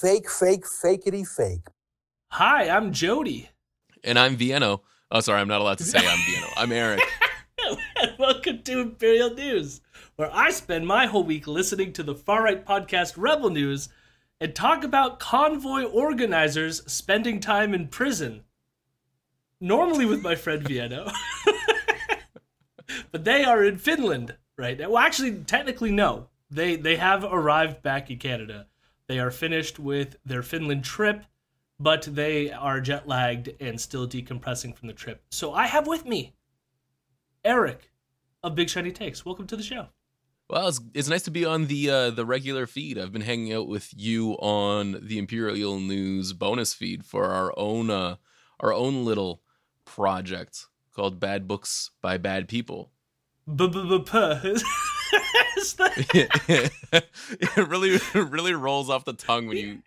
Fake, 0.00 0.30
fake, 0.30 0.64
fakeity 0.64 1.26
fake. 1.26 1.66
Hi, 2.28 2.68
I'm 2.68 2.92
Jody. 2.92 3.50
And 4.04 4.16
I'm 4.16 4.36
Vienno. 4.36 4.82
Oh, 5.10 5.18
sorry, 5.18 5.40
I'm 5.40 5.48
not 5.48 5.60
allowed 5.60 5.78
to 5.78 5.84
say 5.84 5.98
I'm 5.98 6.18
Vienno. 6.18 6.52
I'm 6.56 6.70
Eric. 6.70 7.00
Welcome 8.18 8.62
to 8.62 8.78
Imperial 8.78 9.34
News, 9.34 9.80
where 10.14 10.32
I 10.32 10.50
spend 10.50 10.86
my 10.86 11.06
whole 11.06 11.24
week 11.24 11.48
listening 11.48 11.92
to 11.94 12.04
the 12.04 12.14
far 12.14 12.44
right 12.44 12.64
podcast 12.64 13.14
Rebel 13.16 13.50
News 13.50 13.88
and 14.40 14.54
talk 14.54 14.84
about 14.84 15.18
convoy 15.18 15.82
organizers 15.82 16.84
spending 16.86 17.40
time 17.40 17.74
in 17.74 17.88
prison. 17.88 18.44
Normally 19.60 20.06
with 20.06 20.22
my 20.22 20.36
friend 20.36 20.62
Vienno. 20.62 21.10
but 23.10 23.24
they 23.24 23.42
are 23.42 23.64
in 23.64 23.78
Finland 23.78 24.36
right 24.56 24.78
now. 24.78 24.90
Well, 24.90 25.02
actually, 25.02 25.42
technically, 25.42 25.90
no. 25.90 26.28
They 26.52 26.76
they 26.76 26.94
have 26.94 27.24
arrived 27.24 27.82
back 27.82 28.12
in 28.12 28.18
Canada. 28.18 28.68
They 29.08 29.18
are 29.18 29.30
finished 29.30 29.78
with 29.78 30.16
their 30.26 30.42
Finland 30.42 30.84
trip, 30.84 31.24
but 31.80 32.02
they 32.02 32.52
are 32.52 32.78
jet 32.80 33.08
lagged 33.08 33.50
and 33.58 33.80
still 33.80 34.06
decompressing 34.06 34.76
from 34.76 34.88
the 34.88 34.94
trip. 34.94 35.22
So 35.30 35.54
I 35.54 35.66
have 35.66 35.86
with 35.86 36.04
me 36.04 36.34
Eric 37.42 37.90
of 38.42 38.54
Big 38.54 38.68
Shiny 38.68 38.92
Takes. 38.92 39.24
Welcome 39.24 39.46
to 39.46 39.56
the 39.56 39.62
show. 39.62 39.86
Well, 40.50 40.68
it's, 40.68 40.80
it's 40.92 41.08
nice 41.08 41.22
to 41.22 41.30
be 41.30 41.46
on 41.46 41.66
the 41.66 41.90
uh, 41.90 42.10
the 42.10 42.26
regular 42.26 42.66
feed. 42.66 42.98
I've 42.98 43.12
been 43.12 43.22
hanging 43.22 43.52
out 43.52 43.66
with 43.66 43.92
you 43.96 44.32
on 44.34 45.00
the 45.02 45.18
Imperial 45.18 45.80
News 45.80 46.34
bonus 46.34 46.74
feed 46.74 47.04
for 47.04 47.26
our 47.26 47.52
own 47.58 47.90
uh, 47.90 48.16
our 48.60 48.74
own 48.74 49.06
little 49.06 49.42
project 49.86 50.66
called 50.94 51.18
Bad 51.18 51.48
Books 51.48 51.90
by 52.02 52.18
Bad 52.18 52.46
People. 52.46 52.92
It 57.30 57.68
really 57.68 57.98
really 58.14 58.54
rolls 58.54 58.90
off 58.90 59.04
the 59.04 59.12
tongue 59.12 59.46
when 59.46 59.56
you. 59.56 59.78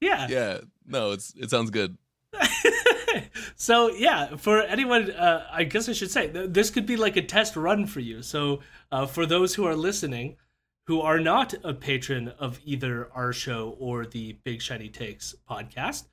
Yeah. 0.00 0.26
Yeah. 0.28 0.58
No, 0.86 1.12
it's 1.12 1.34
it 1.36 1.50
sounds 1.50 1.70
good. 1.70 1.96
so 3.56 3.90
yeah, 3.90 4.36
for 4.36 4.62
anyone, 4.62 5.10
uh, 5.10 5.46
I 5.52 5.64
guess 5.64 5.88
I 5.88 5.92
should 5.92 6.10
say 6.10 6.28
th- 6.28 6.50
this 6.50 6.70
could 6.70 6.86
be 6.86 6.96
like 6.96 7.16
a 7.16 7.22
test 7.22 7.56
run 7.56 7.86
for 7.86 8.00
you. 8.00 8.22
So 8.22 8.60
uh, 8.90 9.06
for 9.06 9.26
those 9.26 9.54
who 9.54 9.64
are 9.64 9.76
listening, 9.76 10.36
who 10.86 11.00
are 11.00 11.20
not 11.20 11.54
a 11.62 11.72
patron 11.74 12.28
of 12.38 12.60
either 12.64 13.08
our 13.14 13.32
show 13.32 13.76
or 13.78 14.04
the 14.06 14.32
Big 14.44 14.60
Shiny 14.60 14.88
Takes 14.88 15.34
podcast, 15.48 16.04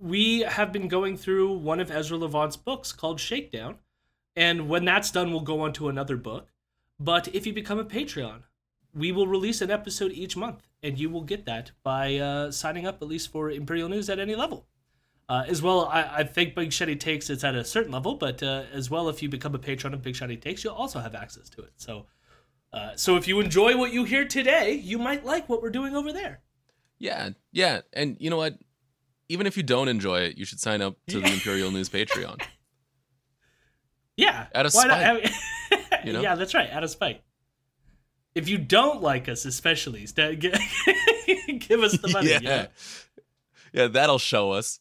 we 0.00 0.40
have 0.40 0.72
been 0.72 0.88
going 0.88 1.16
through 1.16 1.52
one 1.52 1.80
of 1.80 1.90
Ezra 1.90 2.16
Levant's 2.18 2.56
books 2.56 2.92
called 2.92 3.18
Shakedown, 3.18 3.78
and 4.36 4.68
when 4.68 4.84
that's 4.84 5.10
done, 5.10 5.30
we'll 5.30 5.40
go 5.40 5.60
on 5.60 5.72
to 5.74 5.88
another 5.88 6.16
book. 6.16 6.48
But 6.98 7.28
if 7.34 7.46
you 7.46 7.52
become 7.52 7.78
a 7.78 7.84
Patreon, 7.84 8.42
we 8.94 9.12
will 9.12 9.26
release 9.26 9.60
an 9.60 9.70
episode 9.70 10.12
each 10.12 10.36
month, 10.36 10.68
and 10.82 10.98
you 10.98 11.10
will 11.10 11.22
get 11.22 11.46
that 11.46 11.72
by 11.82 12.16
uh, 12.16 12.50
signing 12.50 12.86
up 12.86 13.00
at 13.02 13.08
least 13.08 13.32
for 13.32 13.50
Imperial 13.50 13.88
News 13.88 14.08
at 14.10 14.18
any 14.18 14.34
level. 14.34 14.66
Uh, 15.28 15.44
as 15.46 15.62
well, 15.62 15.86
I, 15.86 16.18
I 16.18 16.24
think 16.24 16.54
Big 16.54 16.72
Shiny 16.72 16.96
Takes 16.96 17.30
it's 17.30 17.44
at 17.44 17.54
a 17.54 17.64
certain 17.64 17.92
level, 17.92 18.14
but 18.16 18.42
uh, 18.42 18.64
as 18.72 18.90
well, 18.90 19.08
if 19.08 19.22
you 19.22 19.28
become 19.28 19.54
a 19.54 19.58
patron 19.58 19.94
of 19.94 20.02
Big 20.02 20.16
Shiny 20.16 20.36
Takes, 20.36 20.62
you'll 20.62 20.74
also 20.74 20.98
have 20.98 21.14
access 21.14 21.48
to 21.50 21.62
it. 21.62 21.72
So, 21.76 22.06
uh, 22.72 22.90
so 22.96 23.16
if 23.16 23.26
you 23.26 23.40
enjoy 23.40 23.76
what 23.76 23.92
you 23.92 24.04
hear 24.04 24.26
today, 24.26 24.74
you 24.74 24.98
might 24.98 25.24
like 25.24 25.48
what 25.48 25.62
we're 25.62 25.70
doing 25.70 25.96
over 25.96 26.12
there. 26.12 26.40
Yeah, 26.98 27.30
yeah, 27.50 27.80
and 27.92 28.16
you 28.20 28.30
know 28.30 28.36
what? 28.36 28.58
Even 29.28 29.46
if 29.46 29.56
you 29.56 29.62
don't 29.62 29.88
enjoy 29.88 30.20
it, 30.20 30.36
you 30.36 30.44
should 30.44 30.60
sign 30.60 30.82
up 30.82 30.96
to 31.08 31.20
the 31.20 31.32
Imperial 31.32 31.70
News 31.70 31.88
Patreon. 31.88 32.42
Yeah, 34.22 34.46
Out 34.54 34.66
of 34.66 34.72
why 34.74 34.84
not? 34.84 34.98
spite, 35.00 35.06
I 35.06 35.14
mean- 36.00 36.06
you 36.06 36.12
know? 36.12 36.20
Yeah, 36.22 36.34
that's 36.34 36.54
right. 36.54 36.70
Out 36.70 36.84
of 36.84 36.90
spite. 36.90 37.22
If 38.34 38.48
you 38.48 38.56
don't 38.58 39.02
like 39.02 39.28
us, 39.28 39.44
especially, 39.44 40.06
give, 40.16 40.38
give 40.38 41.80
us 41.82 41.98
the 41.98 42.08
money. 42.12 42.30
yeah, 42.30 42.38
yeah. 42.42 42.66
yeah, 43.72 43.86
that'll 43.88 44.18
show 44.18 44.52
us. 44.52 44.80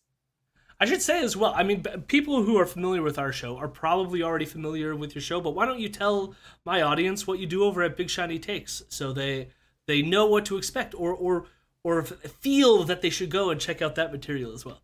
I 0.80 0.86
should 0.86 1.02
say 1.02 1.22
as 1.24 1.38
well. 1.38 1.54
I 1.56 1.64
mean, 1.64 1.84
people 2.08 2.42
who 2.44 2.58
are 2.58 2.66
familiar 2.66 3.02
with 3.04 3.20
our 3.20 3.32
show 3.32 3.58
are 3.58 3.68
probably 3.68 4.24
already 4.24 4.46
familiar 4.46 4.96
with 4.96 5.14
your 5.14 5.22
show. 5.22 5.40
But 5.40 5.52
why 5.52 5.66
don't 5.66 5.80
you 5.80 5.90
tell 5.90 6.34
my 6.66 6.82
audience 6.82 7.28
what 7.28 7.38
you 7.40 7.46
do 7.46 7.64
over 7.66 7.84
at 7.84 7.96
Big 7.96 8.10
Shiny 8.10 8.40
Takes, 8.40 8.82
so 8.90 9.14
they 9.14 9.50
they 9.86 10.02
know 10.02 10.26
what 10.26 10.46
to 10.46 10.58
expect, 10.58 10.96
or 10.96 11.14
or 11.14 11.46
or 11.84 12.02
feel 12.04 12.84
that 12.86 13.02
they 13.04 13.10
should 13.12 13.30
go 13.30 13.50
and 13.52 13.62
check 13.62 13.82
out 13.82 13.94
that 13.96 14.12
material 14.12 14.54
as 14.54 14.66
well. 14.66 14.82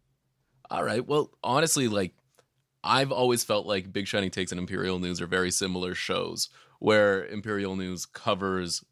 All 0.69 0.83
right. 0.83 1.03
Well, 1.05 1.31
honestly, 1.43 1.87
like 1.87 2.13
I've 2.83 3.11
always 3.11 3.43
felt 3.43 3.65
like 3.65 3.91
Big 3.91 4.07
Shiny 4.07 4.29
Takes 4.29 4.51
and 4.51 4.59
Imperial 4.59 4.99
News 4.99 5.21
are 5.21 5.27
very 5.27 5.51
similar 5.51 5.95
shows, 5.95 6.49
where 6.79 7.25
Imperial 7.25 7.75
News 7.75 8.05
covers 8.05 8.83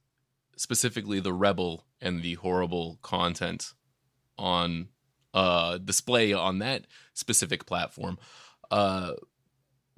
specifically 0.58 1.20
the 1.20 1.34
rebel 1.34 1.86
and 2.02 2.22
the 2.22 2.36
horrible 2.36 3.00
content 3.02 3.74
on 4.38 4.90
uh 5.34 5.78
display 5.78 6.32
on 6.34 6.60
that 6.60 6.88
specific 7.14 7.66
platform. 7.66 8.18
Uh 8.72 9.14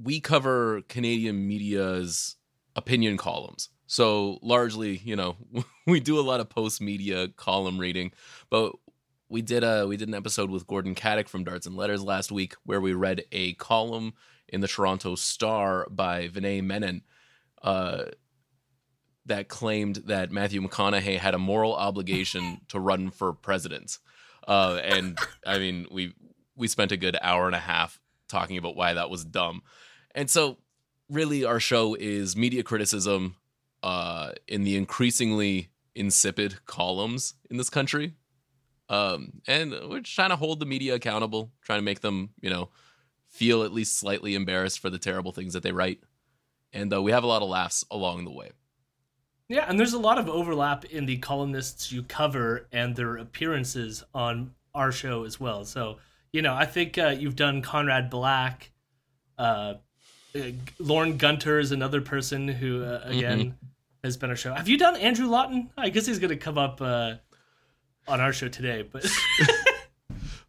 we 0.01 0.19
cover 0.19 0.81
Canadian 0.89 1.47
media's 1.47 2.35
opinion 2.75 3.17
columns. 3.17 3.69
So 3.87 4.37
largely, 4.41 4.97
you 4.97 5.15
know, 5.15 5.37
we 5.87 5.99
do 5.99 6.19
a 6.19 6.21
lot 6.21 6.39
of 6.39 6.49
post 6.49 6.81
media 6.81 7.29
column 7.29 7.79
reading, 7.79 8.11
but 8.49 8.73
we 9.29 9.41
did 9.41 9.63
a 9.63 9.85
we 9.87 9.97
did 9.97 10.07
an 10.07 10.13
episode 10.13 10.49
with 10.49 10.67
Gordon 10.67 10.95
Katic 10.95 11.27
from 11.27 11.43
Darts 11.43 11.65
and 11.65 11.75
Letters 11.75 12.03
last 12.03 12.31
week 12.31 12.55
where 12.63 12.81
we 12.81 12.93
read 12.93 13.23
a 13.31 13.53
column 13.53 14.13
in 14.47 14.61
the 14.61 14.67
Toronto 14.67 15.15
Star 15.15 15.85
by 15.89 16.29
Vinay 16.29 16.63
Menon 16.63 17.01
uh, 17.61 18.05
that 19.25 19.49
claimed 19.49 19.97
that 20.05 20.31
Matthew 20.31 20.61
McConaughey 20.61 21.17
had 21.17 21.33
a 21.33 21.39
moral 21.39 21.75
obligation 21.75 22.61
to 22.69 22.79
run 22.79 23.11
for 23.11 23.33
president. 23.33 23.99
Uh, 24.47 24.79
and 24.83 25.19
I 25.45 25.59
mean, 25.59 25.87
we 25.91 26.13
we 26.55 26.67
spent 26.67 26.91
a 26.91 26.97
good 26.97 27.17
hour 27.21 27.45
and 27.47 27.55
a 27.55 27.59
half 27.59 27.99
talking 28.29 28.57
about 28.57 28.75
why 28.75 28.93
that 28.93 29.09
was 29.09 29.25
dumb. 29.25 29.61
And 30.15 30.29
so, 30.29 30.57
really, 31.09 31.43
our 31.43 31.59
show 31.59 31.95
is 31.95 32.35
media 32.35 32.63
criticism 32.63 33.35
uh, 33.83 34.31
in 34.47 34.63
the 34.63 34.77
increasingly 34.77 35.69
insipid 35.95 36.65
columns 36.65 37.33
in 37.49 37.57
this 37.57 37.69
country 37.69 38.13
um, 38.89 39.41
and 39.47 39.71
we're 39.89 39.99
just 39.99 40.15
trying 40.15 40.29
to 40.29 40.35
hold 40.35 40.59
the 40.59 40.65
media 40.65 40.95
accountable, 40.95 41.51
trying 41.61 41.79
to 41.79 41.83
make 41.83 42.01
them, 42.01 42.29
you 42.39 42.49
know, 42.49 42.69
feel 43.27 43.63
at 43.63 43.73
least 43.73 43.99
slightly 43.99 44.35
embarrassed 44.35 44.79
for 44.79 44.89
the 44.89 44.97
terrible 44.97 45.31
things 45.31 45.53
that 45.53 45.63
they 45.63 45.71
write. 45.71 45.99
And 46.73 46.93
uh, 46.93 47.01
we 47.01 47.11
have 47.11 47.23
a 47.23 47.27
lot 47.27 47.41
of 47.41 47.49
laughs 47.49 47.85
along 47.91 48.25
the 48.25 48.31
way. 48.31 48.51
Yeah, 49.49 49.65
and 49.67 49.79
there's 49.79 49.93
a 49.93 49.99
lot 49.99 50.17
of 50.17 50.27
overlap 50.27 50.85
in 50.85 51.05
the 51.05 51.17
columnists 51.17 51.91
you 51.91 52.03
cover 52.03 52.67
and 52.71 52.95
their 52.95 53.15
appearances 53.15 54.03
on 54.13 54.53
our 54.75 54.91
show 54.91 55.23
as 55.23 55.39
well. 55.39 55.63
So, 55.63 55.99
you 56.33 56.41
know, 56.41 56.53
I 56.53 56.65
think 56.65 56.97
uh, 56.97 57.15
you've 57.17 57.37
done 57.37 57.61
Conrad 57.61 58.09
Black. 58.09 58.71
Uh, 59.37 59.75
uh, 60.35 60.39
Lorne 60.79 61.17
Gunter 61.17 61.59
is 61.59 61.71
another 61.71 62.01
person 62.01 62.47
who, 62.47 62.83
uh, 62.83 63.01
again, 63.05 63.57
has 64.03 64.17
been 64.17 64.31
a 64.31 64.35
show. 64.35 64.53
Have 64.53 64.67
you 64.67 64.77
done 64.77 64.97
Andrew 64.97 65.27
Lawton? 65.27 65.69
I 65.77 65.89
guess 65.89 66.05
he's 66.05 66.19
going 66.19 66.29
to 66.29 66.37
come 66.37 66.57
up 66.57 66.81
uh, 66.81 67.15
on 68.07 68.21
our 68.21 68.33
show 68.33 68.47
today, 68.47 68.83
but 68.89 69.05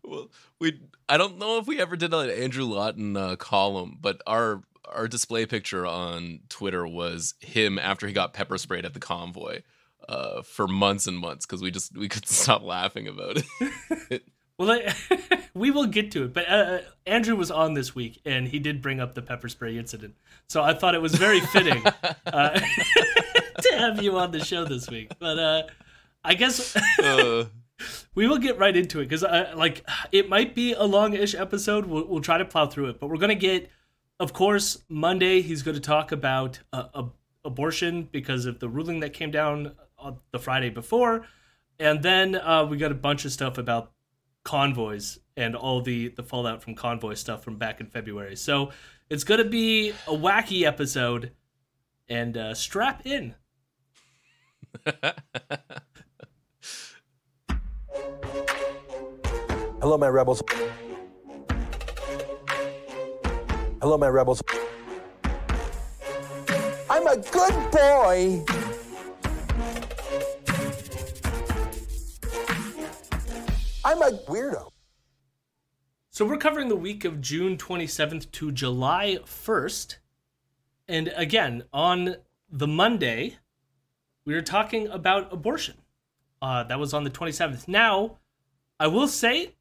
Well, 0.08 0.30
we 0.58 0.80
I 1.08 1.16
don't 1.16 1.38
know 1.38 1.58
if 1.58 1.66
we 1.66 1.80
ever 1.80 1.96
did 1.96 2.14
an 2.14 2.30
Andrew 2.30 2.64
Lawton 2.64 3.16
uh, 3.16 3.36
column, 3.36 3.98
but 4.00 4.22
our 4.26 4.62
our 4.84 5.06
display 5.06 5.44
picture 5.44 5.86
on 5.86 6.41
Twitter 6.48 6.86
was 6.86 7.34
him 7.41 7.78
after 7.78 8.06
he 8.06 8.12
got 8.12 8.32
pepper 8.32 8.56
sprayed 8.56 8.86
at 8.86 8.94
the 8.94 9.00
convoy 9.00 9.60
uh, 10.08 10.42
for 10.42 10.66
months 10.66 11.06
and 11.06 11.19
months 11.19 11.44
because 11.44 11.62
we 11.62 11.70
just 11.70 11.96
we 11.96 12.08
couldn't 12.08 12.28
stop 12.28 12.62
laughing 12.62 13.06
about 13.06 13.42
it. 14.10 14.25
well, 14.58 14.70
I, 14.70 14.94
we 15.54 15.70
will 15.70 15.86
get 15.86 16.10
to 16.12 16.25
it. 16.25 16.32
But 16.32 16.48
uh, 16.48 16.78
Andrew 17.06 17.36
was 17.36 17.50
on 17.50 17.75
this 17.75 17.94
week, 17.94 18.20
and 18.25 18.48
he 18.48 18.58
did 18.58 18.80
bring 18.80 19.00
up 19.00 19.14
the 19.14 19.22
pepper 19.22 19.48
spray 19.48 19.76
incident. 19.76 20.14
So 20.48 20.62
I 20.62 20.72
thought 20.72 20.94
it 20.94 21.02
was 21.02 21.14
very 21.14 21.40
fitting 21.40 21.84
uh, 22.26 22.58
to 22.58 23.76
have 23.76 24.02
you 24.02 24.19
on 24.19 24.30
the 24.30 24.42
show 24.42 24.64
this 24.64 24.88
week. 24.88 25.12
But 25.19 25.38
uh, 25.38 25.62
I 26.25 26.35
guess 26.35 26.76
uh, 27.03 27.47
we 28.15 28.26
will 28.26 28.38
get 28.38 28.59
right 28.59 28.76
into 28.76 29.00
it 29.00 29.05
because 29.05 29.25
uh, 29.25 29.53
like 29.56 29.88
it 30.12 30.29
might 30.29 30.55
be 30.55 30.73
a 30.73 30.85
long-ish 30.85 31.35
episode. 31.35 31.87
We'll, 31.87 32.06
we'll 32.06 32.20
try 32.20 32.38
to 32.38 32.44
plow 32.44 32.67
through 32.67 32.87
it, 32.87 33.00
but 33.00 33.09
we're 33.09 33.17
gonna 33.19 33.35
get, 33.35 33.70
of 34.19 34.32
course, 34.32 34.82
Monday. 34.88 35.43
He's 35.43 35.62
going 35.62 35.76
to 35.76 35.81
talk 35.81 36.12
about 36.12 36.61
uh, 36.73 36.85
ab- 36.94 37.12
abortion 37.44 38.09
because 38.11 38.47
of 38.47 38.59
the 38.59 38.69
ruling 38.69 39.00
that 39.00 39.12
came 39.12 39.31
down 39.31 39.73
on 39.99 40.19
the 40.32 40.38
Friday 40.38 40.70
before, 40.70 41.26
and 41.79 42.03
then 42.03 42.35
uh, 42.35 42.67
we 42.69 42.76
got 42.76 42.93
a 42.93 42.97
bunch 42.97 43.25
of 43.25 43.32
stuff 43.32 43.59
about 43.59 43.93
convoys 44.44 45.19
and 45.37 45.55
all 45.55 45.82
the 45.82 46.09
the 46.09 46.23
fallout 46.23 46.62
from 46.62 46.75
convoy 46.75 47.15
stuff 47.15 47.44
from 47.44 47.56
back 47.56 47.81
in 47.81 47.87
February. 47.87 48.35
So 48.37 48.70
it's 49.09 49.25
gonna 49.25 49.44
be 49.44 49.91
a 50.06 50.12
wacky 50.12 50.65
episode, 50.65 51.32
and 52.09 52.37
uh, 52.37 52.55
strap 52.55 53.03
in. 53.05 53.35
Hello, 59.80 59.96
my 59.96 60.08
rebels. 60.08 60.42
Hello, 63.80 63.96
my 63.96 64.08
rebels. 64.08 64.42
I'm 66.90 67.06
a 67.06 67.16
good 67.16 67.70
boy. 67.70 68.44
I'm 73.84 74.02
a 74.02 74.10
weirdo. 74.26 74.70
So 76.10 76.26
we're 76.26 76.36
covering 76.36 76.68
the 76.68 76.76
week 76.76 77.04
of 77.04 77.20
June 77.20 77.56
27th 77.56 78.30
to 78.32 78.50
July 78.50 79.18
1st. 79.24 79.98
And 80.88 81.12
again, 81.14 81.62
on 81.72 82.16
the 82.50 82.66
Monday, 82.66 83.38
we 84.24 84.34
are 84.34 84.42
talking 84.42 84.88
about 84.88 85.32
abortion. 85.32 85.76
Uh, 86.40 86.62
that 86.64 86.79
was 86.79 86.94
on 86.94 87.05
the 87.05 87.11
27th. 87.11 87.67
Now, 87.69 88.19
I 88.79 88.87
will 88.87 89.08
say, 89.08 89.55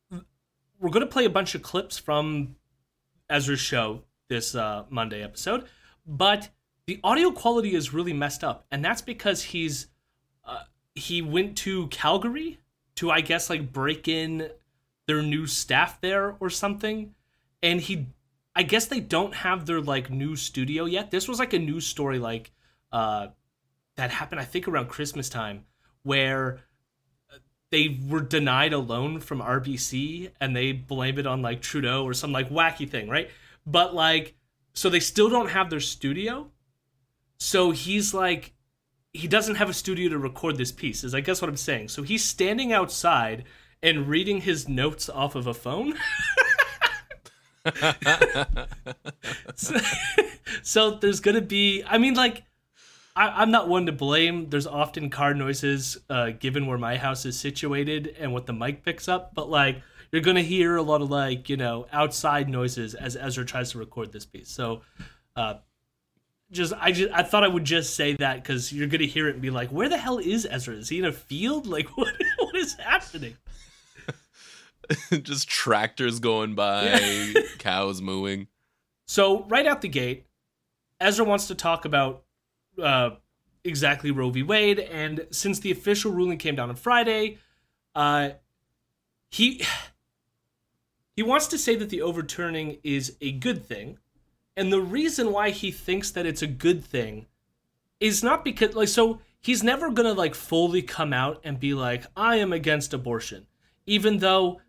we're 0.79 0.89
going 0.89 1.06
to 1.06 1.12
play 1.12 1.25
a 1.25 1.29
bunch 1.29 1.56
of 1.56 1.62
clips 1.62 1.97
from 1.97 2.56
Ezra's 3.29 3.59
show 3.59 4.03
this 4.29 4.56
uh, 4.56 4.83
Monday 4.89 5.24
episode, 5.24 5.65
but 6.06 6.50
the 6.85 7.00
audio 7.03 7.31
quality 7.31 7.75
is 7.75 7.94
really 7.94 8.13
messed 8.13 8.44
up, 8.44 8.65
and 8.71 8.83
that's 8.83 9.01
because 9.01 9.44
he's 9.44 9.88
uh, 10.45 10.63
he 10.95 11.21
went 11.21 11.57
to 11.57 11.88
Calgary 11.88 12.59
to, 12.95 13.12
I 13.12 13.21
guess, 13.21 13.50
like 13.50 13.71
break 13.71 14.07
in 14.07 14.50
their 15.07 15.21
new 15.21 15.47
staff 15.47 16.00
there 16.01 16.35
or 16.39 16.50
something, 16.50 17.13
and 17.62 17.81
he, 17.81 18.07
I 18.56 18.63
guess 18.63 18.85
they 18.85 19.00
don't 19.00 19.35
have 19.35 19.65
their 19.65 19.81
like 19.81 20.09
new 20.09 20.35
studio 20.35 20.85
yet. 20.85 21.12
This 21.12 21.27
was 21.27 21.39
like 21.39 21.53
a 21.53 21.59
news 21.59 21.85
story, 21.85 22.19
like 22.19 22.51
uh, 22.91 23.27
that 23.95 24.12
happened, 24.12 24.41
I 24.41 24.45
think, 24.45 24.68
around 24.68 24.88
Christmas 24.88 25.30
time, 25.30 25.65
where 26.07 26.59
uh, 27.31 27.38
they 27.69 28.00
were 28.07 28.21
denied 28.21 28.71
a 28.71 28.77
loan 28.77 29.19
from 29.19 29.42
RBC 29.42 30.31
and 30.39 30.56
they 30.56 30.71
blame 30.71 31.19
it 31.19 31.27
on 31.27 31.42
like 31.42 31.62
Trudeau 31.62 32.06
or 32.06 32.13
some 32.13 32.31
like 32.31 32.50
wacky 32.50 32.89
thing, 32.89 33.09
right? 33.09 33.30
But 33.65 33.94
like, 33.94 34.36
so 34.74 34.89
they 34.89 35.01
still 35.01 35.30
don't 35.30 35.50
have 35.50 35.69
their 35.69 35.81
studio. 35.81 36.50
So 37.39 37.71
he's 37.71 38.13
like, 38.13 38.54
he 39.12 39.27
doesn't 39.27 39.56
have 39.56 39.69
a 39.69 39.74
studio 39.74 40.09
to 40.09 40.18
record 40.18 40.57
this 40.57 40.71
piece, 40.71 41.04
is 41.04 41.13
I 41.13 41.19
guess 41.19 41.42
what 41.42 41.50
I'm 41.50 41.57
saying. 41.57 41.89
So 41.89 42.04
he's 42.04 42.24
standing 42.24 42.71
outside 42.71 43.44
and 43.83 44.07
reading 44.07 44.42
his 44.42 44.69
notes 44.69 45.09
off 45.09 45.36
of 45.36 45.45
a 45.45 45.54
phone. 45.54 45.94
so, 49.56 49.75
so 50.63 50.92
there's 50.92 51.19
gonna 51.19 51.42
be, 51.42 51.83
I 51.86 51.98
mean, 51.98 52.13
like, 52.13 52.44
I, 53.17 53.41
am 53.41 53.49
not 53.49 53.67
one 53.67 53.87
to 53.87 53.91
blame. 53.91 54.49
There's 54.49 54.67
often 54.67 55.09
car 55.09 55.33
noises, 55.33 55.97
uh, 56.07 56.31
given 56.39 56.67
where 56.67 56.77
my 56.77 56.97
house 56.97 57.25
is 57.25 57.39
situated 57.39 58.15
and 58.19 58.31
what 58.31 58.45
the 58.45 58.53
mic 58.53 58.85
picks 58.85 59.07
up. 59.07 59.33
But 59.33 59.49
like, 59.49 59.81
you're 60.11 60.21
gonna 60.21 60.43
hear 60.43 60.75
a 60.75 60.83
lot 60.83 61.01
of 61.01 61.09
like, 61.09 61.49
you 61.49 61.57
know, 61.57 61.87
outside 61.91 62.47
noises 62.47 62.93
as 62.93 63.15
Ezra 63.15 63.43
tries 63.43 63.71
to 63.71 63.79
record 63.79 64.11
this 64.11 64.25
piece. 64.25 64.49
So, 64.49 64.81
uh, 65.35 65.55
just 66.51 66.73
I 66.79 66.91
just 66.91 67.11
I 67.11 67.23
thought 67.23 67.43
I 67.43 67.47
would 67.47 67.65
just 67.65 67.95
say 67.95 68.13
that 68.17 68.43
because 68.43 68.71
you're 68.71 68.87
gonna 68.87 69.05
hear 69.05 69.27
it 69.27 69.33
and 69.33 69.41
be 69.41 69.49
like, 69.49 69.69
where 69.69 69.89
the 69.89 69.97
hell 69.97 70.19
is 70.19 70.47
Ezra? 70.49 70.75
Is 70.75 70.89
he 70.89 70.99
in 70.99 71.05
a 71.05 71.11
field? 71.11 71.65
Like, 71.77 71.97
what 71.97 72.13
what 72.37 72.55
is 72.55 72.75
happening? 72.75 73.35
just 75.23 75.49
tractors 75.49 76.19
going 76.19 76.53
by, 76.53 76.83
yeah. 76.83 77.33
cows 77.57 78.01
mooing. 78.01 78.47
So 79.09 79.45
right 79.45 79.65
out 79.65 79.79
the 79.79 79.87
gate, 79.87 80.25
Ezra 80.99 81.23
wants 81.23 81.47
to 81.47 81.55
talk 81.55 81.85
about 81.85 82.25
uh, 82.81 83.12
exactly 83.63 84.12
Roe 84.12 84.29
v. 84.29 84.44
Wade. 84.44 84.79
And 84.79 85.27
since 85.31 85.59
the 85.59 85.71
official 85.71 86.12
ruling 86.12 86.38
came 86.38 86.56
down 86.56 86.69
on 86.69 86.75
Friday, 86.75 87.38
uh, 87.95 88.31
he 89.29 89.63
he 91.15 91.24
wants 91.24 91.47
to 91.47 91.57
say 91.57 91.75
that 91.75 91.89
the 91.89 92.01
overturning 92.01 92.77
is 92.83 93.18
a 93.21 93.31
good 93.31 93.65
thing, 93.65 93.97
and 94.56 94.71
the 94.71 94.81
reason 94.81 95.31
why 95.31 95.50
he 95.50 95.71
thinks 95.71 96.12
that 96.12 96.25
it's 96.25 96.41
a 96.41 96.47
good 96.47 96.83
thing 96.83 97.27
is 98.00 98.24
not 98.24 98.44
because 98.44 98.75
like 98.75 98.88
so 98.88 99.19
he's 99.39 99.63
never 99.63 99.89
gonna 99.89 100.13
like 100.13 100.35
fully 100.35 100.81
come 100.81 101.13
out 101.13 101.41
and 101.44 101.59
be 101.59 101.73
like 101.73 102.06
I 102.15 102.38
am 102.38 102.53
against 102.53 102.94
abortion, 102.94 103.47
even 103.85 104.19
though 104.19 104.62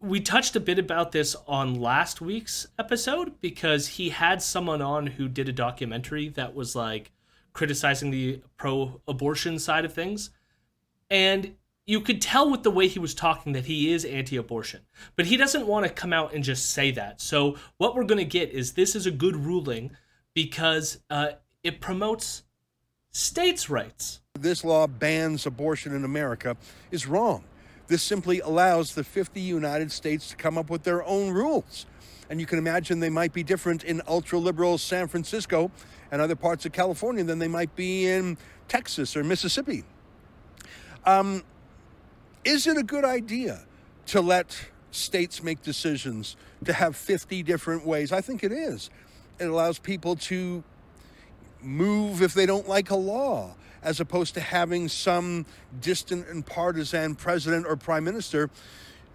we 0.00 0.20
touched 0.20 0.54
a 0.54 0.60
bit 0.60 0.78
about 0.78 1.12
this 1.12 1.34
on 1.48 1.80
last 1.80 2.20
week's 2.20 2.66
episode 2.78 3.40
because 3.40 3.88
he 3.88 4.10
had 4.10 4.42
someone 4.42 4.82
on 4.82 5.06
who 5.06 5.28
did 5.28 5.48
a 5.48 5.52
documentary 5.52 6.28
that 6.28 6.54
was 6.54 6.76
like 6.76 7.10
criticizing 7.54 8.10
the 8.10 8.42
pro 8.58 9.00
abortion 9.08 9.58
side 9.58 9.86
of 9.86 9.94
things. 9.94 10.30
And 11.08 11.54
you 11.86 12.00
could 12.00 12.20
tell 12.20 12.50
with 12.50 12.62
the 12.62 12.70
way 12.70 12.88
he 12.88 12.98
was 12.98 13.14
talking 13.14 13.52
that 13.52 13.66
he 13.66 13.92
is 13.92 14.04
anti 14.04 14.36
abortion, 14.36 14.82
but 15.16 15.26
he 15.26 15.36
doesn't 15.36 15.66
want 15.66 15.86
to 15.86 15.92
come 15.92 16.12
out 16.12 16.34
and 16.34 16.44
just 16.44 16.70
say 16.70 16.90
that. 16.92 17.20
So, 17.20 17.56
what 17.78 17.94
we're 17.94 18.04
going 18.04 18.18
to 18.18 18.24
get 18.24 18.50
is 18.50 18.72
this 18.72 18.94
is 18.94 19.06
a 19.06 19.10
good 19.10 19.36
ruling 19.36 19.96
because 20.34 20.98
uh, 21.10 21.32
it 21.62 21.80
promotes 21.80 22.42
states' 23.12 23.70
rights. 23.70 24.20
This 24.38 24.64
law 24.64 24.86
bans 24.86 25.46
abortion 25.46 25.94
in 25.94 26.04
America 26.04 26.56
is 26.90 27.06
wrong. 27.06 27.44
This 27.86 28.02
simply 28.02 28.40
allows 28.40 28.94
the 28.94 29.04
50 29.04 29.40
United 29.40 29.92
States 29.92 30.30
to 30.30 30.36
come 30.36 30.56
up 30.56 30.70
with 30.70 30.82
their 30.82 31.04
own 31.04 31.32
rules. 31.32 31.86
And 32.30 32.40
you 32.40 32.46
can 32.46 32.58
imagine 32.58 33.00
they 33.00 33.10
might 33.10 33.34
be 33.34 33.42
different 33.42 33.84
in 33.84 34.00
ultra 34.08 34.38
liberal 34.38 34.78
San 34.78 35.06
Francisco 35.06 35.70
and 36.14 36.22
other 36.22 36.36
parts 36.36 36.64
of 36.64 36.70
California 36.70 37.24
than 37.24 37.40
they 37.40 37.48
might 37.48 37.74
be 37.74 38.06
in 38.06 38.38
Texas 38.68 39.16
or 39.16 39.24
Mississippi. 39.24 39.82
Um, 41.04 41.42
is 42.44 42.68
it 42.68 42.76
a 42.76 42.84
good 42.84 43.04
idea 43.04 43.64
to 44.06 44.20
let 44.20 44.56
states 44.92 45.42
make 45.42 45.60
decisions 45.62 46.36
to 46.66 46.72
have 46.72 46.94
50 46.94 47.42
different 47.42 47.84
ways? 47.84 48.12
I 48.12 48.20
think 48.20 48.44
it 48.44 48.52
is. 48.52 48.90
It 49.40 49.46
allows 49.46 49.80
people 49.80 50.14
to 50.30 50.62
move 51.60 52.22
if 52.22 52.32
they 52.32 52.46
don't 52.46 52.68
like 52.68 52.90
a 52.90 52.96
law, 52.96 53.56
as 53.82 53.98
opposed 53.98 54.34
to 54.34 54.40
having 54.40 54.86
some 54.86 55.44
distant 55.80 56.28
and 56.28 56.46
partisan 56.46 57.16
president 57.16 57.66
or 57.66 57.74
prime 57.74 58.04
minister 58.04 58.50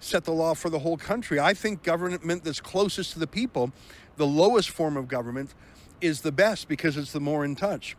set 0.02 0.26
the 0.26 0.34
law 0.34 0.54
for 0.54 0.70
the 0.70 0.80
whole 0.80 0.98
country. 0.98 1.40
I 1.40 1.54
think 1.54 1.82
government 1.82 2.44
that's 2.44 2.60
closest 2.60 3.14
to 3.14 3.20
the 3.20 3.28
people, 3.28 3.72
the 4.18 4.28
lowest 4.28 4.70
form 4.70 4.98
of 4.98 5.08
government, 5.08 5.54
is 6.02 6.22
the 6.22 6.32
best 6.32 6.68
because 6.68 6.98
it's 6.98 7.12
the 7.12 7.20
more 7.20 7.46
in 7.46 7.56
touch. 7.56 7.96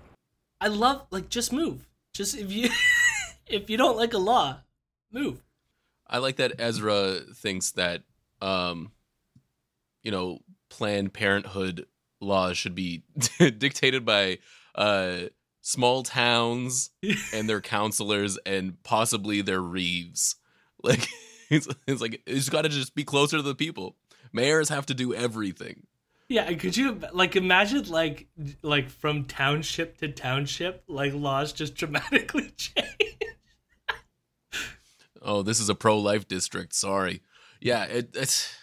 I 0.61 0.69
love 0.69 1.07
like 1.11 1.29
just 1.29 1.53
move. 1.53 1.87
Just 2.13 2.37
if 2.37 2.51
you 2.53 2.71
if 3.47 3.71
you 3.71 3.77
don't 3.77 3.97
like 3.97 4.13
a 4.13 4.19
law, 4.19 4.59
move. 5.11 5.43
I 6.07 6.19
like 6.19 6.37
that 6.37 6.53
Ezra 6.59 7.21
thinks 7.35 7.73
that 7.73 8.03
um 8.41 8.93
you 10.03 10.11
know, 10.11 10.39
planned 10.69 11.13
parenthood 11.13 11.87
laws 12.21 12.57
should 12.57 12.75
be 12.75 13.03
dictated 13.39 14.05
by 14.05 14.39
uh 14.75 15.21
small 15.61 16.03
towns 16.03 16.91
and 17.33 17.49
their 17.49 17.61
counselors 17.61 18.39
and 18.45 18.83
possibly 18.83 19.43
their 19.43 19.61
reeves. 19.61 20.37
Like 20.83 21.07
it's, 21.51 21.69
it's 21.87 22.01
like 22.01 22.23
it's 22.27 22.49
got 22.49 22.63
to 22.63 22.71
just 22.71 22.95
be 22.95 23.05
closer 23.05 23.37
to 23.37 23.43
the 23.43 23.55
people. 23.55 23.97
Mayors 24.33 24.71
have 24.71 24.87
to 24.87 24.95
do 24.95 25.13
everything. 25.13 25.87
Yeah, 26.31 26.53
could 26.55 26.77
you 26.77 27.01
like 27.13 27.35
imagine 27.35 27.89
like 27.89 28.29
like 28.63 28.89
from 28.89 29.25
township 29.25 29.99
to 29.99 30.07
township, 30.07 30.85
like 30.87 31.13
laws 31.13 31.53
just 31.53 31.75
dramatically 31.75 32.51
change? 32.57 32.87
oh, 35.21 35.43
this 35.43 35.59
is 35.59 35.69
a 35.69 35.75
pro-life 35.75 36.29
district. 36.29 36.73
Sorry. 36.73 37.21
Yeah, 37.61 37.83
it, 37.87 38.11
it's 38.15 38.55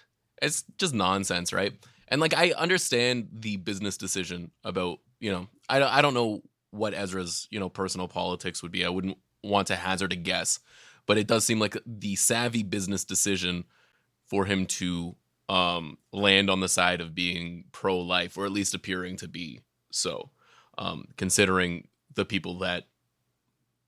it's 0.41 0.63
just 0.77 0.93
nonsense, 0.93 1.51
right? 1.51 1.74
And 2.07 2.21
like 2.21 2.33
I 2.33 2.51
understand 2.51 3.27
the 3.33 3.57
business 3.57 3.97
decision 3.97 4.51
about 4.63 5.00
you 5.19 5.33
know 5.33 5.50
I 5.67 5.83
I 5.83 6.01
don't 6.01 6.13
know 6.13 6.43
what 6.71 6.93
Ezra's 6.93 7.50
you 7.51 7.59
know 7.59 7.67
personal 7.67 8.07
politics 8.07 8.63
would 8.63 8.71
be. 8.71 8.86
I 8.86 8.89
wouldn't 8.89 9.17
want 9.43 9.67
to 9.67 9.75
hazard 9.75 10.13
a 10.13 10.15
guess, 10.15 10.62
but 11.05 11.17
it 11.17 11.27
does 11.27 11.43
seem 11.43 11.59
like 11.59 11.75
the 11.86 12.15
savvy 12.15 12.63
business 12.63 13.03
decision 13.03 13.65
for 14.25 14.45
him 14.45 14.67
to 14.67 15.17
um, 15.49 15.97
land 16.11 16.49
on 16.49 16.59
the 16.59 16.67
side 16.67 17.01
of 17.01 17.15
being 17.15 17.65
pro 17.71 17.97
life, 17.97 18.37
or 18.37 18.45
at 18.45 18.51
least 18.51 18.73
appearing 18.73 19.17
to 19.17 19.27
be 19.27 19.61
so, 19.91 20.29
um, 20.77 21.07
considering 21.17 21.87
the 22.13 22.25
people 22.25 22.59
that, 22.59 22.85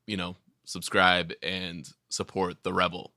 you 0.07 0.17
know, 0.17 0.35
subscribe 0.65 1.33
and 1.43 1.89
support 2.09 2.63
the 2.63 2.73
rebel. 2.73 3.13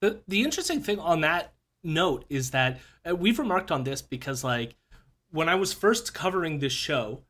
The, 0.00 0.20
the 0.28 0.42
interesting 0.42 0.82
thing 0.82 1.00
on 1.00 1.22
that 1.22 1.54
note 1.82 2.24
is 2.28 2.52
that 2.52 2.78
uh, 3.08 3.16
we've 3.16 3.38
remarked 3.38 3.72
on 3.72 3.84
this 3.84 4.02
because, 4.02 4.44
like, 4.44 4.76
when 5.30 5.48
I 5.48 5.56
was 5.56 5.72
first 5.72 6.14
covering 6.14 6.58
this 6.58 6.72
show, 6.72 7.22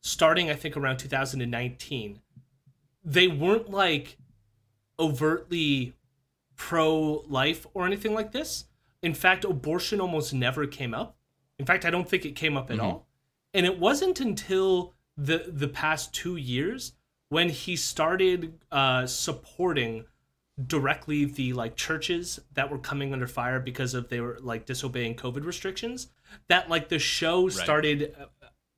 starting 0.00 0.50
I 0.50 0.54
think 0.54 0.76
around 0.76 0.98
2019, 0.98 2.20
they 3.04 3.28
weren't 3.28 3.70
like 3.70 4.18
overtly 4.98 5.94
pro 6.56 7.24
life 7.28 7.66
or 7.74 7.86
anything 7.86 8.14
like 8.14 8.32
this 8.32 8.64
in 9.02 9.14
fact, 9.14 9.44
abortion 9.44 10.00
almost 10.00 10.34
never 10.34 10.66
came 10.66 10.94
up. 10.94 11.16
In 11.58 11.66
fact, 11.66 11.84
I 11.84 11.90
don't 11.90 12.08
think 12.08 12.24
it 12.24 12.36
came 12.36 12.56
up 12.56 12.70
at 12.70 12.76
mm-hmm. 12.76 12.86
all. 12.86 13.08
And 13.54 13.64
it 13.64 13.78
wasn't 13.78 14.20
until 14.20 14.94
the 15.16 15.44
the 15.48 15.68
past 15.68 16.12
two 16.14 16.36
years 16.36 16.92
when 17.28 17.48
he 17.48 17.76
started 17.76 18.58
uh, 18.70 19.06
supporting 19.06 20.04
directly 20.66 21.24
the 21.24 21.52
like 21.52 21.76
churches 21.76 22.40
that 22.54 22.70
were 22.70 22.78
coming 22.78 23.12
under 23.12 23.26
fire 23.26 23.60
because 23.60 23.94
of 23.94 24.08
they 24.08 24.20
were 24.20 24.38
like 24.40 24.64
disobeying 24.64 25.14
COVID 25.14 25.44
restrictions 25.44 26.08
that 26.48 26.68
like 26.70 26.88
the 26.88 26.98
show 26.98 27.44
right. 27.44 27.52
started 27.52 28.14
uh, 28.18 28.26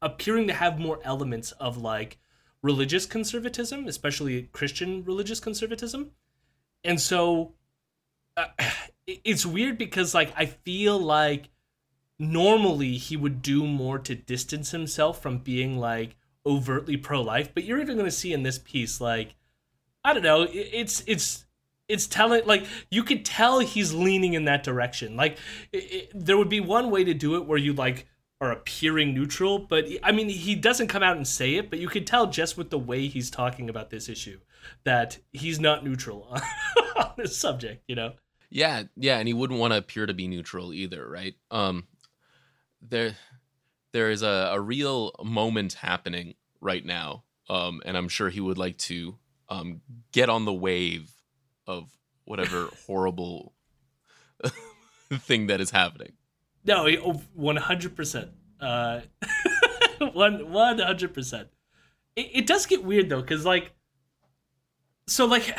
appearing 0.02 0.46
to 0.48 0.52
have 0.52 0.78
more 0.78 1.00
elements 1.04 1.52
of 1.52 1.76
like 1.76 2.18
religious 2.62 3.06
conservatism, 3.06 3.86
especially 3.86 4.42
Christian 4.52 5.04
religious 5.04 5.40
conservatism. 5.40 6.10
And 6.84 7.00
so 7.00 7.54
uh, 8.36 8.46
it's 9.24 9.46
weird 9.46 9.78
because 9.78 10.14
like 10.14 10.32
I 10.36 10.46
feel 10.46 10.98
like 10.98 11.48
normally 12.18 12.96
he 12.96 13.16
would 13.16 13.42
do 13.42 13.66
more 13.66 13.98
to 13.98 14.14
distance 14.14 14.70
himself 14.70 15.22
from 15.22 15.38
being 15.38 15.78
like 15.78 16.16
overtly 16.44 16.96
pro-life, 16.96 17.50
but 17.54 17.64
you're 17.64 17.80
even 17.80 17.96
going 17.96 18.06
to 18.06 18.12
see 18.12 18.32
in 18.32 18.42
this 18.42 18.58
piece 18.58 19.00
like 19.00 19.34
I 20.04 20.12
don't 20.12 20.22
know, 20.22 20.46
it's 20.50 21.02
it's 21.06 21.46
it's 21.88 22.06
telling 22.06 22.46
like 22.46 22.66
you 22.90 23.02
could 23.02 23.24
tell 23.24 23.60
he's 23.60 23.94
leaning 23.94 24.34
in 24.34 24.44
that 24.44 24.62
direction. 24.62 25.16
Like 25.16 25.38
it, 25.72 25.92
it, 25.92 26.12
there 26.14 26.36
would 26.36 26.50
be 26.50 26.60
one 26.60 26.90
way 26.90 27.04
to 27.04 27.14
do 27.14 27.36
it 27.36 27.46
where 27.46 27.58
you 27.58 27.72
like 27.72 28.06
are 28.40 28.52
appearing 28.52 29.14
neutral, 29.14 29.58
but 29.58 29.86
I 30.02 30.12
mean 30.12 30.28
he 30.28 30.54
doesn't 30.54 30.88
come 30.88 31.02
out 31.02 31.16
and 31.16 31.26
say 31.26 31.54
it, 31.54 31.70
but 31.70 31.78
you 31.78 31.88
could 31.88 32.06
tell 32.06 32.26
just 32.26 32.56
with 32.58 32.70
the 32.70 32.78
way 32.78 33.06
he's 33.08 33.30
talking 33.30 33.70
about 33.70 33.90
this 33.90 34.08
issue 34.08 34.38
that 34.84 35.18
he's 35.32 35.58
not 35.58 35.84
neutral 35.84 36.28
on, 36.30 36.42
on 36.96 37.12
this 37.16 37.36
subject, 37.36 37.84
you 37.88 37.94
know. 37.94 38.12
Yeah, 38.50 38.84
yeah, 38.96 39.18
and 39.18 39.28
he 39.28 39.34
wouldn't 39.34 39.60
want 39.60 39.72
to 39.72 39.78
appear 39.78 40.06
to 40.06 40.14
be 40.14 40.28
neutral 40.28 40.72
either, 40.72 41.08
right? 41.08 41.34
Um 41.50 41.86
there 42.80 43.16
there 43.92 44.10
is 44.10 44.22
a, 44.22 44.50
a 44.52 44.60
real 44.60 45.12
moment 45.22 45.74
happening 45.74 46.34
right 46.60 46.84
now. 46.84 47.24
Um 47.48 47.82
and 47.84 47.96
I'm 47.96 48.08
sure 48.08 48.30
he 48.30 48.40
would 48.40 48.58
like 48.58 48.78
to 48.78 49.18
um 49.48 49.80
get 50.12 50.28
on 50.28 50.44
the 50.44 50.52
wave 50.54 51.10
of 51.66 51.90
whatever 52.24 52.68
horrible 52.86 53.54
thing 55.12 55.48
that 55.48 55.60
is 55.60 55.70
happening. 55.70 56.12
No, 56.64 56.86
oh, 56.86 57.22
one 57.34 57.56
hundred 57.56 57.96
percent. 57.96 58.30
Uh, 58.60 59.00
one 60.12 60.50
one 60.50 60.78
hundred 60.78 61.14
percent. 61.14 61.48
It 62.16 62.46
does 62.46 62.66
get 62.66 62.84
weird 62.84 63.08
though, 63.08 63.20
because 63.20 63.44
like, 63.46 63.72
so 65.06 65.24
like, 65.24 65.56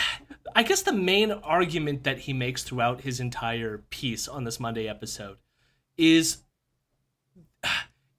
I 0.55 0.63
guess 0.63 0.81
the 0.81 0.93
main 0.93 1.31
argument 1.31 2.03
that 2.03 2.19
he 2.19 2.33
makes 2.33 2.63
throughout 2.63 3.01
his 3.01 3.19
entire 3.19 3.79
piece 3.89 4.27
on 4.27 4.43
this 4.43 4.59
Monday 4.59 4.87
episode 4.87 5.37
is 5.97 6.43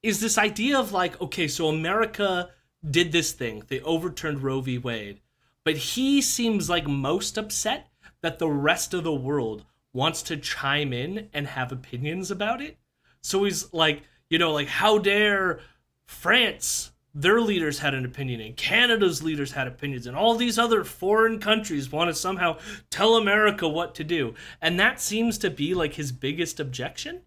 is 0.03 0.21
this 0.21 0.39
idea 0.39 0.79
of 0.79 0.93
like, 0.93 1.21
okay, 1.21 1.47
so 1.47 1.69
America 1.69 2.51
did 2.89 3.13
this 3.13 3.33
thing, 3.33 3.63
they 3.69 3.81
overturned 3.81 4.43
Roe 4.43 4.61
v. 4.61 4.79
Wade, 4.79 5.21
but 5.65 5.77
he 5.77 6.23
seems 6.23 6.71
like 6.71 6.87
most 6.87 7.37
upset 7.37 7.89
that 8.23 8.39
the 8.39 8.49
rest 8.49 8.95
of 8.95 9.05
the 9.05 9.15
world 9.15 9.65
wants 9.93 10.23
to 10.23 10.37
chime 10.37 10.93
in 10.93 11.29
and 11.33 11.47
have 11.49 11.73
opinions 11.73 12.31
about 12.31 12.63
it. 12.63 12.79
So 13.21 13.45
he's 13.45 13.73
like, 13.73 14.03
you 14.29 14.39
know, 14.39 14.53
like 14.53 14.69
how 14.69 14.99
dare 14.99 15.61
France, 16.07 16.93
their 17.15 17.41
leaders 17.41 17.81
had 17.81 17.95
an 17.95 18.05
opinion, 18.05 18.41
and 18.41 18.57
Canada's 18.57 19.23
leaders 19.23 19.53
had 19.53 19.67
opinions, 19.67 20.07
and 20.07 20.17
all 20.17 20.37
these 20.37 20.59
other 20.59 20.85
foreign 20.85 21.41
countries 21.41 21.91
want 21.91 22.09
to 22.09 22.15
somehow 22.15 22.59
tell 22.91 23.17
America 23.17 23.69
what 23.69 23.95
to 23.97 24.05
do. 24.05 24.35
And 24.63 24.79
that 24.79 25.01
seems 25.01 25.39
to 25.39 25.51
be 25.51 25.75
like 25.75 25.95
his 25.95 26.13
biggest 26.13 26.61
objection. 26.61 27.23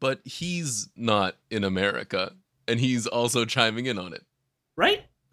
But 0.00 0.20
he's 0.24 0.88
not 0.96 1.36
in 1.50 1.64
America, 1.64 2.34
and 2.68 2.80
he's 2.80 3.06
also 3.06 3.44
chiming 3.44 3.86
in 3.86 3.98
on 3.98 4.12
it. 4.12 4.24
Right? 4.76 5.04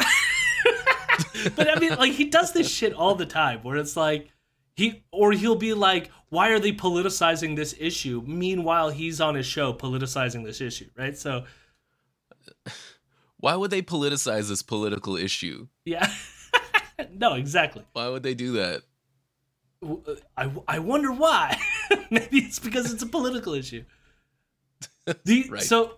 but 1.56 1.70
I 1.70 1.80
mean, 1.80 1.96
like, 1.96 2.14
he 2.14 2.26
does 2.26 2.54
this 2.54 2.70
shit 2.70 2.94
all 2.94 3.16
the 3.16 3.26
time 3.26 3.60
where 3.64 3.78
it's 3.78 3.98
like, 3.98 4.32
he 4.76 5.04
or 5.12 5.34
he'll 5.34 5.56
be 5.56 5.74
like, 5.74 6.10
"Why 6.30 6.52
are 6.52 6.60
they 6.60 6.72
politicizing 6.72 7.58
this 7.58 7.76
issue?" 7.78 8.24
Meanwhile, 8.26 8.92
he's 8.92 9.20
on 9.20 9.36
his 9.36 9.46
show 9.46 9.74
politicizing 9.74 10.46
this 10.46 10.62
issue, 10.62 10.90
right? 10.96 11.18
So, 11.18 11.44
why 13.40 13.56
would 13.56 13.72
they 13.72 13.82
politicize 13.82 14.50
this 14.50 14.62
political 14.62 15.16
issue? 15.16 15.68
Yeah, 15.86 16.12
no, 17.14 17.34
exactly. 17.34 17.84
Why 17.94 18.10
would 18.10 18.24
they 18.24 18.34
do 18.34 18.54
that? 18.54 18.82
Uh, 19.84 20.16
I 20.38 20.52
I 20.68 20.80
wonder 20.80 21.12
why. 21.12 21.58
Maybe 22.12 22.40
it's 22.40 22.60
because 22.60 22.92
it's 22.92 23.04
a 23.04 23.08
political 23.08 23.54
issue. 23.54 23.84
The, 25.26 25.48
right. 25.50 25.64
So 25.64 25.98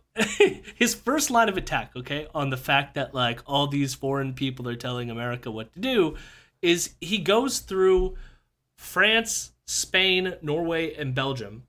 his 0.75 0.95
first 0.95 1.31
line 1.31 1.49
of 1.49 1.57
attack, 1.57 1.91
okay, 1.97 2.27
on 2.33 2.49
the 2.49 2.55
fact 2.55 2.93
that 2.95 3.13
like 3.13 3.41
all 3.45 3.67
these 3.67 3.93
foreign 3.93 4.33
people 4.33 4.69
are 4.69 4.75
telling 4.75 5.09
America 5.09 5.51
what 5.51 5.73
to 5.73 5.79
do, 5.79 6.15
is 6.61 6.95
he 7.01 7.17
goes 7.17 7.59
through 7.59 8.15
France, 8.77 9.51
Spain, 9.65 10.35
Norway, 10.41 10.93
and 10.93 11.13
Belgium. 11.13 11.63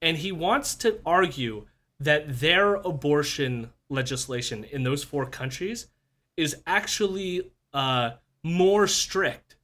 And 0.00 0.16
he 0.16 0.32
wants 0.32 0.74
to 0.76 1.00
argue 1.04 1.66
that 2.00 2.40
their 2.40 2.76
abortion 2.76 3.70
legislation 3.88 4.64
in 4.64 4.82
those 4.82 5.04
four 5.04 5.26
countries 5.26 5.88
is 6.36 6.56
actually 6.66 7.50
uh, 7.72 8.10
more 8.42 8.86
strict 8.86 9.56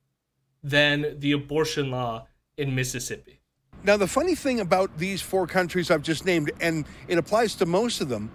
than 0.62 1.18
the 1.18 1.32
abortion 1.32 1.90
law 1.90 2.26
in 2.56 2.74
Mississippi. 2.74 3.40
Now, 3.84 3.98
the 3.98 4.06
funny 4.06 4.34
thing 4.34 4.60
about 4.60 4.96
these 4.96 5.20
four 5.20 5.46
countries 5.46 5.90
I've 5.90 6.02
just 6.02 6.24
named, 6.24 6.50
and 6.60 6.86
it 7.06 7.18
applies 7.18 7.54
to 7.56 7.66
most 7.66 8.00
of 8.00 8.08
them, 8.08 8.30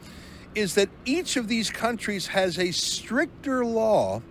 is 0.53 0.75
that 0.75 0.89
each 1.05 1.37
of 1.37 1.47
these 1.47 1.71
countries 1.71 2.27
has 2.27 2.59
a 2.59 2.71
stricter 2.71 3.65
law 3.65 4.21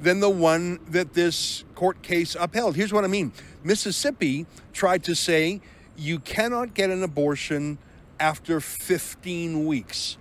than 0.00 0.20
the 0.20 0.28
one 0.28 0.80
that 0.88 1.14
this 1.14 1.64
court 1.74 2.02
case 2.02 2.36
upheld. 2.38 2.76
Here's 2.76 2.92
what 2.92 3.04
I 3.04 3.08
mean 3.08 3.32
Mississippi 3.62 4.46
tried 4.72 5.02
to 5.04 5.14
say 5.14 5.60
you 5.96 6.18
cannot 6.18 6.74
get 6.74 6.90
an 6.90 7.02
abortion 7.02 7.78
after 8.20 8.60
15 8.60 9.66
weeks. 9.66 10.18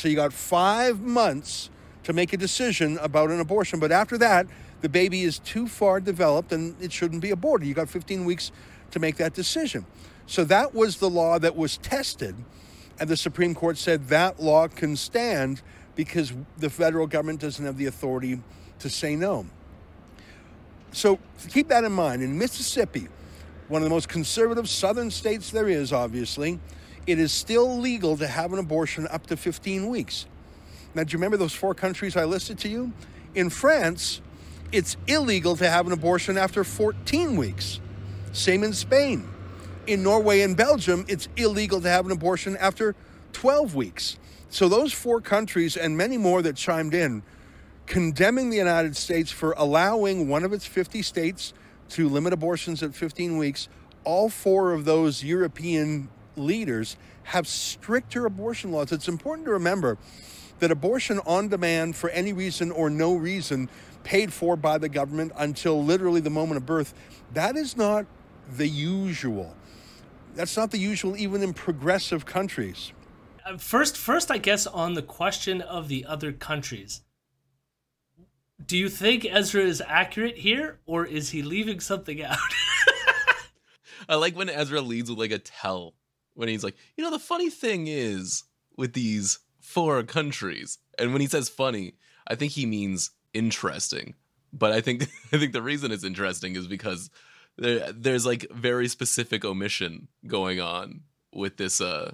So 0.00 0.08
you 0.08 0.16
got 0.16 0.32
five 0.32 1.02
months 1.02 1.68
to 2.04 2.14
make 2.14 2.32
a 2.32 2.38
decision 2.38 2.96
about 3.02 3.28
an 3.28 3.38
abortion. 3.38 3.78
But 3.80 3.92
after 3.92 4.16
that, 4.16 4.46
the 4.80 4.88
baby 4.88 5.24
is 5.24 5.38
too 5.40 5.68
far 5.68 6.00
developed 6.00 6.52
and 6.52 6.74
it 6.80 6.90
shouldn't 6.90 7.20
be 7.20 7.32
aborted. 7.32 7.68
You 7.68 7.74
got 7.74 7.90
15 7.90 8.24
weeks 8.24 8.50
to 8.92 8.98
make 8.98 9.16
that 9.18 9.34
decision. 9.34 9.84
So 10.24 10.42
that 10.44 10.74
was 10.74 10.96
the 10.96 11.10
law 11.10 11.38
that 11.38 11.54
was 11.54 11.76
tested. 11.76 12.34
And 12.98 13.10
the 13.10 13.16
Supreme 13.16 13.54
Court 13.54 13.76
said 13.76 14.08
that 14.08 14.40
law 14.40 14.68
can 14.68 14.96
stand 14.96 15.60
because 15.96 16.32
the 16.56 16.70
federal 16.70 17.06
government 17.06 17.40
doesn't 17.40 17.66
have 17.66 17.76
the 17.76 17.84
authority 17.84 18.40
to 18.78 18.88
say 18.88 19.16
no. 19.16 19.44
So 20.92 21.18
keep 21.50 21.68
that 21.68 21.84
in 21.84 21.92
mind. 21.92 22.22
In 22.22 22.38
Mississippi, 22.38 23.08
one 23.68 23.82
of 23.82 23.84
the 23.84 23.94
most 23.94 24.08
conservative 24.08 24.66
southern 24.66 25.10
states 25.10 25.50
there 25.50 25.68
is, 25.68 25.92
obviously, 25.92 26.58
it 27.06 27.18
is 27.18 27.32
still 27.32 27.78
legal 27.78 28.16
to 28.16 28.26
have 28.26 28.52
an 28.52 28.58
abortion 28.58 29.06
up 29.08 29.26
to 29.28 29.36
15 29.36 29.88
weeks. 29.88 30.26
Now, 30.94 31.04
do 31.04 31.12
you 31.12 31.18
remember 31.18 31.36
those 31.36 31.54
four 31.54 31.74
countries 31.74 32.16
I 32.16 32.24
listed 32.24 32.58
to 32.60 32.68
you? 32.68 32.92
In 33.34 33.50
France, 33.50 34.20
it's 34.72 34.96
illegal 35.06 35.56
to 35.56 35.68
have 35.68 35.86
an 35.86 35.92
abortion 35.92 36.36
after 36.36 36.64
14 36.64 37.36
weeks. 37.36 37.80
Same 38.32 38.64
in 38.64 38.72
Spain. 38.72 39.28
In 39.86 40.02
Norway 40.02 40.40
and 40.42 40.56
Belgium, 40.56 41.04
it's 41.08 41.28
illegal 41.36 41.80
to 41.80 41.88
have 41.88 42.06
an 42.06 42.12
abortion 42.12 42.56
after 42.56 42.94
12 43.32 43.74
weeks. 43.74 44.18
So, 44.48 44.68
those 44.68 44.92
four 44.92 45.20
countries 45.20 45.76
and 45.76 45.96
many 45.96 46.18
more 46.18 46.42
that 46.42 46.56
chimed 46.56 46.94
in 46.94 47.22
condemning 47.86 48.50
the 48.50 48.56
United 48.56 48.96
States 48.96 49.32
for 49.32 49.52
allowing 49.56 50.28
one 50.28 50.44
of 50.44 50.52
its 50.52 50.64
50 50.64 51.02
states 51.02 51.52
to 51.88 52.08
limit 52.08 52.32
abortions 52.32 52.82
at 52.84 52.94
15 52.94 53.36
weeks. 53.36 53.68
All 54.04 54.28
four 54.28 54.72
of 54.72 54.84
those 54.84 55.24
European 55.24 56.08
leaders 56.36 56.96
have 57.24 57.46
stricter 57.46 58.26
abortion 58.26 58.72
laws. 58.72 58.92
It's 58.92 59.08
important 59.08 59.46
to 59.46 59.52
remember 59.52 59.98
that 60.60 60.70
abortion 60.70 61.20
on 61.26 61.48
demand 61.48 61.96
for 61.96 62.10
any 62.10 62.32
reason 62.32 62.70
or 62.70 62.90
no 62.90 63.14
reason, 63.14 63.68
paid 64.04 64.32
for 64.32 64.56
by 64.56 64.78
the 64.78 64.88
government 64.88 65.32
until 65.36 65.82
literally 65.82 66.20
the 66.20 66.30
moment 66.30 66.56
of 66.56 66.66
birth, 66.66 66.94
that 67.34 67.56
is 67.56 67.76
not 67.76 68.06
the 68.56 68.68
usual. 68.68 69.54
That's 70.34 70.56
not 70.56 70.70
the 70.70 70.78
usual 70.78 71.16
even 71.16 71.42
in 71.42 71.54
progressive 71.54 72.24
countries. 72.24 72.92
Uh, 73.44 73.56
first, 73.56 73.96
first, 73.96 74.30
I 74.30 74.38
guess 74.38 74.66
on 74.66 74.94
the 74.94 75.02
question 75.02 75.60
of 75.60 75.88
the 75.88 76.04
other 76.04 76.32
countries, 76.32 77.02
do 78.64 78.76
you 78.76 78.88
think 78.88 79.26
Ezra 79.28 79.62
is 79.62 79.82
accurate 79.86 80.38
here, 80.38 80.80
or 80.84 81.06
is 81.06 81.30
he 81.30 81.42
leaving 81.42 81.80
something 81.80 82.22
out? 82.22 82.38
I 84.08 84.16
like 84.16 84.36
when 84.36 84.50
Ezra 84.50 84.80
leads 84.80 85.08
with 85.08 85.18
like 85.18 85.30
a 85.30 85.38
tell 85.38 85.94
when 86.40 86.48
he's 86.48 86.64
like, 86.64 86.76
you 86.96 87.04
know, 87.04 87.10
the 87.10 87.18
funny 87.18 87.50
thing 87.50 87.86
is 87.86 88.44
with 88.76 88.94
these 88.94 89.38
four 89.60 90.02
countries, 90.02 90.78
and 90.98 91.12
when 91.12 91.20
he 91.20 91.26
says 91.28 91.48
funny, 91.50 91.92
I 92.26 92.34
think 92.34 92.52
he 92.52 92.64
means 92.64 93.10
interesting. 93.34 94.14
But 94.52 94.72
I 94.72 94.80
think 94.80 95.02
I 95.32 95.38
think 95.38 95.52
the 95.52 95.62
reason 95.62 95.92
it's 95.92 96.02
interesting 96.02 96.56
is 96.56 96.66
because 96.66 97.10
there, 97.58 97.92
there's 97.92 98.24
like 98.24 98.46
very 98.50 98.88
specific 98.88 99.44
omission 99.44 100.08
going 100.26 100.60
on 100.60 101.02
with 101.32 101.58
this 101.58 101.80
uh 101.80 102.12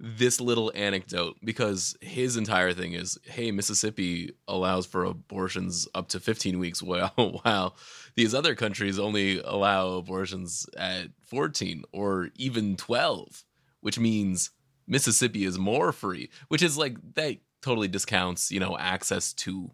this 0.00 0.40
little 0.40 0.70
anecdote 0.74 1.36
because 1.42 1.96
his 2.00 2.36
entire 2.36 2.72
thing 2.72 2.92
is 2.92 3.18
hey 3.24 3.50
mississippi 3.50 4.32
allows 4.46 4.86
for 4.86 5.04
abortions 5.04 5.88
up 5.94 6.08
to 6.08 6.20
15 6.20 6.58
weeks 6.58 6.82
while 6.82 7.76
these 8.14 8.32
other 8.32 8.54
countries 8.54 8.98
only 8.98 9.40
allow 9.40 9.94
abortions 9.94 10.66
at 10.76 11.08
14 11.26 11.82
or 11.92 12.30
even 12.36 12.76
12 12.76 13.44
which 13.80 13.98
means 13.98 14.50
mississippi 14.86 15.44
is 15.44 15.58
more 15.58 15.90
free 15.90 16.30
which 16.46 16.62
is 16.62 16.78
like 16.78 16.96
that 17.14 17.36
totally 17.60 17.88
discounts 17.88 18.52
you 18.52 18.60
know 18.60 18.78
access 18.78 19.32
to 19.32 19.70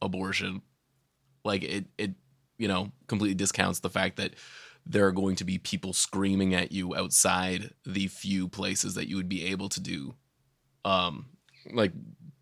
abortion. 0.00 0.62
Like 1.44 1.62
it 1.64 1.86
it 1.96 2.12
you 2.58 2.68
know 2.68 2.92
completely 3.06 3.34
discounts 3.34 3.80
the 3.80 3.90
fact 3.90 4.16
that 4.16 4.34
there 4.88 5.06
are 5.06 5.12
going 5.12 5.36
to 5.36 5.44
be 5.44 5.58
people 5.58 5.92
screaming 5.92 6.54
at 6.54 6.72
you 6.72 6.96
outside 6.96 7.74
the 7.84 8.08
few 8.08 8.48
places 8.48 8.94
that 8.94 9.08
you 9.08 9.16
would 9.16 9.28
be 9.28 9.44
able 9.44 9.68
to 9.68 9.80
do 9.80 10.14
um 10.84 11.26
like 11.72 11.92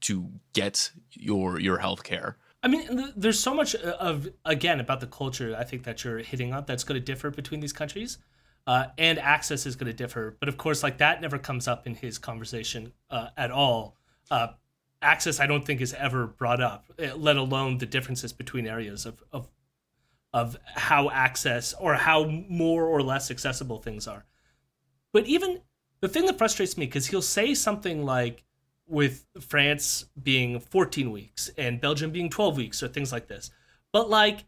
to 0.01 0.31
get 0.53 0.91
your 1.13 1.59
your 1.59 1.79
health 1.79 2.05
care 2.05 2.37
I 2.67 2.69
mean, 2.69 3.13
there's 3.17 3.39
so 3.39 3.55
much 3.55 3.77
uh, 3.77 3.97
of 4.01 4.29
again 4.45 4.81
about 4.81 4.99
the 4.99 5.07
culture. 5.07 5.55
I 5.57 5.63
think 5.63 5.85
that 5.85 6.03
you're 6.03 6.19
hitting 6.19 6.53
on 6.53 6.65
that's 6.67 6.83
going 6.83 7.01
to 7.01 7.05
differ 7.05 7.31
between 7.31 7.61
these 7.61 7.73
countries, 7.73 8.19
uh, 8.67 8.87
and 8.99 9.21
access 9.21 9.67
is 9.67 9.77
going 9.77 9.87
to 9.87 9.97
differ. 9.97 10.37
But 10.41 10.49
of 10.49 10.57
course, 10.57 10.83
like 10.83 10.99
that 10.99 11.21
never 11.21 11.39
comes 11.39 11.69
up 11.69 11.87
in 11.87 11.95
his 11.95 12.19
conversation 12.19 12.93
uh, 13.09 13.29
at 13.37 13.53
all. 13.53 13.97
Uh, 14.33 14.49
access, 15.01 15.39
I 15.39 15.47
don't 15.47 15.65
think, 15.65 15.81
is 15.81 15.95
ever 15.95 16.27
brought 16.27 16.61
up, 16.61 16.87
eh, 16.99 17.13
let 17.15 17.37
alone 17.37 17.79
the 17.79 17.87
differences 17.87 18.33
between 18.33 18.67
areas 18.67 19.07
of 19.07 19.23
of 19.33 19.47
of 20.33 20.57
how 20.75 21.11
access 21.11 21.75
or 21.81 21.95
how 21.95 22.25
more 22.49 22.85
or 22.85 23.03
less 23.03 23.31
accessible 23.31 23.79
things 23.79 24.07
are. 24.07 24.25
But 25.13 25.27
even 25.27 25.61
the 26.01 26.09
thing 26.09 26.27
that 26.27 26.39
frustrates 26.39 26.77
me 26.77 26.87
because 26.87 27.07
he'll 27.07 27.23
say 27.23 27.55
something 27.55 28.05
like 28.05 28.45
with 28.87 29.25
France 29.41 30.05
being 30.23 30.61
14 30.61 31.11
weeks 31.11 31.51
and 31.57 31.81
Belgium 31.81 32.11
being 32.11 32.31
12 32.31 32.57
weeks 32.57 32.83
or 32.83 32.89
things 32.89 33.13
like 33.13 33.27
this. 33.29 33.51
But 33.93 34.11
like 34.11 34.45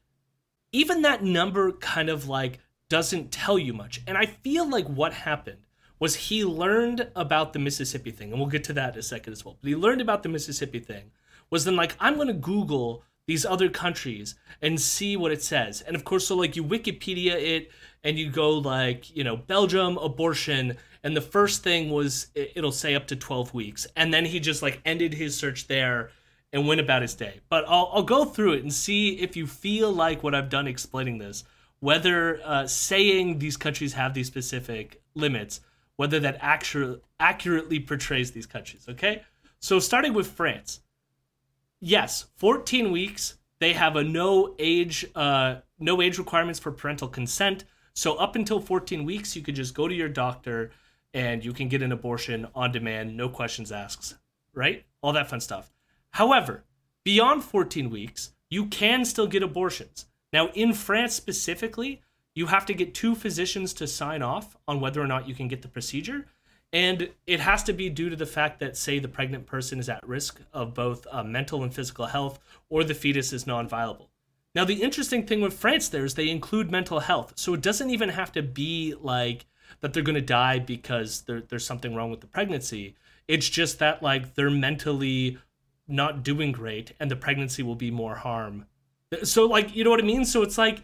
even 0.72 1.02
that 1.02 1.22
number 1.22 1.72
kind 1.72 2.08
of 2.08 2.28
like 2.28 2.60
doesn't 2.88 3.32
tell 3.32 3.58
you 3.58 3.72
much. 3.72 4.00
And 4.06 4.16
I 4.16 4.26
feel 4.26 4.68
like 4.68 4.86
what 4.86 5.12
happened 5.12 5.66
was 5.98 6.14
he 6.14 6.44
learned 6.44 7.10
about 7.16 7.52
the 7.52 7.58
Mississippi 7.58 8.10
thing, 8.10 8.30
and 8.30 8.40
we'll 8.40 8.48
get 8.48 8.64
to 8.64 8.72
that 8.74 8.94
in 8.94 9.00
a 9.00 9.02
second 9.02 9.32
as 9.32 9.44
well. 9.44 9.58
But 9.60 9.68
he 9.68 9.76
learned 9.76 10.00
about 10.00 10.22
the 10.22 10.28
Mississippi 10.28 10.78
thing, 10.78 11.10
was 11.50 11.64
then 11.64 11.76
like, 11.76 11.96
I'm 11.98 12.16
gonna 12.16 12.34
Google 12.34 13.02
these 13.28 13.44
other 13.44 13.68
countries 13.68 14.34
and 14.62 14.80
see 14.80 15.14
what 15.14 15.30
it 15.30 15.42
says. 15.42 15.82
And 15.82 15.94
of 15.94 16.02
course, 16.02 16.26
so 16.26 16.34
like 16.34 16.56
you 16.56 16.64
Wikipedia 16.64 17.34
it 17.34 17.70
and 18.02 18.18
you 18.18 18.30
go 18.30 18.54
like, 18.54 19.14
you 19.14 19.22
know, 19.22 19.36
Belgium 19.36 19.98
abortion, 19.98 20.78
and 21.04 21.14
the 21.14 21.20
first 21.20 21.62
thing 21.62 21.90
was 21.90 22.28
it'll 22.34 22.72
say 22.72 22.94
up 22.94 23.06
to 23.08 23.16
12 23.16 23.52
weeks. 23.52 23.86
And 23.96 24.12
then 24.12 24.24
he 24.24 24.40
just 24.40 24.62
like 24.62 24.80
ended 24.86 25.12
his 25.12 25.36
search 25.36 25.68
there 25.68 26.10
and 26.54 26.66
went 26.66 26.80
about 26.80 27.02
his 27.02 27.14
day. 27.14 27.40
But 27.50 27.66
i'll, 27.68 27.90
I'll 27.92 28.02
go 28.02 28.24
through 28.24 28.54
it 28.54 28.62
and 28.62 28.72
see 28.72 29.10
if 29.20 29.36
you 29.36 29.46
feel 29.46 29.92
like 29.92 30.22
what 30.22 30.34
i've 30.34 30.48
done 30.48 30.66
explaining 30.66 31.18
this 31.18 31.44
whether 31.80 32.40
uh, 32.44 32.66
saying 32.66 33.38
these 33.38 33.56
countries 33.56 33.92
have 33.92 34.14
these 34.14 34.26
specific 34.26 35.02
limits 35.14 35.60
whether 35.96 36.18
that 36.18 36.38
actu- 36.40 37.00
accurately 37.20 37.78
portrays 37.78 38.32
these 38.32 38.46
countries 38.46 38.86
okay? 38.88 39.22
So 39.60 39.78
starting 39.78 40.14
with 40.14 40.28
france 40.28 40.80
yes 41.80 42.26
14 42.36 42.90
weeks 42.90 43.38
they 43.60 43.72
have 43.72 43.96
a 43.96 44.04
no 44.04 44.54
age 44.58 45.06
uh, 45.14 45.56
no 45.78 46.00
age 46.02 46.18
requirements 46.18 46.58
for 46.58 46.72
parental 46.72 47.08
consent 47.08 47.64
so 47.94 48.14
up 48.16 48.36
until 48.36 48.60
14 48.60 49.04
weeks 49.04 49.34
you 49.34 49.42
could 49.42 49.54
just 49.54 49.74
go 49.74 49.88
to 49.88 49.94
your 49.94 50.08
doctor 50.08 50.70
and 51.14 51.44
you 51.44 51.52
can 51.52 51.68
get 51.68 51.82
an 51.82 51.92
abortion 51.92 52.46
on 52.54 52.72
demand, 52.72 53.16
no 53.16 53.28
questions 53.28 53.72
asked, 53.72 54.16
right? 54.54 54.84
All 55.02 55.12
that 55.12 55.28
fun 55.28 55.40
stuff. 55.40 55.72
However, 56.10 56.64
beyond 57.04 57.44
14 57.44 57.90
weeks, 57.90 58.32
you 58.50 58.66
can 58.66 59.04
still 59.04 59.26
get 59.26 59.42
abortions. 59.42 60.06
Now, 60.32 60.48
in 60.48 60.72
France 60.72 61.14
specifically, 61.14 62.02
you 62.34 62.46
have 62.46 62.66
to 62.66 62.74
get 62.74 62.94
two 62.94 63.14
physicians 63.14 63.72
to 63.74 63.86
sign 63.86 64.22
off 64.22 64.56
on 64.66 64.80
whether 64.80 65.00
or 65.00 65.06
not 65.06 65.28
you 65.28 65.34
can 65.34 65.48
get 65.48 65.62
the 65.62 65.68
procedure. 65.68 66.26
And 66.72 67.10
it 67.26 67.40
has 67.40 67.62
to 67.64 67.72
be 67.72 67.88
due 67.88 68.10
to 68.10 68.16
the 68.16 68.26
fact 68.26 68.60
that, 68.60 68.76
say, 68.76 68.98
the 68.98 69.08
pregnant 69.08 69.46
person 69.46 69.78
is 69.78 69.88
at 69.88 70.06
risk 70.06 70.40
of 70.52 70.74
both 70.74 71.06
uh, 71.10 71.24
mental 71.24 71.62
and 71.62 71.72
physical 71.72 72.06
health, 72.06 72.38
or 72.68 72.84
the 72.84 72.94
fetus 72.94 73.32
is 73.32 73.46
non 73.46 73.66
viable. 73.66 74.10
Now, 74.54 74.64
the 74.64 74.82
interesting 74.82 75.26
thing 75.26 75.40
with 75.40 75.54
France 75.54 75.88
there 75.88 76.04
is 76.04 76.14
they 76.14 76.28
include 76.28 76.70
mental 76.70 77.00
health. 77.00 77.32
So 77.36 77.54
it 77.54 77.62
doesn't 77.62 77.90
even 77.90 78.10
have 78.10 78.32
to 78.32 78.42
be 78.42 78.94
like 79.00 79.46
that 79.80 79.92
they're 79.92 80.02
going 80.02 80.14
to 80.14 80.20
die 80.20 80.58
because 80.58 81.22
there's 81.22 81.66
something 81.66 81.94
wrong 81.94 82.10
with 82.10 82.20
the 82.20 82.26
pregnancy. 82.26 82.96
It's 83.26 83.48
just 83.48 83.78
that 83.78 84.02
like 84.02 84.34
they're 84.34 84.50
mentally 84.50 85.38
not 85.86 86.22
doing 86.22 86.52
great 86.52 86.92
and 86.98 87.10
the 87.10 87.16
pregnancy 87.16 87.62
will 87.62 87.74
be 87.74 87.90
more 87.90 88.16
harm. 88.16 88.66
So 89.22 89.46
like 89.46 89.74
you 89.74 89.84
know 89.84 89.90
what 89.90 90.00
I 90.00 90.06
mean? 90.06 90.24
So 90.24 90.42
it's 90.42 90.58
like 90.58 90.82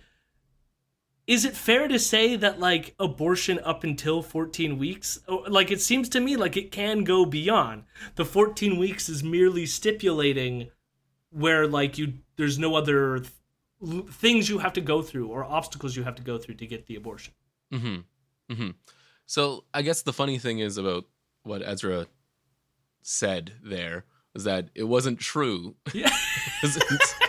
is 1.27 1.45
it 1.45 1.57
fair 1.57 1.89
to 1.89 1.99
say 1.99 2.37
that 2.37 2.61
like 2.61 2.95
abortion 2.99 3.59
up 3.61 3.85
until 3.85 4.23
14 4.23 4.79
weeks 4.79 5.19
oh, 5.29 5.45
like 5.49 5.71
it 5.71 5.81
seems 5.81 6.09
to 6.09 6.21
me 6.21 6.37
like 6.37 6.57
it 6.57 6.71
can 6.71 7.05
go 7.05 7.25
beyond 7.25 7.85
the 8.17 8.25
14 8.25 8.79
weeks 8.79 9.09
is 9.09 9.23
merely 9.23 9.67
stipulating 9.67 10.71
where 11.31 11.67
like 11.67 11.99
you 11.99 12.15
there's 12.37 12.59
no 12.59 12.75
other 12.75 13.21
th- 13.21 14.07
things 14.11 14.49
you 14.49 14.59
have 14.59 14.73
to 14.73 14.81
go 14.81 15.03
through 15.03 15.29
or 15.29 15.45
obstacles 15.45 15.97
you 15.97 16.05
have 16.05 16.15
to 16.15 16.23
go 16.23 16.39
through 16.39 16.55
to 16.55 16.67
get 16.67 16.87
the 16.87 16.97
abortion 16.97 17.35
mm-hmm. 17.73 18.01
Mm-hmm. 18.51 18.71
So 19.27 19.65
I 19.73 19.83
guess 19.83 20.03
the 20.03 20.13
funny 20.13 20.39
thing 20.39 20.59
is 20.59 20.77
about 20.77 21.05
what 21.43 21.63
Ezra 21.63 22.07
said 23.03 23.53
there 23.63 24.05
was 24.33 24.45
that 24.45 24.69
it 24.75 24.85
wasn't 24.85 25.21
true. 25.21 25.77
Yeah. 25.93 26.11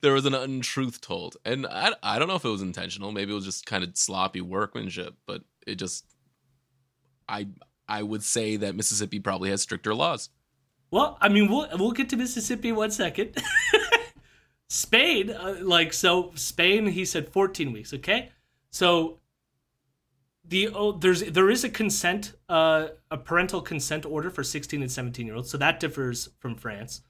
there 0.00 0.12
was 0.12 0.26
an 0.26 0.34
untruth 0.34 1.00
told, 1.00 1.36
and 1.44 1.66
I 1.66 1.92
I 2.02 2.18
don't 2.18 2.28
know 2.28 2.36
if 2.36 2.44
it 2.44 2.48
was 2.48 2.62
intentional. 2.62 3.12
Maybe 3.12 3.32
it 3.32 3.34
was 3.34 3.44
just 3.44 3.66
kind 3.66 3.84
of 3.84 3.96
sloppy 3.96 4.40
workmanship, 4.40 5.14
but 5.26 5.42
it 5.66 5.76
just 5.76 6.04
I 7.28 7.48
I 7.88 8.02
would 8.02 8.22
say 8.22 8.56
that 8.56 8.74
Mississippi 8.74 9.20
probably 9.20 9.50
has 9.50 9.62
stricter 9.62 9.94
laws. 9.94 10.30
Well, 10.90 11.18
I 11.20 11.28
mean, 11.28 11.50
we'll 11.50 11.68
we'll 11.78 11.92
get 11.92 12.08
to 12.10 12.16
Mississippi 12.16 12.72
one 12.72 12.90
second. 12.90 13.36
Spain, 14.68 15.30
uh, 15.30 15.56
like 15.60 15.92
so, 15.92 16.32
Spain. 16.34 16.86
He 16.86 17.04
said 17.04 17.28
14 17.28 17.72
weeks. 17.72 17.92
Okay, 17.92 18.30
so 18.70 19.18
the 20.44 20.68
oh, 20.68 20.92
there's 20.92 21.22
there 21.22 21.50
is 21.50 21.64
a 21.64 21.68
consent 21.68 22.32
uh, 22.48 22.88
a 23.10 23.16
parental 23.16 23.60
consent 23.60 24.04
order 24.04 24.30
for 24.30 24.42
16 24.42 24.82
and 24.82 24.90
17 24.90 25.26
year 25.26 25.36
olds 25.36 25.50
so 25.50 25.58
that 25.58 25.80
differs 25.80 26.28
from 26.38 26.56
france 26.56 27.02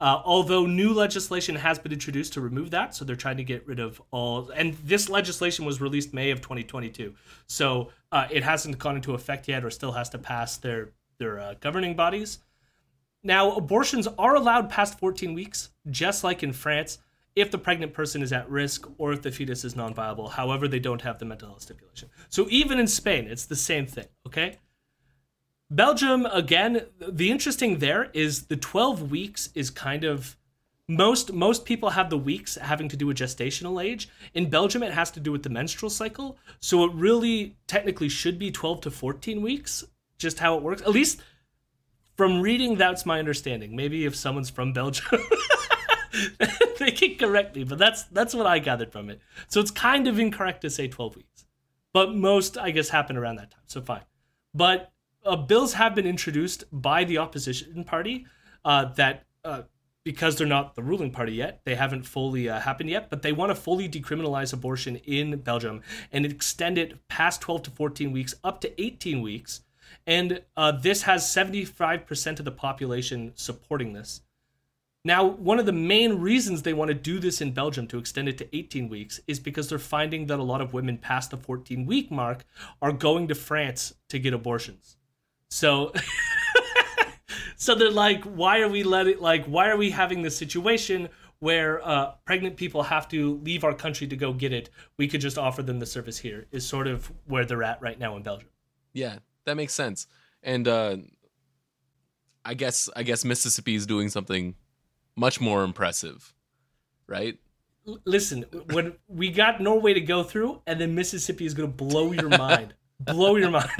uh, 0.00 0.22
although 0.24 0.66
new 0.66 0.92
legislation 0.92 1.56
has 1.56 1.78
been 1.78 1.92
introduced 1.92 2.32
to 2.32 2.40
remove 2.40 2.70
that 2.70 2.94
so 2.94 3.04
they're 3.04 3.16
trying 3.16 3.36
to 3.36 3.44
get 3.44 3.66
rid 3.66 3.78
of 3.78 4.00
all 4.10 4.50
and 4.50 4.74
this 4.84 5.08
legislation 5.08 5.64
was 5.64 5.80
released 5.80 6.12
may 6.14 6.30
of 6.30 6.40
2022 6.40 7.14
so 7.46 7.90
uh, 8.12 8.26
it 8.30 8.42
hasn't 8.42 8.78
gone 8.78 8.96
into 8.96 9.14
effect 9.14 9.48
yet 9.48 9.64
or 9.64 9.70
still 9.70 9.92
has 9.92 10.08
to 10.08 10.18
pass 10.18 10.56
their 10.56 10.90
their 11.18 11.38
uh, 11.38 11.54
governing 11.60 11.94
bodies 11.94 12.38
now 13.22 13.52
abortions 13.52 14.06
are 14.18 14.34
allowed 14.34 14.70
past 14.70 14.98
14 14.98 15.34
weeks 15.34 15.70
just 15.90 16.24
like 16.24 16.42
in 16.42 16.52
france 16.52 16.98
if 17.36 17.50
the 17.50 17.58
pregnant 17.58 17.92
person 17.92 18.22
is 18.22 18.32
at 18.32 18.48
risk 18.50 18.88
or 18.98 19.12
if 19.12 19.22
the 19.22 19.30
fetus 19.30 19.64
is 19.64 19.76
non 19.76 19.94
viable. 19.94 20.28
However, 20.28 20.68
they 20.68 20.78
don't 20.78 21.02
have 21.02 21.18
the 21.18 21.24
mental 21.24 21.48
health 21.48 21.62
stipulation. 21.62 22.10
So 22.28 22.46
even 22.50 22.78
in 22.78 22.86
Spain, 22.86 23.26
it's 23.28 23.46
the 23.46 23.56
same 23.56 23.86
thing, 23.86 24.06
okay? 24.26 24.58
Belgium, 25.70 26.26
again, 26.26 26.86
the 26.98 27.30
interesting 27.30 27.78
there 27.78 28.10
is 28.12 28.46
the 28.46 28.56
12 28.56 29.10
weeks 29.10 29.50
is 29.54 29.70
kind 29.70 30.04
of 30.04 30.36
most 30.88 31.32
most 31.32 31.64
people 31.64 31.90
have 31.90 32.10
the 32.10 32.18
weeks 32.18 32.56
having 32.56 32.88
to 32.88 32.96
do 32.96 33.06
with 33.06 33.18
gestational 33.18 33.82
age. 33.82 34.08
In 34.34 34.50
Belgium, 34.50 34.82
it 34.82 34.92
has 34.92 35.12
to 35.12 35.20
do 35.20 35.30
with 35.30 35.44
the 35.44 35.48
menstrual 35.48 35.88
cycle. 35.88 36.36
So 36.58 36.84
it 36.84 36.92
really 36.94 37.54
technically 37.68 38.08
should 38.08 38.40
be 38.40 38.50
12 38.50 38.80
to 38.82 38.90
14 38.90 39.40
weeks, 39.40 39.84
just 40.18 40.40
how 40.40 40.56
it 40.56 40.62
works. 40.64 40.82
At 40.82 40.90
least 40.90 41.22
from 42.16 42.40
reading, 42.40 42.76
that's 42.76 43.06
my 43.06 43.20
understanding. 43.20 43.76
Maybe 43.76 44.04
if 44.04 44.16
someone's 44.16 44.50
from 44.50 44.72
Belgium. 44.72 45.20
they 46.80 46.90
can 46.90 47.14
correct 47.16 47.54
me, 47.54 47.62
but 47.62 47.78
that's 47.78 48.02
that's 48.04 48.34
what 48.34 48.48
I 48.48 48.58
gathered 48.58 48.90
from 48.90 49.08
it. 49.08 49.20
So 49.46 49.60
it's 49.60 49.70
kind 49.70 50.08
of 50.08 50.18
incorrect 50.18 50.62
to 50.62 50.70
say 50.70 50.88
12 50.88 51.14
weeks, 51.14 51.46
but 51.92 52.16
most 52.16 52.58
I 52.58 52.72
guess 52.72 52.88
happen 52.88 53.16
around 53.16 53.36
that 53.36 53.52
time. 53.52 53.62
So 53.66 53.80
fine, 53.80 54.02
but 54.52 54.90
uh, 55.24 55.36
bills 55.36 55.74
have 55.74 55.94
been 55.94 56.06
introduced 56.06 56.64
by 56.72 57.04
the 57.04 57.18
opposition 57.18 57.84
party 57.84 58.26
uh, 58.64 58.86
that 58.94 59.24
uh, 59.44 59.62
because 60.04 60.36
they're 60.36 60.46
not 60.46 60.74
the 60.74 60.82
ruling 60.82 61.10
party 61.10 61.32
yet, 61.32 61.60
they 61.64 61.74
haven't 61.74 62.04
fully 62.04 62.48
uh, 62.48 62.60
happened 62.60 62.88
yet, 62.88 63.10
but 63.10 63.22
they 63.22 63.32
want 63.32 63.50
to 63.50 63.54
fully 63.54 63.88
decriminalize 63.88 64.52
abortion 64.52 64.96
in 64.96 65.36
Belgium 65.38 65.82
and 66.10 66.24
extend 66.24 66.78
it 66.78 67.06
past 67.08 67.40
12 67.42 67.64
to 67.64 67.70
14 67.70 68.12
weeks 68.12 68.34
up 68.42 68.60
to 68.60 68.82
18 68.82 69.20
weeks. 69.20 69.62
And 70.06 70.42
uh, 70.56 70.72
this 70.72 71.02
has 71.02 71.24
75% 71.24 72.38
of 72.38 72.44
the 72.44 72.50
population 72.50 73.32
supporting 73.34 73.92
this. 73.92 74.22
Now, 75.04 75.24
one 75.24 75.58
of 75.58 75.66
the 75.66 75.72
main 75.72 76.18
reasons 76.18 76.62
they 76.62 76.74
want 76.74 76.88
to 76.88 76.94
do 76.94 77.18
this 77.18 77.40
in 77.40 77.52
Belgium 77.52 77.86
to 77.88 77.98
extend 77.98 78.28
it 78.28 78.36
to 78.38 78.56
18 78.56 78.88
weeks 78.88 79.20
is 79.26 79.40
because 79.40 79.68
they're 79.68 79.78
finding 79.78 80.26
that 80.26 80.38
a 80.38 80.42
lot 80.42 80.60
of 80.60 80.74
women 80.74 80.98
past 80.98 81.30
the 81.30 81.38
14 81.38 81.86
week 81.86 82.10
mark 82.10 82.44
are 82.82 82.92
going 82.92 83.26
to 83.28 83.34
France 83.34 83.94
to 84.08 84.18
get 84.18 84.34
abortions. 84.34 84.96
So 85.50 85.92
so 87.56 87.74
they're 87.74 87.90
like 87.90 88.24
why 88.24 88.60
are 88.60 88.68
we 88.68 88.82
letting 88.82 89.20
like 89.20 89.44
why 89.46 89.68
are 89.68 89.76
we 89.76 89.90
having 89.90 90.22
this 90.22 90.36
situation 90.36 91.08
where 91.40 91.86
uh, 91.86 92.12
pregnant 92.26 92.56
people 92.56 92.82
have 92.82 93.08
to 93.08 93.40
leave 93.44 93.64
our 93.64 93.74
country 93.74 94.06
to 94.06 94.16
go 94.16 94.32
get 94.32 94.52
it? 94.52 94.70
We 94.98 95.08
could 95.08 95.20
just 95.20 95.38
offer 95.38 95.62
them 95.62 95.78
the 95.78 95.86
service 95.86 96.18
here. 96.18 96.46
Is 96.52 96.66
sort 96.66 96.86
of 96.86 97.12
where 97.26 97.44
they're 97.44 97.62
at 97.62 97.80
right 97.80 97.98
now 97.98 98.16
in 98.16 98.22
Belgium. 98.22 98.48
Yeah, 98.92 99.18
that 99.44 99.56
makes 99.56 99.74
sense. 99.74 100.06
And 100.42 100.66
uh 100.68 100.96
I 102.44 102.54
guess 102.54 102.88
I 102.96 103.02
guess 103.02 103.24
Mississippi 103.24 103.74
is 103.74 103.86
doing 103.86 104.08
something 104.08 104.54
much 105.16 105.40
more 105.40 105.64
impressive, 105.64 106.34
right? 107.06 107.38
listen, 108.04 108.44
when 108.72 108.94
we 109.08 109.30
got 109.30 109.60
Norway 109.60 109.94
to 109.94 110.00
go 110.00 110.22
through, 110.22 110.62
and 110.66 110.80
then 110.80 110.94
Mississippi 110.94 111.46
is 111.46 111.54
going 111.54 111.70
to 111.70 111.76
blow 111.76 112.12
your 112.12 112.28
mind, 112.38 112.74
blow 113.00 113.36
your 113.36 113.50
mind. 113.50 113.70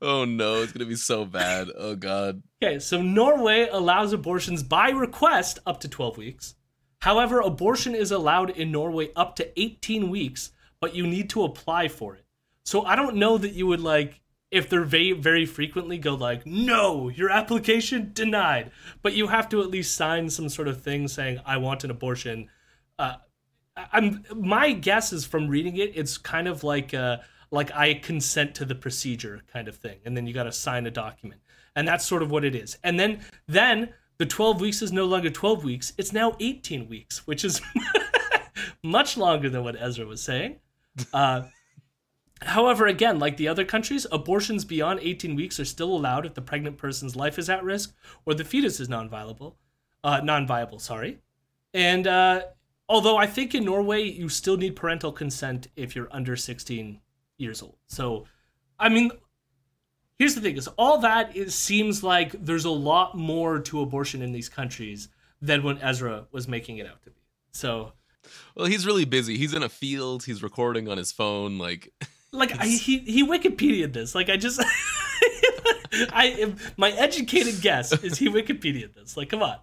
Oh 0.00 0.24
no, 0.24 0.62
it's 0.62 0.72
gonna 0.72 0.86
be 0.86 0.96
so 0.96 1.24
bad. 1.24 1.68
Oh 1.76 1.96
god. 1.96 2.42
okay, 2.62 2.78
so 2.78 3.02
Norway 3.02 3.68
allows 3.70 4.12
abortions 4.12 4.62
by 4.62 4.90
request 4.90 5.58
up 5.66 5.80
to 5.80 5.88
12 5.88 6.18
weeks. 6.18 6.54
However, 7.00 7.40
abortion 7.40 7.94
is 7.94 8.10
allowed 8.10 8.50
in 8.50 8.72
Norway 8.72 9.10
up 9.16 9.36
to 9.36 9.60
18 9.60 10.10
weeks, 10.10 10.50
but 10.80 10.94
you 10.94 11.06
need 11.06 11.30
to 11.30 11.44
apply 11.44 11.88
for 11.88 12.14
it. 12.16 12.24
So 12.64 12.84
I 12.84 12.96
don't 12.96 13.16
know 13.16 13.38
that 13.38 13.54
you 13.54 13.66
would 13.66 13.80
like 13.80 14.20
if 14.50 14.68
they're 14.68 14.84
very 14.84 15.12
very 15.12 15.44
frequently 15.44 15.98
go 15.98 16.14
like 16.14 16.46
no 16.46 17.08
your 17.08 17.30
application 17.30 18.10
denied 18.14 18.70
but 19.02 19.12
you 19.12 19.26
have 19.26 19.48
to 19.48 19.60
at 19.60 19.68
least 19.68 19.94
sign 19.94 20.28
some 20.30 20.48
sort 20.48 20.68
of 20.68 20.82
thing 20.82 21.06
saying 21.06 21.38
i 21.44 21.56
want 21.56 21.84
an 21.84 21.90
abortion 21.90 22.48
uh, 22.98 23.16
i'm 23.92 24.24
my 24.34 24.72
guess 24.72 25.12
is 25.12 25.24
from 25.24 25.48
reading 25.48 25.76
it 25.76 25.92
it's 25.94 26.16
kind 26.16 26.48
of 26.48 26.64
like 26.64 26.94
uh 26.94 27.18
like 27.50 27.70
i 27.74 27.94
consent 27.94 28.54
to 28.54 28.64
the 28.64 28.74
procedure 28.74 29.42
kind 29.52 29.68
of 29.68 29.76
thing 29.76 29.98
and 30.04 30.16
then 30.16 30.26
you 30.26 30.34
got 30.34 30.44
to 30.44 30.52
sign 30.52 30.86
a 30.86 30.90
document. 30.90 31.40
And 31.76 31.86
that's 31.86 32.04
sort 32.04 32.22
of 32.22 32.30
what 32.30 32.44
it 32.44 32.56
is. 32.56 32.76
And 32.82 32.98
then 32.98 33.20
then 33.46 33.90
the 34.18 34.26
12 34.26 34.60
weeks 34.60 34.82
is 34.82 34.92
no 34.92 35.04
longer 35.04 35.30
12 35.30 35.64
weeks 35.64 35.92
it's 35.96 36.12
now 36.12 36.34
18 36.40 36.88
weeks 36.88 37.26
which 37.26 37.44
is 37.44 37.60
much 38.82 39.16
longer 39.16 39.48
than 39.48 39.62
what 39.62 39.80
ezra 39.80 40.06
was 40.06 40.22
saying. 40.22 40.56
Uh 41.12 41.42
However, 42.42 42.86
again, 42.86 43.18
like 43.18 43.36
the 43.36 43.48
other 43.48 43.64
countries, 43.64 44.06
abortions 44.12 44.64
beyond 44.64 45.00
18 45.02 45.34
weeks 45.34 45.58
are 45.58 45.64
still 45.64 45.92
allowed 45.92 46.24
if 46.24 46.34
the 46.34 46.40
pregnant 46.40 46.78
person's 46.78 47.16
life 47.16 47.38
is 47.38 47.50
at 47.50 47.64
risk 47.64 47.94
or 48.24 48.34
the 48.34 48.44
fetus 48.44 48.78
is 48.78 48.88
non-viable, 48.88 49.58
uh, 50.04 50.20
non-viable. 50.22 50.78
Sorry, 50.78 51.18
and 51.74 52.06
uh, 52.06 52.42
although 52.88 53.16
I 53.16 53.26
think 53.26 53.54
in 53.54 53.64
Norway 53.64 54.04
you 54.04 54.28
still 54.28 54.56
need 54.56 54.76
parental 54.76 55.10
consent 55.10 55.66
if 55.74 55.96
you're 55.96 56.08
under 56.12 56.36
16 56.36 57.00
years 57.38 57.62
old. 57.62 57.76
So, 57.86 58.26
I 58.78 58.88
mean, 58.88 59.10
here's 60.18 60.34
the 60.34 60.40
thing: 60.40 60.56
is 60.56 60.68
all 60.76 60.98
that 60.98 61.34
is 61.36 61.54
seems 61.54 62.02
like 62.02 62.32
there's 62.44 62.64
a 62.64 62.70
lot 62.70 63.16
more 63.16 63.60
to 63.60 63.80
abortion 63.80 64.22
in 64.22 64.32
these 64.32 64.48
countries 64.48 65.08
than 65.40 65.62
when 65.62 65.78
Ezra 65.78 66.26
was 66.32 66.48
making 66.48 66.78
it 66.78 66.86
out 66.86 67.02
to 67.04 67.10
be. 67.10 67.20
So, 67.52 67.92
Well, 68.54 68.66
he's 68.66 68.84
really 68.84 69.04
busy. 69.04 69.38
He's 69.38 69.54
in 69.54 69.62
a 69.62 69.68
field. 69.68 70.24
He's 70.24 70.42
recording 70.42 70.88
on 70.88 70.98
his 70.98 71.12
phone. 71.12 71.58
Like, 71.58 71.92
like 72.32 72.58
I, 72.58 72.66
he 72.66 72.98
he 72.98 73.26
Wikipedia 73.26 73.92
this. 73.92 74.14
Like 74.14 74.28
I 74.28 74.36
just 74.36 74.62
I 75.92 76.54
my 76.76 76.90
educated 76.90 77.60
guess 77.60 77.92
is 78.02 78.18
he 78.18 78.28
Wikipedia 78.28 78.92
this. 78.92 79.16
Like 79.16 79.30
come 79.30 79.42
on. 79.42 79.56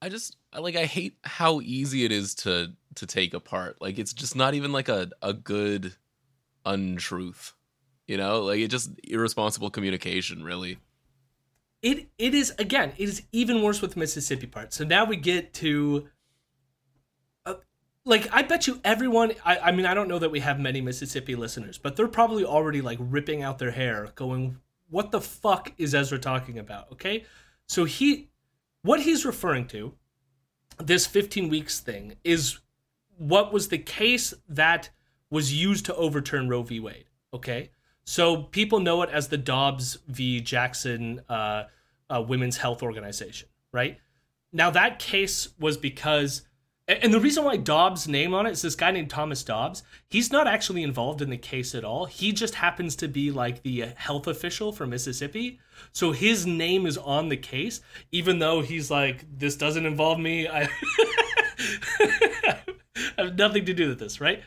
I 0.00 0.08
just 0.08 0.36
like 0.56 0.76
I 0.76 0.84
hate 0.84 1.16
how 1.24 1.60
easy 1.60 2.04
it 2.04 2.12
is 2.12 2.34
to 2.36 2.72
to 2.96 3.06
take 3.06 3.34
apart. 3.34 3.76
Like, 3.80 3.98
it's 3.98 4.12
just 4.12 4.36
not 4.36 4.54
even 4.54 4.72
like 4.72 4.88
a 4.88 5.10
a 5.22 5.32
good 5.32 5.94
untruth. 6.72 7.54
You 8.06 8.16
know, 8.16 8.42
like 8.42 8.60
it 8.60 8.68
just 8.68 8.90
irresponsible 9.04 9.70
communication. 9.70 10.42
Really. 10.44 10.78
It 11.82 12.08
it 12.18 12.34
is 12.34 12.52
again. 12.58 12.92
It 12.96 13.08
is 13.08 13.22
even 13.32 13.62
worse 13.62 13.80
with 13.82 13.96
Mississippi 13.96 14.46
part. 14.46 14.72
So 14.72 14.84
now 14.84 15.04
we 15.04 15.16
get 15.16 15.52
to. 15.54 16.08
uh, 17.46 17.54
Like 18.04 18.28
I 18.32 18.42
bet 18.42 18.66
you 18.66 18.80
everyone 18.84 19.32
I, 19.44 19.58
I 19.58 19.72
mean 19.72 19.86
I 19.86 19.94
don't 19.94 20.08
know 20.08 20.18
that 20.18 20.30
we 20.30 20.40
have 20.40 20.58
many 20.58 20.80
Mississippi 20.80 21.36
listeners, 21.36 21.78
but 21.78 21.96
they're 21.96 22.08
probably 22.08 22.44
already 22.44 22.80
like 22.80 22.98
ripping 23.00 23.42
out 23.42 23.58
their 23.58 23.70
hair 23.72 24.08
going 24.14 24.58
what 24.90 25.10
the 25.10 25.20
fuck 25.20 25.72
is 25.76 25.94
Ezra 25.94 26.18
talking 26.18 26.58
about? 26.58 26.90
Okay? 26.92 27.24
So 27.66 27.84
he 27.84 28.30
what 28.82 29.00
he's 29.02 29.24
referring 29.24 29.66
to 29.68 29.94
this 30.78 31.06
15 31.06 31.48
weeks 31.48 31.80
thing 31.80 32.16
is 32.24 32.58
what 33.18 33.52
was 33.52 33.68
the 33.68 33.78
case 33.78 34.32
that 34.48 34.90
was 35.30 35.52
used 35.52 35.84
to 35.86 35.94
overturn 35.94 36.48
Roe 36.48 36.62
v. 36.62 36.80
Wade. 36.80 37.04
Okay, 37.32 37.70
so 38.04 38.44
people 38.44 38.80
know 38.80 39.02
it 39.02 39.10
as 39.10 39.28
the 39.28 39.36
Dobbs 39.36 39.98
v. 40.06 40.40
Jackson 40.40 41.20
uh, 41.28 41.64
uh, 42.08 42.24
Women's 42.26 42.56
Health 42.56 42.82
Organization, 42.82 43.48
right? 43.70 43.98
Now 44.50 44.70
that 44.70 44.98
case 44.98 45.48
was 45.60 45.76
because, 45.76 46.42
and 46.86 47.12
the 47.12 47.20
reason 47.20 47.44
why 47.44 47.58
Dobbs' 47.58 48.08
name 48.08 48.32
on 48.32 48.46
it 48.46 48.52
is 48.52 48.62
this 48.62 48.74
guy 48.74 48.92
named 48.92 49.10
Thomas 49.10 49.44
Dobbs. 49.44 49.82
He's 50.08 50.32
not 50.32 50.46
actually 50.46 50.82
involved 50.82 51.20
in 51.20 51.28
the 51.28 51.36
case 51.36 51.74
at 51.74 51.84
all. 51.84 52.06
He 52.06 52.32
just 52.32 52.54
happens 52.54 52.96
to 52.96 53.08
be 53.08 53.30
like 53.30 53.62
the 53.62 53.82
uh, 53.82 53.88
health 53.96 54.26
official 54.26 54.72
for 54.72 54.86
Mississippi. 54.86 55.60
So 55.92 56.12
his 56.12 56.46
name 56.46 56.86
is 56.86 56.96
on 56.96 57.28
the 57.28 57.36
case, 57.36 57.82
even 58.10 58.38
though 58.38 58.62
he's 58.62 58.90
like, 58.90 59.26
this 59.38 59.54
doesn't 59.54 59.84
involve 59.84 60.18
me. 60.18 60.48
I, 60.48 60.62
I 62.00 62.58
have 63.18 63.36
nothing 63.36 63.66
to 63.66 63.74
do 63.74 63.88
with 63.88 63.98
this, 63.98 64.18
right? 64.18 64.42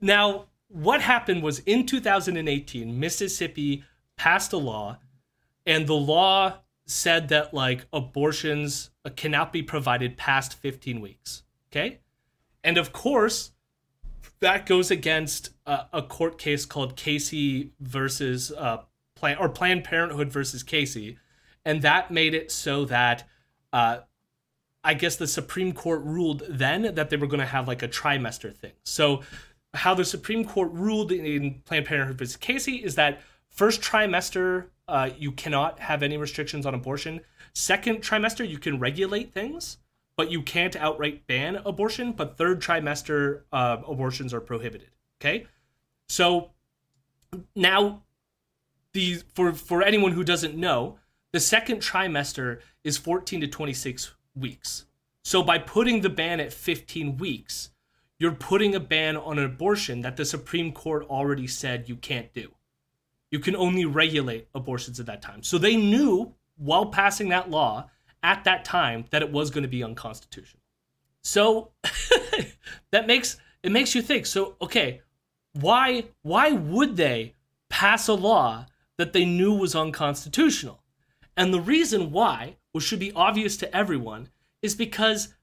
Now, 0.00 0.46
what 0.68 1.00
happened 1.00 1.42
was 1.42 1.58
in 1.60 1.86
2018, 1.86 2.98
Mississippi 2.98 3.84
passed 4.16 4.52
a 4.52 4.56
law, 4.56 4.98
and 5.66 5.86
the 5.86 5.94
law 5.94 6.58
said 6.86 7.28
that 7.28 7.54
like 7.54 7.86
abortions 7.92 8.90
cannot 9.16 9.52
be 9.52 9.62
provided 9.62 10.16
past 10.16 10.54
15 10.54 11.00
weeks. 11.00 11.42
Okay. 11.70 12.00
And 12.64 12.76
of 12.78 12.92
course, 12.92 13.52
that 14.40 14.66
goes 14.66 14.90
against 14.90 15.50
uh, 15.66 15.84
a 15.92 16.02
court 16.02 16.38
case 16.38 16.64
called 16.64 16.96
Casey 16.96 17.72
versus 17.80 18.52
uh, 18.52 18.78
Plan 19.14 19.36
or 19.38 19.48
Planned 19.48 19.84
Parenthood 19.84 20.32
versus 20.32 20.62
Casey, 20.62 21.18
and 21.64 21.82
that 21.82 22.10
made 22.10 22.34
it 22.34 22.50
so 22.50 22.84
that 22.86 23.28
uh, 23.72 23.98
I 24.82 24.94
guess 24.94 25.16
the 25.16 25.26
Supreme 25.26 25.72
Court 25.72 26.02
ruled 26.02 26.42
then 26.48 26.94
that 26.94 27.10
they 27.10 27.16
were 27.16 27.26
going 27.26 27.40
to 27.40 27.46
have 27.46 27.68
like 27.68 27.82
a 27.82 27.88
trimester 27.88 28.54
thing. 28.54 28.72
So, 28.82 29.22
how 29.74 29.94
the 29.94 30.04
Supreme 30.04 30.44
Court 30.44 30.70
ruled 30.72 31.12
in 31.12 31.62
Planned 31.64 31.86
Parenthood 31.86 32.18
versus 32.18 32.36
Casey 32.36 32.76
is 32.76 32.94
that 32.96 33.20
first 33.48 33.80
trimester 33.80 34.66
uh, 34.88 35.10
you 35.16 35.30
cannot 35.32 35.78
have 35.78 36.02
any 36.02 36.16
restrictions 36.16 36.66
on 36.66 36.74
abortion. 36.74 37.20
Second 37.54 37.98
trimester 37.98 38.48
you 38.48 38.58
can 38.58 38.80
regulate 38.80 39.32
things, 39.32 39.78
but 40.16 40.30
you 40.30 40.42
can't 40.42 40.74
outright 40.76 41.26
ban 41.26 41.56
abortion. 41.64 42.12
But 42.12 42.36
third 42.36 42.60
trimester 42.60 43.42
uh, 43.52 43.78
abortions 43.86 44.34
are 44.34 44.40
prohibited. 44.40 44.90
Okay, 45.20 45.46
so 46.08 46.50
now 47.54 48.02
the 48.92 49.22
for 49.34 49.52
for 49.52 49.82
anyone 49.82 50.12
who 50.12 50.24
doesn't 50.24 50.56
know, 50.56 50.98
the 51.32 51.40
second 51.40 51.78
trimester 51.78 52.60
is 52.82 52.98
14 52.98 53.42
to 53.42 53.46
26 53.46 54.12
weeks. 54.34 54.86
So 55.22 55.42
by 55.42 55.58
putting 55.58 56.00
the 56.00 56.10
ban 56.10 56.40
at 56.40 56.52
15 56.52 57.18
weeks, 57.18 57.70
you're 58.20 58.32
putting 58.32 58.74
a 58.74 58.80
ban 58.80 59.16
on 59.16 59.38
an 59.38 59.46
abortion 59.46 60.02
that 60.02 60.16
the 60.16 60.26
Supreme 60.26 60.72
Court 60.72 61.04
already 61.08 61.46
said 61.46 61.88
you 61.88 61.96
can't 61.96 62.32
do. 62.34 62.52
You 63.30 63.40
can 63.40 63.56
only 63.56 63.86
regulate 63.86 64.48
abortions 64.54 65.00
at 65.00 65.06
that 65.06 65.22
time. 65.22 65.42
So 65.42 65.56
they 65.56 65.74
knew 65.74 66.34
while 66.56 66.86
passing 66.86 67.30
that 67.30 67.50
law 67.50 67.88
at 68.22 68.44
that 68.44 68.64
time 68.64 69.06
that 69.10 69.22
it 69.22 69.32
was 69.32 69.50
going 69.50 69.62
to 69.62 69.68
be 69.68 69.82
unconstitutional. 69.82 70.62
So 71.22 71.72
that 72.92 73.06
makes 73.06 73.38
it 73.62 73.72
makes 73.72 73.94
you 73.94 74.02
think. 74.02 74.26
So 74.26 74.56
okay, 74.60 75.00
why 75.54 76.04
why 76.22 76.52
would 76.52 76.96
they 76.96 77.34
pass 77.70 78.06
a 78.06 78.14
law 78.14 78.66
that 78.98 79.14
they 79.14 79.24
knew 79.24 79.54
was 79.54 79.74
unconstitutional? 79.74 80.82
And 81.36 81.54
the 81.54 81.60
reason 81.60 82.10
why, 82.10 82.56
which 82.72 82.84
should 82.84 83.00
be 83.00 83.12
obvious 83.12 83.56
to 83.58 83.74
everyone, 83.74 84.28
is 84.60 84.74
because 84.74 85.34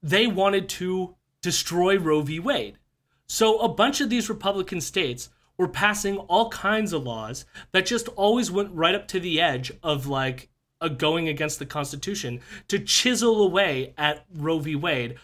they 0.00 0.28
wanted 0.28 0.68
to 0.68 1.16
destroy 1.42 1.98
Roe 1.98 2.22
v. 2.22 2.38
Wade. 2.40 2.78
So 3.26 3.58
a 3.58 3.68
bunch 3.68 4.00
of 4.00 4.10
these 4.10 4.28
Republican 4.28 4.80
states 4.80 5.30
were 5.56 5.68
passing 5.68 6.16
all 6.16 6.48
kinds 6.48 6.92
of 6.92 7.04
laws 7.04 7.44
that 7.72 7.86
just 7.86 8.08
always 8.08 8.50
went 8.50 8.72
right 8.72 8.94
up 8.94 9.06
to 9.08 9.20
the 9.20 9.40
edge 9.40 9.70
of 9.82 10.06
like 10.06 10.48
a 10.80 10.88
going 10.88 11.28
against 11.28 11.58
the 11.58 11.66
Constitution 11.66 12.40
to 12.68 12.78
chisel 12.78 13.42
away 13.42 13.92
at 13.98 14.24
Roe 14.34 14.58
v. 14.58 14.74
Wade, 14.74 15.16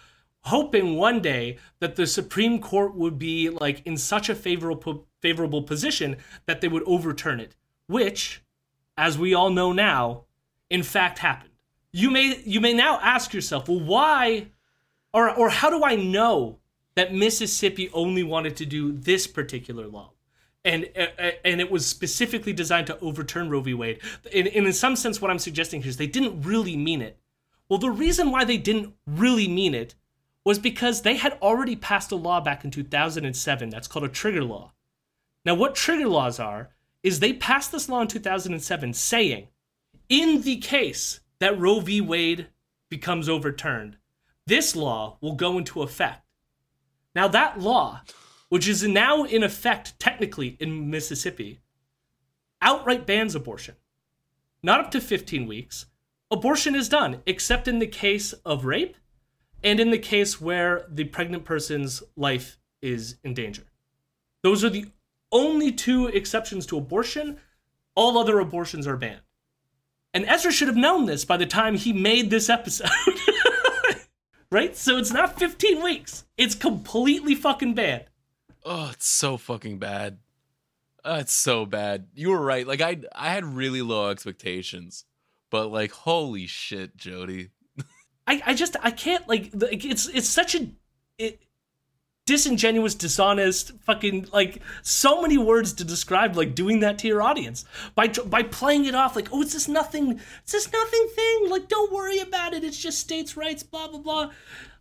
hoping 0.42 0.96
one 0.96 1.20
day 1.20 1.56
that 1.80 1.96
the 1.96 2.06
Supreme 2.06 2.60
Court 2.60 2.94
would 2.94 3.18
be 3.18 3.48
like 3.48 3.82
in 3.86 3.96
such 3.96 4.28
a 4.28 4.34
favorable 4.34 5.06
favorable 5.22 5.62
position 5.62 6.16
that 6.44 6.60
they 6.60 6.68
would 6.68 6.84
overturn 6.84 7.40
it, 7.40 7.56
which, 7.86 8.42
as 8.96 9.18
we 9.18 9.34
all 9.34 9.50
know 9.50 9.72
now, 9.72 10.24
in 10.70 10.82
fact 10.82 11.18
happened. 11.18 11.52
You 11.92 12.10
may 12.10 12.42
you 12.44 12.60
may 12.60 12.74
now 12.74 13.00
ask 13.00 13.32
yourself, 13.32 13.68
well, 13.68 13.80
why 13.80 14.48
or 15.16 15.34
or 15.34 15.48
how 15.48 15.70
do 15.70 15.82
I 15.82 15.96
know 15.96 16.58
that 16.94 17.14
Mississippi 17.14 17.88
only 17.92 18.22
wanted 18.22 18.54
to 18.56 18.66
do 18.66 18.92
this 18.92 19.26
particular 19.26 19.86
law? 19.88 20.12
And, 20.64 20.88
uh, 20.98 21.30
and 21.44 21.60
it 21.60 21.70
was 21.70 21.86
specifically 21.86 22.52
designed 22.52 22.88
to 22.88 22.98
overturn 22.98 23.48
Roe 23.48 23.60
v. 23.60 23.72
Wade. 23.72 24.00
And, 24.34 24.48
and 24.48 24.66
in 24.66 24.72
some 24.72 24.96
sense, 24.96 25.22
what 25.22 25.30
I'm 25.30 25.38
suggesting 25.38 25.82
here 25.82 25.90
is 25.90 25.96
they 25.96 26.08
didn't 26.08 26.42
really 26.42 26.76
mean 26.76 27.02
it. 27.02 27.20
Well, 27.68 27.78
the 27.78 27.90
reason 27.90 28.32
why 28.32 28.44
they 28.44 28.56
didn't 28.56 28.92
really 29.06 29.46
mean 29.46 29.74
it 29.74 29.94
was 30.44 30.58
because 30.58 31.02
they 31.02 31.16
had 31.16 31.38
already 31.40 31.76
passed 31.76 32.10
a 32.10 32.16
law 32.16 32.40
back 32.40 32.64
in 32.64 32.72
2007 32.72 33.70
that's 33.70 33.86
called 33.86 34.04
a 34.04 34.08
trigger 34.08 34.42
law. 34.42 34.72
Now, 35.44 35.54
what 35.54 35.76
trigger 35.76 36.08
laws 36.08 36.40
are 36.40 36.70
is 37.02 37.20
they 37.20 37.32
passed 37.32 37.70
this 37.70 37.88
law 37.88 38.02
in 38.02 38.08
2007 38.08 38.92
saying, 38.92 39.48
in 40.08 40.42
the 40.42 40.56
case 40.56 41.20
that 41.38 41.58
Roe 41.58 41.80
v. 41.80 42.00
Wade 42.00 42.48
becomes 42.88 43.28
overturned, 43.28 43.96
this 44.46 44.76
law 44.76 45.18
will 45.20 45.34
go 45.34 45.58
into 45.58 45.82
effect. 45.82 46.22
Now, 47.14 47.28
that 47.28 47.60
law, 47.60 48.02
which 48.48 48.68
is 48.68 48.82
now 48.82 49.24
in 49.24 49.42
effect 49.42 49.98
technically 49.98 50.56
in 50.60 50.90
Mississippi, 50.90 51.60
outright 52.60 53.06
bans 53.06 53.34
abortion. 53.34 53.76
Not 54.62 54.80
up 54.80 54.90
to 54.92 55.00
15 55.00 55.46
weeks. 55.46 55.86
Abortion 56.30 56.74
is 56.74 56.88
done, 56.88 57.22
except 57.26 57.68
in 57.68 57.78
the 57.78 57.86
case 57.86 58.32
of 58.44 58.64
rape 58.64 58.96
and 59.62 59.80
in 59.80 59.90
the 59.90 59.98
case 59.98 60.40
where 60.40 60.86
the 60.88 61.04
pregnant 61.04 61.44
person's 61.44 62.02
life 62.16 62.58
is 62.82 63.16
in 63.24 63.34
danger. 63.34 63.64
Those 64.42 64.64
are 64.64 64.70
the 64.70 64.86
only 65.32 65.72
two 65.72 66.06
exceptions 66.08 66.66
to 66.66 66.76
abortion. 66.76 67.38
All 67.94 68.18
other 68.18 68.38
abortions 68.38 68.86
are 68.86 68.96
banned. 68.96 69.22
And 70.14 70.24
Ezra 70.24 70.52
should 70.52 70.68
have 70.68 70.76
known 70.76 71.06
this 71.06 71.24
by 71.24 71.36
the 71.36 71.46
time 71.46 71.76
he 71.76 71.92
made 71.92 72.30
this 72.30 72.48
episode. 72.48 72.90
right? 74.50 74.76
So 74.76 74.98
it's 74.98 75.12
not 75.12 75.38
15 75.38 75.82
weeks. 75.82 76.24
It's 76.36 76.54
completely 76.54 77.34
fucking 77.34 77.74
bad. 77.74 78.06
Oh, 78.64 78.90
it's 78.92 79.06
so 79.06 79.36
fucking 79.36 79.78
bad. 79.78 80.18
Uh, 81.04 81.18
it's 81.20 81.32
so 81.32 81.64
bad. 81.64 82.08
You 82.14 82.30
were 82.30 82.40
right. 82.40 82.66
Like 82.66 82.80
I 82.80 82.98
I 83.14 83.30
had 83.30 83.44
really 83.44 83.80
low 83.80 84.10
expectations. 84.10 85.04
But 85.50 85.68
like 85.68 85.92
holy 85.92 86.46
shit, 86.46 86.96
Jody. 86.96 87.50
I, 88.26 88.42
I 88.46 88.54
just 88.54 88.76
I 88.82 88.90
can't 88.90 89.26
like 89.28 89.50
it's 89.54 90.08
it's 90.08 90.28
such 90.28 90.56
a 90.56 90.68
it, 91.18 91.40
disingenuous, 92.26 92.94
dishonest, 92.96 93.72
fucking 93.82 94.28
like 94.32 94.60
so 94.82 95.22
many 95.22 95.38
words 95.38 95.72
to 95.74 95.84
describe 95.84 96.36
like 96.36 96.54
doing 96.54 96.80
that 96.80 96.98
to 96.98 97.08
your 97.08 97.22
audience. 97.22 97.64
By 97.94 98.08
by 98.08 98.42
playing 98.42 98.84
it 98.84 98.94
off 98.94 99.16
like 99.16 99.28
oh 99.32 99.42
it's 99.42 99.54
this 99.54 99.68
nothing 99.68 100.20
it's 100.42 100.52
this 100.52 100.70
nothing 100.72 101.08
thing 101.14 101.50
like 101.50 101.68
don't 101.68 101.92
worry 101.92 102.18
about 102.18 102.52
it 102.52 102.64
it's 102.64 102.78
just 102.82 102.98
states' 102.98 103.36
rights 103.36 103.62
blah 103.62 103.88
blah 103.88 104.00
blah. 104.00 104.30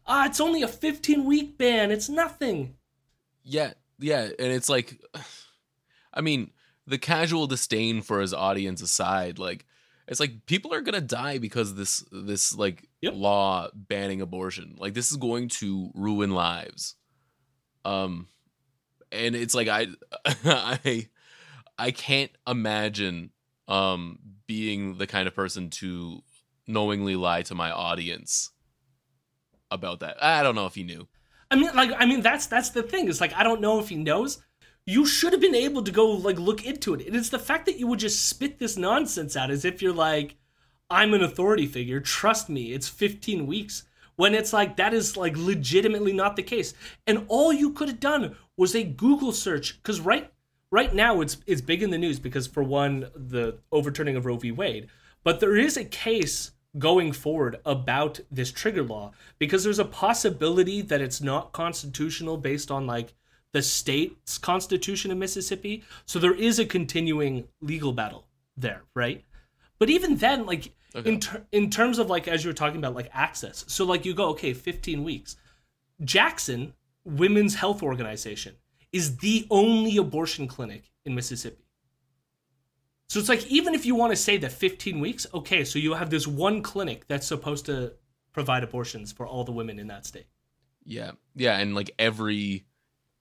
Ah 0.08 0.23
uh, 0.23 0.25
it's 0.25 0.39
only 0.39 0.62
a 0.63 0.67
15 0.67 1.23
week 1.23 1.58
ban 1.58 1.91
it's 1.91 2.10
nothing. 2.10 2.75
Yeah 3.43 3.73
yeah 3.99 4.23
and 4.23 4.51
it's 4.51 4.69
like 4.69 4.99
I 6.13 6.21
mean 6.21 6.51
the 6.88 6.97
casual 6.97 7.47
disdain 7.47 8.01
for 8.01 8.21
his 8.21 8.34
audience 8.34 8.81
aside 8.81 9.39
like 9.39 9.65
it's 10.08 10.19
like 10.19 10.45
people 10.45 10.73
are 10.73 10.81
gonna 10.81 11.01
die 11.01 11.38
because 11.38 11.75
this 11.75 12.03
this 12.12 12.55
like 12.55 12.88
Yep. 13.01 13.13
law 13.17 13.67
banning 13.75 14.19
abortion. 14.21 14.77
Like 14.79 14.95
this 14.95 15.12
is 15.12 15.17
going 15.17 15.49
to 15.49 15.91
ruin 15.93 16.31
lives 16.31 16.95
um 17.86 18.28
and 19.12 19.36
it's 19.36 19.56
like 19.56 19.67
i 19.67 19.88
i 20.26 21.08
i 21.78 21.91
can't 21.91 22.32
imagine 22.48 23.32
um 23.67 24.19
being 24.48 24.98
the 24.98 25.08
kind 25.08 25.28
of 25.28 25.36
person 25.36 25.69
to 25.69 26.21
knowingly 26.67 27.15
lie 27.15 27.41
to 27.41 27.56
my 27.56 27.71
audience 27.71 28.52
about 29.71 30.00
that 30.00 30.21
i 30.24 30.43
don't 30.43 30.56
know 30.56 30.65
if 30.65 30.76
he 30.76 30.84
knew 30.84 31.08
I 31.52 31.56
mean, 31.56 31.69
like, 31.76 31.91
I 31.98 32.06
mean, 32.06 32.21
that's 32.21 32.48
that's 32.48 32.69
the 32.69 32.84
thing. 32.84 33.08
It's 33.08 33.21
like 33.21 33.34
I 33.34 33.43
don't 33.43 33.62
know 33.62 33.80
if 33.80 33.89
he 33.89 33.95
knows. 33.95 34.43
You 34.86 35.06
should 35.06 35.34
have 35.34 35.41
been 35.41 35.56
able 35.56 35.84
to 35.84 35.91
go 35.91 36.08
like 36.12 36.38
look 36.38 36.65
into 36.65 36.93
it. 36.93 37.02
It's 37.02 37.30
the 37.30 37.39
fact 37.39 37.65
that 37.65 37.80
you 37.80 37.88
would 37.88 38.00
just 38.00 38.28
spit 38.28 38.60
this 38.60 38.78
nonsense 38.78 39.36
out 39.36 39.52
as 39.52 39.65
if 39.65 39.82
you're 39.82 39.93
like, 39.93 40.36
I'm 40.89 41.13
an 41.13 41.24
authority 41.24 41.65
figure. 41.65 42.00
Trust 42.00 42.50
me, 42.50 42.74
it's 42.74 42.88
15 42.88 43.48
weeks. 43.48 43.84
When 44.15 44.34
it's 44.34 44.54
like 44.54 44.78
that 44.78 44.93
is 44.93 45.17
like 45.17 45.38
legitimately 45.38 46.13
not 46.13 46.36
the 46.36 46.43
case. 46.43 46.73
And 47.06 47.25
all 47.28 47.51
you 47.51 47.71
could 47.71 47.89
have 47.89 47.99
done 47.99 48.36
was 48.58 48.75
a 48.75 48.84
Google 48.84 49.32
search. 49.32 49.82
Because 49.82 49.99
right 49.99 50.32
right 50.71 50.93
now 50.93 51.21
it's 51.21 51.38
it's 51.45 51.62
big 51.62 51.84
in 51.84 51.89
the 51.89 51.97
news 51.97 52.19
because 52.19 52.47
for 52.47 52.63
one, 52.63 53.10
the 53.15 53.58
overturning 53.71 54.15
of 54.15 54.25
Roe 54.25 54.38
v. 54.38 54.51
Wade. 54.51 54.88
But 55.23 55.39
there 55.39 55.56
is 55.56 55.75
a 55.75 55.86
case 55.86 56.51
going 56.78 57.12
forward 57.13 57.60
about 57.65 58.19
this 58.30 58.51
trigger 58.51 58.84
law 58.84 59.12
because 59.39 59.63
there's 59.63 59.80
a 59.80 59.86
possibility 59.86 60.82
that 60.82 61.01
it's 61.01 61.21
not 61.21 61.54
constitutional 61.54 62.38
based 62.38 62.69
on 62.69 62.86
like 62.86 63.13
the 63.54 63.62
state's 63.62 64.38
constitution 64.38 65.12
of 65.12 65.17
Mississippi. 65.17 65.84
So 66.06 66.19
there 66.19 66.34
is 66.34 66.60
a 66.60 66.65
continuing 66.65 67.47
legal 67.62 67.93
battle 67.93 68.25
there, 68.58 68.84
right? 68.93 69.23
But 69.80 69.89
even 69.89 70.17
then, 70.17 70.45
like 70.45 70.73
Okay. 70.95 71.10
in 71.10 71.19
ter- 71.19 71.45
in 71.51 71.69
terms 71.69 71.99
of 71.99 72.10
like 72.10 72.27
as 72.27 72.43
you 72.43 72.49
were 72.49 72.55
talking 72.55 72.77
about 72.77 72.95
like 72.95 73.10
access, 73.13 73.65
so 73.67 73.86
like 73.86 74.05
you 74.05 74.13
go 74.13 74.29
okay, 74.29 74.53
15 74.53 75.03
weeks. 75.03 75.36
Jackson 76.03 76.73
Women's 77.03 77.55
Health 77.55 77.84
Organization 77.84 78.55
is 78.91 79.17
the 79.17 79.45
only 79.49 79.97
abortion 79.97 80.47
clinic 80.47 80.91
in 81.05 81.13
Mississippi. 81.15 81.65
So 83.10 83.19
it's 83.19 83.29
like 83.29 83.45
even 83.47 83.75
if 83.75 83.86
you 83.86 83.95
want 83.95 84.12
to 84.12 84.15
say 84.15 84.38
that 84.38 84.51
15 84.51 84.99
weeks, 84.99 85.27
okay, 85.34 85.63
so 85.63 85.79
you 85.79 85.93
have 85.93 86.10
this 86.10 86.27
one 86.27 86.62
clinic 86.62 87.08
that's 87.08 87.27
supposed 87.27 87.65
to 87.67 87.93
provide 88.31 88.63
abortions 88.63 89.12
for 89.12 89.27
all 89.27 89.43
the 89.43 89.51
women 89.51 89.79
in 89.79 89.88
that 89.88 90.05
state. 90.05 90.27
Yeah. 90.84 91.12
Yeah. 91.36 91.58
And 91.58 91.75
like 91.75 91.91
every 91.99 92.65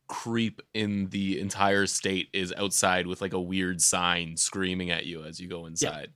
creep 0.06 0.60
in 0.74 1.08
the 1.08 1.40
entire 1.40 1.86
state 1.86 2.28
is 2.32 2.52
outside 2.56 3.06
with 3.06 3.20
like 3.20 3.32
a 3.32 3.40
weird 3.40 3.80
sign 3.80 4.36
screaming 4.36 4.90
at 4.90 5.06
you 5.06 5.24
as 5.24 5.40
you 5.40 5.48
go 5.48 5.66
inside. 5.66 6.12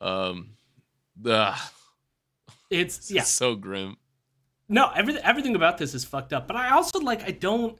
Um, 0.00 0.50
ugh, 1.26 1.58
It's 2.70 3.10
yeah. 3.10 3.22
so 3.22 3.54
grim. 3.54 3.96
No, 4.68 4.90
everything 4.94 5.22
everything 5.22 5.54
about 5.54 5.78
this 5.78 5.94
is 5.94 6.04
fucked 6.04 6.32
up. 6.32 6.46
But 6.46 6.56
I 6.56 6.70
also 6.70 6.98
like 7.00 7.22
I 7.22 7.30
don't 7.30 7.78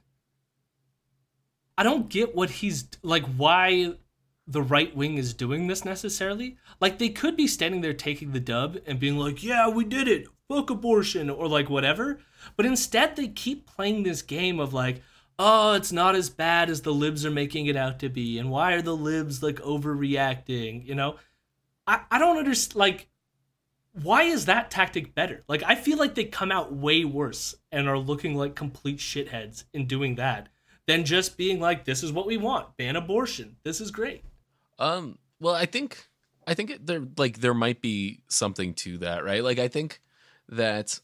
I 1.76 1.82
don't 1.82 2.08
get 2.08 2.34
what 2.34 2.50
he's 2.50 2.88
like 3.02 3.24
why 3.36 3.94
the 4.46 4.62
right 4.62 4.94
wing 4.94 5.16
is 5.16 5.32
doing 5.34 5.66
this 5.66 5.84
necessarily. 5.84 6.58
Like 6.80 6.98
they 6.98 7.08
could 7.08 7.36
be 7.36 7.46
standing 7.46 7.80
there 7.80 7.94
taking 7.94 8.32
the 8.32 8.40
dub 8.40 8.78
and 8.86 9.00
being 9.00 9.16
like, 9.16 9.42
"Yeah, 9.42 9.68
we 9.68 9.84
did 9.84 10.06
it. 10.06 10.26
Fuck 10.48 10.70
abortion" 10.70 11.30
or 11.30 11.48
like 11.48 11.70
whatever. 11.70 12.20
But 12.56 12.66
instead 12.66 13.16
they 13.16 13.28
keep 13.28 13.66
playing 13.66 14.02
this 14.02 14.22
game 14.22 14.60
of 14.60 14.74
like, 14.74 15.02
"Oh, 15.38 15.72
it's 15.72 15.92
not 15.92 16.14
as 16.14 16.30
bad 16.30 16.68
as 16.70 16.82
the 16.82 16.92
libs 16.92 17.24
are 17.24 17.30
making 17.30 17.66
it 17.66 17.76
out 17.76 17.98
to 18.00 18.08
be." 18.08 18.38
And 18.38 18.50
why 18.50 18.74
are 18.74 18.82
the 18.82 18.96
libs 18.96 19.42
like 19.42 19.56
overreacting, 19.56 20.84
you 20.86 20.94
know? 20.94 21.16
I 21.86 22.00
I 22.10 22.18
don't 22.18 22.38
understand 22.38 22.76
like 22.78 23.08
why 24.02 24.24
is 24.24 24.46
that 24.46 24.70
tactic 24.70 25.14
better? 25.14 25.44
Like 25.48 25.62
I 25.62 25.76
feel 25.76 25.98
like 25.98 26.14
they 26.14 26.24
come 26.24 26.50
out 26.50 26.72
way 26.72 27.04
worse 27.04 27.54
and 27.70 27.88
are 27.88 27.98
looking 27.98 28.34
like 28.34 28.54
complete 28.54 28.98
shitheads 28.98 29.64
in 29.72 29.86
doing 29.86 30.16
that 30.16 30.48
than 30.86 31.04
just 31.04 31.36
being 31.36 31.60
like, 31.60 31.84
"This 31.84 32.02
is 32.02 32.12
what 32.12 32.26
we 32.26 32.36
want: 32.36 32.76
ban 32.76 32.96
abortion. 32.96 33.56
This 33.62 33.80
is 33.80 33.90
great." 33.90 34.24
Um, 34.78 35.18
well, 35.40 35.54
I 35.54 35.66
think 35.66 36.08
I 36.46 36.54
think 36.54 36.86
there 36.86 37.06
like 37.16 37.38
there 37.38 37.54
might 37.54 37.80
be 37.80 38.22
something 38.28 38.74
to 38.74 38.98
that, 38.98 39.24
right? 39.24 39.44
Like 39.44 39.58
I 39.58 39.68
think 39.68 40.00
that 40.48 41.00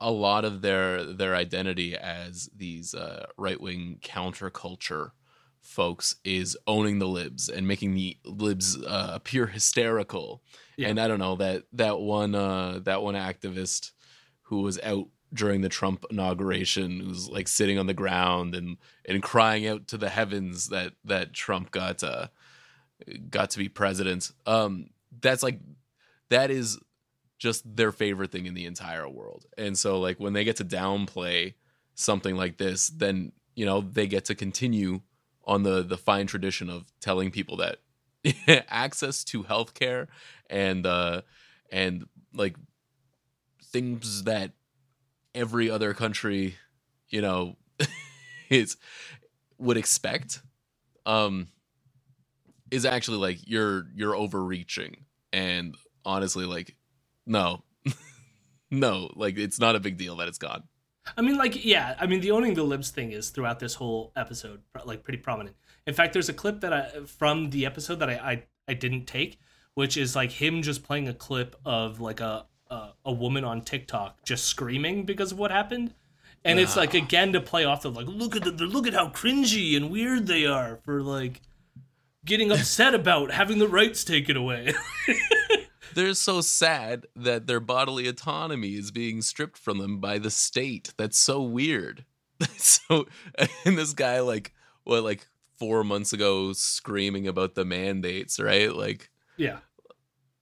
a 0.00 0.10
lot 0.10 0.44
of 0.44 0.62
their 0.62 1.04
their 1.04 1.36
identity 1.36 1.96
as 1.96 2.50
these 2.54 2.94
uh, 2.94 3.26
right 3.38 3.60
wing 3.60 3.98
counterculture 4.02 5.12
folks 5.60 6.16
is 6.24 6.58
owning 6.66 6.98
the 6.98 7.06
libs 7.06 7.48
and 7.48 7.68
making 7.68 7.94
the 7.94 8.16
libs 8.24 8.76
uh, 8.82 9.12
appear 9.14 9.46
hysterical. 9.46 10.42
Yeah. 10.82 10.88
And 10.88 11.00
I 11.00 11.08
don't 11.08 11.18
know 11.18 11.36
that 11.36 11.64
that 11.72 11.98
one 12.00 12.34
uh, 12.34 12.80
that 12.84 13.02
one 13.02 13.14
activist 13.14 13.92
who 14.42 14.62
was 14.62 14.78
out 14.80 15.08
during 15.34 15.62
the 15.62 15.68
Trump 15.68 16.04
inauguration 16.10 17.00
who's 17.00 17.28
like 17.28 17.48
sitting 17.48 17.78
on 17.78 17.86
the 17.86 17.94
ground 17.94 18.54
and 18.54 18.76
and 19.04 19.22
crying 19.22 19.66
out 19.66 19.88
to 19.88 19.96
the 19.96 20.08
heavens 20.08 20.68
that 20.68 20.92
that 21.04 21.32
Trump 21.32 21.70
got 21.70 22.02
uh 22.04 22.26
got 23.30 23.50
to 23.50 23.58
be 23.58 23.68
president. 23.68 24.30
Um 24.46 24.90
that's 25.20 25.42
like 25.42 25.60
that 26.28 26.50
is 26.50 26.78
just 27.38 27.76
their 27.76 27.92
favorite 27.92 28.30
thing 28.30 28.46
in 28.46 28.54
the 28.54 28.66
entire 28.66 29.08
world. 29.08 29.46
And 29.58 29.76
so 29.76 29.98
like 29.98 30.20
when 30.20 30.32
they 30.32 30.44
get 30.44 30.56
to 30.56 30.64
downplay 30.64 31.54
something 31.94 32.36
like 32.36 32.58
this, 32.58 32.88
then 32.88 33.32
you 33.54 33.66
know, 33.66 33.80
they 33.80 34.06
get 34.06 34.26
to 34.26 34.34
continue 34.34 35.00
on 35.44 35.62
the 35.62 35.82
the 35.82 35.98
fine 35.98 36.26
tradition 36.26 36.68
of 36.70 36.92
telling 37.00 37.30
people 37.30 37.56
that 37.56 37.78
access 38.68 39.24
to 39.24 39.44
healthcare 39.44 40.06
and 40.48 40.86
uh 40.86 41.22
and 41.70 42.04
like 42.34 42.56
things 43.64 44.24
that 44.24 44.52
every 45.34 45.70
other 45.70 45.94
country, 45.94 46.56
you 47.08 47.20
know, 47.20 47.56
is 48.50 48.76
would 49.58 49.76
expect 49.76 50.42
um 51.06 51.48
is 52.70 52.84
actually 52.84 53.18
like 53.18 53.38
you're 53.44 53.86
you're 53.94 54.14
overreaching 54.14 55.04
and 55.32 55.76
honestly 56.04 56.46
like 56.46 56.76
no 57.26 57.62
no 58.70 59.10
like 59.14 59.36
it's 59.36 59.58
not 59.58 59.76
a 59.76 59.80
big 59.80 59.96
deal 59.96 60.16
that 60.16 60.28
it's 60.28 60.38
gone 60.38 60.62
I 61.16 61.20
mean, 61.20 61.36
like, 61.36 61.64
yeah. 61.64 61.96
I 61.98 62.06
mean, 62.06 62.20
the 62.20 62.30
owning 62.30 62.54
the 62.54 62.62
libs 62.62 62.90
thing 62.90 63.12
is 63.12 63.30
throughout 63.30 63.58
this 63.58 63.74
whole 63.74 64.12
episode, 64.16 64.62
like, 64.84 65.02
pretty 65.02 65.18
prominent. 65.18 65.56
In 65.86 65.94
fact, 65.94 66.12
there's 66.12 66.28
a 66.28 66.34
clip 66.34 66.60
that 66.60 66.72
I 66.72 66.90
from 67.06 67.50
the 67.50 67.66
episode 67.66 67.96
that 68.00 68.10
I 68.10 68.14
I, 68.14 68.42
I 68.68 68.74
didn't 68.74 69.06
take, 69.06 69.38
which 69.74 69.96
is 69.96 70.14
like 70.16 70.32
him 70.32 70.62
just 70.62 70.82
playing 70.82 71.08
a 71.08 71.14
clip 71.14 71.56
of 71.64 72.00
like 72.00 72.20
a 72.20 72.46
a, 72.70 72.90
a 73.04 73.12
woman 73.12 73.44
on 73.44 73.62
TikTok 73.62 74.24
just 74.24 74.46
screaming 74.46 75.04
because 75.04 75.32
of 75.32 75.38
what 75.38 75.50
happened. 75.50 75.94
And 76.44 76.58
it's 76.58 76.76
like 76.76 76.94
again 76.94 77.32
to 77.34 77.40
play 77.40 77.64
off 77.64 77.82
the 77.82 77.90
like 77.90 78.06
look 78.08 78.34
at 78.34 78.42
the 78.42 78.50
look 78.64 78.88
at 78.88 78.94
how 78.94 79.08
cringy 79.08 79.76
and 79.76 79.90
weird 79.90 80.26
they 80.26 80.44
are 80.44 80.80
for 80.84 81.00
like 81.00 81.40
getting 82.24 82.50
upset 82.50 82.94
about 82.94 83.30
having 83.30 83.58
the 83.58 83.68
rights 83.68 84.02
taken 84.04 84.36
away. 84.36 84.74
they're 85.94 86.14
so 86.14 86.40
sad 86.40 87.06
that 87.14 87.46
their 87.46 87.60
bodily 87.60 88.08
autonomy 88.08 88.74
is 88.74 88.90
being 88.90 89.22
stripped 89.22 89.58
from 89.58 89.78
them 89.78 89.98
by 89.98 90.18
the 90.18 90.30
state. 90.30 90.92
That's 90.96 91.18
so 91.18 91.42
weird. 91.42 92.04
so, 92.56 93.06
and 93.64 93.78
this 93.78 93.92
guy, 93.92 94.20
like, 94.20 94.52
what, 94.84 95.02
like 95.02 95.26
four 95.62 95.84
months 95.84 96.12
ago, 96.12 96.52
screaming 96.52 97.28
about 97.28 97.54
the 97.54 97.64
mandates, 97.64 98.40
right? 98.40 98.74
Like, 98.74 99.10
Yeah. 99.36 99.58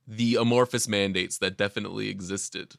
the 0.06 0.36
amorphous 0.36 0.88
mandates 0.88 1.36
that 1.38 1.58
definitely 1.58 2.08
existed 2.08 2.76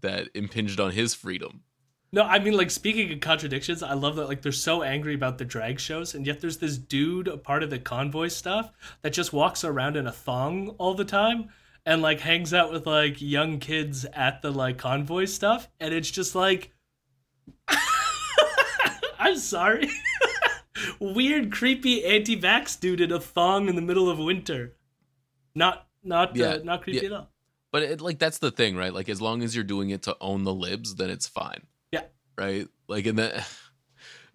that 0.00 0.26
impinged 0.34 0.80
on 0.80 0.90
his 0.90 1.14
freedom. 1.14 1.62
No, 2.10 2.22
I 2.22 2.40
mean 2.40 2.54
like 2.56 2.70
speaking 2.72 3.12
of 3.12 3.20
contradictions, 3.20 3.80
I 3.82 3.92
love 3.94 4.16
that 4.16 4.26
like 4.26 4.42
they're 4.42 4.50
so 4.50 4.82
angry 4.82 5.14
about 5.14 5.38
the 5.38 5.44
drag 5.44 5.78
shows, 5.78 6.14
and 6.16 6.26
yet 6.26 6.40
there's 6.40 6.58
this 6.58 6.78
dude, 6.78 7.28
a 7.28 7.36
part 7.36 7.62
of 7.62 7.70
the 7.70 7.78
convoy 7.78 8.26
stuff, 8.28 8.72
that 9.02 9.12
just 9.12 9.32
walks 9.32 9.62
around 9.62 9.96
in 9.96 10.06
a 10.08 10.12
thong 10.12 10.70
all 10.78 10.94
the 10.94 11.04
time 11.04 11.50
and 11.86 12.02
like 12.02 12.18
hangs 12.20 12.52
out 12.52 12.72
with 12.72 12.86
like 12.86 13.20
young 13.22 13.58
kids 13.60 14.04
at 14.14 14.42
the 14.42 14.50
like 14.50 14.78
convoy 14.78 15.26
stuff, 15.26 15.68
and 15.78 15.94
it's 15.94 16.10
just 16.10 16.34
like 16.34 16.72
I'm 19.18 19.36
sorry. 19.36 19.88
Weird, 21.00 21.50
creepy 21.52 22.04
anti-vax 22.04 22.78
dude 22.78 23.00
in 23.00 23.12
a 23.12 23.20
thong 23.20 23.68
in 23.68 23.76
the 23.76 23.82
middle 23.82 24.08
of 24.10 24.18
winter. 24.18 24.74
Not 25.54 25.86
not 26.02 26.36
Yeah, 26.36 26.46
uh, 26.46 26.58
not 26.64 26.82
creepy 26.82 27.00
yeah. 27.00 27.06
at 27.06 27.12
all. 27.12 27.30
But 27.72 27.82
it, 27.82 28.00
like 28.00 28.18
that's 28.18 28.38
the 28.38 28.50
thing, 28.50 28.76
right? 28.76 28.92
Like 28.94 29.08
as 29.08 29.20
long 29.20 29.42
as 29.42 29.54
you're 29.54 29.64
doing 29.64 29.90
it 29.90 30.02
to 30.02 30.16
own 30.20 30.44
the 30.44 30.54
libs, 30.54 30.94
then 30.94 31.10
it's 31.10 31.26
fine. 31.28 31.66
Yeah. 31.92 32.04
Right? 32.36 32.68
Like 32.88 33.06
in 33.06 33.16
that 33.16 33.46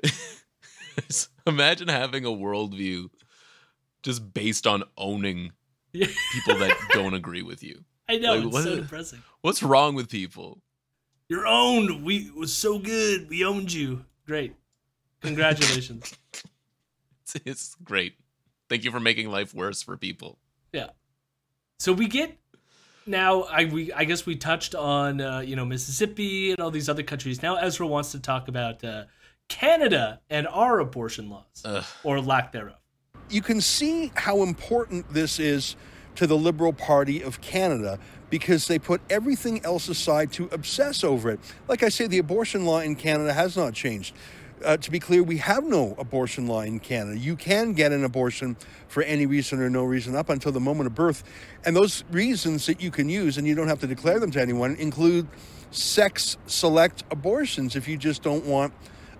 imagine 1.47 1.87
having 1.87 2.25
a 2.25 2.29
worldview 2.29 3.09
just 4.03 4.33
based 4.33 4.67
on 4.67 4.83
owning 4.97 5.51
Yeah. 5.93 6.07
people 6.33 6.57
that 6.59 6.75
don't 6.91 7.13
agree 7.13 7.41
with 7.41 7.63
you. 7.63 7.83
I 8.09 8.17
know, 8.17 8.33
Like, 8.35 8.43
it's 8.45 8.53
what 8.53 8.63
so 8.63 8.75
depressing. 8.75 9.23
What's 9.41 9.63
wrong 9.63 9.95
with 9.95 10.09
people? 10.09 10.61
You're 11.29 11.47
owned. 11.47 12.03
We 12.03 12.17
it 12.27 12.35
was 12.35 12.53
so 12.53 12.77
good. 12.79 13.29
We 13.29 13.45
owned 13.45 13.71
you. 13.71 14.05
Great. 14.27 14.55
Congratulations. 15.23 16.13
It's, 17.23 17.35
it's 17.45 17.75
great. 17.83 18.13
Thank 18.69 18.83
you 18.83 18.91
for 18.91 18.99
making 18.99 19.29
life 19.29 19.53
worse 19.55 19.81
for 19.81 19.97
people. 19.97 20.37
yeah. 20.73 20.89
So 21.79 21.91
we 21.93 22.07
get 22.07 22.37
now. 23.05 23.43
I 23.43 23.65
we 23.65 23.91
I 23.93 24.03
guess 24.03 24.25
we 24.25 24.35
touched 24.35 24.75
on 24.75 25.19
uh, 25.21 25.39
you 25.39 25.55
know 25.55 25.65
Mississippi 25.65 26.51
and 26.51 26.59
all 26.59 26.69
these 26.69 26.89
other 26.89 27.01
countries. 27.03 27.41
Now 27.41 27.55
Ezra 27.55 27.87
wants 27.87 28.11
to 28.11 28.19
talk 28.19 28.47
about 28.49 28.83
uh, 28.83 29.05
Canada 29.47 30.19
and 30.29 30.47
our 30.47 30.79
abortion 30.79 31.29
laws 31.29 31.61
Ugh. 31.65 31.83
or 32.03 32.19
lack 32.21 32.51
thereof. 32.51 32.75
you 33.29 33.41
can 33.41 33.59
see 33.61 34.11
how 34.15 34.43
important 34.43 35.09
this 35.13 35.39
is 35.39 35.75
to 36.15 36.27
the 36.27 36.37
Liberal 36.37 36.73
Party 36.73 37.21
of 37.23 37.41
Canada 37.41 37.97
because 38.29 38.67
they 38.67 38.77
put 38.79 39.01
everything 39.09 39.63
else 39.65 39.87
aside 39.89 40.31
to 40.33 40.47
obsess 40.51 41.03
over 41.03 41.29
it. 41.31 41.39
Like 41.67 41.83
I 41.83 41.89
say, 41.89 42.05
the 42.07 42.19
abortion 42.19 42.65
law 42.65 42.79
in 42.79 42.95
Canada 42.95 43.33
has 43.33 43.55
not 43.57 43.73
changed. 43.73 44.13
Uh, 44.63 44.77
to 44.77 44.91
be 44.91 44.99
clear, 44.99 45.21
we 45.21 45.37
have 45.37 45.63
no 45.65 45.93
abortion 45.97 46.47
law 46.47 46.61
in 46.61 46.79
Canada. 46.79 47.17
You 47.17 47.35
can 47.35 47.73
get 47.73 47.91
an 47.91 48.03
abortion 48.03 48.55
for 48.87 49.03
any 49.03 49.25
reason 49.25 49.59
or 49.59 49.69
no 49.69 49.83
reason 49.83 50.15
up 50.15 50.29
until 50.29 50.51
the 50.51 50.59
moment 50.59 50.87
of 50.87 50.95
birth. 50.95 51.23
And 51.65 51.75
those 51.75 52.03
reasons 52.11 52.65
that 52.67 52.81
you 52.81 52.89
can 52.89 53.09
use, 53.09 53.37
and 53.37 53.45
you 53.45 53.55
don't 53.55 53.67
have 53.67 53.79
to 53.81 53.87
declare 53.87 54.19
them 54.19 54.31
to 54.31 54.41
anyone, 54.41 54.75
include 54.75 55.27
sex 55.71 56.37
select 56.45 57.03
abortions 57.11 57.75
if 57.75 57.87
you 57.87 57.97
just 57.97 58.23
don't 58.23 58.45
want 58.45 58.73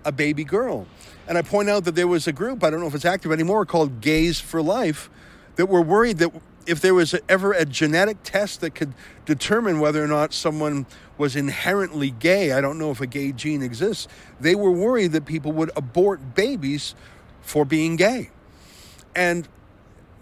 a 0.04 0.12
baby 0.12 0.44
girl. 0.44 0.86
And 1.28 1.36
I 1.36 1.42
point 1.42 1.68
out 1.68 1.84
that 1.84 1.94
there 1.94 2.08
was 2.08 2.26
a 2.26 2.32
group, 2.32 2.64
I 2.64 2.70
don't 2.70 2.80
know 2.80 2.86
if 2.86 2.94
it's 2.94 3.04
active 3.04 3.32
anymore, 3.32 3.66
called 3.66 4.00
Gays 4.00 4.40
for 4.40 4.62
Life, 4.62 5.10
that 5.56 5.66
were 5.66 5.82
worried 5.82 6.18
that 6.18 6.32
if 6.66 6.80
there 6.80 6.94
was 6.94 7.14
ever 7.28 7.52
a 7.52 7.64
genetic 7.64 8.18
test 8.22 8.60
that 8.62 8.74
could 8.74 8.94
determine 9.26 9.80
whether 9.80 10.02
or 10.02 10.08
not 10.08 10.32
someone 10.32 10.86
was 11.18 11.36
inherently 11.36 12.10
gay, 12.10 12.52
I 12.52 12.60
don't 12.60 12.78
know 12.78 12.90
if 12.90 13.00
a 13.00 13.06
gay 13.06 13.32
gene 13.32 13.62
exists, 13.62 14.08
they 14.40 14.54
were 14.54 14.70
worried 14.70 15.12
that 15.12 15.24
people 15.26 15.52
would 15.52 15.70
abort 15.76 16.34
babies 16.34 16.94
for 17.40 17.64
being 17.64 17.96
gay. 17.96 18.30
And 19.14 19.48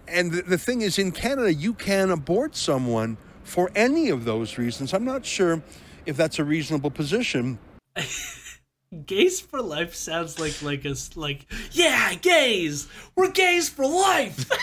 and 0.09 0.33
the, 0.33 0.43
the 0.43 0.59
thing 0.59 0.83
is 0.83 0.99
in 0.99 1.13
Canada 1.13 1.53
you 1.55 1.73
can 1.75 2.11
abort 2.11 2.55
someone 2.57 3.17
for 3.45 3.71
any 3.75 4.11
of 4.11 4.25
those 4.25 4.59
reasons. 4.59 4.93
I'm 4.93 5.05
not 5.05 5.25
sure 5.25 5.63
if 6.05 6.17
that's 6.17 6.39
a 6.39 6.45
reasonable 6.45 6.91
position. 6.91 7.59
Gays 9.07 9.41
for 9.41 9.63
life 9.63 9.95
sounds 9.95 10.39
like 10.39 10.61
like 10.63 10.85
a 10.85 10.91
s- 10.91 11.17
like 11.17 11.47
yeah 11.71 12.13
gays 12.15 12.89
we're 13.17 13.31
gays 13.31 13.71
for 13.71 13.87
life. 13.87 14.51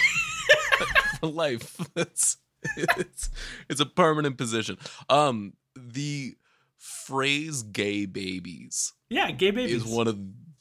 For 1.19 1.27
life. 1.27 1.77
It's, 1.95 2.37
it's 2.77 3.29
it's 3.69 3.79
a 3.81 3.85
permanent 3.85 4.37
position. 4.37 4.77
Um, 5.09 5.53
the 5.75 6.35
phrase 6.77 7.63
"gay 7.63 8.05
babies" 8.05 8.93
yeah, 9.09 9.31
gay 9.31 9.51
babies. 9.51 9.83
is 9.83 9.85
one 9.85 10.07
of 10.07 10.17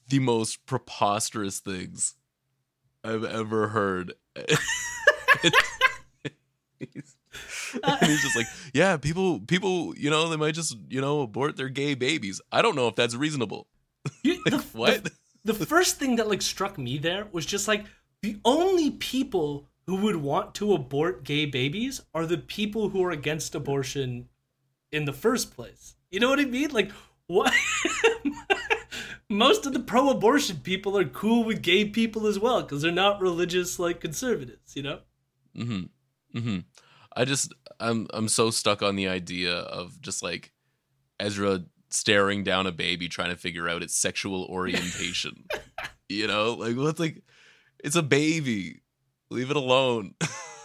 the 0.08 0.18
most 0.18 0.64
preposterous 0.66 1.60
things 1.60 2.14
I've 3.04 3.24
ever 3.24 3.68
heard. 3.68 4.14
he's, 6.78 7.16
he's 8.00 8.22
just 8.22 8.36
like, 8.36 8.46
yeah, 8.72 8.96
people, 8.96 9.40
people, 9.40 9.94
you 9.96 10.10
know, 10.10 10.28
they 10.28 10.36
might 10.36 10.54
just, 10.54 10.76
you 10.88 11.00
know, 11.00 11.20
abort 11.20 11.56
their 11.56 11.68
gay 11.68 11.94
babies. 11.94 12.40
I 12.50 12.62
don't 12.62 12.76
know 12.76 12.88
if 12.88 12.96
that's 12.96 13.14
reasonable. 13.14 13.66
You- 14.22 14.42
the, 14.46 14.58
What? 14.72 15.04
The, 15.04 15.12
the 15.44 15.66
first 15.66 15.98
thing 15.98 16.16
that 16.16 16.28
like 16.28 16.42
struck 16.42 16.78
me 16.78 16.98
there 16.98 17.26
was 17.32 17.44
just 17.44 17.68
like 17.68 17.84
the 18.22 18.38
only 18.44 18.90
people 18.90 19.68
who 19.86 19.96
would 19.96 20.16
want 20.16 20.54
to 20.56 20.72
abort 20.72 21.24
gay 21.24 21.44
babies 21.46 22.00
are 22.14 22.26
the 22.26 22.38
people 22.38 22.88
who 22.88 23.02
are 23.04 23.10
against 23.10 23.54
abortion 23.54 24.28
in 24.92 25.04
the 25.04 25.12
first 25.12 25.54
place. 25.54 25.94
You 26.10 26.20
know 26.20 26.28
what 26.28 26.40
I 26.40 26.44
mean? 26.44 26.70
Like 26.70 26.92
what? 27.26 27.52
Most 29.30 29.66
of 29.66 29.74
the 29.74 29.80
pro-abortion 29.80 30.58
people 30.62 30.96
are 30.96 31.04
cool 31.04 31.44
with 31.44 31.60
gay 31.60 31.84
people 31.84 32.26
as 32.26 32.38
well 32.38 32.62
because 32.62 32.80
they're 32.80 32.90
not 32.90 33.20
religious 33.20 33.78
like 33.78 34.00
conservatives. 34.00 34.74
You 34.74 34.82
know? 34.82 34.98
Mm-hmm. 35.56 36.38
Mm-hmm. 36.38 36.58
I 37.14 37.24
just 37.24 37.52
I'm 37.80 38.06
I'm 38.12 38.28
so 38.28 38.50
stuck 38.50 38.82
on 38.82 38.96
the 38.96 39.08
idea 39.08 39.52
of 39.52 40.00
just 40.00 40.22
like 40.22 40.52
Ezra 41.20 41.64
staring 41.90 42.44
down 42.44 42.66
a 42.66 42.72
baby 42.72 43.08
trying 43.08 43.30
to 43.30 43.36
figure 43.36 43.68
out 43.68 43.82
its 43.82 43.94
sexual 43.94 44.44
orientation. 44.44 45.44
you 46.08 46.26
know, 46.26 46.54
like 46.54 46.76
what's 46.76 47.00
like 47.00 47.22
it's 47.82 47.96
a 47.96 48.02
baby. 48.02 48.82
Leave 49.30 49.50
it 49.50 49.56
alone. 49.56 50.14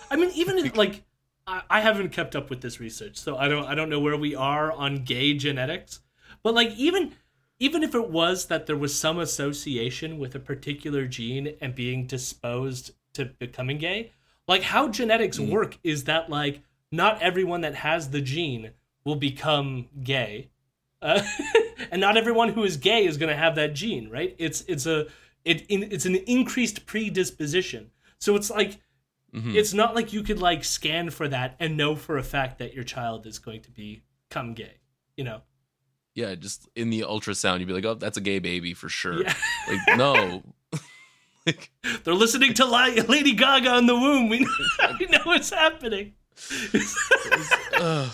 I 0.10 0.16
mean, 0.16 0.32
even 0.36 0.58
in, 0.66 0.72
like 0.76 1.04
I, 1.46 1.62
I 1.70 1.82
haven't 1.82 2.10
kept 2.10 2.36
up 2.36 2.50
with 2.50 2.62
this 2.62 2.80
research, 2.80 3.18
so 3.18 3.38
I 3.38 3.48
don't 3.48 3.66
I 3.66 3.76
don't 3.76 3.90
know 3.90 4.00
where 4.00 4.18
we 4.18 4.36
are 4.36 4.72
on 4.72 5.04
gay 5.04 5.34
genetics. 5.34 6.02
But 6.42 6.54
like 6.54 6.72
even 6.78 7.14
even 7.60 7.84
if 7.84 7.96
it 7.96 8.10
was 8.10 8.48
that 8.48 8.66
there 8.66 8.78
was 8.78 8.98
some 8.98 9.20
association 9.20 10.18
with 10.18 10.36
a 10.36 10.40
particular 10.40 11.06
gene 11.06 11.56
and 11.62 11.76
being 11.76 12.06
disposed 12.08 12.92
to 13.14 13.26
becoming 13.26 13.78
gay, 13.78 14.12
like 14.48 14.64
how 14.64 14.88
genetics 14.88 15.40
work 15.40 15.78
is 15.84 16.06
that 16.06 16.30
like 16.30 16.62
not 16.92 17.22
everyone 17.22 17.62
that 17.62 17.76
has 17.76 18.10
the 18.10 18.22
gene 18.22 18.72
will 19.04 19.16
become 19.16 19.88
gay. 20.04 20.50
Uh, 21.02 21.22
and 21.92 22.00
not 22.00 22.18
everyone 22.18 22.50
who 22.50 22.64
is 22.64 22.78
gay 22.78 23.06
is 23.06 23.18
going 23.18 23.30
to 23.30 23.36
have 23.36 23.56
that 23.56 23.74
gene, 23.74 24.10
right? 24.10 24.36
It's 24.38 24.62
it's 24.68 24.86
a 24.86 25.08
it 25.46 25.66
in, 25.68 25.84
it's 25.84 26.06
an 26.06 26.16
increased 26.16 26.86
predisposition. 26.86 27.92
So 28.20 28.36
it's 28.36 28.50
like 28.50 28.80
Mhm. 29.34 29.56
it's 29.56 29.74
not 29.74 29.96
like 29.96 30.14
you 30.14 30.22
could 30.24 30.40
like 30.40 30.64
scan 30.64 31.10
for 31.10 31.28
that 31.28 31.56
and 31.60 31.76
know 31.76 31.96
for 31.96 32.18
a 32.18 32.24
fact 32.24 32.60
that 32.60 32.74
your 32.74 32.84
child 32.84 33.26
is 33.26 33.40
going 33.40 33.62
to 33.62 33.72
become 33.72 34.54
gay. 34.54 34.76
You 35.18 35.24
know? 35.24 35.42
yeah, 36.16 36.36
just 36.36 36.70
in 36.76 36.92
the 36.92 37.02
ultrasound, 37.02 37.60
you'd 37.60 37.68
be 37.68 37.74
like, 37.74 37.86
oh, 37.86 37.96
that's 37.96 38.18
a 38.18 38.22
gay 38.22 38.38
baby 38.40 38.74
for 38.76 38.88
sure. 38.90 39.24
Yeah. 39.24 39.34
Like 39.68 39.98
no. 39.98 40.44
like 41.48 41.72
They're 42.04 42.14
listening 42.14 42.54
to 42.56 42.66
Lady 42.66 43.34
Gaga 43.34 43.78
in 43.80 43.88
the 43.88 43.96
womb. 43.96 44.30
We 44.30 44.40
know, 44.42 44.50
we 45.00 45.06
know 45.08 45.22
what's 45.24 45.50
happening. 45.50 46.14
Ugh. 47.76 48.12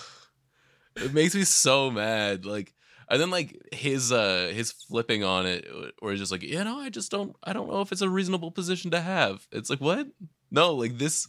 it 0.95 1.13
makes 1.13 1.35
me 1.35 1.43
so 1.43 1.91
mad 1.91 2.45
like 2.45 2.73
and 3.09 3.19
then 3.19 3.31
like 3.31 3.57
his 3.73 4.11
uh 4.11 4.51
his 4.53 4.71
flipping 4.71 5.23
on 5.23 5.45
it 5.45 5.67
or 6.01 6.15
just 6.15 6.31
like 6.31 6.43
you 6.43 6.63
know 6.63 6.77
i 6.77 6.89
just 6.89 7.11
don't 7.11 7.35
i 7.43 7.53
don't 7.53 7.69
know 7.69 7.81
if 7.81 7.91
it's 7.91 8.01
a 8.01 8.09
reasonable 8.09 8.51
position 8.51 8.91
to 8.91 9.01
have. 9.01 9.47
It's 9.51 9.69
like 9.69 9.81
what? 9.81 10.07
No 10.51 10.73
like 10.75 10.97
this 10.97 11.27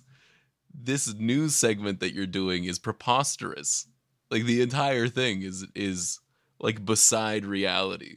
this 0.72 1.12
news 1.14 1.56
segment 1.56 2.00
that 2.00 2.14
you're 2.14 2.26
doing 2.26 2.64
is 2.64 2.78
preposterous. 2.78 3.86
Like 4.30 4.44
the 4.44 4.62
entire 4.62 5.08
thing 5.08 5.42
is 5.42 5.66
is 5.74 6.20
like 6.60 6.84
beside 6.84 7.44
reality. 7.44 8.16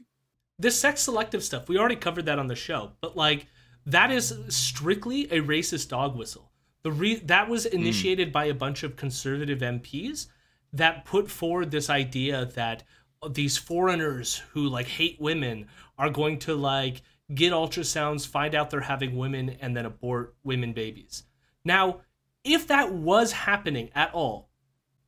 This 0.60 0.80
sex 0.80 1.02
selective 1.02 1.44
stuff, 1.44 1.68
we 1.68 1.78
already 1.78 1.96
covered 1.96 2.26
that 2.26 2.40
on 2.40 2.48
the 2.48 2.56
show, 2.56 2.92
but 3.02 3.18
like 3.18 3.48
that 3.86 4.12
is 4.12 4.38
strictly 4.50 5.24
a 5.26 5.42
racist 5.42 5.90
dog 5.90 6.16
whistle. 6.16 6.52
The 6.84 6.92
re- 6.92 7.22
that 7.26 7.50
was 7.50 7.66
initiated 7.66 8.32
by 8.32 8.46
a 8.46 8.54
bunch 8.54 8.84
of 8.84 8.96
conservative 8.96 9.60
MPs 9.60 10.28
that 10.74 11.06
put 11.06 11.30
forward 11.30 11.72
this 11.72 11.90
idea 11.90 12.46
that 12.56 12.84
these 13.30 13.58
foreigners 13.58 14.42
who 14.52 14.68
like 14.68 14.88
hate 14.88 15.20
women 15.20 15.68
are 15.98 16.10
going 16.10 16.40
to 16.40 16.56
like 16.56 17.02
get 17.34 17.54
ultrasounds, 17.54 18.28
find 18.28 18.56
out 18.56 18.70
they're 18.70 18.82
having 18.82 19.18
women 19.18 19.58
and 19.62 19.76
then 19.76 19.86
abort 19.86 20.36
women 20.44 20.74
babies. 20.74 21.24
Now, 21.66 22.02
if 22.44 22.68
that 22.68 22.94
was 22.94 23.32
happening 23.32 23.90
at 23.96 24.14
all, 24.14 24.50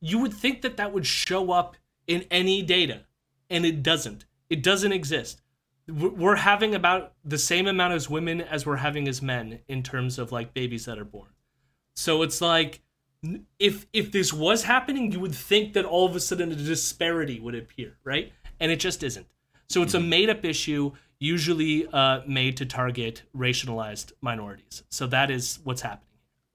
you 0.00 0.18
would 0.18 0.32
think 0.32 0.62
that 0.62 0.76
that 0.76 0.92
would 0.92 1.06
show 1.06 1.52
up 1.52 1.76
in 2.06 2.24
any 2.30 2.62
data, 2.62 3.04
and 3.50 3.66
it 3.66 3.82
doesn't. 3.82 4.24
It 4.48 4.62
doesn't 4.62 4.92
exist. 4.92 5.42
We're 5.88 6.36
having 6.36 6.74
about 6.74 7.12
the 7.24 7.38
same 7.38 7.66
amount 7.66 7.94
as 7.94 8.10
women 8.10 8.40
as 8.40 8.66
we're 8.66 8.76
having 8.76 9.06
as 9.06 9.22
men 9.22 9.60
in 9.68 9.82
terms 9.82 10.18
of 10.18 10.32
like 10.32 10.54
babies 10.54 10.84
that 10.86 10.98
are 10.98 11.04
born. 11.04 11.28
So 11.94 12.22
it's 12.22 12.40
like 12.40 12.80
if 13.58 13.86
if 13.92 14.12
this 14.12 14.32
was 14.32 14.64
happening, 14.64 15.12
you 15.12 15.20
would 15.20 15.34
think 15.34 15.72
that 15.74 15.84
all 15.84 16.06
of 16.06 16.16
a 16.16 16.20
sudden 16.20 16.52
a 16.52 16.54
disparity 16.54 17.40
would 17.40 17.54
appear, 17.54 17.96
right? 18.04 18.32
And 18.60 18.72
it 18.72 18.80
just 18.80 19.02
isn't. 19.02 19.26
So 19.68 19.82
it's 19.82 19.94
a 19.94 20.00
made 20.00 20.30
up 20.30 20.44
issue, 20.44 20.92
usually 21.18 21.86
uh, 21.92 22.20
made 22.26 22.56
to 22.58 22.66
target 22.66 23.22
racialized 23.36 24.12
minorities. 24.20 24.84
So 24.90 25.06
that 25.08 25.30
is 25.30 25.58
what's 25.64 25.82
happening. 25.82 26.02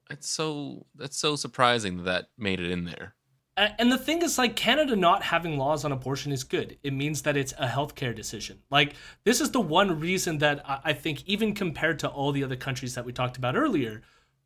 It's 0.10 0.30
so 0.30 0.86
that's 0.96 1.18
so 1.18 1.36
surprising 1.36 1.98
that 1.98 2.04
that 2.04 2.28
made 2.38 2.60
it 2.60 2.72
in 2.72 2.86
there. 2.86 3.16
And 3.58 3.92
the 3.92 3.98
thing 3.98 4.22
is, 4.22 4.38
like, 4.38 4.56
Canada 4.56 4.96
not 4.96 5.22
having 5.24 5.58
laws 5.58 5.84
on 5.84 5.92
abortion 5.92 6.32
is 6.32 6.44
good. 6.44 6.78
It 6.84 6.94
means 6.94 7.22
that 7.24 7.36
it's 7.36 7.52
a 7.60 7.68
healthcare 7.68 8.16
decision. 8.16 8.60
Like, 8.72 8.96
this 9.26 9.42
is 9.42 9.52
the 9.52 9.60
one 9.60 10.00
reason 10.00 10.38
that 10.38 10.64
I 10.66 10.94
think, 10.94 11.28
even 11.28 11.54
compared 11.54 12.00
to 12.00 12.08
all 12.08 12.32
the 12.32 12.44
other 12.46 12.56
countries 12.56 12.96
that 12.96 13.06
we 13.06 13.12
talked 13.12 13.38
about 13.38 13.58
earlier, 13.58 14.02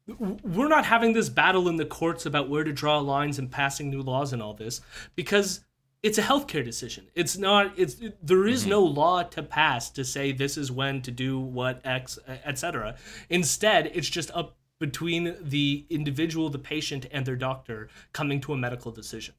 we're 0.07 0.67
not 0.67 0.85
having 0.85 1.13
this 1.13 1.29
battle 1.29 1.67
in 1.67 1.77
the 1.77 1.85
courts 1.85 2.25
about 2.25 2.49
where 2.49 2.63
to 2.63 2.71
draw 2.71 2.99
lines 2.99 3.39
and 3.39 3.51
passing 3.51 3.89
new 3.89 4.01
laws 4.01 4.33
and 4.33 4.41
all 4.41 4.53
this 4.53 4.81
because 5.15 5.61
it's 6.03 6.19
a 6.19 6.21
healthcare 6.21 6.63
decision. 6.63 7.07
It's 7.15 7.35
not. 7.35 7.73
It's 7.77 7.99
there 8.21 8.47
is 8.47 8.67
no 8.67 8.83
law 8.83 9.23
to 9.23 9.41
pass 9.41 9.89
to 9.91 10.05
say 10.05 10.31
this 10.31 10.55
is 10.55 10.71
when 10.71 11.01
to 11.01 11.11
do 11.11 11.39
what 11.39 11.81
X, 11.83 12.19
etc. 12.27 12.95
Instead, 13.29 13.91
it's 13.93 14.07
just 14.07 14.29
up 14.35 14.55
between 14.79 15.35
the 15.41 15.85
individual, 15.89 16.49
the 16.49 16.59
patient, 16.59 17.07
and 17.11 17.25
their 17.25 17.35
doctor 17.35 17.89
coming 18.13 18.39
to 18.41 18.53
a 18.53 18.57
medical 18.57 18.91
decision. 18.91 19.33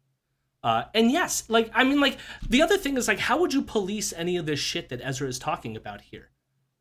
Uh, 0.64 0.84
and 0.92 1.12
yes, 1.12 1.44
like 1.48 1.70
I 1.72 1.84
mean, 1.84 2.00
like 2.00 2.18
the 2.48 2.62
other 2.62 2.76
thing 2.76 2.96
is 2.96 3.06
like, 3.06 3.20
how 3.20 3.38
would 3.38 3.54
you 3.54 3.62
police 3.62 4.12
any 4.12 4.36
of 4.36 4.46
this 4.46 4.58
shit 4.58 4.88
that 4.88 5.00
Ezra 5.04 5.28
is 5.28 5.38
talking 5.38 5.76
about 5.76 6.00
here? 6.00 6.30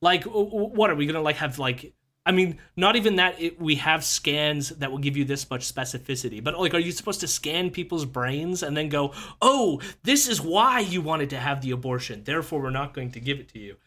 Like, 0.01 0.23
what 0.23 0.89
are 0.89 0.95
we 0.95 1.05
gonna 1.05 1.21
like 1.21 1.35
have 1.35 1.59
like? 1.59 1.93
I 2.25 2.31
mean, 2.31 2.57
not 2.75 2.95
even 2.95 3.17
that. 3.17 3.39
It, 3.39 3.61
we 3.61 3.75
have 3.75 4.03
scans 4.03 4.69
that 4.69 4.91
will 4.91 4.97
give 4.97 5.15
you 5.15 5.25
this 5.25 5.47
much 5.49 5.71
specificity, 5.71 6.43
but 6.43 6.59
like, 6.59 6.73
are 6.73 6.79
you 6.79 6.91
supposed 6.91 7.19
to 7.19 7.27
scan 7.27 7.69
people's 7.69 8.05
brains 8.05 8.63
and 8.63 8.75
then 8.75 8.89
go, 8.89 9.13
"Oh, 9.41 9.79
this 10.03 10.27
is 10.27 10.41
why 10.41 10.79
you 10.79 11.01
wanted 11.01 11.29
to 11.31 11.37
have 11.37 11.61
the 11.61 11.71
abortion. 11.71 12.23
Therefore, 12.23 12.61
we're 12.61 12.71
not 12.71 12.93
going 12.93 13.11
to 13.11 13.19
give 13.19 13.39
it 13.39 13.49
to 13.49 13.59
you." 13.59 13.77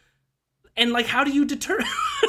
And 0.77 0.93
like, 0.93 1.07
how 1.07 1.25
do 1.25 1.33
you 1.33 1.45
deter? 1.45 1.81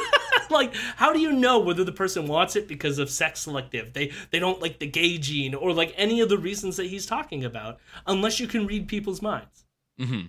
like, 0.50 0.74
how 0.96 1.12
do 1.12 1.20
you 1.20 1.32
know 1.32 1.60
whether 1.60 1.84
the 1.84 1.92
person 1.92 2.26
wants 2.26 2.56
it 2.56 2.66
because 2.66 2.98
of 2.98 3.08
sex 3.08 3.40
selective? 3.40 3.92
They 3.92 4.10
they 4.30 4.40
don't 4.40 4.60
like 4.60 4.80
the 4.80 4.86
gay 4.88 5.16
gene 5.18 5.54
or 5.54 5.72
like 5.72 5.94
any 5.96 6.20
of 6.20 6.28
the 6.28 6.38
reasons 6.38 6.76
that 6.76 6.86
he's 6.86 7.06
talking 7.06 7.44
about, 7.44 7.78
unless 8.06 8.40
you 8.40 8.48
can 8.48 8.66
read 8.66 8.88
people's 8.88 9.22
minds. 9.22 9.64
hmm 9.96 10.22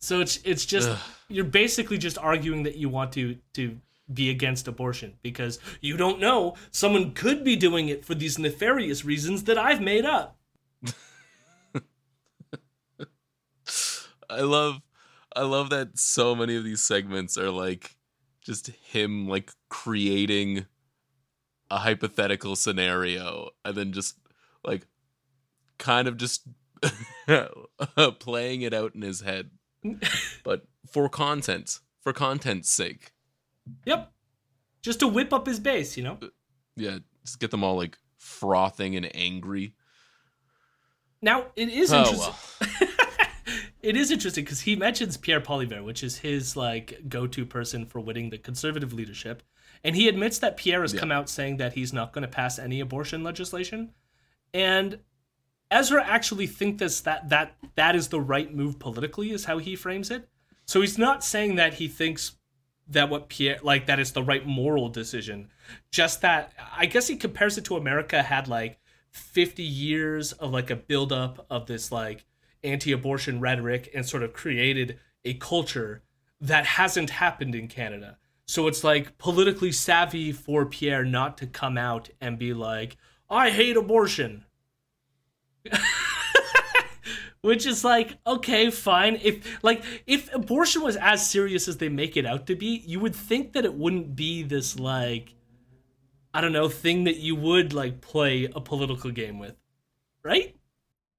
So 0.00 0.20
it's 0.20 0.40
it's 0.44 0.66
just 0.66 0.88
Ugh. 0.90 0.98
you're 1.28 1.44
basically 1.44 1.98
just 1.98 2.18
arguing 2.18 2.64
that 2.64 2.76
you 2.76 2.88
want 2.88 3.12
to 3.12 3.36
to 3.54 3.78
be 4.14 4.30
against 4.30 4.68
abortion 4.68 5.14
because 5.22 5.58
you 5.80 5.96
don't 5.96 6.20
know 6.20 6.54
someone 6.70 7.12
could 7.12 7.44
be 7.44 7.56
doing 7.56 7.88
it 7.88 8.04
for 8.04 8.14
these 8.14 8.38
nefarious 8.38 9.04
reasons 9.04 9.44
that 9.44 9.58
I've 9.58 9.80
made 9.80 10.04
up. 10.04 10.36
I 14.30 14.40
love 14.40 14.80
I 15.34 15.42
love 15.42 15.70
that 15.70 15.98
so 15.98 16.34
many 16.34 16.56
of 16.56 16.64
these 16.64 16.82
segments 16.82 17.38
are 17.38 17.50
like 17.50 17.96
just 18.42 18.68
him 18.68 19.28
like 19.28 19.52
creating 19.68 20.66
a 21.70 21.78
hypothetical 21.78 22.54
scenario 22.54 23.50
and 23.64 23.74
then 23.74 23.92
just 23.92 24.18
like 24.64 24.86
kind 25.78 26.06
of 26.06 26.16
just 26.16 26.46
playing 28.18 28.62
it 28.62 28.74
out 28.74 28.94
in 28.94 29.02
his 29.02 29.22
head. 29.22 29.50
but 30.44 30.66
for 30.90 31.08
content, 31.08 31.80
for 32.02 32.12
content's 32.12 32.70
sake. 32.70 33.11
Yep. 33.86 34.10
Just 34.82 35.00
to 35.00 35.08
whip 35.08 35.32
up 35.32 35.46
his 35.46 35.60
base, 35.60 35.96
you 35.96 36.02
know? 36.02 36.18
Yeah, 36.76 36.98
just 37.24 37.38
get 37.40 37.50
them 37.50 37.62
all 37.62 37.76
like 37.76 37.96
frothing 38.18 38.96
and 38.96 39.10
angry. 39.14 39.74
Now, 41.20 41.46
it 41.56 41.68
is 41.68 41.92
Oh, 41.92 41.98
interesting. 41.98 42.18
well. 42.80 42.88
it 43.82 43.96
is 43.96 44.10
interesting 44.10 44.44
because 44.44 44.60
he 44.62 44.74
mentions 44.76 45.16
Pierre 45.16 45.40
Poilievre, 45.40 45.84
which 45.84 46.02
is 46.02 46.18
his 46.18 46.56
like 46.56 47.02
go-to 47.08 47.46
person 47.46 47.86
for 47.86 48.00
winning 48.00 48.30
the 48.30 48.38
conservative 48.38 48.92
leadership, 48.92 49.42
and 49.84 49.94
he 49.94 50.08
admits 50.08 50.38
that 50.40 50.56
Pierre 50.56 50.82
has 50.82 50.94
Yeah. 50.94 51.00
come 51.00 51.12
out 51.12 51.28
saying 51.28 51.58
that 51.58 51.74
he's 51.74 51.92
not 51.92 52.12
going 52.12 52.22
to 52.22 52.28
pass 52.28 52.58
any 52.58 52.80
abortion 52.80 53.22
legislation, 53.22 53.92
and 54.52 54.98
Ezra 55.70 56.04
actually 56.04 56.46
thinks 56.48 56.80
this, 56.80 57.00
that 57.02 57.28
that 57.28 57.54
that 57.76 57.94
is 57.96 58.08
the 58.08 58.20
right 58.20 58.52
move 58.52 58.78
politically, 58.80 59.30
is 59.30 59.44
how 59.44 59.58
he 59.58 59.76
frames 59.76 60.10
it. 60.10 60.28
So 60.66 60.80
he's 60.80 60.98
not 60.98 61.24
saying 61.24 61.54
that 61.56 61.74
he 61.74 61.86
thinks 61.88 62.32
that 62.88 63.10
what 63.10 63.28
Pierre 63.28 63.58
like 63.62 63.86
that 63.86 64.00
is 64.00 64.12
the 64.12 64.22
right 64.22 64.46
moral 64.46 64.88
decision. 64.88 65.50
Just 65.90 66.20
that 66.22 66.52
I 66.76 66.86
guess 66.86 67.08
he 67.08 67.16
compares 67.16 67.56
it 67.58 67.64
to 67.66 67.76
America 67.76 68.22
had 68.22 68.48
like 68.48 68.78
50 69.10 69.62
years 69.62 70.32
of 70.32 70.50
like 70.52 70.70
a 70.70 70.76
buildup 70.76 71.46
of 71.50 71.66
this 71.66 71.92
like 71.92 72.24
anti-abortion 72.64 73.40
rhetoric 73.40 73.90
and 73.94 74.06
sort 74.06 74.22
of 74.22 74.32
created 74.32 74.98
a 75.24 75.34
culture 75.34 76.02
that 76.40 76.66
hasn't 76.66 77.10
happened 77.10 77.54
in 77.54 77.68
Canada. 77.68 78.18
So 78.46 78.66
it's 78.66 78.84
like 78.84 79.16
politically 79.18 79.72
savvy 79.72 80.32
for 80.32 80.66
Pierre 80.66 81.04
not 81.04 81.38
to 81.38 81.46
come 81.46 81.78
out 81.78 82.10
and 82.20 82.38
be 82.38 82.52
like, 82.52 82.96
I 83.30 83.50
hate 83.50 83.76
abortion. 83.76 84.44
Which 87.42 87.66
is 87.66 87.84
like, 87.84 88.18
okay, 88.24 88.70
fine. 88.70 89.18
If 89.20 89.62
like 89.64 89.82
if 90.06 90.32
abortion 90.32 90.82
was 90.82 90.96
as 90.96 91.28
serious 91.28 91.66
as 91.66 91.76
they 91.76 91.88
make 91.88 92.16
it 92.16 92.24
out 92.24 92.46
to 92.46 92.54
be, 92.54 92.82
you 92.86 93.00
would 93.00 93.16
think 93.16 93.52
that 93.52 93.64
it 93.64 93.74
wouldn't 93.74 94.14
be 94.14 94.42
this 94.44 94.78
like 94.78 95.34
I 96.34 96.40
don't 96.40 96.52
know, 96.52 96.68
thing 96.68 97.04
that 97.04 97.16
you 97.16 97.34
would 97.36 97.72
like 97.72 98.00
play 98.00 98.44
a 98.54 98.60
political 98.60 99.10
game 99.10 99.38
with. 99.38 99.56
Right? 100.24 100.56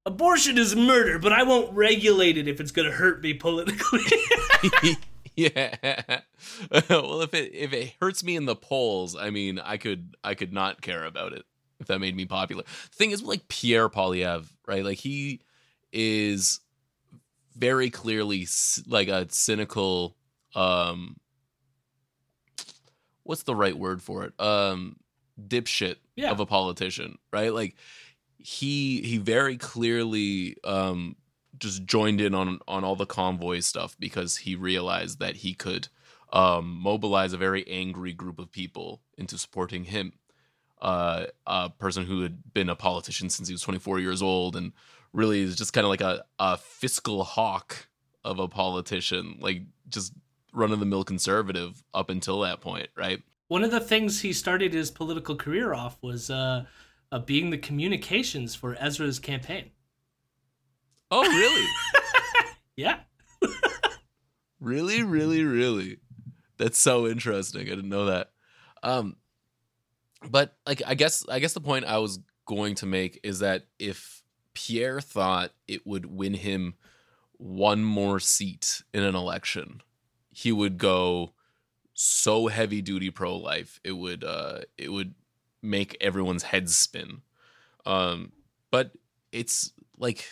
Abortion 0.05 0.57
is 0.57 0.76
murder, 0.76 1.19
but 1.19 1.34
I 1.34 1.43
won't 1.43 1.74
regulate 1.74 2.38
it 2.38 2.47
if 2.47 2.59
it's 2.59 2.71
gonna 2.71 2.91
hurt 2.91 3.21
me 3.21 3.34
politically. 3.34 4.01
yeah. 5.36 5.76
well, 6.89 7.21
if 7.21 7.34
it 7.34 7.51
if 7.53 7.74
it 7.74 7.93
hurts 8.01 8.24
me 8.24 8.36
in 8.36 8.45
the 8.45 8.55
polls, 8.55 9.15
I 9.15 9.30
mean, 9.30 9.59
I 9.59 9.78
could 9.78 10.15
I 10.24 10.36
could 10.36 10.53
not 10.53 10.82
care 10.82 11.03
about 11.05 11.34
it 11.34 11.43
if 11.80 11.88
that 11.88 11.99
made 11.99 12.15
me 12.15 12.26
popular. 12.26 12.63
Thing 12.93 13.11
is, 13.11 13.21
like 13.24 13.47
Pierre 13.47 13.89
Poilievre, 13.89 14.47
right? 14.67 14.84
Like 14.84 14.99
he 14.99 15.41
is 15.94 16.60
very 17.56 17.89
clearly 17.89 18.48
like 18.88 19.08
a 19.08 19.28
cynical. 19.30 20.18
um 20.56 21.18
What's 23.24 23.44
the 23.44 23.56
right 23.56 23.78
word 23.78 24.02
for 24.02 24.24
it? 24.24 24.34
Um 24.39 24.98
dipshit 25.41 25.96
Yeah. 26.16 26.32
of 26.32 26.39
a 26.39 26.46
politician, 26.46 27.18
right? 27.32 27.54
Like 27.54 27.76
he 28.38 29.02
he 29.02 29.18
very 29.18 29.58
clearly 29.58 30.58
um 30.64 31.16
just 31.58 31.86
joined 31.86 32.20
in 32.20 32.34
on 32.34 32.60
on 32.68 32.84
all 32.84 32.96
the 32.96 33.06
convoy 33.06 33.60
stuff 33.62 33.96
because 34.00 34.38
he 34.38 34.56
realized 34.56 35.20
that 35.20 35.38
he 35.38 35.54
could 35.54 35.88
um, 36.34 36.80
mobilize 36.82 37.32
a 37.32 37.38
very 37.38 37.66
angry 37.68 38.12
group 38.12 38.39
of 38.39 38.52
people 38.52 39.02
into 39.20 39.38
supporting 39.38 39.84
him. 39.86 40.14
Uh, 40.82 41.28
a 41.46 41.70
person 41.70 42.06
who 42.06 42.24
had 42.24 42.54
been 42.54 42.70
a 42.70 42.76
politician 42.76 43.30
since 43.30 43.48
he 43.48 43.54
was 43.54 43.62
24 43.62 44.00
years 44.00 44.22
old 44.22 44.56
and 44.56 44.74
really 45.14 45.41
is 45.41 45.55
just 45.55 45.74
kind 45.74 45.86
of 45.86 45.89
like 45.89 46.01
a, 46.01 46.26
a 46.39 46.57
fiscal 46.57 47.24
hawk 47.24 47.88
of 48.24 48.39
a 48.39 48.47
politician, 48.47 49.38
like 49.39 49.61
just 49.89 50.14
run 50.53 50.72
of 50.72 50.80
the 50.80 50.86
mill 50.86 51.03
conservative 51.03 51.84
up 51.93 52.09
until 52.09 52.41
that 52.41 52.61
point, 52.61 52.89
right? 52.97 53.22
One 53.47 53.64
of 53.64 53.72
the 53.72 53.80
things 53.80 54.22
he 54.22 54.34
started 54.34 54.74
his 54.74 54.91
political 54.91 55.36
career 55.36 55.74
off 55.74 55.97
was 56.01 56.30
uh, 56.30 56.66
uh, 57.11 57.20
being 57.20 57.49
the 57.49 57.57
communications 57.57 58.55
for 58.55 58.76
Ezra's 58.80 59.20
campaign. 59.20 59.72
Oh, 61.11 61.22
really? 61.22 61.68
Yeah. 62.76 62.99
Really, 64.59 65.03
really, 65.03 65.43
really. 65.43 65.97
That's 66.57 66.78
so 66.78 67.05
interesting. 67.05 67.64
I 67.64 67.76
didn't 67.76 67.89
know 67.89 68.05
that. 68.05 68.32
Um 68.82 69.18
but 70.30 70.55
like 70.66 70.82
I 70.88 70.95
guess 70.95 71.26
I 71.28 71.39
guess 71.39 71.53
the 71.53 71.59
point 71.59 71.84
I 71.84 71.97
was 71.97 72.20
going 72.45 72.76
to 72.76 72.86
make 72.86 73.20
is 73.24 73.39
that 73.39 73.66
if 73.78 74.22
Pierre 74.54 75.01
thought 75.01 75.51
it 75.68 75.86
would 75.86 76.06
win 76.06 76.34
him 76.36 76.76
one 77.38 77.84
more 77.84 78.20
seat 78.20 78.84
in 78.93 79.04
an 79.04 79.16
election, 79.16 79.82
he 80.32 80.51
would 80.51 80.78
go 80.78 81.34
so 81.93 82.47
heavy 82.47 82.82
duty 82.82 83.12
pro 83.12 83.36
life 83.36 83.80
it 83.84 83.91
would 83.91 84.24
uh 84.24 84.60
it 84.80 84.91
would 84.91 85.14
make 85.62 85.95
everyone's 86.01 86.43
heads 86.43 86.76
spin. 86.76 87.22
Um 87.86 88.32
but 88.72 88.91
it's 89.32 89.72
like 89.97 90.28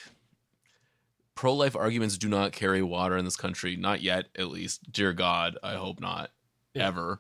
pro 1.36 1.54
life 1.54 1.76
arguments 1.76 2.18
do 2.18 2.28
not 2.30 2.52
carry 2.52 2.82
water 2.82 3.18
in 3.18 3.26
this 3.26 3.36
country, 3.36 3.76
not 3.76 4.02
yet, 4.02 4.26
at 4.38 4.50
least. 4.50 4.92
Dear 4.92 5.14
God, 5.14 5.58
I 5.64 5.74
hope 5.74 6.00
not 6.00 6.32
Yeah. 6.74 6.88
ever. 6.88 7.20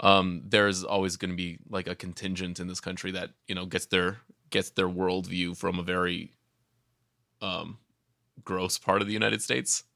Um, 0.00 0.42
there's 0.46 0.82
always 0.82 1.16
going 1.16 1.30
to 1.30 1.36
be 1.36 1.58
like 1.68 1.86
a 1.86 1.94
contingent 1.94 2.58
in 2.58 2.66
this 2.66 2.80
country 2.80 3.12
that 3.12 3.30
you 3.46 3.54
know 3.54 3.66
gets 3.66 3.86
their 3.86 4.18
gets 4.52 4.70
their 4.70 4.88
worldview 4.88 5.56
from 5.56 5.78
a 5.78 5.82
very 5.82 6.30
um 7.40 7.78
gross 8.44 8.78
part 8.78 9.02
of 9.02 9.08
the 9.08 9.12
United 9.14 9.42
States. 9.42 9.84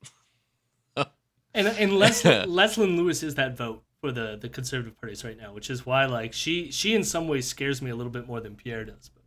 And 1.55 1.69
and 1.69 1.95
Les, 1.99 2.23
Leslyn 2.47 2.97
Lewis 2.99 3.23
is 3.23 3.37
that 3.37 3.57
vote 3.57 3.83
for 4.03 4.13
the 4.13 4.37
the 4.39 4.49
conservative 4.51 5.01
parties 5.01 5.25
right 5.25 5.39
now, 5.39 5.55
which 5.55 5.71
is 5.71 5.87
why 5.87 6.05
like 6.05 6.35
she 6.35 6.71
she 6.71 6.95
in 6.95 7.03
some 7.03 7.29
ways 7.29 7.47
scares 7.49 7.81
me 7.81 7.91
a 7.91 7.97
little 7.97 8.13
bit 8.13 8.27
more 8.27 8.41
than 8.43 8.57
Pierre 8.57 8.85
does. 8.85 9.09
But 9.09 9.23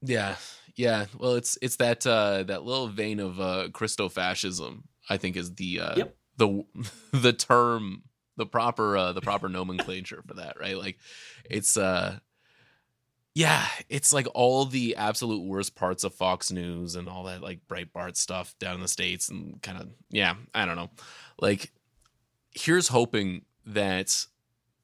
Yeah, 0.00 0.36
yeah. 0.76 1.04
Well, 1.18 1.34
it's 1.34 1.58
it's 1.60 1.76
that 1.76 2.06
uh, 2.06 2.44
that 2.44 2.64
little 2.64 2.88
vein 2.88 3.20
of 3.20 3.38
uh, 3.38 3.68
Christo 3.72 4.08
fascism. 4.08 4.84
I 5.10 5.18
think 5.18 5.36
is 5.36 5.54
the 5.56 5.80
uh, 5.80 5.96
Yep. 5.96 6.16
the 6.38 6.64
the 7.12 7.32
term 7.34 8.04
the 8.38 8.46
proper 8.46 8.96
uh, 8.96 9.12
the 9.12 9.20
proper 9.20 9.50
nomenclature 9.50 10.22
for 10.26 10.34
that, 10.34 10.58
right? 10.58 10.78
Like, 10.78 10.96
it's 11.50 11.76
uh, 11.76 12.18
yeah, 13.34 13.66
it's 13.88 14.12
like 14.12 14.26
all 14.34 14.64
the 14.64 14.96
absolute 14.96 15.42
worst 15.44 15.74
parts 15.74 16.04
of 16.04 16.14
Fox 16.14 16.50
News 16.52 16.94
and 16.94 17.08
all 17.08 17.24
that 17.24 17.42
like 17.42 17.60
Breitbart 17.68 18.16
stuff 18.16 18.54
down 18.58 18.76
in 18.76 18.80
the 18.80 18.88
states 18.88 19.28
and 19.28 19.60
kind 19.62 19.80
of 19.80 19.88
yeah, 20.10 20.34
I 20.54 20.64
don't 20.66 20.76
know. 20.76 20.90
Like, 21.40 21.72
here's 22.52 22.88
hoping 22.88 23.42
that 23.66 24.26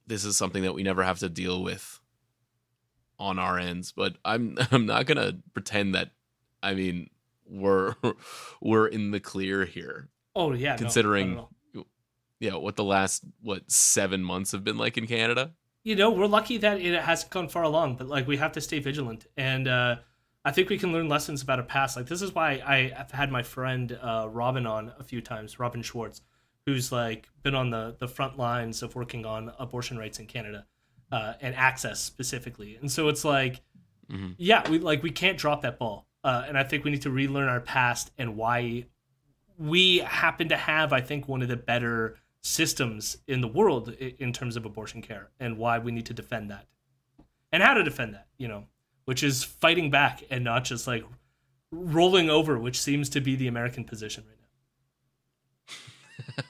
this 0.06 0.24
is 0.24 0.36
something 0.36 0.62
that 0.64 0.74
we 0.74 0.82
never 0.82 1.02
have 1.04 1.20
to 1.20 1.28
deal 1.28 1.62
with 1.62 2.00
on 3.18 3.38
our 3.38 3.58
ends 3.58 3.92
but 3.92 4.16
i'm 4.24 4.56
i'm 4.70 4.86
not 4.86 5.04
gonna 5.06 5.38
pretend 5.52 5.94
that 5.94 6.10
i 6.62 6.72
mean 6.74 7.08
we're 7.46 7.94
we're 8.62 8.86
in 8.86 9.10
the 9.10 9.20
clear 9.20 9.64
here 9.66 10.08
oh 10.34 10.52
yeah, 10.52 10.76
Considering- 10.76 11.38
all. 11.38 11.50
yeah 12.40 12.54
what 12.56 12.76
the 12.76 12.82
last 12.82 13.22
what 13.42 13.70
seven 13.70 14.24
months 14.24 14.52
have 14.52 14.64
been 14.64 14.78
like 14.78 14.96
in 14.96 15.06
canada 15.06 15.52
you 15.84 15.96
know 15.96 16.10
we're 16.10 16.26
lucky 16.26 16.56
that 16.58 16.80
it 16.80 17.00
hasn't 17.02 17.30
gone 17.30 17.48
far 17.48 17.62
along, 17.62 17.96
but 17.96 18.08
like 18.08 18.26
we 18.26 18.36
have 18.38 18.52
to 18.52 18.60
stay 18.60 18.78
vigilant 18.78 19.26
and. 19.36 19.68
uh 19.68 19.96
I 20.42 20.52
think 20.52 20.70
we 20.70 20.78
can 20.78 20.90
learn 20.90 21.06
lessons 21.06 21.42
about 21.42 21.58
our 21.58 21.64
past. 21.66 21.98
Like 21.98 22.06
this 22.06 22.22
is 22.22 22.34
why 22.34 22.62
I 22.66 22.94
have 22.96 23.10
had 23.10 23.30
my 23.30 23.42
friend 23.42 23.92
uh, 24.00 24.26
Robin 24.30 24.66
on 24.66 24.90
a 24.98 25.04
few 25.04 25.20
times, 25.20 25.58
Robin 25.60 25.82
Schwartz, 25.82 26.22
who's 26.64 26.90
like 26.90 27.28
been 27.42 27.54
on 27.54 27.68
the 27.68 27.94
the 27.98 28.08
front 28.08 28.38
lines 28.38 28.82
of 28.82 28.94
working 28.94 29.26
on 29.26 29.52
abortion 29.58 29.98
rights 29.98 30.18
in 30.18 30.24
Canada 30.24 30.64
uh, 31.12 31.34
and 31.42 31.54
access 31.54 32.00
specifically. 32.00 32.76
And 32.80 32.90
so 32.90 33.08
it's 33.08 33.22
like, 33.22 33.60
Mhm. 34.10 34.34
yeah, 34.38 34.66
we 34.70 34.78
like 34.78 35.02
we 35.02 35.10
can't 35.10 35.36
drop 35.36 35.60
that 35.60 35.78
ball. 35.78 36.06
Uh, 36.24 36.44
and 36.48 36.56
I 36.56 36.64
think 36.64 36.84
we 36.84 36.90
need 36.90 37.02
to 37.02 37.10
relearn 37.10 37.50
our 37.50 37.60
past 37.60 38.10
and 38.16 38.34
why 38.34 38.86
we 39.58 39.98
happen 39.98 40.48
to 40.48 40.56
have, 40.56 40.94
I 40.94 41.02
think, 41.02 41.28
one 41.28 41.42
of 41.42 41.48
the 41.48 41.56
better 41.58 42.16
systems 42.42 43.18
in 43.26 43.40
the 43.40 43.48
world 43.48 43.90
in 43.90 44.32
terms 44.32 44.56
of 44.56 44.64
abortion 44.64 45.02
care, 45.02 45.30
and 45.38 45.58
why 45.58 45.78
we 45.78 45.92
need 45.92 46.06
to 46.06 46.14
defend 46.14 46.50
that, 46.50 46.66
and 47.52 47.62
how 47.62 47.74
to 47.74 47.82
defend 47.82 48.14
that. 48.14 48.26
You 48.38 48.48
know, 48.48 48.64
which 49.04 49.22
is 49.22 49.44
fighting 49.44 49.90
back 49.90 50.22
and 50.30 50.42
not 50.44 50.64
just 50.64 50.86
like 50.86 51.04
rolling 51.70 52.30
over, 52.30 52.58
which 52.58 52.80
seems 52.80 53.08
to 53.10 53.20
be 53.20 53.36
the 53.36 53.46
American 53.48 53.84
position 53.84 54.24
right 54.26 54.36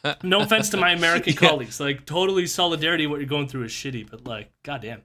now. 0.05 0.17
no 0.23 0.41
offense 0.41 0.69
to 0.71 0.77
my 0.77 0.93
American 0.93 1.33
Yeah. 1.41 1.49
colleagues, 1.49 1.81
like 1.81 2.07
totally 2.07 2.47
solidarity. 2.47 3.07
What 3.07 3.17
you're 3.21 3.29
going 3.29 3.49
through 3.49 3.65
is 3.65 3.73
shitty, 3.73 4.11
but 4.11 4.25
like, 4.27 4.51
goddamn. 4.63 5.03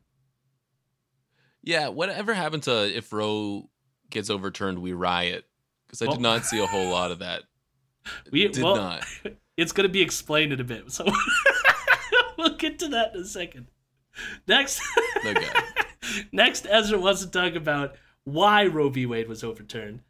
yeah 1.63 1.87
whatever 1.89 2.33
happened 2.33 2.63
to 2.63 2.95
if 2.95 3.11
roe 3.11 3.69
gets 4.11 4.29
overturned 4.29 4.79
we 4.79 4.93
riot 4.93 5.45
because 5.85 5.99
i 6.01 6.05
Well- 6.05 6.15
did 6.15 6.21
not 6.21 6.45
see 6.45 6.59
a 6.59 6.67
whole 6.67 6.89
lot 6.89 7.11
of 7.11 7.19
that 7.19 7.41
We 8.31 8.47
did 8.47 8.63
well, 8.63 8.75
not 8.75 9.03
it's 9.57 9.71
going 9.71 9.87
to 9.87 9.93
be 9.93 10.01
explained 10.01 10.53
in 10.53 10.59
a 10.59 10.63
bit, 10.63 10.91
so 10.91 11.05
we'll 12.37 12.55
get 12.55 12.79
to 12.79 12.87
that 12.89 13.15
in 13.15 13.21
a 13.21 13.25
second. 13.25 13.67
Next, 14.47 14.81
okay 15.25 15.49
next, 16.31 16.67
Ezra 16.69 16.99
wants 16.99 17.23
to 17.23 17.29
talk 17.29 17.55
about 17.55 17.95
why 18.23 18.65
Roe 18.65 18.89
v. 18.89 19.05
Wade 19.05 19.27
was 19.27 19.43
overturned, 19.43 20.01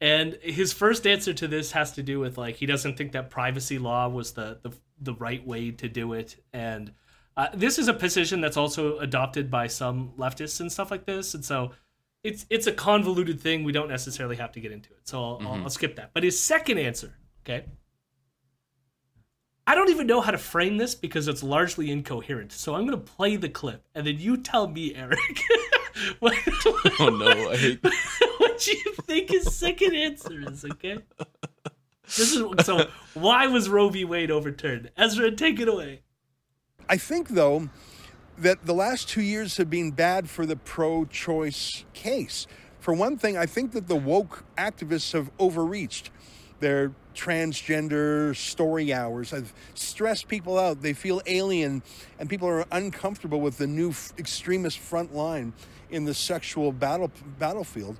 and 0.00 0.38
his 0.42 0.72
first 0.72 1.06
answer 1.06 1.32
to 1.34 1.48
this 1.48 1.72
has 1.72 1.92
to 1.92 2.02
do 2.02 2.20
with 2.20 2.38
like 2.38 2.56
he 2.56 2.66
doesn't 2.66 2.96
think 2.96 3.12
that 3.12 3.30
privacy 3.30 3.78
law 3.78 4.08
was 4.08 4.32
the 4.32 4.58
the, 4.62 4.72
the 5.00 5.14
right 5.14 5.44
way 5.46 5.70
to 5.70 5.88
do 5.88 6.12
it, 6.12 6.36
and 6.52 6.92
uh, 7.36 7.48
this 7.54 7.78
is 7.78 7.88
a 7.88 7.94
position 7.94 8.40
that's 8.40 8.56
also 8.56 8.98
adopted 8.98 9.50
by 9.50 9.66
some 9.66 10.12
leftists 10.18 10.60
and 10.60 10.70
stuff 10.70 10.90
like 10.90 11.06
this, 11.06 11.34
and 11.34 11.44
so. 11.44 11.72
It's, 12.22 12.46
it's 12.48 12.66
a 12.66 12.72
convoluted 12.72 13.38
thing. 13.38 13.64
We 13.64 13.72
don't 13.72 13.90
necessarily 13.90 14.36
have 14.36 14.50
to 14.52 14.60
get 14.60 14.72
into 14.72 14.88
it. 14.94 15.00
So 15.06 15.22
I'll, 15.22 15.40
I'll, 15.46 15.62
I'll 15.64 15.68
skip 15.68 15.96
that. 15.96 16.12
But 16.14 16.22
his 16.22 16.40
second 16.40 16.78
answer, 16.78 17.12
okay, 17.42 17.66
I 19.66 19.74
don't 19.74 19.88
even 19.88 20.06
know 20.06 20.20
how 20.20 20.30
to 20.30 20.38
frame 20.38 20.76
this 20.76 20.94
because 20.94 21.26
it's 21.26 21.42
largely 21.42 21.90
incoherent. 21.90 22.52
So 22.52 22.74
I'm 22.74 22.86
going 22.86 22.98
to 22.98 23.12
play 23.12 23.36
the 23.36 23.48
clip 23.48 23.82
and 23.94 24.06
then 24.06 24.18
you 24.18 24.36
tell 24.36 24.68
me, 24.68 24.94
Eric, 24.94 25.18
what, 26.18 26.34
oh 27.00 27.08
no 27.08 27.50
i 27.50 27.56
hate 27.56 27.80
what 28.38 28.66
you 28.66 28.94
think 29.02 29.30
his 29.30 29.54
second 29.54 29.94
answer 29.94 30.50
is, 30.50 30.64
okay? 30.64 30.98
This 32.04 32.34
is 32.34 32.44
so 32.66 32.86
why 33.14 33.46
was 33.46 33.68
Roe 33.68 33.88
v. 33.88 34.04
Wade 34.04 34.30
overturned? 34.30 34.90
Ezra, 34.96 35.30
take 35.30 35.58
it 35.58 35.68
away. 35.68 36.02
I 36.88 36.98
think, 36.98 37.30
though, 37.30 37.70
that 38.36 38.66
the 38.66 38.74
last 38.74 39.08
two 39.08 39.22
years 39.22 39.56
have 39.56 39.70
been 39.70 39.90
bad 39.90 40.28
for 40.28 40.44
the 40.44 40.56
pro 40.56 41.06
choice 41.06 41.84
case. 41.94 42.46
For 42.78 42.92
one 42.92 43.16
thing, 43.16 43.38
I 43.38 43.46
think 43.46 43.72
that 43.72 43.88
the 43.88 43.96
woke 43.96 44.44
activists 44.58 45.12
have 45.12 45.30
overreached. 45.38 46.10
Their 46.60 46.92
transgender 47.14 48.34
story 48.36 48.92
hours 48.92 49.30
have 49.30 49.52
stressed 49.74 50.28
people 50.28 50.58
out. 50.58 50.82
They 50.82 50.92
feel 50.92 51.20
alien, 51.26 51.82
and 52.18 52.28
people 52.28 52.48
are 52.48 52.64
uncomfortable 52.72 53.40
with 53.40 53.58
the 53.58 53.66
new 53.66 53.90
f- 53.90 54.12
extremist 54.18 54.78
front 54.78 55.14
line 55.14 55.52
in 55.90 56.04
the 56.04 56.14
sexual 56.14 56.72
battle, 56.72 57.10
battlefield. 57.38 57.96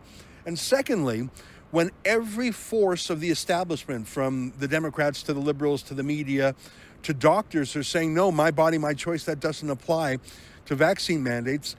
And 0.47 0.59
secondly, 0.59 1.29
when 1.71 1.91
every 2.05 2.51
force 2.51 3.11
of 3.11 3.21
the 3.21 3.31
establishment, 3.31 4.07
from 4.07 4.53
the 4.59 4.69
Democrats 4.69 5.23
to 5.25 5.33
the 5.33 5.41
liberals 5.41 5.83
to 5.85 5.95
the 5.95 6.03
media 6.03 6.55
to 7.03 7.13
doctors, 7.13 7.77
are 7.77 7.83
saying, 7.83 8.15
no, 8.15 8.31
my 8.33 8.51
body, 8.51 8.79
my 8.79 8.95
choice, 8.95 9.25
that 9.25 9.41
doesn't 9.41 9.69
apply 9.69 10.19
to 10.67 10.75
vaccine 10.75 11.23
mandates, 11.23 11.77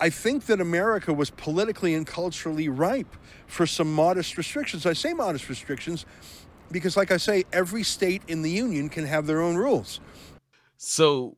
I 0.00 0.10
think 0.10 0.46
that 0.46 0.60
America 0.60 1.12
was 1.12 1.30
politically 1.30 1.94
and 1.94 2.06
culturally 2.06 2.68
ripe 2.68 3.14
for 3.46 3.66
some 3.66 3.92
modest 3.94 4.36
restrictions. 4.36 4.84
I 4.86 4.92
say 4.92 5.14
modest 5.14 5.48
restrictions 5.48 6.04
because, 6.70 6.96
like 6.96 7.10
I 7.10 7.16
say, 7.16 7.44
every 7.52 7.82
state 7.82 8.22
in 8.28 8.42
the 8.42 8.50
union 8.50 8.88
can 8.88 9.06
have 9.06 9.26
their 9.26 9.40
own 9.40 9.56
rules. 9.56 10.00
So 10.76 11.36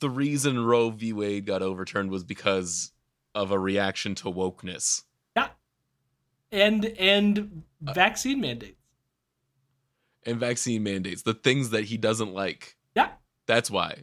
the 0.00 0.10
reason 0.10 0.64
Roe 0.64 0.90
v. 0.90 1.12
Wade 1.12 1.46
got 1.46 1.62
overturned 1.62 2.10
was 2.10 2.24
because 2.24 2.92
of 3.34 3.50
a 3.50 3.58
reaction 3.58 4.14
to 4.16 4.24
wokeness. 4.24 5.04
Yeah. 5.34 5.48
And 6.50 6.84
and 6.98 7.62
vaccine 7.80 8.40
mandates. 8.40 8.78
and 10.26 10.38
vaccine 10.38 10.82
mandates, 10.82 11.22
the 11.22 11.34
things 11.34 11.70
that 11.70 11.84
he 11.84 11.96
doesn't 11.96 12.34
like. 12.34 12.76
Yeah. 12.94 13.08
That's 13.46 13.70
why. 13.70 14.02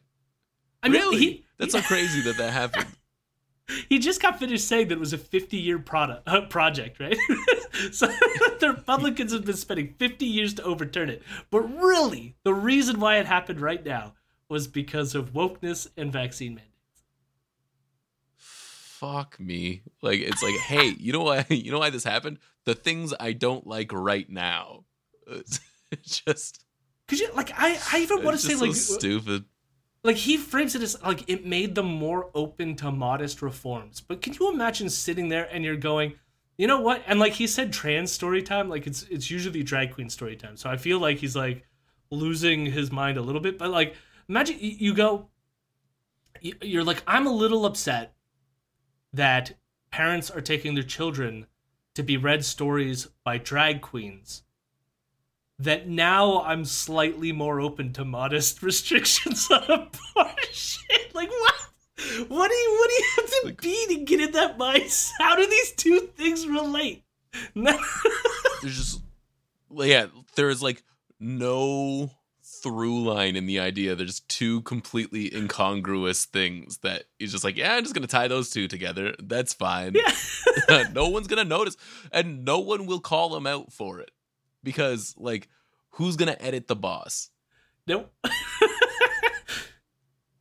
I 0.82 0.90
mean, 0.90 1.02
really? 1.02 1.18
he, 1.20 1.46
That's 1.58 1.74
so 1.74 1.82
crazy 1.82 2.22
that 2.22 2.38
that 2.38 2.52
happened. 2.62 2.88
He 3.88 4.00
just 4.00 4.22
got 4.22 4.40
finished 4.40 4.68
saying 4.68 4.88
that 4.88 4.96
it 4.96 5.00
was 5.00 5.14
a 5.14 5.18
50 5.18 5.58
year 5.58 5.80
product 5.80 6.28
uh, 6.28 6.42
project, 6.42 7.00
right? 7.00 7.18
so 7.92 8.08
the 8.60 8.74
Republicans 8.76 9.34
have 9.34 9.46
been 9.46 9.56
spending 9.56 9.94
50 9.98 10.26
years 10.26 10.54
to 10.56 10.64
overturn 10.64 11.10
it. 11.10 11.24
But 11.50 11.62
really, 11.62 12.36
the 12.44 12.54
reason 12.54 13.00
why 13.00 13.18
it 13.18 13.26
happened 13.26 13.62
right 13.62 13.84
now 13.84 14.14
was 14.50 14.68
because 14.68 15.16
of 15.16 15.34
wokeness 15.34 15.88
and 15.96 16.12
vaccine 16.12 16.56
mandates. 16.56 16.70
Fuck 18.36 19.40
me. 19.40 19.84
Like 20.02 20.20
it's 20.20 20.44
like, 20.44 20.56
hey, 20.56 20.88
you 21.00 21.14
know 21.14 21.24
why? 21.24 21.46
You 21.50 21.72
know 21.72 21.80
why 21.80 21.90
this 21.90 22.04
happened? 22.04 22.40
The 22.66 22.76
things 22.76 23.14
I 23.20 23.34
don't 23.34 23.66
like 23.66 23.94
right 23.94 24.30
now. 24.30 24.86
It's 25.28 25.60
just, 26.04 26.64
Cause 27.08 27.20
you 27.20 27.30
like 27.34 27.52
I, 27.58 27.80
I 27.92 28.02
even 28.02 28.24
want 28.24 28.40
to 28.40 28.46
say 28.46 28.54
so 28.54 28.66
like 28.66 28.76
stupid. 28.76 29.46
Like 30.04 30.16
he 30.16 30.38
frames 30.38 30.76
it 30.76 30.82
as 30.82 31.02
like 31.04 31.30
it 31.30 31.46
made 31.46 31.76
them 31.76 31.88
more 31.88 32.30
open 32.34 32.76
to 32.78 32.92
modest 32.92 33.42
reforms. 33.42 34.02
But 34.02 34.22
can 34.22 34.34
you 34.34 34.52
imagine 34.52 34.90
sitting 34.90 35.30
there 35.30 35.48
and 35.52 35.64
you're 35.64 35.76
going, 35.76 36.14
you 36.58 36.68
know 36.68 36.80
what? 36.80 37.04
And 37.08 37.20
like 37.20 37.34
he 37.34 37.48
said, 37.48 37.74
trans 37.74 38.12
story 38.12 38.42
time. 38.42 38.70
Like 38.70 38.88
it's 38.88 39.04
it's 39.04 39.30
usually 39.30 39.64
drag 39.64 39.94
queen 39.94 40.10
story 40.10 40.36
time. 40.36 40.58
So 40.58 40.70
I 40.70 40.78
feel 40.78 41.00
like 41.00 41.18
he's 41.18 41.36
like 41.36 41.64
losing 42.12 42.66
his 42.66 42.92
mind 42.92 43.18
a 43.18 43.22
little 43.22 43.42
bit. 43.42 43.58
But 43.58 43.72
like 43.72 43.96
imagine 44.28 44.58
you, 44.60 44.94
go, 44.94 45.30
you're 46.42 46.84
like 46.84 47.04
I'm 47.06 47.28
a 47.28 47.34
little 47.34 47.66
upset 47.66 48.14
that 49.12 49.58
parents 49.92 50.30
are 50.30 50.42
taking 50.42 50.76
their 50.76 50.84
children 50.84 51.48
to 51.96 52.04
be 52.04 52.16
read 52.16 52.46
stories 52.46 53.08
by 53.26 53.38
drag 53.38 53.82
queens 53.82 54.44
that 55.60 55.88
now 55.88 56.42
I'm 56.44 56.64
slightly 56.64 57.32
more 57.32 57.60
open 57.60 57.92
to 57.94 58.06
modest 58.06 58.64
restrictions 58.64 59.50
on 59.52 59.64
abortion. 59.64 60.84
Like 61.14 61.32
what? 61.32 61.56
What 62.30 62.50
do 62.50 62.56
you 62.56 62.78
what 62.80 62.90
do 62.90 62.96
you 62.96 63.06
have 63.18 63.30
to 63.58 63.62
be 63.62 63.86
to 63.88 64.06
get 64.06 64.22
in 64.22 64.32
that 64.32 64.58
mindset? 64.58 65.10
How 65.20 65.36
do 65.36 65.46
these 65.46 65.74
two 65.74 66.00
things 66.16 66.48
relate? 66.48 67.04
There's 67.54 68.78
just, 68.78 69.02
yeah, 69.70 70.06
there's 70.36 70.64
like 70.64 70.84
no 71.20 72.10
through 72.64 73.04
line 73.04 73.36
in 73.36 73.48
the 73.48 73.60
idea. 73.60 73.96
There's 73.96 74.22
two 74.22 74.62
completely 74.62 75.36
incongruous 75.36 76.26
things 76.26 76.78
that 76.80 77.04
he's 77.18 77.34
just 77.34 77.44
like, 77.44 77.58
yeah, 77.58 77.76
I'm 77.76 77.84
just 77.84 77.94
gonna 77.94 78.08
tie 78.08 78.30
those 78.30 78.50
two 78.50 78.68
together. 78.70 79.14
That's 79.20 79.54
fine. 79.54 79.94
Yeah. 79.96 80.84
no 80.94 81.10
one's 81.10 81.28
gonna 81.28 81.44
notice, 81.44 81.76
and 82.14 82.46
no 82.46 82.60
one 82.60 82.86
will 82.86 83.02
call 83.02 83.36
him 83.36 83.46
out 83.46 83.74
for 83.74 84.00
it 84.00 84.12
because, 84.64 85.16
like, 85.18 85.50
who's 85.92 86.16
gonna 86.16 86.38
edit 86.40 86.68
the 86.68 86.76
boss? 86.76 87.30
Nope. 87.88 88.14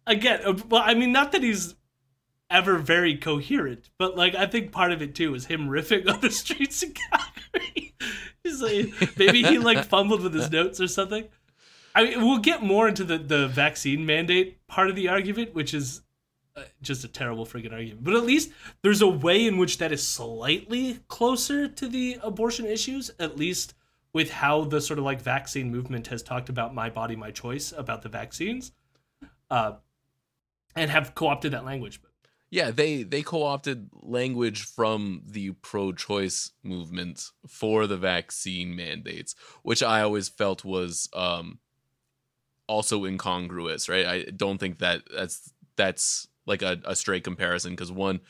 Again, 0.06 0.40
uh, 0.44 0.58
well, 0.68 0.82
I 0.84 0.94
mean, 0.94 1.12
not 1.12 1.32
that 1.32 1.42
he's 1.42 1.74
ever 2.50 2.78
very 2.78 3.16
coherent, 3.16 3.90
but 3.98 4.16
like 4.16 4.34
I 4.34 4.46
think 4.46 4.72
part 4.72 4.92
of 4.92 5.02
it 5.02 5.14
too 5.14 5.34
is 5.34 5.46
him 5.46 5.68
riffing 5.68 6.10
on 6.12 6.20
the 6.20 6.30
streets 6.30 6.82
of 6.82 6.94
Calgary. 6.94 7.94
He's 8.44 8.62
like, 8.62 9.18
maybe 9.18 9.42
he 9.42 9.58
like 9.58 9.84
fumbled 9.84 10.22
with 10.22 10.32
his 10.32 10.50
notes 10.50 10.80
or 10.80 10.88
something. 10.88 11.28
I 11.94 12.04
mean, 12.04 12.24
we'll 12.24 12.38
get 12.38 12.62
more 12.62 12.88
into 12.88 13.04
the 13.04 13.18
the 13.18 13.48
vaccine 13.48 14.06
mandate 14.06 14.66
part 14.66 14.88
of 14.88 14.96
the 14.96 15.08
argument, 15.08 15.54
which 15.54 15.74
is 15.74 16.00
uh, 16.56 16.62
just 16.80 17.04
a 17.04 17.08
terrible 17.08 17.44
freaking 17.44 17.72
argument. 17.72 18.04
But 18.04 18.14
at 18.14 18.24
least 18.24 18.50
there's 18.82 19.02
a 19.02 19.08
way 19.08 19.46
in 19.46 19.58
which 19.58 19.78
that 19.78 19.92
is 19.92 20.06
slightly 20.06 21.00
closer 21.08 21.68
to 21.68 21.88
the 21.88 22.18
abortion 22.22 22.64
issues, 22.64 23.10
at 23.18 23.36
least 23.36 23.74
with 24.12 24.30
how 24.30 24.64
the 24.64 24.80
sort 24.80 24.98
of 24.98 25.04
like 25.04 25.20
vaccine 25.20 25.70
movement 25.70 26.08
has 26.08 26.22
talked 26.22 26.48
about 26.48 26.74
my 26.74 26.90
body, 26.90 27.16
my 27.16 27.30
choice 27.30 27.72
about 27.76 28.02
the 28.02 28.08
vaccines, 28.08 28.72
uh, 29.50 29.72
and 30.74 30.90
have 30.90 31.14
co-opted 31.14 31.52
that 31.52 31.64
language. 31.64 32.00
Yeah, 32.50 32.70
they 32.70 33.02
they 33.02 33.22
co-opted 33.22 33.90
language 33.92 34.62
from 34.62 35.22
the 35.26 35.50
pro-choice 35.50 36.52
movement 36.62 37.30
for 37.46 37.86
the 37.86 37.98
vaccine 37.98 38.74
mandates, 38.74 39.34
which 39.62 39.82
I 39.82 40.00
always 40.00 40.28
felt 40.28 40.64
was 40.64 41.10
um 41.12 41.58
also 42.66 43.04
incongruous, 43.04 43.88
right? 43.88 44.06
I 44.06 44.22
don't 44.24 44.58
think 44.58 44.78
that 44.78 45.02
that's 45.14 45.52
that's 45.76 46.28
like 46.46 46.62
a, 46.62 46.80
a 46.84 46.96
straight 46.96 47.24
comparison 47.24 47.72
because 47.72 47.92
one, 47.92 48.20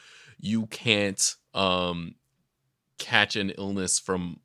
you 0.41 0.67
can't 0.67 1.37
um 1.55 2.17
catch 2.99 3.37
an 3.37 3.51
illness 3.51 4.01
from 4.01 4.41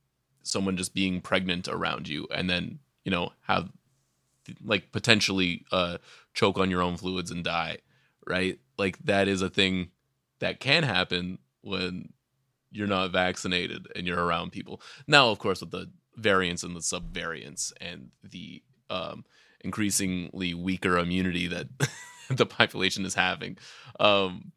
someone 0.53 0.77
just 0.77 0.93
being 0.93 1.19
pregnant 1.19 1.67
around 1.67 2.07
you 2.07 2.27
and 2.33 2.49
then, 2.49 2.79
you 3.03 3.11
know, 3.11 3.33
have 3.41 3.69
like 4.63 4.91
potentially 4.91 5.65
uh 5.71 5.97
choke 6.33 6.57
on 6.57 6.69
your 6.69 6.81
own 6.81 6.95
fluids 6.95 7.31
and 7.31 7.43
die, 7.43 7.79
right? 8.25 8.59
Like 8.77 8.97
that 8.99 9.27
is 9.27 9.41
a 9.41 9.49
thing 9.49 9.89
that 10.39 10.59
can 10.59 10.83
happen 10.83 11.39
when 11.61 12.13
you're 12.71 12.87
not 12.87 13.11
vaccinated 13.11 13.87
and 13.95 14.07
you're 14.07 14.23
around 14.23 14.51
people. 14.51 14.81
Now, 15.07 15.29
of 15.29 15.39
course, 15.39 15.61
with 15.61 15.71
the 15.71 15.89
variants 16.15 16.63
and 16.63 16.75
the 16.75 16.79
subvariants 16.79 17.71
and 17.79 18.09
the 18.23 18.61
um, 18.89 19.25
increasingly 19.61 20.53
weaker 20.53 20.97
immunity 20.97 21.47
that 21.47 21.67
the 22.29 22.45
population 22.45 23.05
is 23.05 23.13
having, 23.13 23.57
um, 23.99 24.51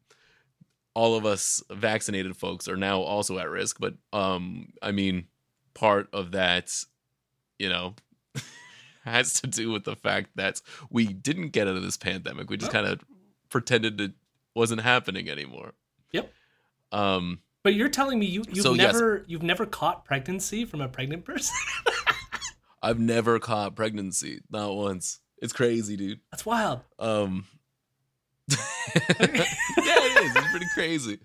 all 0.93 1.15
of 1.15 1.25
us 1.25 1.61
vaccinated 1.71 2.35
folks 2.35 2.67
are 2.67 2.75
now 2.75 2.99
also 2.99 3.37
at 3.37 3.49
risk. 3.49 3.77
But 3.79 3.93
um, 4.11 4.73
I 4.81 4.91
mean, 4.91 5.27
part 5.77 6.09
of 6.11 6.31
that, 6.31 6.73
you 7.59 7.69
know, 7.69 7.93
has 9.05 9.33
to 9.41 9.47
do 9.47 9.71
with 9.71 9.83
the 9.83 9.95
fact 9.95 10.31
that 10.35 10.59
we 10.89 11.05
didn't 11.07 11.49
get 11.49 11.67
out 11.67 11.75
of 11.75 11.83
this 11.83 11.97
pandemic. 11.97 12.49
We 12.49 12.57
just 12.57 12.71
Oh. 12.71 12.73
kind 12.73 12.87
of 12.87 13.05
pretended 13.49 14.01
it 14.01 14.11
wasn't 14.55 14.81
happening 14.81 15.29
anymore. 15.29 15.73
Yep. 16.11 16.33
Um, 16.91 17.39
but 17.63 17.75
you're 17.75 17.89
telling 17.89 18.17
me 18.17 18.25
you 18.25 18.43
you've 18.49 18.63
So, 18.63 18.73
yes. 18.73 18.93
never 18.93 19.23
you've 19.27 19.43
never 19.43 19.65
caught 19.65 20.03
pregnancy 20.05 20.65
from 20.65 20.81
a 20.81 20.87
pregnant 20.87 21.25
person? 21.25 21.55
I've 22.81 22.99
never 22.99 23.39
caught 23.39 23.75
pregnancy, 23.75 24.41
not 24.49 24.75
once. 24.75 25.19
It's 25.41 25.53
crazy, 25.53 25.95
dude. 25.97 26.19
That's 26.31 26.45
wild. 26.45 26.81
Um, 26.97 27.45
yeah, 28.49 28.57
it 29.19 30.25
is. 30.25 30.35
It's 30.35 30.47
pretty 30.51 30.65
crazy. 30.73 31.19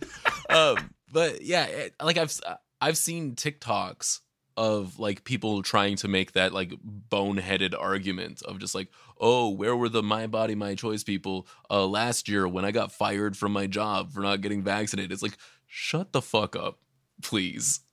Um, 0.50 0.90
but 1.12 1.42
yeah, 1.42 1.64
it, 1.66 1.94
like 2.02 2.18
I've 2.18 2.38
I've 2.80 2.98
seen 2.98 3.36
TikToks 3.36 4.20
of 4.56 4.98
like 4.98 5.24
people 5.24 5.62
trying 5.62 5.96
to 5.96 6.08
make 6.08 6.32
that 6.32 6.52
like 6.52 6.72
boneheaded 7.10 7.74
argument 7.78 8.42
of 8.42 8.58
just 8.58 8.74
like, 8.74 8.88
oh, 9.20 9.48
where 9.48 9.76
were 9.76 9.88
the 9.88 10.02
my 10.02 10.26
body 10.26 10.54
my 10.54 10.74
choice 10.74 11.02
people 11.04 11.46
uh 11.70 11.86
last 11.86 12.28
year 12.28 12.46
when 12.48 12.64
I 12.64 12.70
got 12.70 12.92
fired 12.92 13.36
from 13.36 13.52
my 13.52 13.66
job 13.66 14.12
for 14.12 14.20
not 14.20 14.40
getting 14.40 14.62
vaccinated? 14.62 15.12
It's 15.12 15.22
like, 15.22 15.36
shut 15.66 16.12
the 16.12 16.22
fuck 16.22 16.54
up, 16.56 16.78
please. 17.22 17.80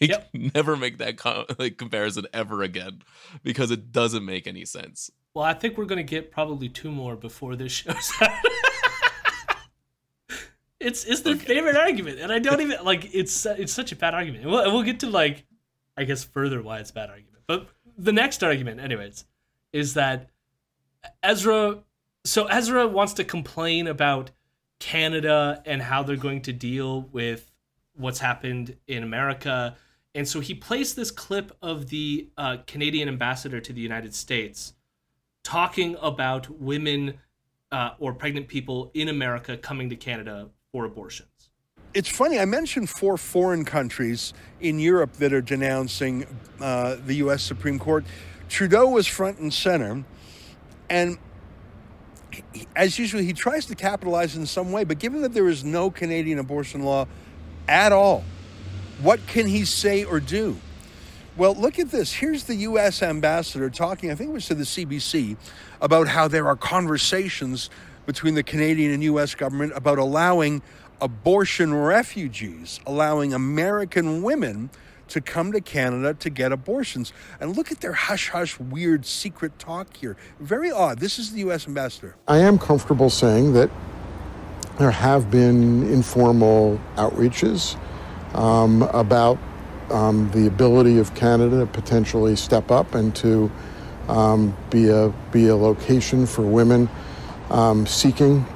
like, 0.00 0.10
Yep. 0.10 0.28
never 0.54 0.76
make 0.76 0.98
that 0.98 1.16
com- 1.16 1.46
like 1.58 1.76
comparison 1.76 2.26
ever 2.32 2.62
again 2.62 3.02
because 3.42 3.70
it 3.70 3.90
doesn't 3.92 4.24
make 4.24 4.46
any 4.46 4.64
sense. 4.64 5.10
Well, 5.34 5.44
I 5.44 5.54
think 5.54 5.76
we're 5.78 5.84
gonna 5.86 6.02
get 6.02 6.30
probably 6.30 6.68
two 6.68 6.90
more 6.90 7.16
before 7.16 7.56
this 7.56 7.72
show's 7.84 8.12
out. 8.20 8.30
it's 10.80 11.04
it's 11.04 11.22
their 11.22 11.36
favorite 11.36 11.76
argument, 11.76 12.20
and 12.20 12.30
I 12.32 12.38
don't 12.38 12.60
even 12.60 12.84
like 12.84 13.12
it's 13.14 13.44
it's 13.46 13.72
such 13.72 13.90
a 13.92 13.96
bad 13.96 14.14
argument. 14.14 14.42
And 14.44 14.52
we'll, 14.52 14.60
and 14.60 14.72
we'll 14.72 14.84
get 14.84 15.00
to 15.00 15.10
like, 15.10 15.44
I 15.98 16.04
guess 16.04 16.22
further 16.22 16.62
why 16.62 16.78
it's 16.78 16.92
bad 16.92 17.10
argument. 17.10 17.42
But 17.46 17.68
the 17.96 18.12
next 18.12 18.44
argument, 18.44 18.80
anyways, 18.80 19.24
is 19.72 19.94
that 19.94 20.30
Ezra. 21.22 21.78
So 22.24 22.46
Ezra 22.46 22.86
wants 22.86 23.14
to 23.14 23.24
complain 23.24 23.86
about 23.86 24.30
Canada 24.78 25.60
and 25.66 25.82
how 25.82 26.02
they're 26.04 26.16
going 26.16 26.42
to 26.42 26.52
deal 26.52 27.02
with 27.12 27.50
what's 27.96 28.20
happened 28.20 28.76
in 28.86 29.02
America. 29.02 29.76
And 30.14 30.26
so 30.26 30.40
he 30.40 30.54
placed 30.54 30.94
this 30.94 31.10
clip 31.10 31.56
of 31.60 31.88
the 31.88 32.28
uh, 32.36 32.58
Canadian 32.66 33.08
ambassador 33.08 33.60
to 33.60 33.72
the 33.72 33.80
United 33.80 34.14
States 34.14 34.74
talking 35.42 35.96
about 36.00 36.48
women 36.60 37.14
uh, 37.72 37.90
or 37.98 38.12
pregnant 38.12 38.48
people 38.48 38.90
in 38.94 39.08
America 39.08 39.56
coming 39.56 39.90
to 39.90 39.96
Canada 39.96 40.48
for 40.70 40.84
abortions. 40.84 41.28
It's 41.94 42.08
funny, 42.08 42.38
I 42.38 42.44
mentioned 42.44 42.90
four 42.90 43.16
foreign 43.16 43.64
countries 43.64 44.34
in 44.60 44.78
Europe 44.78 45.14
that 45.14 45.32
are 45.32 45.40
denouncing 45.40 46.26
uh, 46.60 46.96
the 47.04 47.14
U.S. 47.14 47.42
Supreme 47.42 47.78
Court. 47.78 48.04
Trudeau 48.48 48.88
was 48.88 49.06
front 49.06 49.38
and 49.38 49.52
center, 49.52 50.04
and 50.90 51.18
he- 52.52 52.66
as 52.76 52.98
usual, 52.98 53.22
he 53.22 53.32
tries 53.32 53.64
to 53.66 53.74
capitalize 53.74 54.36
in 54.36 54.44
some 54.44 54.70
way. 54.70 54.84
But 54.84 54.98
given 54.98 55.22
that 55.22 55.32
there 55.32 55.48
is 55.48 55.64
no 55.64 55.90
Canadian 55.90 56.38
abortion 56.38 56.82
law 56.82 57.06
at 57.66 57.90
all, 57.92 58.22
what 59.00 59.26
can 59.26 59.46
he 59.46 59.64
say 59.64 60.04
or 60.04 60.20
do? 60.20 60.58
Well, 61.38 61.54
look 61.54 61.78
at 61.78 61.90
this. 61.90 62.12
Here's 62.12 62.44
the 62.44 62.56
U.S. 62.56 63.02
ambassador 63.02 63.70
talking, 63.70 64.10
I 64.10 64.14
think 64.14 64.30
it 64.30 64.32
was 64.32 64.46
to 64.48 64.54
the 64.54 64.64
CBC, 64.64 65.36
about 65.80 66.08
how 66.08 66.28
there 66.28 66.48
are 66.48 66.56
conversations 66.56 67.70
between 68.06 68.34
the 68.34 68.42
Canadian 68.42 68.92
and 68.92 69.02
U.S. 69.04 69.34
government 69.34 69.72
about 69.74 69.98
allowing 69.98 70.62
abortion 71.00 71.74
refugees, 71.74 72.80
allowing 72.86 73.34
American 73.34 74.22
women 74.22 74.70
to 75.08 75.20
come 75.20 75.52
to 75.52 75.60
Canada 75.60 76.14
to 76.14 76.30
get 76.30 76.52
abortions. 76.52 77.12
And 77.40 77.56
look 77.56 77.72
at 77.72 77.80
their 77.80 77.92
hush 77.92 78.28
hush, 78.28 78.58
weird 78.60 79.06
secret 79.06 79.58
talk 79.58 79.96
here. 79.96 80.16
Very 80.40 80.70
odd. 80.70 80.98
This 80.98 81.18
is 81.18 81.32
the 81.32 81.40
U.S. 81.40 81.66
ambassador. 81.66 82.16
I 82.26 82.38
am 82.38 82.58
comfortable 82.58 83.10
saying 83.10 83.54
that 83.54 83.70
there 84.78 84.90
have 84.90 85.30
been 85.30 85.90
informal 85.92 86.80
outreaches 86.96 87.76
um, 88.34 88.82
about 88.82 89.38
um, 89.90 90.30
the 90.32 90.46
ability 90.46 90.98
of 90.98 91.14
Canada 91.14 91.60
to 91.60 91.66
potentially 91.66 92.36
step 92.36 92.70
up 92.70 92.94
and 92.94 93.14
to 93.16 93.50
um, 94.08 94.56
be 94.70 94.88
a 94.88 95.12
be 95.32 95.48
a 95.48 95.56
location 95.56 96.26
for 96.26 96.42
women 96.42 96.88
um, 97.50 97.86
seeking 97.86 98.46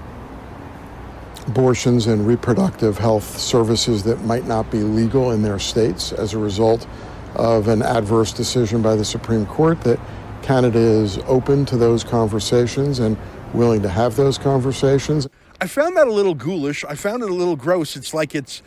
abortions 1.46 2.06
and 2.06 2.26
reproductive 2.26 2.98
health 2.98 3.38
services 3.38 4.02
that 4.04 4.22
might 4.24 4.46
not 4.46 4.70
be 4.70 4.78
legal 4.78 5.32
in 5.32 5.42
their 5.42 5.58
states 5.58 6.12
as 6.12 6.34
a 6.34 6.38
result 6.38 6.86
of 7.34 7.68
an 7.68 7.82
adverse 7.82 8.32
decision 8.32 8.82
by 8.82 8.94
the 8.94 9.04
Supreme 9.04 9.46
Court 9.46 9.80
that 9.82 9.98
Canada 10.42 10.78
is 10.78 11.18
open 11.26 11.64
to 11.66 11.76
those 11.76 12.04
conversations 12.04 12.98
and 12.98 13.16
willing 13.54 13.82
to 13.82 13.88
have 13.88 14.16
those 14.16 14.38
conversations. 14.38 15.26
I 15.60 15.66
found 15.66 15.96
that 15.96 16.08
a 16.08 16.12
little 16.12 16.34
ghoulish. 16.34 16.84
I 16.84 16.94
found 16.94 17.22
it 17.22 17.30
a 17.30 17.34
little 17.34 17.56
gross. 17.56 17.96
It's 17.96 18.12
like 18.12 18.34
it's, 18.34 18.62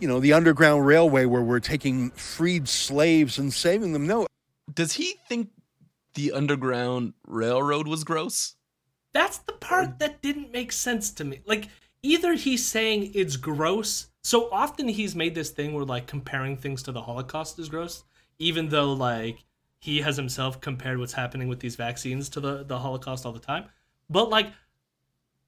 you 0.00 0.08
know, 0.08 0.18
the 0.20 0.32
Underground 0.32 0.86
Railway 0.86 1.24
where 1.24 1.42
we're 1.42 1.60
taking 1.60 2.10
freed 2.10 2.68
slaves 2.68 3.38
and 3.38 3.52
saving 3.52 3.92
them. 3.92 4.06
No, 4.06 4.26
Does 4.72 4.94
he 4.94 5.14
think 5.28 5.50
the 6.14 6.32
Underground 6.32 7.14
Railroad 7.26 7.86
was 7.86 8.04
gross? 8.04 8.56
That's 9.12 9.38
the 9.38 9.52
part 9.52 9.90
mm. 9.90 9.98
that 10.00 10.22
didn't 10.22 10.52
make 10.52 10.72
sense 10.72 11.10
to 11.12 11.24
me. 11.24 11.40
Like, 11.46 11.68
either 12.02 12.34
he's 12.34 12.64
saying 12.64 13.12
it's 13.14 13.36
gross. 13.36 14.08
So 14.22 14.48
often 14.52 14.88
he's 14.88 15.16
made 15.16 15.34
this 15.34 15.50
thing 15.50 15.72
where, 15.72 15.84
like, 15.84 16.06
comparing 16.06 16.56
things 16.56 16.82
to 16.84 16.92
the 16.92 17.02
Holocaust 17.02 17.58
is 17.58 17.68
gross, 17.68 18.04
even 18.38 18.68
though, 18.68 18.92
like, 18.92 19.44
he 19.78 20.00
has 20.00 20.16
himself 20.16 20.60
compared 20.60 20.98
what's 20.98 21.12
happening 21.12 21.48
with 21.48 21.60
these 21.60 21.76
vaccines 21.76 22.28
to 22.30 22.40
the, 22.40 22.64
the 22.64 22.78
Holocaust 22.78 23.26
all 23.26 23.32
the 23.32 23.38
time. 23.38 23.64
But, 24.08 24.30
like, 24.30 24.52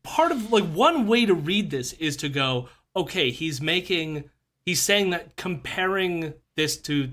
part 0.03 0.33
of, 0.33 0.53
like, 0.53 0.65
one 0.65 1.07
way 1.07 1.27
to 1.27 1.35
read 1.35 1.71
this 1.71 1.93
is 1.95 2.17
to 2.19 2.29
go, 2.29 2.69
okay, 2.97 3.31
he's 3.31 3.61
making, 3.61 4.31
he's 4.65 4.83
saying 4.83 5.11
that 5.11 5.37
comparing 5.37 6.35
this 6.57 6.77
to 6.79 7.11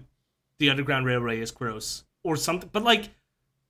the 0.57 0.69
Underground 0.69 1.05
Railway 1.05 1.39
is 1.39 1.51
gross 1.51 2.03
or 2.23 2.35
something. 2.35 2.69
But, 2.71 2.83
like, 2.83 3.09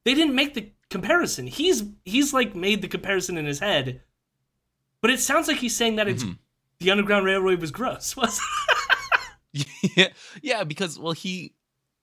they 0.03 0.13
didn't 0.13 0.36
make 0.36 0.53
the 0.53 0.72
comparison. 0.89 1.47
He's 1.47 1.84
he's 2.05 2.34
like 2.34 2.55
made 2.55 2.82
the 2.82 2.88
comparison 2.88 3.38
in 3.38 3.45
his 3.45 3.59
head, 3.59 4.01
but 5.01 5.11
it 5.11 5.19
sounds 5.19 5.47
like 5.47 5.57
he's 5.57 5.75
saying 5.75 5.95
that 5.97 6.07
it's 6.07 6.23
Mhm. 6.23 6.37
the 6.79 6.91
Underground 6.91 7.25
Railroad 7.25 7.59
was 7.59 7.71
gross. 7.71 8.15
Was 8.17 8.39
yeah, 9.97 10.07
yeah, 10.41 10.63
because 10.63 10.97
well, 10.97 11.11
he, 11.13 11.53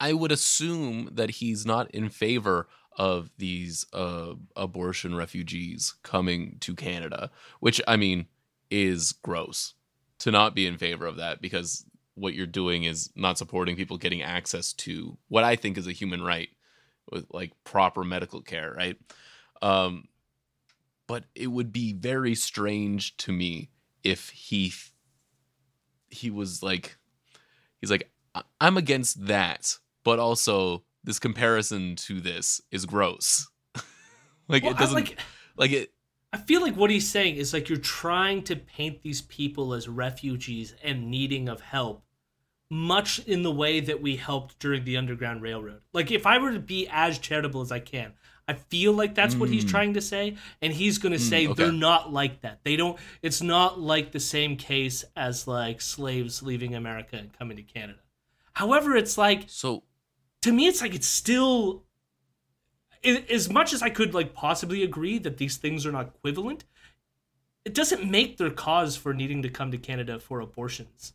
I 0.01 0.13
would 0.13 0.33
assume 0.33 1.09
that 1.13 1.31
he's 1.31 1.65
not 1.65 1.91
in 1.93 2.09
favor 2.11 2.69
of 2.97 3.31
these 3.39 3.87
uh, 3.93 4.35
abortion 4.57 5.15
refugees 5.15 5.95
coming 6.03 6.57
to 6.61 6.75
Canada, 6.75 7.31
which 7.61 7.81
I 7.89 7.97
mean 7.97 8.27
is 8.71 9.13
gross 9.13 9.75
to 10.19 10.31
not 10.31 10.55
be 10.55 10.67
in 10.67 10.77
favor 10.77 11.07
of 11.07 11.17
that 11.17 11.41
because 11.41 11.87
what 12.17 12.35
you're 12.35 12.47
doing 12.47 12.83
is 12.85 13.09
not 13.15 13.39
supporting 13.39 13.77
people 13.77 13.97
getting 13.97 14.21
access 14.23 14.73
to 14.73 15.17
what 15.29 15.45
I 15.45 15.55
think 15.57 15.79
is 15.79 15.87
a 15.87 15.93
human 15.93 16.21
right 16.23 16.49
with 17.11 17.27
like 17.33 17.53
proper 17.65 18.03
medical 18.05 18.43
care, 18.43 18.75
right? 18.77 18.97
Um, 19.63 20.08
but 21.09 21.25
it 21.35 21.49
would 21.49 21.73
be 21.73 21.93
very 21.93 22.37
strange 22.37 23.17
to 23.17 23.33
me 23.33 23.71
if 24.05 24.29
he 24.29 24.73
he 26.11 26.31
was 26.31 26.63
like 26.63 26.97
he's 27.81 27.91
like 27.91 28.11
"I- 28.35 28.45
i'm 28.61 28.77
against 28.77 29.27
that 29.27 29.77
but 30.05 30.21
also 30.21 30.85
this 31.03 31.19
comparison 31.19 31.97
to 31.97 32.21
this 32.21 32.61
is 32.71 32.87
gross 32.87 33.49
like 34.49 34.63
Well, 34.63 34.73
it 34.73 34.79
doesn't 34.79 34.95
like 34.95 35.19
like 35.57 35.73
it 35.73 35.93
I 36.33 36.37
feel 36.37 36.61
like 36.61 36.77
what 36.77 36.91
he's 36.91 37.09
saying 37.09 37.37
is 37.37 37.53
like 37.55 37.69
you're 37.69 37.79
trying 37.79 38.43
to 38.45 38.57
paint 38.57 39.03
these 39.03 39.23
people 39.23 39.73
as 39.73 39.89
refugees 39.89 40.75
and 40.85 41.11
needing 41.11 41.49
of 41.49 41.63
help, 41.63 42.05
much 42.71 43.21
in 43.21 43.43
the 43.43 43.51
way 43.51 43.81
that 43.81 44.03
we 44.03 44.17
helped 44.17 44.59
during 44.59 44.85
the 44.85 44.99
Underground 44.99 45.41
Railroad. 45.41 45.81
Like 45.95 46.11
if 46.11 46.27
I 46.27 46.37
were 46.37 46.53
to 46.53 46.61
be 46.61 46.87
as 46.91 47.19
charitable 47.19 47.63
as 47.63 47.73
I 47.73 47.81
can, 47.81 48.13
I 48.49 48.55
feel 48.55 48.93
like 48.95 49.15
that's 49.15 49.35
what 49.37 49.51
he's 49.51 49.65
Mm. 49.67 49.71
trying 49.71 49.95
to 49.95 50.01
say, 50.01 50.37
and 50.63 50.73
he's 50.73 50.97
going 50.99 51.13
to 51.13 51.19
say 51.19 51.47
okay. 51.47 51.55
they're 51.63 51.71
not 51.73 52.13
like 52.13 52.41
that. 52.41 52.61
They 52.65 52.77
don't. 52.77 52.99
It's 53.21 53.43
not 53.43 53.79
like 53.79 54.11
the 54.13 54.21
same 54.21 54.57
case 54.57 55.05
as 55.15 55.47
like 55.47 55.81
slaves 55.83 56.43
leaving 56.43 56.75
America 56.75 57.17
and 57.17 57.33
coming 57.39 57.59
to 57.59 57.63
Canada. 57.63 57.99
However, 58.55 58.97
it's 58.97 59.19
like 59.19 59.45
so 59.49 59.85
to 60.43 60.51
me 60.53 60.67
it's 60.67 60.81
like 60.81 60.95
it's 60.95 61.07
still 61.07 61.85
i- 63.05 63.25
as 63.31 63.51
much 63.51 63.73
as 63.73 63.83
i 63.83 63.91
could 63.91 64.15
like 64.15 64.35
possibly 64.35 64.83
agree 64.83 65.19
that 65.19 65.37
these 65.37 65.57
things 65.57 65.85
are 65.85 65.93
not 65.93 66.07
equivalent 66.07 66.65
it 67.65 67.75
doesn't 67.75 68.09
make 68.09 68.37
their 68.39 68.51
cause 68.51 68.97
for 68.97 69.13
needing 69.13 69.43
to 69.43 69.49
come 69.49 69.71
to 69.73 69.79
canada 69.79 70.19
for 70.21 70.41
abortions 70.41 71.13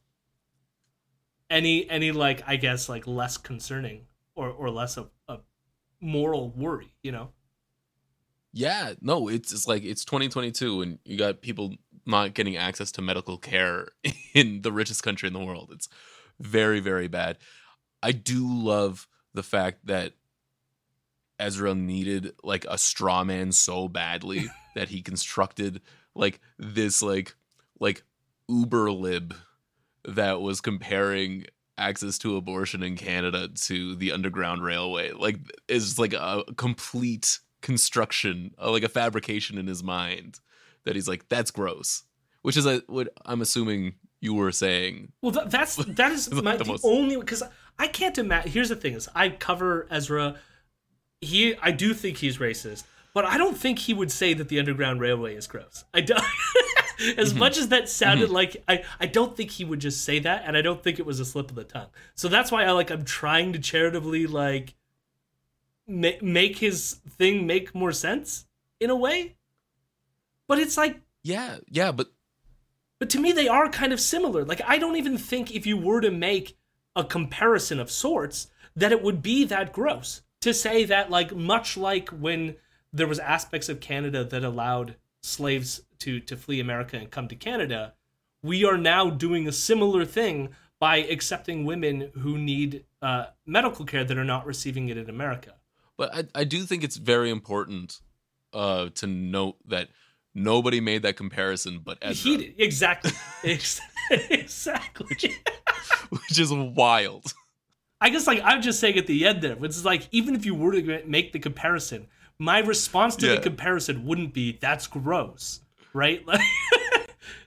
any 1.49 1.89
any 1.89 2.11
like 2.11 2.43
i 2.47 2.55
guess 2.55 2.89
like 2.89 3.05
less 3.07 3.37
concerning 3.37 4.05
or 4.35 4.49
or 4.49 4.69
less 4.69 4.97
of 4.97 5.09
a 5.27 5.37
moral 6.03 6.51
worry 6.51 6.93
you 7.01 7.11
know? 7.11 7.29
Yeah 8.51 8.93
no 9.01 9.27
it's 9.29 9.51
it's 9.51 9.67
like 9.67 9.83
it's 9.83 10.05
2022 10.05 10.81
and 10.81 10.99
you 11.05 11.17
got 11.17 11.41
people 11.41 11.75
not 12.05 12.33
getting 12.33 12.57
access 12.57 12.91
to 12.91 13.01
medical 13.01 13.37
care 13.37 13.87
in 14.33 14.61
the 14.61 14.71
richest 14.71 15.03
country 15.03 15.27
in 15.27 15.33
the 15.33 15.43
world. 15.43 15.69
It's 15.71 15.89
very 16.39 16.79
very 16.79 17.07
bad. 17.07 17.37
I 18.01 18.11
do 18.11 18.45
love 18.45 19.07
the 19.33 19.43
fact 19.43 19.85
that 19.85 20.13
Ezra 21.39 21.73
needed 21.73 22.33
like 22.43 22.65
a 22.69 22.77
straw 22.77 23.23
man 23.23 23.51
so 23.51 23.87
badly 23.87 24.47
that 24.75 24.89
he 24.89 25.01
constructed 25.01 25.81
like 26.15 26.39
this 26.57 27.01
like 27.01 27.35
like 27.79 28.03
uber 28.47 28.91
lib 28.91 29.33
that 30.05 30.41
was 30.41 30.61
comparing 30.61 31.45
access 31.77 32.17
to 32.19 32.35
abortion 32.37 32.83
in 32.83 32.95
Canada 32.95 33.47
to 33.47 33.95
the 33.95 34.11
underground 34.11 34.63
railway 34.63 35.11
like 35.11 35.37
is 35.67 35.97
like 35.97 36.13
a 36.13 36.43
complete 36.57 37.39
construction 37.61 38.53
uh, 38.61 38.69
like 38.69 38.83
a 38.83 38.89
fabrication 38.89 39.57
in 39.57 39.67
his 39.67 39.83
mind 39.83 40.39
that 40.85 40.95
he's 40.95 41.07
like 41.07 41.27
that's 41.29 41.49
gross 41.51 42.03
which 42.43 42.57
is 42.57 42.67
uh, 42.67 42.81
what 42.87 43.07
I'm 43.25 43.41
assuming 43.41 43.95
you 44.21 44.33
were 44.33 44.51
saying 44.51 45.11
Well, 45.21 45.31
th- 45.31 45.47
that's 45.47 45.75
that 45.87 46.11
is 46.11 46.31
my, 46.31 46.57
the 46.57 46.63
the 46.63 46.71
most- 46.71 46.85
only 46.85 47.15
because 47.17 47.41
I 47.79 47.87
can't 47.87 48.17
imagine. 48.19 48.51
Here's 48.51 48.69
the 48.69 48.75
thing: 48.75 48.93
is 48.93 49.09
I 49.15 49.29
cover 49.29 49.87
Ezra. 49.89 50.35
He, 51.21 51.55
I 51.61 51.71
do 51.71 51.93
think 51.95 52.17
he's 52.17 52.37
racist, 52.37 52.83
but 53.15 53.25
I 53.25 53.37
don't 53.37 53.57
think 53.57 53.79
he 53.79 53.93
would 53.95 54.11
say 54.11 54.33
that 54.35 54.47
the 54.49 54.59
Underground 54.59 54.99
Railway 55.01 55.35
is 55.35 55.47
gross. 55.47 55.83
I 55.93 56.01
don't. 56.01 56.21
as 57.17 57.29
Mm-hmm. 57.31 57.39
much 57.39 57.57
as 57.57 57.67
that 57.69 57.89
sounded 57.89 58.29
like, 58.29 58.63
I, 58.67 58.83
I 58.99 59.05
don't 59.07 59.35
think 59.35 59.51
he 59.51 59.65
would 59.65 59.79
just 59.79 60.03
say 60.03 60.19
that, 60.19 60.43
and 60.45 60.55
I 60.57 60.61
don't 60.61 60.81
think 60.83 60.99
it 60.99 61.05
was 61.05 61.19
a 61.19 61.25
slip 61.25 61.49
of 61.49 61.55
the 61.55 61.63
tongue. 61.63 61.89
So 62.15 62.27
that's 62.27 62.51
why 62.51 62.63
I 62.63 62.71
like. 62.71 62.89
I'm 62.91 63.05
trying 63.05 63.53
to 63.53 63.59
charitably 63.59 64.27
like 64.27 64.75
ma- 65.87 66.19
make 66.21 66.57
his 66.57 66.99
thing 67.09 67.45
make 67.47 67.73
more 67.75 67.91
sense 67.91 68.45
in 68.79 68.89
a 68.89 68.95
way. 68.95 69.35
But 70.47 70.59
it's 70.59 70.77
like 70.77 71.01
yeah 71.23 71.57
yeah 71.69 71.91
but 71.91 72.07
but 72.99 73.09
to 73.11 73.19
me, 73.19 73.31
they 73.33 73.47
are 73.49 73.67
kind 73.69 73.91
of 73.91 73.99
similar. 73.99 74.45
Like, 74.45 74.61
I 74.65 74.77
don't 74.77 74.95
even 74.95 75.17
think 75.17 75.53
if 75.53 75.65
you 75.65 75.75
were 75.75 75.99
to 75.99 76.11
make 76.11 76.57
a 76.95 77.03
comparison 77.03 77.77
of 77.79 77.91
sorts, 77.91 78.47
that 78.77 78.93
it 78.93 79.01
would 79.03 79.21
be 79.21 79.43
that 79.45 79.73
gross 79.73 80.21
to 80.39 80.53
say 80.53 80.85
that, 80.85 81.09
like, 81.09 81.35
much 81.35 81.75
like 81.75 82.09
when 82.09 82.55
there 82.93 83.07
was 83.07 83.19
aspects 83.19 83.67
of 83.67 83.81
Canada 83.81 84.23
that 84.23 84.45
allowed 84.45 84.95
slaves 85.21 85.81
to 86.05 86.19
to 86.21 86.35
flee 86.37 86.59
America 86.59 86.95
and 86.97 87.09
come 87.11 87.27
to 87.27 87.35
Canada, 87.35 87.93
we 88.41 88.63
are 88.65 88.77
now 88.77 89.09
doing 89.09 89.47
a 89.47 89.51
similar 89.51 90.05
thing 90.05 90.49
by 90.79 90.97
accepting 90.97 91.65
women 91.65 92.11
who 92.19 92.37
need 92.37 92.83
uh, 93.01 93.25
medical 93.45 93.85
care 93.85 94.03
that 94.03 94.17
are 94.17 94.25
not 94.35 94.45
receiving 94.45 94.89
it 94.89 94.97
in 94.97 95.09
America. 95.09 95.53
But 95.97 96.13
I, 96.15 96.41
I 96.41 96.43
do 96.43 96.63
think 96.63 96.83
it's 96.83 96.97
very 96.97 97.29
important 97.29 97.99
uh, 98.51 98.89
to 98.95 99.07
note 99.07 99.57
that 99.67 99.87
nobody 100.35 100.81
made 100.81 101.03
that 101.03 101.15
comparison 101.15 101.79
but 101.83 101.97
Ezra, 102.01 102.31
He 102.31 102.37
did 102.37 102.55
exactly, 102.57 103.11
Ex- 103.43 103.79
exactly. 104.11 105.35
which 106.09 106.39
is 106.39 106.51
wild. 106.51 107.33
I 108.01 108.09
guess 108.09 108.27
like 108.27 108.41
I'm 108.43 108.61
just 108.61 108.79
saying 108.79 108.97
at 108.97 109.07
the 109.07 109.25
end 109.25 109.41
there, 109.41 109.55
which 109.55 109.71
is 109.71 109.85
like 109.85 110.07
even 110.11 110.35
if 110.35 110.45
you 110.45 110.55
were 110.55 110.73
to 110.73 111.03
make 111.05 111.31
the 111.31 111.39
comparison, 111.39 112.07
my 112.39 112.59
response 112.59 113.15
to 113.17 113.27
Yeah. 113.27 113.35
the 113.35 113.41
comparison 113.41 114.05
wouldn't 114.05 114.33
be 114.33 114.57
that's 114.59 114.87
gross, 114.87 115.61
right? 115.93 116.25
Like 116.33 116.41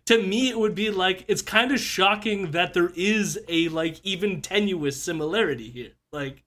to 0.07 0.23
me 0.23 0.49
it 0.49 0.59
would 0.59 0.77
be 0.77 0.91
like 0.91 1.25
it's 1.27 1.43
kind 1.43 1.73
of 1.73 1.81
shocking 1.81 2.53
that 2.53 2.75
there 2.75 2.93
is 2.95 3.41
a 3.49 3.69
like 3.69 4.01
even 4.05 4.41
tenuous 4.41 5.03
similarity 5.03 5.69
here. 5.69 5.93
Like 6.13 6.45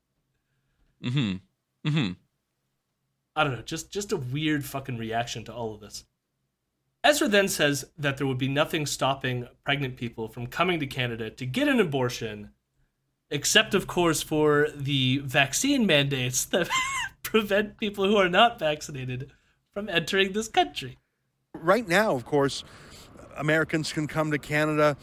Mm-hmm. 1.04 1.90
Mm-hmm. 1.90 2.12
I 3.36 3.44
don't 3.44 3.54
know, 3.54 3.62
just 3.62 3.92
just 3.92 4.12
a 4.12 4.18
weird 4.18 4.66
fucking 4.66 4.98
reaction 4.98 5.44
to 5.46 5.54
all 5.54 5.74
of 5.74 5.82
this. 5.82 6.06
Ezra 7.04 7.30
then 7.30 7.48
says 7.48 7.86
that 7.98 8.18
there 8.18 8.28
would 8.28 8.38
be 8.38 8.50
nothing 8.50 8.86
stopping 8.86 9.48
pregnant 9.64 9.96
people 9.96 10.28
from 10.28 10.48
coming 10.48 10.80
to 10.82 10.88
Canada 10.88 11.30
to 11.30 11.46
get 11.46 11.70
an 11.70 11.80
abortion, 11.80 12.52
except 13.32 13.74
of 13.74 13.88
course 13.88 14.22
for 14.22 14.68
the 14.76 15.20
vaccine 15.20 15.86
mandates 15.86 16.44
that 16.46 16.70
prevent 17.24 17.78
people 17.78 18.06
who 18.06 18.18
are 18.18 18.30
not 18.30 18.60
vaccinated 18.60 19.32
from 19.74 19.88
entering 19.88 20.34
this 20.34 20.50
country. 20.50 20.98
Right 21.62 21.88
now, 21.88 22.16
of 22.16 22.26
course, 22.26 22.64
Americans 23.36 23.92
can 23.92 24.08
come 24.08 24.32
to 24.32 24.38
Canada 24.38 24.96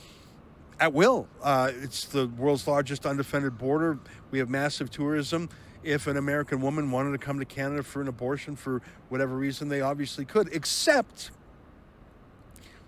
at 0.80 0.92
will. 0.92 1.28
Uh, 1.42 1.70
it's 1.82 2.06
the 2.06 2.28
world's 2.28 2.66
largest 2.66 3.04
undefended 3.04 3.58
border. 3.58 3.98
We 4.30 4.38
have 4.38 4.48
massive 4.48 4.90
tourism. 4.90 5.50
If 5.82 6.06
an 6.06 6.16
American 6.16 6.60
woman 6.60 6.90
wanted 6.90 7.12
to 7.12 7.18
come 7.18 7.38
to 7.40 7.44
Canada 7.44 7.82
for 7.82 8.00
an 8.00 8.08
abortion 8.08 8.56
for 8.56 8.80
whatever 9.10 9.36
reason, 9.36 9.68
they 9.68 9.80
obviously 9.80 10.24
could, 10.24 10.48
except 10.52 11.30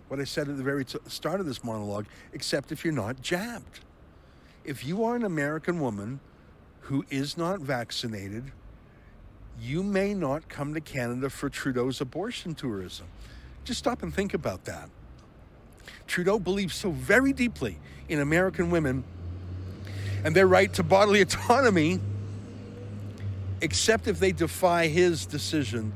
what 0.08 0.18
I 0.18 0.24
said 0.24 0.48
at 0.48 0.56
the 0.56 0.62
very 0.62 0.84
t- 0.84 0.98
start 1.06 1.38
of 1.38 1.46
this 1.46 1.62
monologue, 1.62 2.06
except 2.32 2.72
if 2.72 2.84
you're 2.84 2.94
not 2.94 3.20
jabbed. 3.20 3.80
If 4.64 4.84
you 4.84 5.04
are 5.04 5.14
an 5.14 5.24
American 5.24 5.78
woman 5.78 6.20
who 6.80 7.04
is 7.10 7.36
not 7.36 7.60
vaccinated, 7.60 8.50
you 9.60 9.82
may 9.82 10.14
not 10.14 10.48
come 10.48 10.74
to 10.74 10.80
Canada 10.80 11.28
for 11.28 11.50
Trudeau's 11.50 12.00
abortion 12.00 12.54
tourism. 12.54 13.06
Just 13.64 13.78
stop 13.78 14.02
and 14.02 14.12
think 14.14 14.34
about 14.34 14.64
that. 14.64 14.88
Trudeau 16.06 16.38
believes 16.38 16.74
so 16.74 16.90
very 16.90 17.32
deeply 17.32 17.78
in 18.08 18.20
American 18.20 18.70
women 18.70 19.04
and 20.24 20.34
their 20.34 20.46
right 20.46 20.72
to 20.74 20.82
bodily 20.82 21.20
autonomy, 21.22 22.00
except 23.60 24.08
if 24.08 24.18
they 24.18 24.32
defy 24.32 24.86
his 24.86 25.26
decision 25.26 25.92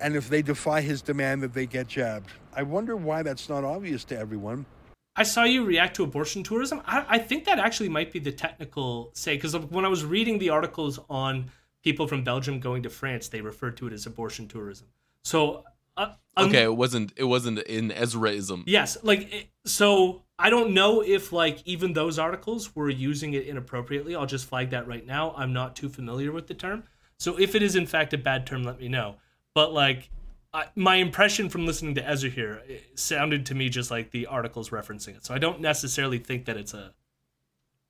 and 0.00 0.16
if 0.16 0.28
they 0.28 0.42
defy 0.42 0.80
his 0.80 1.00
demand 1.02 1.42
that 1.42 1.54
they 1.54 1.66
get 1.66 1.86
jabbed. 1.86 2.30
I 2.54 2.62
wonder 2.62 2.96
why 2.96 3.22
that's 3.22 3.48
not 3.48 3.64
obvious 3.64 4.04
to 4.04 4.18
everyone. 4.18 4.66
I 5.14 5.24
saw 5.24 5.44
you 5.44 5.64
react 5.64 5.96
to 5.96 6.04
abortion 6.04 6.42
tourism. 6.42 6.80
I, 6.86 7.04
I 7.08 7.18
think 7.18 7.44
that 7.44 7.58
actually 7.58 7.90
might 7.90 8.12
be 8.12 8.18
the 8.18 8.32
technical 8.32 9.10
say, 9.14 9.36
because 9.36 9.56
when 9.56 9.84
I 9.84 9.88
was 9.88 10.04
reading 10.04 10.38
the 10.38 10.50
articles 10.50 10.98
on 11.10 11.50
people 11.84 12.06
from 12.08 12.24
Belgium 12.24 12.60
going 12.60 12.82
to 12.84 12.90
France, 12.90 13.28
they 13.28 13.40
referred 13.40 13.76
to 13.78 13.86
it 13.86 13.92
as 13.92 14.06
abortion 14.06 14.48
tourism. 14.48 14.88
So, 15.24 15.64
uh, 15.96 16.12
un- 16.36 16.48
Okay, 16.48 16.62
it 16.62 16.74
wasn't 16.76 17.12
it 17.16 17.24
wasn't 17.24 17.58
in 17.60 17.90
Ezraism. 17.90 18.64
yes, 18.66 18.96
like 19.02 19.32
it- 19.32 19.48
so. 19.64 20.22
I 20.38 20.50
don't 20.50 20.74
know 20.74 21.02
if 21.02 21.30
like 21.32 21.62
even 21.66 21.92
those 21.92 22.18
articles 22.18 22.74
were 22.74 22.90
using 22.90 23.34
it 23.34 23.46
inappropriately. 23.46 24.16
I'll 24.16 24.26
just 24.26 24.46
flag 24.46 24.70
that 24.70 24.88
right 24.88 25.06
now. 25.06 25.32
I'm 25.36 25.52
not 25.52 25.76
too 25.76 25.88
familiar 25.88 26.32
with 26.32 26.48
the 26.48 26.54
term, 26.54 26.82
So 27.18 27.38
if 27.38 27.54
it 27.54 27.62
is 27.62 27.76
in 27.76 27.86
fact 27.86 28.12
a 28.12 28.18
bad 28.18 28.44
term, 28.44 28.64
let 28.64 28.80
me 28.80 28.88
know. 28.88 29.16
But 29.54 29.72
like 29.72 30.10
I, 30.52 30.64
my 30.74 30.96
impression 30.96 31.48
from 31.48 31.64
listening 31.64 31.94
to 31.94 32.08
Ezra 32.08 32.28
here 32.28 32.60
it 32.66 32.98
sounded 32.98 33.46
to 33.46 33.54
me 33.54 33.68
just 33.68 33.92
like 33.92 34.10
the 34.10 34.26
article's 34.26 34.70
referencing 34.70 35.14
it. 35.16 35.24
So 35.24 35.32
I 35.32 35.38
don't 35.38 35.60
necessarily 35.60 36.18
think 36.18 36.46
that 36.46 36.56
it's 36.56 36.74
a 36.74 36.92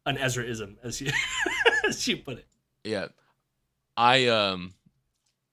an 0.04 0.18
Ezraism 0.18 0.76
as 0.82 1.00
you 1.00 1.10
as 1.88 2.06
you 2.06 2.18
put 2.18 2.36
it. 2.36 2.46
Yeah. 2.84 3.06
I 3.96 4.26
um 4.26 4.74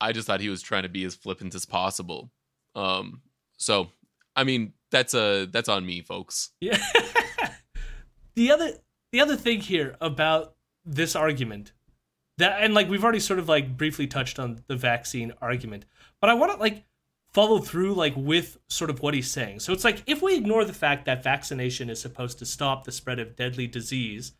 I 0.02 0.12
just 0.12 0.28
thought 0.28 0.42
he 0.42 0.50
was 0.50 0.62
trying 0.62 0.84
to 0.84 0.90
be 0.90 1.06
as 1.06 1.16
flippant 1.16 1.56
as 1.56 1.66
possible. 1.66 2.30
Um 2.76 3.22
so 3.58 3.90
I 4.36 4.44
mean 4.44 4.74
that's 4.92 5.14
a 5.14 5.48
that's 5.52 5.70
on 5.70 5.86
me, 5.86 6.02
folks. 6.02 6.52
Yeah. 6.60 6.78
the 8.36 8.52
other 8.52 8.72
the 9.12 9.22
other 9.22 9.36
thing 9.36 9.62
here 9.62 9.96
about 10.02 10.56
this 10.86 11.16
argument 11.16 11.74
that 12.38 12.62
and 12.62 12.74
like 12.74 12.90
we've 12.90 13.04
already 13.04 13.20
sort 13.20 13.40
of 13.40 13.50
like 13.50 13.78
briefly 13.78 14.08
touched 14.08 14.40
on 14.40 14.64
the 14.68 14.76
vaccine 14.76 15.34
argument, 15.42 15.86
but 16.22 16.30
I 16.30 16.34
want 16.34 16.52
to 16.54 16.58
like 16.58 16.86
follow 17.34 17.60
through 17.60 17.94
like 17.94 18.14
with 18.16 18.58
sort 18.70 18.90
of 18.90 19.02
what 19.02 19.14
he's 19.14 19.30
saying. 19.30 19.60
So 19.60 19.74
it's 19.74 19.84
like 19.84 20.04
if 20.08 20.22
we 20.22 20.36
ignore 20.36 20.66
the 20.66 20.74
fact 20.74 21.06
that 21.06 21.24
vaccination 21.24 21.90
is 21.90 22.02
supposed 22.02 22.40
to 22.40 22.46
stop 22.46 22.84
the 22.84 22.92
spread 22.92 23.20
of 23.20 23.36
deadly 23.36 23.68
disease 23.68 24.34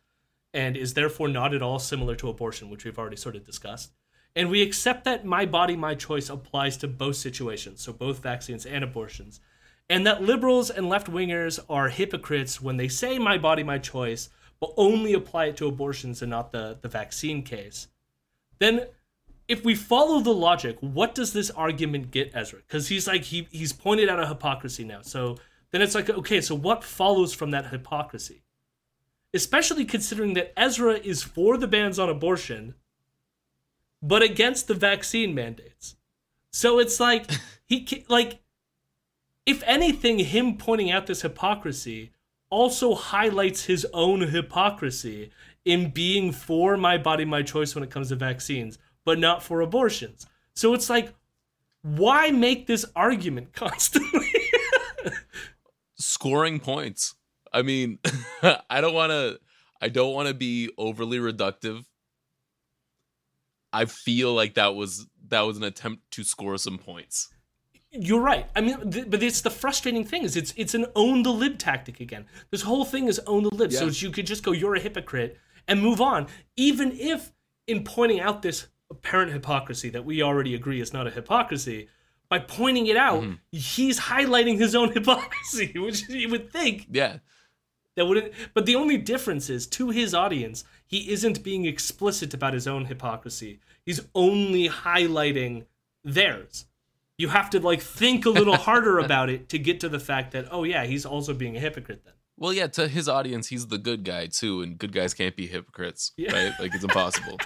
and 0.52 0.76
is 0.76 0.94
therefore 0.94 1.28
not 1.28 1.54
at 1.54 1.62
all 1.62 1.78
similar 1.78 2.16
to 2.16 2.28
abortion, 2.28 2.70
which 2.70 2.84
we've 2.84 2.98
already 2.98 3.16
sort 3.16 3.36
of 3.36 3.44
discussed, 3.44 3.92
and 4.36 4.50
we 4.50 4.62
accept 4.62 5.04
that 5.04 5.24
my 5.24 5.44
body 5.44 5.76
my 5.76 5.94
choice 5.94 6.28
applies 6.28 6.76
to 6.78 6.88
both 6.88 7.16
situations, 7.16 7.82
so 7.82 7.92
both 7.92 8.20
vaccines 8.20 8.66
and 8.66 8.84
abortions, 8.84 9.40
and 9.88 10.06
that 10.06 10.22
liberals 10.22 10.70
and 10.70 10.88
left-wingers 10.88 11.58
are 11.68 11.88
hypocrites 11.88 12.60
when 12.60 12.76
they 12.76 12.88
say 12.88 13.18
my 13.18 13.38
body 13.38 13.62
my 13.62 13.78
choice 13.78 14.30
but 14.60 14.74
only 14.76 15.14
apply 15.14 15.46
it 15.46 15.56
to 15.56 15.66
abortions 15.66 16.22
and 16.22 16.30
not 16.30 16.52
the 16.52 16.78
the 16.80 16.88
vaccine 16.88 17.42
case. 17.42 17.88
Then 18.58 18.86
if 19.48 19.64
we 19.64 19.74
follow 19.74 20.20
the 20.20 20.32
logic, 20.32 20.76
what 20.80 21.14
does 21.14 21.32
this 21.32 21.50
argument 21.50 22.12
get 22.12 22.30
Ezra? 22.34 22.60
Because 22.60 22.88
he's 22.88 23.08
like 23.08 23.24
he 23.24 23.48
he's 23.50 23.72
pointed 23.72 24.08
out 24.08 24.20
a 24.20 24.26
hypocrisy 24.28 24.84
now. 24.84 25.00
So 25.02 25.38
then 25.72 25.82
it's 25.82 25.94
like 25.94 26.08
okay, 26.08 26.40
so 26.40 26.54
what 26.54 26.84
follows 26.84 27.32
from 27.32 27.50
that 27.50 27.66
hypocrisy? 27.66 28.42
Especially 29.34 29.84
considering 29.84 30.34
that 30.34 30.52
Ezra 30.56 30.94
is 30.94 31.22
for 31.22 31.56
the 31.56 31.66
bans 31.66 31.98
on 31.98 32.08
abortion, 32.08 32.74
but 34.02 34.22
against 34.22 34.68
the 34.68 34.74
vaccine 34.74 35.34
mandates. 35.34 35.96
So 36.52 36.78
it's 36.78 37.00
like 37.00 37.30
he 37.66 38.04
like 38.08 38.40
if 39.46 39.62
anything, 39.64 40.18
him 40.18 40.56
pointing 40.56 40.90
out 40.90 41.06
this 41.06 41.22
hypocrisy 41.22 42.12
also 42.50 42.94
highlights 42.94 43.64
his 43.64 43.86
own 43.92 44.20
hypocrisy 44.20 45.30
in 45.64 45.90
being 45.90 46.32
for 46.32 46.76
my 46.76 46.98
body, 46.98 47.24
my 47.24 47.42
choice 47.42 47.74
when 47.74 47.84
it 47.84 47.90
comes 47.90 48.08
to 48.08 48.16
vaccines 48.16 48.78
but 49.04 49.18
not 49.18 49.42
for 49.42 49.60
abortions. 49.60 50.26
So 50.54 50.74
it's 50.74 50.90
like, 50.90 51.14
why 51.82 52.30
make 52.30 52.66
this 52.66 52.84
argument 52.94 53.52
constantly? 53.54 54.30
Scoring 55.96 56.60
points. 56.60 57.14
I 57.52 57.62
mean, 57.62 57.98
I 58.70 58.80
don't 58.80 58.94
want 58.94 59.10
to 59.10 59.40
I 59.82 59.88
don't 59.88 60.14
want 60.14 60.28
to 60.28 60.34
be 60.34 60.70
overly 60.76 61.18
reductive. 61.18 61.84
I 63.72 63.84
feel 63.84 64.34
like 64.34 64.54
that 64.54 64.74
was 64.74 65.06
that 65.28 65.42
was 65.42 65.56
an 65.56 65.62
attempt 65.64 66.10
to 66.12 66.24
score 66.24 66.58
some 66.58 66.78
points. 66.78 67.28
You're 67.92 68.20
right. 68.20 68.46
I 68.54 68.60
mean, 68.60 68.90
th- 68.90 69.10
but 69.10 69.22
it's 69.22 69.40
the 69.40 69.50
frustrating 69.50 70.04
thing 70.04 70.22
is 70.22 70.36
it's 70.36 70.52
it's 70.56 70.74
an 70.74 70.86
own 70.94 71.22
the 71.22 71.32
lib 71.32 71.58
tactic 71.58 72.00
again. 72.00 72.26
This 72.50 72.62
whole 72.62 72.84
thing 72.84 73.08
is 73.08 73.18
own 73.26 73.42
the 73.44 73.54
lib. 73.54 73.72
So 73.72 73.86
Yeah. 73.86 73.90
you 73.96 74.10
could 74.10 74.26
just 74.26 74.42
go, 74.44 74.52
you're 74.52 74.76
a 74.76 74.80
hypocrite, 74.80 75.38
and 75.66 75.82
move 75.82 76.00
on. 76.00 76.26
Even 76.56 76.92
if 76.92 77.32
in 77.66 77.82
pointing 77.84 78.20
out 78.20 78.42
this 78.42 78.68
apparent 78.90 79.32
hypocrisy 79.32 79.90
that 79.90 80.04
we 80.04 80.22
already 80.22 80.54
agree 80.54 80.80
is 80.80 80.92
not 80.92 81.06
a 81.06 81.10
hypocrisy, 81.10 81.88
by 82.28 82.38
pointing 82.38 82.86
it 82.86 82.96
out, 82.96 83.22
mm-hmm. 83.22 83.34
he's 83.50 83.98
highlighting 83.98 84.56
his 84.58 84.74
own 84.74 84.92
hypocrisy, 84.94 85.72
which 85.76 86.08
you 86.08 86.28
would 86.28 86.52
think 86.52 86.86
Yeah. 86.90 87.18
that 87.96 88.06
wouldn't. 88.06 88.32
But 88.54 88.66
the 88.66 88.76
only 88.76 88.98
difference 88.98 89.50
is 89.50 89.66
to 89.68 89.90
his 89.90 90.14
audience, 90.14 90.62
he 90.90 91.08
isn't 91.12 91.44
being 91.44 91.66
explicit 91.66 92.34
about 92.34 92.52
his 92.52 92.66
own 92.66 92.86
hypocrisy. 92.86 93.60
He's 93.86 94.00
only 94.12 94.68
highlighting 94.68 95.66
theirs. 96.02 96.66
You 97.16 97.28
have 97.28 97.48
to 97.50 97.60
like 97.60 97.80
think 97.80 98.26
a 98.26 98.30
little 98.30 98.56
harder 98.56 98.98
about 99.06 99.30
it 99.30 99.48
to 99.50 99.58
get 99.58 99.78
to 99.80 99.88
the 99.88 100.00
fact 100.00 100.32
that 100.32 100.48
oh 100.50 100.64
yeah, 100.64 100.84
he's 100.86 101.06
also 101.06 101.32
being 101.32 101.56
a 101.56 101.60
hypocrite 101.60 102.02
then. 102.04 102.14
Well, 102.36 102.52
yeah, 102.52 102.66
to 102.68 102.88
his 102.88 103.08
audience, 103.08 103.46
he's 103.48 103.68
the 103.68 103.78
good 103.78 104.02
guy 104.02 104.26
too, 104.26 104.62
and 104.62 104.76
good 104.78 104.92
guys 104.92 105.14
can't 105.14 105.36
be 105.36 105.46
hypocrites, 105.46 106.10
Yeah. 106.16 106.32
right? 106.32 106.52
Like 106.58 106.74
it's 106.74 106.82
impossible. 106.84 107.38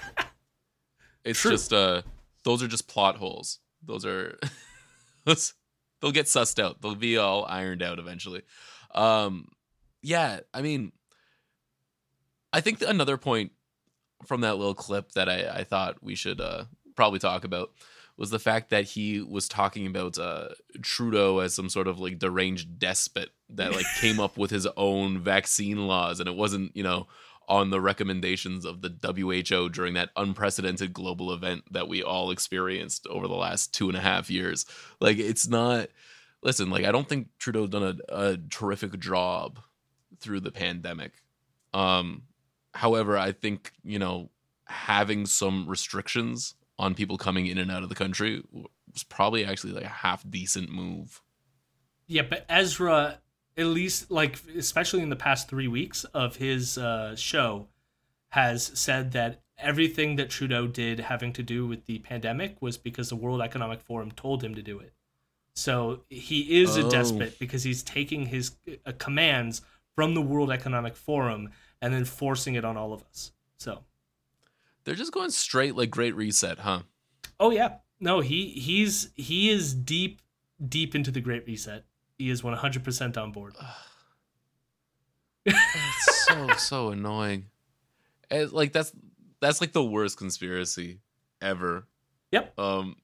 it's 1.25 1.41
True. 1.41 1.51
just 1.51 1.73
uh 1.73 2.01
those 2.45 2.63
are 2.63 2.69
just 2.69 2.89
plot 2.89 3.17
holes. 3.17 3.59
Those 3.83 4.07
are 4.07 4.39
they'll 5.27 6.13
get 6.13 6.27
sussed 6.27 6.63
out. 6.63 6.81
They'll 6.81 6.95
be 6.95 7.19
all 7.19 7.45
ironed 7.47 7.83
out 7.83 7.99
eventually. 7.99 8.41
Um 8.95 9.49
yeah, 10.03 10.41
I 10.55 10.63
mean 10.63 10.93
I 12.55 12.61
think 12.61 12.83
another 12.83 13.17
point 13.17 13.53
from 14.25 14.43
that 14.43 14.57
little 14.57 14.75
clip 14.75 15.13
that 15.13 15.29
I, 15.29 15.49
I 15.49 15.65
thought 15.65 16.03
we 16.03 16.15
should 16.15 16.41
uh 16.41 16.65
probably 16.95 17.19
talk 17.19 17.45
about 17.45 17.73
was 18.17 18.31
the 18.31 18.39
fact 18.39 18.71
that 18.71 18.85
he 18.85 19.21
was 19.21 19.49
talking 19.49 19.87
about 19.87 20.19
uh, 20.19 20.49
Trudeau 20.83 21.41
as 21.41 21.53
some 21.53 21.69
sort 21.69 21.89
of 21.89 21.99
like 21.99 22.21
deranged 22.21 22.79
despot 22.79 23.31
that 23.51 23.73
like 23.73 23.87
came 24.01 24.21
up 24.21 24.37
with 24.37 24.51
his 24.53 24.69
own 24.77 25.19
vaccine 25.19 25.89
laws, 25.89 26.21
and 26.21 26.29
it 26.29 26.37
wasn't 26.37 26.77
you 26.77 26.83
know 26.83 27.09
on 27.47 27.71
the 27.71 27.81
recommendations 27.81 28.65
of 28.65 28.81
the 28.81 28.91
WHO 29.03 29.69
during 29.69 29.95
that 29.95 30.11
unprecedented 30.17 30.95
global 30.95 31.31
event 31.33 31.63
that 31.71 31.89
we 31.89 32.03
all 32.03 32.31
experienced 32.31 33.07
over 33.09 33.29
the 33.29 33.35
last 33.35 33.75
two 33.75 33.89
and 33.89 33.99
a 33.99 34.01
half 34.01 34.31
years. 34.31 34.65
Like 35.01 35.19
it's 35.19 35.49
not. 35.49 35.89
Listen, 36.43 36.71
like 36.71 36.85
I 36.85 36.93
don't 36.93 37.09
think 37.09 37.29
Trudeau 37.39 37.67
done 37.67 38.01
a, 38.09 38.15
a 38.15 38.37
terrific 38.37 38.99
job 39.01 39.59
through 40.21 40.41
the 40.41 40.53
pandemic. 40.53 41.13
Um, 41.73 42.23
however, 42.75 43.17
I 43.17 43.33
think 43.33 43.73
you 43.83 43.99
know 43.99 44.31
having 44.67 45.27
some 45.27 45.69
restrictions 45.69 46.55
on 46.79 46.95
people 46.95 47.17
coming 47.19 47.47
in 47.47 47.59
and 47.59 47.71
out 47.71 47.83
of 47.83 47.89
the 47.89 47.95
country 47.95 48.43
was 48.53 49.05
probably 49.05 49.45
actually 49.45 49.73
like 49.73 49.85
a 49.85 49.89
half 49.89 50.25
decent 50.29 50.71
move. 50.71 51.21
Yeah, 52.07 52.23
but 52.23 52.45
Ezra, 52.49 53.19
at 53.57 53.67
least 53.67 54.11
like 54.11 54.41
especially 54.57 55.03
in 55.03 55.11
the 55.11 55.17
past 55.17 55.49
three 55.49 55.69
weeks 55.69 56.05
of 56.05 56.37
his 56.37 56.77
uh, 56.79 57.15
show, 57.17 57.69
has 58.31 58.71
said 58.75 59.13
that 59.13 59.43
everything 59.57 60.17
that 60.17 60.31
Trudeau 60.31 60.67
did 60.67 60.99
having 60.99 61.33
to 61.35 61.43
do 61.43 61.67
with 61.67 61.87
the 61.87 62.01
pandemic 62.01 62.61
was 62.61 62.77
because 62.77 63.09
the 63.09 63.17
World 63.17 63.41
Economic 63.41 63.81
Forum 63.81 64.11
told 64.11 64.43
him 64.43 64.55
to 64.57 64.63
do 64.63 64.81
it. 64.81 64.93
So 65.55 66.03
he 66.09 66.61
is 66.61 66.77
a 66.77 66.85
Oh. 66.85 66.91
despot 66.91 67.39
because 67.39 67.63
he's 67.63 67.85
taking 67.85 68.27
his 68.27 68.57
uh, 68.85 68.91
commands 68.99 69.63
from 69.95 70.15
the 70.15 70.23
World 70.23 70.51
Economic 70.51 70.97
Forum 70.97 71.51
and 71.85 71.93
then 71.93 72.07
forcing 72.07 72.55
it 72.55 72.65
on 72.65 72.79
all 72.79 72.95
of 72.95 73.03
us. 73.03 73.33
So, 73.59 73.81
They're 74.85 74.95
just 74.95 75.13
going 75.13 75.31
straight 75.31 75.77
like 75.77 75.91
Great 75.91 76.17
Reset, 76.17 76.59
huh? 76.59 76.81
oh 77.39 77.51
yeah, 77.51 77.77
no, 78.01 78.21
he 78.21 78.49
he's 78.49 79.11
he 79.15 79.51
is 79.51 79.75
deep 79.75 80.23
deep 80.67 80.95
into 80.95 81.11
the 81.11 81.21
Great 81.21 81.47
Reset. 81.47 81.85
He 82.17 82.31
is 82.31 82.43
one 82.43 82.55
hundred 82.57 82.85
percent 82.85 83.19
on 83.19 83.33
board. 83.33 83.55
It's 85.45 86.25
so 86.25 86.49
so 86.57 86.89
annoying. 86.91 87.47
And, 88.31 88.51
like 88.51 88.73
that's 88.73 88.93
that's 89.41 89.61
like 89.61 89.73
the 89.73 89.85
worst 89.85 90.17
conspiracy 90.17 91.01
ever. 91.43 91.87
Yep. 92.33 92.59
Um, 92.59 92.97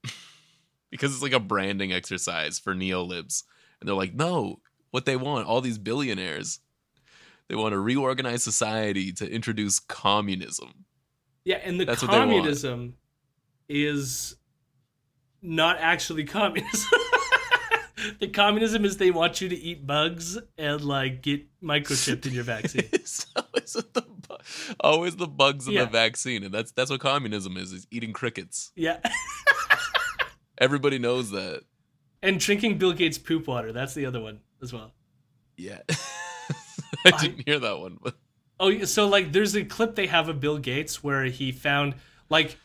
because 0.89 1.13
it's 1.13 1.21
like 1.21 1.33
a 1.33 1.39
branding 1.39 1.93
exercise 1.93 2.57
for 2.57 2.73
neolibs, 2.73 3.43
and 3.79 3.87
they're 3.87 3.95
like, 3.95 4.15
no, 4.15 4.59
what 4.89 5.05
they 5.05 5.15
want, 5.15 5.47
all 5.47 5.61
these 5.61 5.77
billionaires, 5.77 6.59
they 7.51 7.57
want 7.57 7.73
to 7.73 7.79
reorganize 7.79 8.41
society 8.45 9.11
to 9.11 9.29
introduce 9.29 9.77
communism. 9.77 10.85
Yeah, 11.43 11.57
and 11.57 11.77
the 11.77 11.83
That's 11.83 12.01
what 12.01 12.09
they 12.11 12.17
want. 12.17 12.29
communism 12.31 12.93
is 13.67 14.37
not 15.41 15.75
actually 15.81 16.23
communism. 16.23 16.87
the 18.21 18.29
communism 18.29 18.85
is 18.85 18.95
they 18.95 19.11
want 19.11 19.41
you 19.41 19.49
to 19.49 19.55
eat 19.57 19.85
bugs 19.85 20.37
and 20.57 20.81
like 20.81 21.21
get 21.23 21.45
microchipped 21.61 22.25
in 22.25 22.31
your 22.31 22.45
vaccine. 22.45 22.87
it's 22.93 23.25
always 23.35 23.73
the 23.73 24.01
bu- 24.01 24.73
always 24.79 25.17
the 25.17 25.27
bugs 25.27 25.67
in 25.67 25.73
Yeah. 25.73 25.83
the 25.83 25.91
vaccine, 25.91 26.43
and 26.45 26.53
that's 26.53 26.71
that's 26.71 26.89
what 26.89 27.01
communism 27.01 27.57
is: 27.57 27.73
is 27.73 27.85
eating 27.91 28.13
crickets. 28.13 28.71
Yeah. 28.77 28.99
Everybody 30.57 30.99
knows 30.99 31.31
that. 31.31 31.63
And 32.23 32.39
drinking 32.39 32.77
Bill 32.77 32.93
Gates 32.93 33.17
poop 33.17 33.45
water. 33.45 33.73
That's 33.73 33.93
the 33.93 34.05
other 34.05 34.21
one 34.21 34.39
as 34.61 34.71
well. 34.71 34.93
Yeah, 35.57 35.79
I 37.05 37.11
didn't 37.11 37.47
hear 37.47 37.59
that 37.59 37.79
one, 37.79 37.97
but 38.01 38.15
Oh, 38.61 38.83
so 38.85 39.07
like 39.07 39.31
there's 39.31 39.55
a 39.55 39.65
clip 39.65 39.95
they 39.95 40.05
have 40.05 40.29
of 40.29 40.39
Bill 40.39 40.59
Gates 40.59 41.03
where 41.03 41.25
he 41.25 41.51
found 41.51 41.95
like 42.29 42.57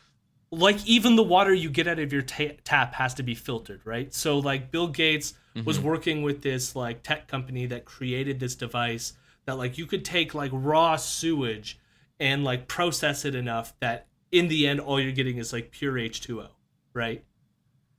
like 0.51 0.85
even 0.85 1.15
the 1.15 1.23
water 1.23 1.51
you 1.51 1.71
get 1.71 1.87
out 1.87 1.97
of 1.97 2.13
your 2.13 2.21
ta- 2.21 2.55
tap 2.63 2.93
has 2.93 3.15
to 3.15 3.23
be 3.23 3.33
filtered, 3.33 3.81
right? 3.83 4.13
So 4.13 4.37
like 4.37 4.69
Bill 4.69 4.87
Gates 4.87 5.33
was 5.65 5.79
mm-hmm. 5.79 5.87
working 5.87 6.21
with 6.21 6.43
this 6.43 6.75
like 6.75 7.01
tech 7.01 7.27
company 7.27 7.65
that 7.65 7.83
created 7.85 8.39
this 8.39 8.53
device 8.53 9.13
that 9.45 9.57
like 9.57 9.79
you 9.79 9.87
could 9.87 10.05
take 10.05 10.35
like 10.35 10.51
raw 10.53 10.97
sewage 10.97 11.79
and 12.19 12.43
like 12.43 12.67
process 12.67 13.25
it 13.25 13.33
enough 13.33 13.73
that 13.79 14.05
in 14.31 14.49
the 14.49 14.67
end 14.67 14.79
all 14.79 14.99
you're 14.99 15.11
getting 15.11 15.37
is 15.37 15.51
like 15.51 15.71
pure 15.71 15.93
H2O, 15.93 16.47
right? 16.93 17.23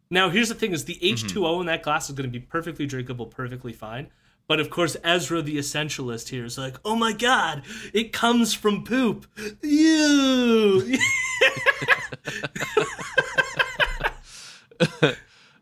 Now 0.09 0.30
here's 0.30 0.49
the 0.49 0.55
thing 0.55 0.70
is 0.70 0.84
the 0.84 0.95
mm-hmm. 0.95 1.26
H2O 1.26 1.61
in 1.61 1.66
that 1.66 1.82
glass 1.82 2.09
is 2.09 2.14
going 2.14 2.30
to 2.30 2.39
be 2.39 2.45
perfectly 2.47 2.86
drinkable, 2.86 3.26
perfectly 3.26 3.72
fine. 3.72 4.07
But 4.49 4.59
of 4.61 4.70
course, 4.70 4.96
Ezra 5.05 5.42
the 5.42 5.59
essentialist 5.59 6.30
here 6.30 6.44
is 6.44 6.57
like, 6.59 6.76
"Oh 6.84 6.96
my 6.96 7.12
god, 7.12 7.62
it 7.92 8.12
comes 8.12 8.55
from 8.55 8.82
poop." 8.82 9.26
You. 9.62 10.99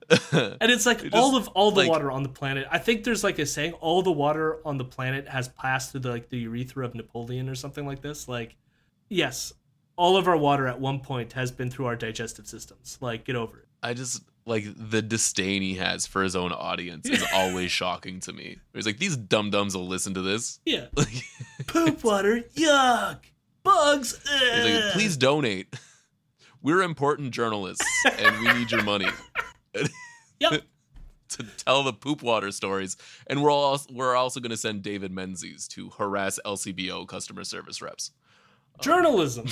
and 0.08 0.70
it's 0.70 0.86
like 0.86 1.04
all 1.12 1.36
of 1.36 1.48
all 1.48 1.72
the 1.72 1.80
like- 1.80 1.90
water 1.90 2.10
on 2.12 2.22
the 2.22 2.28
planet. 2.28 2.66
I 2.70 2.78
think 2.78 3.04
there's 3.04 3.24
like 3.24 3.38
a 3.40 3.46
saying, 3.46 3.72
all 3.74 4.02
the 4.02 4.12
water 4.12 4.60
on 4.64 4.78
the 4.78 4.84
planet 4.84 5.28
has 5.28 5.48
passed 5.48 5.90
through 5.90 6.00
the 6.00 6.10
like 6.10 6.28
the 6.28 6.38
urethra 6.38 6.84
of 6.84 6.94
Napoleon 6.94 7.48
or 7.48 7.56
something 7.56 7.86
like 7.86 8.02
this. 8.02 8.28
Like, 8.28 8.56
yes, 9.08 9.52
all 9.96 10.16
of 10.16 10.28
our 10.28 10.36
water 10.36 10.68
at 10.68 10.80
one 10.80 11.00
point 11.00 11.32
has 11.32 11.50
been 11.50 11.70
through 11.70 11.86
our 11.86 11.96
digestive 11.96 12.46
systems. 12.46 12.98
Like, 13.00 13.24
get 13.24 13.34
over 13.34 13.58
it. 13.58 13.68
I 13.82 13.94
just 13.94 14.22
like 14.46 14.64
the 14.76 15.02
disdain 15.02 15.60
he 15.60 15.74
has 15.74 16.06
for 16.06 16.22
his 16.22 16.36
own 16.36 16.52
audience 16.52 17.08
is 17.08 17.24
always 17.34 17.70
shocking 17.70 18.20
to 18.20 18.32
me. 18.32 18.58
He's 18.72 18.86
like, 18.86 18.98
these 18.98 19.16
dum 19.16 19.50
dums 19.50 19.76
will 19.76 19.88
listen 19.88 20.14
to 20.14 20.22
this. 20.22 20.60
Yeah, 20.64 20.86
Like, 20.96 21.24
poop 21.66 22.02
water, 22.04 22.42
yuck, 22.54 23.18
bugs. 23.64 24.18
like, 24.62 24.92
please 24.92 25.16
donate. 25.16 25.74
We're 26.62 26.82
important 26.82 27.32
journalists 27.32 27.84
and 28.18 28.38
we 28.40 28.52
need 28.54 28.70
your 28.72 28.82
money 28.82 29.08
Yep. 30.40 30.62
to 31.30 31.46
tell 31.58 31.82
the 31.82 31.92
poop 31.92 32.22
water 32.22 32.50
stories. 32.50 32.96
And 33.26 33.42
we're 33.42 33.50
also 33.52 33.88
we're 33.92 34.14
also 34.16 34.40
going 34.40 34.50
to 34.50 34.56
send 34.56 34.82
David 34.82 35.12
Menzies 35.12 35.66
to 35.68 35.90
harass 35.90 36.38
LCBO 36.44 37.06
customer 37.06 37.44
service 37.44 37.80
reps. 37.82 38.12
Journalism. 38.80 39.46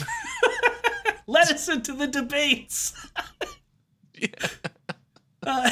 Let 1.26 1.51
us 1.51 1.68
into 1.68 1.92
the 1.95 2.07
debates. 2.07 2.92
Uh, 5.47 5.70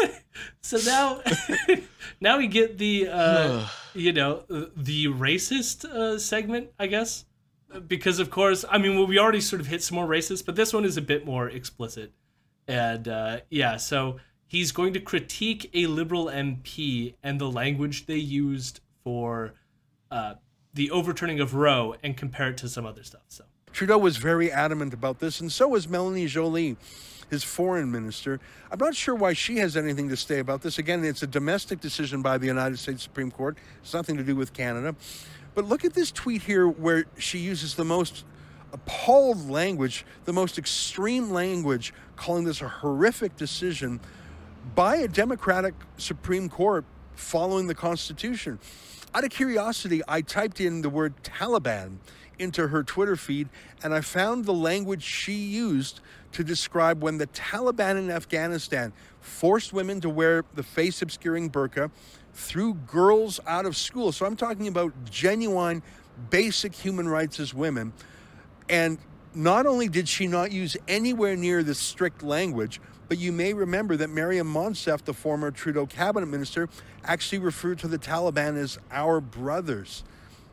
so 0.60 0.78
now, 0.84 1.20
now 2.20 2.38
we 2.38 2.46
get 2.46 2.78
the 2.78 3.08
uh, 3.08 3.66
you 3.94 4.12
know 4.12 4.44
the 4.48 5.06
racist 5.06 5.84
uh, 5.84 6.18
segment, 6.18 6.70
I 6.78 6.86
guess, 6.86 7.24
because 7.86 8.18
of 8.18 8.30
course, 8.30 8.64
I 8.68 8.78
mean, 8.78 8.96
well, 8.96 9.06
we 9.06 9.18
already 9.18 9.40
sort 9.40 9.60
of 9.60 9.66
hit 9.66 9.82
some 9.82 9.96
more 9.96 10.06
racist, 10.06 10.46
but 10.46 10.56
this 10.56 10.72
one 10.72 10.84
is 10.84 10.96
a 10.96 11.02
bit 11.02 11.24
more 11.24 11.48
explicit, 11.48 12.12
and 12.66 13.08
uh, 13.08 13.40
yeah, 13.50 13.76
so 13.76 14.16
he's 14.46 14.72
going 14.72 14.92
to 14.94 15.00
critique 15.00 15.70
a 15.74 15.86
liberal 15.86 16.26
MP 16.26 17.14
and 17.22 17.40
the 17.40 17.50
language 17.50 18.06
they 18.06 18.16
used 18.16 18.80
for 19.02 19.54
uh, 20.10 20.34
the 20.72 20.90
overturning 20.90 21.40
of 21.40 21.54
Roe 21.54 21.94
and 22.02 22.16
compare 22.16 22.50
it 22.50 22.56
to 22.58 22.68
some 22.68 22.86
other 22.86 23.02
stuff. 23.02 23.22
So. 23.28 23.44
Trudeau 23.72 23.98
was 23.98 24.16
very 24.18 24.52
adamant 24.52 24.94
about 24.94 25.18
this, 25.18 25.40
and 25.40 25.50
so 25.50 25.66
was 25.68 25.88
Melanie 25.88 26.26
Joly, 26.26 26.76
his 27.34 27.44
foreign 27.44 27.90
minister. 27.90 28.38
I'm 28.70 28.78
not 28.78 28.94
sure 28.94 29.14
why 29.14 29.32
she 29.32 29.58
has 29.58 29.76
anything 29.76 30.08
to 30.08 30.16
say 30.16 30.38
about 30.38 30.62
this. 30.62 30.78
Again, 30.78 31.04
it's 31.04 31.22
a 31.24 31.26
domestic 31.26 31.80
decision 31.80 32.22
by 32.22 32.38
the 32.38 32.46
United 32.46 32.78
States 32.78 33.02
Supreme 33.02 33.30
Court. 33.30 33.58
It's 33.82 33.92
nothing 33.92 34.16
to 34.16 34.22
do 34.22 34.36
with 34.36 34.52
Canada. 34.52 34.94
But 35.54 35.66
look 35.66 35.84
at 35.84 35.94
this 35.94 36.12
tweet 36.12 36.42
here 36.42 36.68
where 36.68 37.06
she 37.18 37.38
uses 37.38 37.74
the 37.74 37.84
most 37.84 38.24
appalled 38.72 39.50
language, 39.50 40.06
the 40.24 40.32
most 40.32 40.58
extreme 40.58 41.30
language, 41.30 41.92
calling 42.14 42.44
this 42.44 42.60
a 42.62 42.68
horrific 42.68 43.36
decision 43.36 44.00
by 44.76 44.96
a 44.96 45.08
Democratic 45.08 45.74
Supreme 45.96 46.48
Court 46.48 46.84
following 47.16 47.66
the 47.66 47.74
Constitution. 47.74 48.60
Out 49.12 49.24
of 49.24 49.30
curiosity, 49.30 50.02
I 50.06 50.20
typed 50.20 50.60
in 50.60 50.82
the 50.82 50.88
word 50.88 51.14
Taliban 51.24 51.98
into 52.38 52.68
her 52.68 52.82
Twitter 52.82 53.16
feed 53.16 53.48
and 53.82 53.94
I 53.94 54.00
found 54.00 54.44
the 54.44 54.52
language 54.52 55.02
she 55.02 55.34
used 55.34 56.00
to 56.34 56.44
describe 56.44 57.02
when 57.02 57.18
the 57.18 57.26
Taliban 57.28 57.96
in 57.96 58.10
Afghanistan 58.10 58.92
forced 59.20 59.72
women 59.72 60.00
to 60.02 60.10
wear 60.10 60.44
the 60.54 60.62
face 60.62 61.00
obscuring 61.00 61.50
burqa, 61.50 61.90
threw 62.34 62.74
girls 62.74 63.40
out 63.46 63.66
of 63.66 63.76
school. 63.76 64.12
So 64.12 64.26
I'm 64.26 64.36
talking 64.36 64.68
about 64.68 64.92
genuine, 65.10 65.82
basic 66.30 66.74
human 66.74 67.08
rights 67.08 67.40
as 67.40 67.54
women. 67.54 67.92
And 68.68 68.98
not 69.34 69.66
only 69.66 69.88
did 69.88 70.08
she 70.08 70.26
not 70.26 70.52
use 70.52 70.76
anywhere 70.86 71.36
near 71.36 71.62
the 71.62 71.74
strict 71.74 72.22
language, 72.22 72.80
but 73.08 73.18
you 73.18 73.32
may 73.32 73.52
remember 73.52 73.96
that 73.96 74.10
Mariam 74.10 74.52
Monsef, 74.52 75.04
the 75.04 75.14
former 75.14 75.50
Trudeau 75.50 75.86
cabinet 75.86 76.26
minister, 76.26 76.68
actually 77.04 77.38
referred 77.38 77.78
to 77.80 77.88
the 77.88 77.98
Taliban 77.98 78.56
as 78.56 78.78
our 78.90 79.20
brothers. 79.20 80.04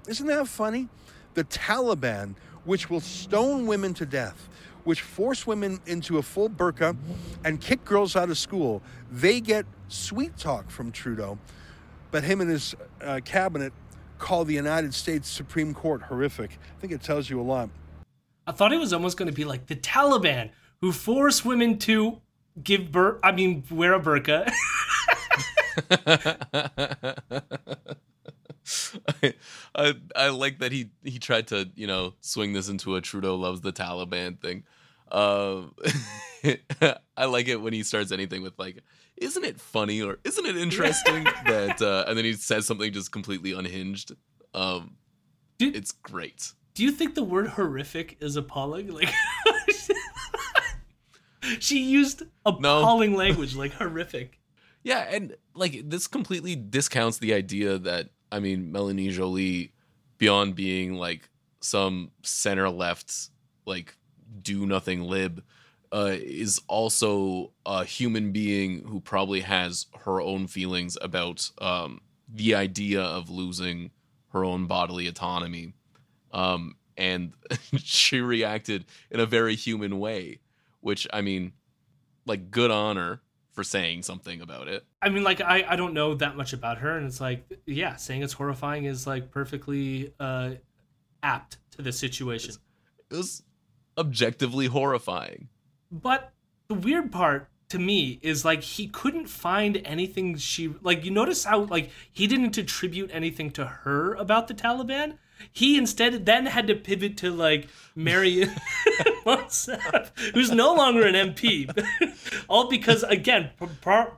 Isn't 0.08 0.28
that 0.28 0.48
funny? 0.48 0.90
The 1.34 1.44
Taliban, 1.46 2.36
which 2.66 2.90
will 2.90 3.00
stone 3.00 3.68
women 3.68 3.94
to 3.96 4.06
death, 4.06 4.50
which 4.86 5.02
force 5.02 5.46
women 5.46 5.80
into 5.86 6.18
a 6.18 6.22
full 6.22 6.50
burqa 6.50 6.96
and 7.44 7.60
kick 7.60 7.84
girls 7.86 8.16
out 8.16 8.30
of 8.30 8.38
school, 8.38 8.82
they 9.12 9.40
get 9.40 9.66
sweet 9.88 10.38
talk 10.38 10.70
from 10.70 10.92
Trudeau. 10.92 11.38
But 12.12 12.24
him 12.24 12.42
and 12.42 12.50
his 12.50 12.76
uh, 13.02 13.22
cabinet 13.24 13.74
call 14.18 14.46
the 14.46 14.54
United 14.54 14.94
States 14.94 15.30
Supreme 15.30 15.74
Court 15.74 16.04
horrific. 16.04 16.58
I 16.78 16.82
think 16.82 16.94
it 16.94 17.02
tells 17.02 17.30
you 17.30 17.40
a 17.40 17.44
lot. 17.44 17.70
I 18.46 18.52
thought 18.52 18.74
it 18.74 18.78
was 18.78 18.94
almost 18.94 19.18
going 19.18 19.30
to 19.30 19.36
be 19.36 19.46
like 19.46 19.68
the 19.68 19.76
Taliban 19.76 20.50
who 20.82 20.92
force 20.92 21.46
women 21.46 21.78
to 21.80 22.20
give 22.62 22.92
birth. 22.92 23.20
I 23.24 23.32
mean, 23.32 23.64
wear 23.72 23.94
a 23.94 24.00
burqa. 24.00 24.52
I, 29.24 29.34
I 29.76 29.94
I 30.16 30.30
like 30.30 30.60
that 30.60 30.72
he 30.72 30.92
he 31.04 31.20
tried 31.20 31.48
to 31.48 31.70
you 31.76 31.88
know 31.88 32.14
swing 32.22 32.54
this 32.54 32.70
into 32.70 32.96
a 32.96 33.02
Trudeau 33.02 33.36
loves 33.36 33.62
the 33.62 33.74
Taliban 33.74 34.40
thing. 34.40 34.64
Um, 35.12 35.76
I 37.18 37.26
like 37.26 37.48
it 37.48 37.62
when 37.62 37.74
he 37.74 37.84
starts 37.84 38.12
anything 38.12 38.42
with 38.42 38.58
like, 38.58 38.82
isn't 39.18 39.44
it 39.44 39.60
funny 39.60 40.02
or 40.02 40.20
isn't 40.24 40.46
it 40.46 40.56
interesting 40.58 41.24
that, 41.46 41.82
uh, 41.82 42.06
and 42.08 42.18
then 42.18 42.26
he 42.26 42.34
says 42.34 42.66
something 42.66 42.92
just 42.94 43.12
completely 43.12 43.52
unhinged. 43.52 44.14
Um, 44.54 44.96
Dude. 45.58 45.76
it's 45.76 45.92
great. 45.92 46.54
Do 46.74 46.84
you 46.84 46.92
think 46.92 47.16
the 47.16 47.24
word 47.24 47.48
horrific 47.50 48.18
is 48.22 48.38
appalling? 48.38 48.88
Like, 48.88 49.14
she 51.60 51.84
used 51.84 52.24
appalling 52.46 53.16
language 53.16 53.56
like 53.56 53.74
horrific. 53.74 54.40
Yeah, 54.84 55.00
and 55.10 55.36
like 55.54 55.90
this 55.90 56.08
completely 56.08 56.56
discounts 56.56 57.18
the 57.18 57.34
idea 57.34 57.78
that 57.80 58.10
I 58.32 58.40
mean 58.40 58.72
Melanie 58.72 59.10
Joly, 59.10 59.74
beyond 60.18 60.56
being 60.56 60.96
like 60.96 61.30
some 61.60 62.12
center 62.24 62.70
left 62.70 63.30
like 63.66 63.96
do 64.42 64.66
nothing 64.66 65.02
lib, 65.02 65.44
uh, 65.92 66.16
is 66.18 66.62
also 66.68 67.52
a 67.66 67.84
human 67.84 68.32
being 68.32 68.84
who 68.88 69.02
probably 69.02 69.42
has 69.42 69.88
her 70.06 70.22
own 70.22 70.48
feelings 70.48 70.98
about 71.02 71.50
um, 71.60 72.02
the 72.34 72.56
idea 72.56 73.02
of 73.02 73.30
losing 73.30 73.92
her 74.30 74.46
own 74.46 74.66
bodily 74.66 75.08
autonomy, 75.08 75.74
um, 76.32 76.76
and 76.98 77.34
she 77.78 78.22
reacted 78.22 78.86
in 79.10 79.20
a 79.20 79.26
very 79.26 79.56
human 79.56 80.00
way, 80.00 80.40
which 80.80 81.06
I 81.12 81.22
mean, 81.22 81.52
like 82.26 82.52
good 82.52 82.72
on 82.72 82.96
her 82.96 83.22
for 83.62 83.66
saying 83.66 84.02
something 84.02 84.42
about 84.42 84.68
it. 84.68 84.84
I 85.04 85.10
mean, 85.10 85.24
like, 85.24 85.40
I, 85.40 85.64
I 85.70 85.76
don't 85.76 85.94
know 85.94 86.16
that 86.16 86.36
much 86.36 86.52
about 86.52 86.80
her, 86.80 86.98
and 86.98 87.06
it's 87.06 87.22
like, 87.22 87.46
yeah, 87.68 87.96
saying 87.96 88.24
it's 88.24 88.34
horrifying 88.34 88.86
is 88.86 89.06
like 89.06 89.30
perfectly 89.30 90.16
uh, 90.20 90.54
apt 91.22 91.58
to 91.72 91.84
the 91.84 91.92
situation. 91.92 92.56
It 93.12 93.18
was 93.18 93.44
objectively 94.00 94.66
horrifying. 94.66 95.50
But 95.92 96.34
the 96.70 96.74
weird 96.74 97.12
part 97.12 97.50
to 97.70 97.78
me 97.78 98.20
is 98.24 98.44
like 98.44 98.64
he 98.64 98.88
couldn't 98.88 99.28
find 99.28 99.80
anything 99.86 100.38
she 100.38 100.74
like 100.82 101.06
you 101.06 101.12
notice 101.12 101.44
how 101.44 101.60
like 101.66 101.92
he 102.12 102.26
didn't 102.26 102.58
attribute 102.58 103.12
anything 103.14 103.52
to 103.52 103.66
her 103.66 104.16
about 104.16 104.48
the 104.48 104.56
Taliban. 104.56 105.20
He 105.52 105.78
instead 105.78 106.26
then 106.26 106.46
had 106.46 106.68
to 106.68 106.76
pivot 106.76 107.18
to 107.18 107.32
like 107.32 107.68
Mary 107.96 108.42
Monsef, 109.26 110.12
who's 110.34 110.52
no 110.52 110.74
longer 110.74 111.06
an 111.06 111.16
MP, 111.16 111.70
all 112.50 112.70
because 112.70 113.04
again, 113.04 113.52
par- 113.82 114.18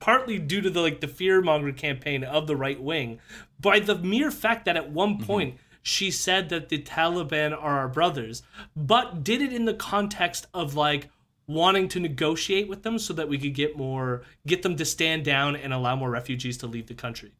partly 0.00 0.38
due 0.38 0.60
to 0.60 0.70
the 0.70 0.80
like 0.80 1.00
the 1.00 1.08
fear 1.08 1.40
monger 1.40 1.72
campaign 1.72 2.24
of 2.24 2.46
the 2.46 2.56
right 2.56 2.80
wing, 2.80 3.20
by 3.60 3.78
the 3.78 3.96
mere 3.96 4.30
fact 4.30 4.64
that 4.64 4.76
at 4.76 4.90
one 4.90 5.18
point 5.18 5.58
she 5.82 6.10
said 6.10 6.48
that 6.48 6.70
the 6.70 6.82
Taliban 6.82 7.52
are 7.52 7.78
our 7.78 7.88
brothers, 7.88 8.42
but 8.74 9.22
did 9.22 9.42
it 9.42 9.52
in 9.52 9.66
the 9.66 9.74
context 9.74 10.46
of 10.54 10.74
like 10.74 11.10
wanting 11.46 11.88
to 11.88 12.00
negotiate 12.00 12.68
with 12.68 12.82
them 12.82 12.98
so 12.98 13.12
that 13.12 13.28
we 13.28 13.38
could 13.38 13.54
get 13.54 13.76
more 13.76 14.22
get 14.46 14.62
them 14.62 14.76
to 14.76 14.84
stand 14.84 15.24
down 15.24 15.54
and 15.54 15.72
allow 15.72 15.94
more 15.94 16.10
refugees 16.10 16.56
to 16.58 16.66
leave 16.66 16.86
the 16.86 16.94
country. 16.94 17.32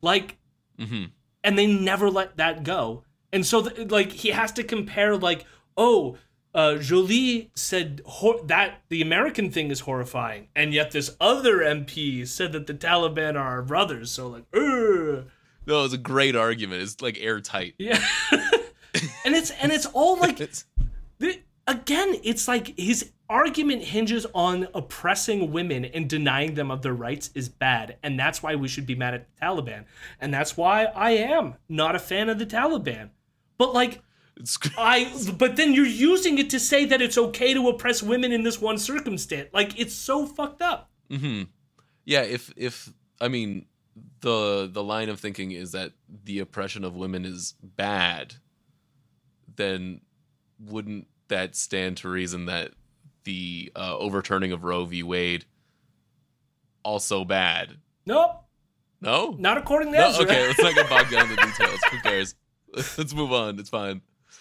Like 0.00 0.38
hmm 0.78 1.04
and 1.44 1.58
they 1.58 1.66
never 1.66 2.10
let 2.10 2.36
that 2.36 2.62
go. 2.64 3.04
And 3.32 3.44
so, 3.46 3.62
th- 3.68 3.90
like, 3.90 4.12
he 4.12 4.28
has 4.30 4.52
to 4.52 4.64
compare, 4.64 5.16
like, 5.16 5.44
oh, 5.76 6.16
uh, 6.54 6.76
Joly 6.76 7.50
said 7.54 8.02
hor- 8.04 8.42
that 8.44 8.82
the 8.90 9.00
American 9.00 9.50
thing 9.50 9.70
is 9.70 9.80
horrifying, 9.80 10.48
and 10.54 10.74
yet 10.74 10.90
this 10.90 11.16
other 11.20 11.58
MP 11.58 12.26
said 12.28 12.52
that 12.52 12.66
the 12.66 12.74
Taliban 12.74 13.36
are 13.36 13.38
our 13.48 13.62
brothers. 13.62 14.10
So, 14.10 14.28
like, 14.28 14.44
Ugh. 14.54 15.24
No, 15.64 15.78
it 15.78 15.82
was 15.82 15.92
a 15.92 15.98
great 15.98 16.36
argument. 16.36 16.82
It's 16.82 17.00
like 17.00 17.18
airtight. 17.20 17.74
yeah. 17.78 18.04
and 19.24 19.34
it's 19.34 19.50
and 19.52 19.72
it's 19.72 19.86
all 19.86 20.18
like 20.18 20.40
It's, 20.40 20.66
The, 21.18 21.40
again, 21.66 22.16
it's 22.24 22.48
like 22.48 22.76
his 22.78 23.12
argument 23.32 23.82
hinges 23.82 24.26
on 24.34 24.68
oppressing 24.74 25.50
women 25.52 25.86
and 25.86 26.08
denying 26.08 26.52
them 26.52 26.70
of 26.70 26.82
their 26.82 26.92
rights 26.92 27.30
is 27.34 27.48
bad, 27.48 27.96
and 28.02 28.20
that's 28.20 28.42
why 28.42 28.54
we 28.54 28.68
should 28.68 28.86
be 28.86 28.94
mad 28.94 29.14
at 29.14 29.26
the 29.26 29.46
Taliban, 29.46 29.86
and 30.20 30.32
that's 30.34 30.54
why 30.54 30.84
I 30.84 31.12
am 31.12 31.54
not 31.66 31.96
a 31.96 31.98
fan 31.98 32.28
of 32.28 32.38
the 32.38 32.44
Taliban. 32.44 33.08
But 33.56 33.72
like, 33.72 34.02
It's 34.36 34.58
I 34.76 35.10
but 35.38 35.56
then 35.56 35.72
you're 35.72 35.86
using 35.86 36.38
it 36.38 36.50
to 36.50 36.60
say 36.60 36.84
that 36.84 37.00
it's 37.00 37.16
okay 37.16 37.54
to 37.54 37.68
oppress 37.70 38.02
women 38.02 38.32
in 38.32 38.42
this 38.42 38.60
one 38.60 38.76
circumstance. 38.76 39.48
Like 39.52 39.80
it's 39.80 39.94
so 39.94 40.26
fucked 40.26 40.60
up. 40.60 40.90
hmm 41.10 41.44
Yeah, 42.04 42.22
if 42.22 42.52
if 42.56 42.92
I 43.20 43.28
mean 43.28 43.66
the 44.20 44.68
the 44.70 44.82
line 44.82 45.08
of 45.08 45.20
thinking 45.20 45.52
is 45.52 45.72
that 45.72 45.92
the 46.24 46.38
oppression 46.38 46.84
of 46.84 46.94
women 46.94 47.24
is 47.24 47.54
bad, 47.62 48.34
then 49.56 50.02
wouldn't 50.58 51.06
that 51.28 51.56
stand 51.56 51.96
to 51.98 52.08
reason 52.08 52.46
that 52.46 52.72
the 53.24 53.72
uh, 53.76 53.96
overturning 53.98 54.52
of 54.52 54.64
Roe 54.64 54.84
v. 54.84 55.02
Wade 55.02 55.44
also 56.82 57.24
bad? 57.24 57.76
Nope, 58.06 58.42
No. 59.00 59.36
not 59.38 59.58
according 59.58 59.92
to 59.92 59.98
No, 59.98 60.08
Ezra. 60.08 60.24
okay, 60.24 60.46
let's 60.46 60.60
not 60.60 60.74
get 60.74 60.88
bogged 60.88 61.10
down 61.10 61.30
in 61.30 61.36
the 61.36 61.42
details. 61.46 61.78
Who 61.90 61.98
cares? 62.00 62.34
Let's 62.74 63.14
move 63.14 63.32
on. 63.32 63.58
It's 63.58 63.70
fine. 63.70 64.00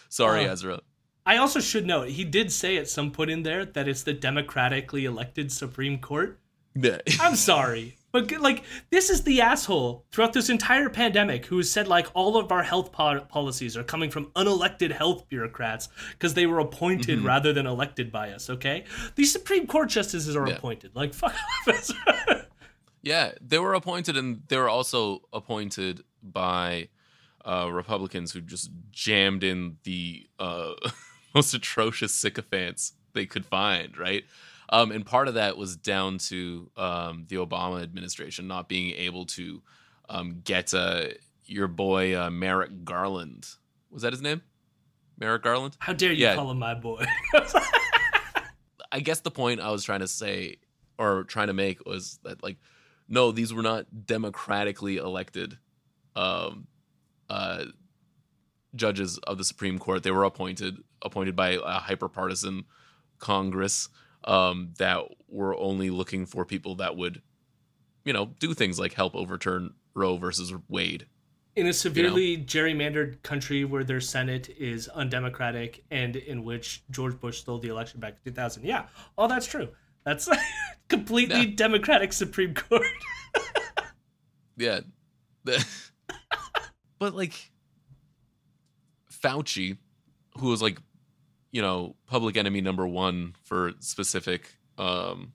Sorry, 0.09 0.47
Uh, 0.47 0.53
Ezra. 0.53 0.79
I 1.25 1.37
also 1.37 1.59
should 1.59 1.85
note 1.85 2.09
he 2.09 2.23
did 2.23 2.51
say 2.51 2.77
at 2.77 2.89
some 2.89 3.11
point 3.11 3.29
in 3.29 3.43
there 3.43 3.63
that 3.65 3.87
it's 3.87 4.01
the 4.03 4.13
democratically 4.13 5.05
elected 5.05 5.51
Supreme 5.51 5.99
Court. 5.99 6.39
Yeah. 6.73 6.97
I'm 7.19 7.35
sorry. 7.35 7.97
But 8.11 8.31
like 8.41 8.63
this 8.89 9.09
is 9.09 9.23
the 9.23 9.39
asshole 9.41 10.05
throughout 10.11 10.33
this 10.33 10.49
entire 10.49 10.89
pandemic 10.89 11.45
who 11.45 11.57
has 11.57 11.71
said 11.71 11.87
like 11.87 12.07
all 12.13 12.37
of 12.37 12.51
our 12.51 12.63
health 12.63 12.91
po- 12.91 13.21
policies 13.21 13.77
are 13.77 13.83
coming 13.83 14.09
from 14.09 14.25
unelected 14.35 14.91
health 14.91 15.29
bureaucrats 15.29 15.87
because 16.11 16.33
they 16.33 16.45
were 16.45 16.59
appointed 16.59 17.19
Mm-hmm. 17.19 17.27
rather 17.27 17.53
than 17.53 17.65
elected 17.67 18.11
by 18.11 18.31
us. 18.31 18.49
Okay, 18.49 18.83
these 19.15 19.31
Supreme 19.31 19.65
Court 19.67 19.89
justices 19.89 20.35
are 20.35 20.47
Yeah. 20.47 20.55
appointed. 20.55 20.91
Like 20.95 21.13
fuck 21.21 21.33
off. 21.67 22.47
Yeah, 23.03 23.31
they 23.41 23.57
were 23.57 23.73
appointed, 23.73 24.15
and 24.15 24.43
they 24.47 24.57
were 24.57 24.69
also 24.69 25.21
appointed 25.33 26.03
by 26.21 26.89
uh, 27.43 27.67
Republicans 27.71 28.31
who 28.31 28.41
just 28.41 28.69
jammed 28.91 29.43
in 29.43 29.77
the 29.83 30.27
uh, 30.37 30.73
most 31.33 31.53
atrocious 31.55 32.13
sycophants 32.13 32.93
they 33.13 33.25
could 33.25 33.45
find, 33.45 33.97
right? 33.97 34.23
Um, 34.71 34.91
and 34.91 35.05
part 35.05 35.27
of 35.27 35.33
that 35.33 35.57
was 35.57 35.75
down 35.75 36.17
to 36.19 36.71
um, 36.77 37.25
the 37.27 37.35
Obama 37.37 37.81
administration 37.83 38.47
not 38.47 38.69
being 38.69 38.91
able 38.95 39.25
to 39.27 39.61
um, 40.09 40.41
get 40.43 40.73
uh, 40.73 41.07
your 41.45 41.67
boy 41.67 42.17
uh, 42.17 42.29
Merrick 42.29 42.85
Garland. 42.85 43.47
Was 43.89 44.03
that 44.03 44.13
his 44.13 44.21
name? 44.21 44.41
Merrick 45.19 45.43
Garland? 45.43 45.75
How 45.79 45.93
dare 45.93 46.11
you 46.13 46.23
Yeah. 46.23 46.35
call 46.35 46.49
him 46.51 46.59
my 46.59 46.73
boy? 46.73 47.05
I 48.91 48.99
guess 49.01 49.19
the 49.21 49.31
point 49.31 49.59
I 49.61 49.71
was 49.71 49.83
trying 49.83 49.99
to 50.01 50.07
say 50.07 50.57
or 50.97 51.23
trying 51.23 51.47
to 51.47 51.53
make 51.53 51.85
was 51.85 52.19
that 52.23 52.43
like 52.43 52.57
no, 53.07 53.31
these 53.31 53.53
were 53.53 53.61
not 53.61 54.05
democratically 54.05 54.97
elected 54.97 55.57
um 56.15 56.67
uh 57.29 57.65
judges 58.75 59.17
of 59.19 59.37
the 59.37 59.43
Supreme 59.43 59.79
Court. 59.79 60.03
They 60.03 60.11
were 60.11 60.23
appointed 60.23 60.77
appointed 61.01 61.35
by 61.35 61.51
a 61.63 61.79
hyper 61.79 62.09
partisan 62.09 62.65
Congress 63.19 63.89
um 64.25 64.73
that 64.77 65.03
were 65.27 65.57
only 65.57 65.89
looking 65.89 66.25
for 66.25 66.45
people 66.45 66.75
that 66.75 66.95
would 66.95 67.21
you 68.05 68.13
know 68.13 68.27
do 68.39 68.53
things 68.53 68.79
like 68.79 68.93
help 68.93 69.15
overturn 69.15 69.73
Roe 69.93 70.17
versus 70.17 70.53
Wade. 70.69 71.05
in 71.55 71.67
a 71.67 71.73
severely 71.73 72.37
gerrymandered 72.37 73.21
country 73.23 73.65
where 73.65 73.83
their 73.83 73.99
Senate 73.99 74.49
is 74.57 74.87
undemocratic 74.87 75.83
and 75.91 76.15
in 76.15 76.43
which 76.43 76.83
George 76.91 77.19
Bush 77.19 77.39
stole 77.39 77.59
the 77.59 77.67
election 77.69 77.99
back 77.99 78.13
in 78.25 78.31
2000. 78.31 78.63
Yeah, 78.63 78.85
all 79.17 79.27
that's 79.27 79.45
true. 79.47 79.67
That's 80.05 80.29
completely 80.87 81.41
Yeah. 81.47 81.55
democratic 81.55 82.13
Supreme 82.13 82.53
Court. 82.53 82.85
Yeah. 84.57 84.81
but 86.99 87.15
like 87.15 87.51
Fauci, 89.11 89.77
who 90.37 90.49
was 90.49 90.61
like, 90.61 90.79
you 91.51 91.61
know, 91.61 91.95
public 92.07 92.37
enemy 92.37 92.61
number 92.61 92.87
one 92.87 93.35
for 93.43 93.73
specific 93.79 94.55
um 94.77 95.33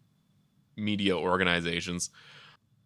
media 0.76 1.16
organizations, 1.16 2.10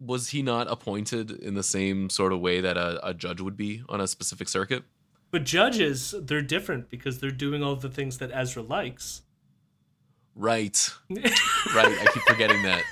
was 0.00 0.28
he 0.28 0.42
not 0.42 0.70
appointed 0.70 1.30
in 1.30 1.54
the 1.54 1.62
same 1.62 2.08
sort 2.08 2.32
of 2.32 2.40
way 2.40 2.60
that 2.60 2.76
a, 2.76 3.06
a 3.06 3.12
judge 3.12 3.40
would 3.40 3.56
be 3.56 3.82
on 3.88 4.00
a 4.00 4.06
specific 4.06 4.48
circuit? 4.48 4.84
But 5.30 5.44
judges, 5.44 6.14
they're 6.22 6.42
different 6.42 6.88
because 6.88 7.20
they're 7.20 7.30
doing 7.30 7.62
all 7.62 7.76
the 7.76 7.88
things 7.88 8.18
that 8.18 8.30
Ezra 8.32 8.62
likes. 8.62 9.22
Right. 10.34 10.90
Right. 11.74 11.86
I 11.86 12.06
keep 12.12 12.22
forgetting 12.22 12.62
that. 12.62 12.82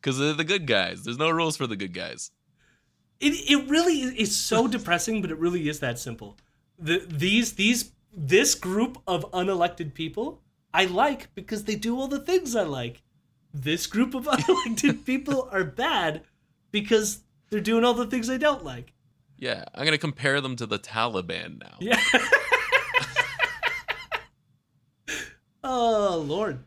Because 0.00 0.18
they're 0.18 0.32
the 0.32 0.44
good 0.44 0.66
guys. 0.66 1.02
There's 1.02 1.18
no 1.18 1.28
rules 1.28 1.56
for 1.56 1.66
the 1.66 1.76
good 1.76 1.92
guys. 1.92 2.30
It 3.20 3.34
it 3.50 3.68
really 3.68 4.00
is 4.00 4.34
so 4.34 4.66
depressing, 4.68 5.20
but 5.20 5.30
it 5.30 5.38
really 5.38 5.68
is 5.68 5.80
that 5.80 5.98
simple. 5.98 6.38
The 6.78 7.04
these 7.08 7.54
these 7.54 7.92
this 8.12 8.54
group 8.54 8.98
of 9.06 9.30
unelected 9.32 9.94
people 9.94 10.42
I 10.74 10.86
like 10.86 11.34
because 11.34 11.64
they 11.64 11.76
do 11.76 11.98
all 11.98 12.08
the 12.08 12.20
things 12.20 12.56
I 12.56 12.62
like. 12.62 13.02
This 13.52 13.86
group 13.86 14.14
of 14.14 14.24
unelected 14.26 15.04
people 15.04 15.48
are 15.52 15.64
bad 15.64 16.22
because 16.70 17.20
they're 17.50 17.60
doing 17.60 17.84
all 17.84 17.94
the 17.94 18.06
things 18.06 18.30
I 18.30 18.38
don't 18.38 18.64
like. 18.64 18.92
Yeah. 19.36 19.64
I'm 19.74 19.84
going 19.84 19.92
to 19.92 19.98
compare 19.98 20.40
them 20.40 20.56
to 20.56 20.66
the 20.66 20.78
Taliban 20.78 21.60
now. 21.60 21.76
Yeah. 21.80 22.00
oh 25.64 26.24
Lord. 26.26 26.64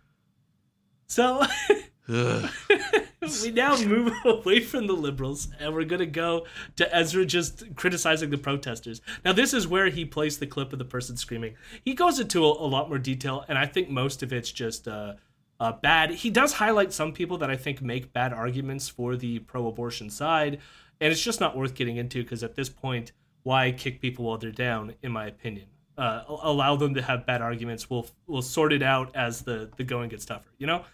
So. 1.08 1.44
we 3.44 3.52
now 3.52 3.76
move 3.84 4.14
away 4.26 4.60
from 4.60 4.86
the 4.86 4.94
liberals 4.94 5.48
and 5.60 5.74
we're 5.74 5.86
going 5.86 6.00
to 6.00 6.06
go 6.06 6.46
to 6.76 6.96
Ezra 6.96 7.26
just 7.26 7.76
criticizing 7.76 8.30
the 8.30 8.38
protesters. 8.38 9.02
Now, 9.24 9.34
this 9.34 9.54
is 9.54 9.68
where 9.68 9.90
he 9.90 10.06
plays 10.06 10.38
the 10.38 10.46
clip 10.46 10.72
of 10.72 10.80
the 10.80 10.86
person 10.86 11.18
screaming. 11.18 11.56
He 11.84 11.96
goes 11.96 12.20
into 12.20 12.44
a, 12.46 12.48
a 12.48 12.68
lot 12.68 12.90
more 12.90 13.00
detail, 13.00 13.44
and 13.48 13.58
I 13.58 13.66
think 13.66 13.90
most 13.90 14.22
of 14.22 14.32
it's 14.32 14.52
just 14.52 14.88
uh, 14.88 15.14
uh, 15.60 15.72
bad. 15.72 16.12
He 16.12 16.30
does 16.30 16.54
highlight 16.54 16.94
some 16.94 17.12
people 17.12 17.38
that 17.40 17.50
I 17.50 17.56
think 17.56 17.82
make 17.82 18.14
bad 18.14 18.34
arguments 18.34 18.88
for 18.88 19.16
the 19.16 19.40
pro 19.40 19.68
abortion 19.68 20.10
side, 20.10 20.60
and 21.02 21.12
it's 21.12 21.24
just 21.24 21.40
not 21.40 21.58
worth 21.58 21.74
getting 21.74 21.98
into 21.98 22.22
because 22.22 22.44
at 22.44 22.56
this 22.56 22.70
point, 22.70 23.14
why 23.44 23.72
kick 23.72 24.00
people 24.00 24.26
while 24.26 24.38
they're 24.38 24.52
down, 24.52 24.94
in 25.02 25.12
my 25.12 25.28
opinion? 25.28 25.68
Uh, 25.98 26.24
allow 26.28 26.76
them 26.76 26.94
to 26.94 27.02
have 27.02 27.26
bad 27.26 27.42
arguments. 27.42 27.90
We'll 27.90 28.06
we'll 28.28 28.42
sort 28.42 28.74
it 28.74 28.84
out 28.84 29.16
as 29.16 29.42
the 29.42 29.72
the 29.78 29.84
going 29.84 30.10
gets 30.10 30.26
tougher. 30.26 30.50
You 30.58 30.68
know. 30.68 30.86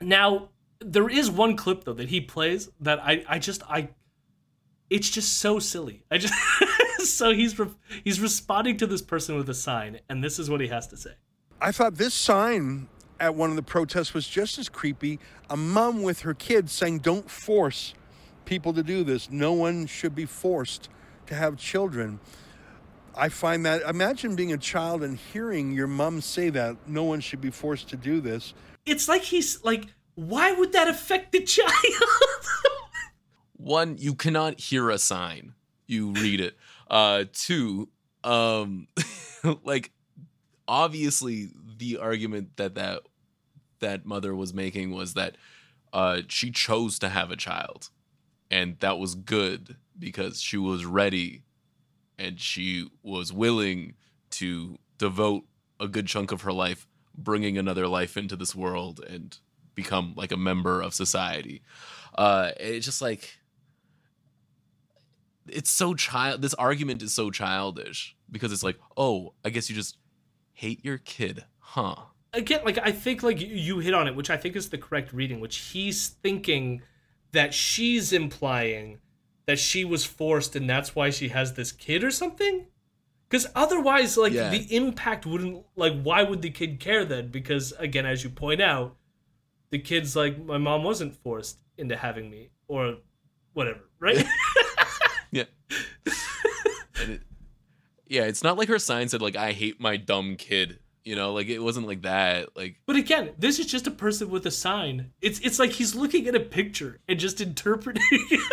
Now, 0.00 0.48
there 0.80 1.08
is 1.08 1.30
one 1.30 1.56
clip 1.56 1.84
though 1.84 1.94
that 1.94 2.08
he 2.08 2.20
plays 2.20 2.70
that 2.80 3.00
I 3.00 3.24
I 3.28 3.38
just 3.38 3.62
I 3.68 3.90
it's 4.88 5.10
just 5.10 5.38
so 5.38 5.58
silly. 5.58 6.04
I 6.10 6.18
just 6.18 6.34
so 6.98 7.32
he's 7.32 7.58
re- 7.58 7.74
he's 8.02 8.20
responding 8.20 8.76
to 8.78 8.86
this 8.86 9.02
person 9.02 9.36
with 9.36 9.48
a 9.48 9.54
sign 9.54 10.00
and 10.08 10.24
this 10.24 10.38
is 10.38 10.48
what 10.48 10.60
he 10.60 10.68
has 10.68 10.86
to 10.88 10.96
say. 10.96 11.12
I 11.60 11.72
thought 11.72 11.96
this 11.96 12.14
sign 12.14 12.88
at 13.20 13.34
one 13.34 13.50
of 13.50 13.56
the 13.56 13.62
protests 13.62 14.14
was 14.14 14.26
just 14.26 14.58
as 14.58 14.68
creepy. 14.68 15.20
A 15.50 15.56
mom 15.56 16.02
with 16.02 16.20
her 16.20 16.34
kids 16.34 16.72
saying, 16.72 17.00
Don't 17.00 17.30
force 17.30 17.94
people 18.46 18.72
to 18.72 18.82
do 18.82 19.04
this. 19.04 19.30
No 19.30 19.52
one 19.52 19.86
should 19.86 20.14
be 20.14 20.24
forced 20.24 20.88
to 21.26 21.34
have 21.34 21.56
children. 21.56 22.18
I 23.14 23.28
find 23.28 23.66
that, 23.66 23.82
imagine 23.82 24.36
being 24.36 24.52
a 24.52 24.58
child 24.58 25.02
and 25.02 25.18
hearing 25.18 25.72
your 25.72 25.86
mom 25.86 26.20
say 26.20 26.48
that, 26.50 26.76
no 26.86 27.04
one 27.04 27.20
should 27.20 27.40
be 27.40 27.50
forced 27.50 27.88
to 27.90 27.96
do 27.96 28.20
this. 28.20 28.54
It's 28.86 29.08
like 29.08 29.22
he's 29.22 29.62
like 29.64 29.86
why 30.14 30.52
would 30.52 30.72
that 30.72 30.88
affect 30.88 31.32
the 31.32 31.40
child? 31.44 31.70
one 33.56 33.96
you 33.98 34.14
cannot 34.14 34.58
hear 34.58 34.88
a 34.90 34.98
sign 34.98 35.54
you 35.86 36.12
read 36.12 36.40
it 36.40 36.56
uh 36.88 37.24
two 37.32 37.88
um 38.24 38.86
like 39.64 39.90
obviously 40.66 41.50
the 41.76 41.98
argument 41.98 42.56
that 42.56 42.74
that 42.74 43.02
that 43.80 44.06
mother 44.06 44.34
was 44.34 44.54
making 44.54 44.92
was 44.92 45.12
that 45.14 45.36
uh 45.92 46.22
she 46.28 46.50
chose 46.50 46.98
to 46.98 47.08
have 47.08 47.30
a 47.30 47.36
child 47.36 47.90
and 48.50 48.78
that 48.80 48.98
was 48.98 49.14
good 49.14 49.76
because 49.98 50.40
she 50.40 50.56
was 50.56 50.86
ready 50.86 51.42
and 52.18 52.40
she 52.40 52.88
was 53.02 53.32
willing 53.32 53.94
to 54.30 54.78
devote 54.98 55.44
a 55.78 55.86
good 55.88 56.06
chunk 56.06 56.32
of 56.32 56.42
her 56.42 56.52
life 56.52 56.86
bringing 57.22 57.58
another 57.58 57.86
life 57.86 58.16
into 58.16 58.36
this 58.36 58.54
world 58.54 59.00
and 59.08 59.38
become 59.74 60.14
like 60.16 60.32
a 60.32 60.36
member 60.36 60.80
of 60.82 60.92
society 60.94 61.62
uh 62.16 62.50
it's 62.58 62.84
just 62.84 63.00
like 63.00 63.38
it's 65.48 65.70
so 65.70 65.94
child 65.94 66.42
this 66.42 66.54
argument 66.54 67.02
is 67.02 67.12
so 67.12 67.30
childish 67.30 68.16
because 68.30 68.52
it's 68.52 68.62
like 68.62 68.78
oh 68.96 69.32
i 69.44 69.50
guess 69.50 69.68
you 69.70 69.76
just 69.76 69.96
hate 70.52 70.84
your 70.84 70.98
kid 70.98 71.44
huh 71.58 71.94
Again, 72.32 72.60
like 72.64 72.78
I 72.78 72.92
think 72.92 73.24
like 73.24 73.40
you- 73.40 73.48
you 73.48 73.78
hit 73.80 73.92
on 73.92 74.06
it, 74.06 74.14
which 74.14 74.30
I 74.30 74.36
think 74.36 74.54
is 74.54 74.68
the 74.68 74.78
correct 74.78 75.12
reading, 75.12 75.40
which 75.40 75.56
he's 75.56 76.10
thinking 76.10 76.80
that 77.32 77.52
she's 77.52 78.12
implying 78.12 79.00
that 79.46 79.58
she 79.58 79.84
was 79.84 80.04
forced 80.04 80.54
and 80.54 80.70
that's 80.70 80.94
why 80.94 81.10
she 81.10 81.30
has 81.30 81.54
this 81.54 81.72
kid 81.72 82.04
or 82.04 82.12
something. 82.12 82.66
Because 83.30 83.46
otherwise, 83.54 84.16
like 84.16 84.32
Yeah. 84.32 84.50
the 84.50 84.74
impact 84.74 85.24
wouldn't 85.24 85.64
like. 85.76 86.02
Why 86.02 86.24
would 86.24 86.42
the 86.42 86.50
kid 86.50 86.80
care 86.80 87.04
then? 87.04 87.28
Because 87.28 87.72
again, 87.78 88.04
as 88.04 88.24
you 88.24 88.30
point 88.30 88.60
out, 88.60 88.96
the 89.70 89.78
kid's 89.78 90.16
like, 90.16 90.36
my 90.44 90.58
mom 90.58 90.82
wasn't 90.82 91.14
forced 91.22 91.60
into 91.78 91.96
having 91.96 92.28
me, 92.28 92.50
or 92.68 92.96
whatever, 93.54 93.80
right? 94.00 94.24
Yeah. 95.32 95.44
And 97.00 97.10
it- 97.12 97.22
yeah, 98.08 98.22
it's 98.24 98.42
not 98.42 98.58
like 98.58 98.66
her 98.68 98.80
sign 98.80 99.08
said 99.08 99.22
like 99.22 99.36
I 99.36 99.52
hate 99.52 99.80
my 99.80 99.96
dumb 99.96 100.34
kid. 100.36 100.80
You 101.04 101.14
know, 101.16 101.32
like 101.32 101.46
it 101.46 101.60
wasn't 101.60 101.86
like 101.86 102.02
that. 102.02 102.56
Like 102.56 102.76
but 102.84 102.96
again, 102.96 103.30
this 103.38 103.60
is 103.60 103.66
just 103.66 103.86
a 103.86 103.90
person 103.92 104.28
with 104.28 104.44
a 104.46 104.50
sign. 104.50 105.12
It's 105.22 105.38
it's 105.38 105.60
like 105.60 105.70
he's 105.70 105.94
looking 105.94 106.26
at 106.26 106.34
a 106.34 106.40
picture 106.40 106.98
and 107.08 107.18
just 107.20 107.40
interpreting 107.40 108.02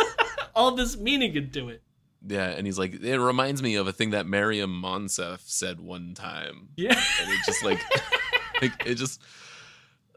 all 0.55 0.71
this 0.75 0.95
meaning 0.97 1.35
into 1.35 1.69
it. 1.69 1.81
Yeah, 2.27 2.49
and 2.49 2.65
he's 2.65 2.77
like, 2.77 2.93
it 3.01 3.19
reminds 3.19 3.61
me 3.61 3.75
of 3.75 3.87
a 3.87 3.93
thing 3.93 4.11
that 4.11 4.25
Mariam 4.25 4.71
Monsef 4.81 5.39
said 5.41 5.79
one 5.79 6.13
time. 6.13 6.69
Yeah. 6.75 7.01
And 7.21 7.31
it 7.31 7.39
just 7.45 7.63
like, 7.63 7.79
like 8.61 8.85
it 8.85 8.95
just 8.95 9.21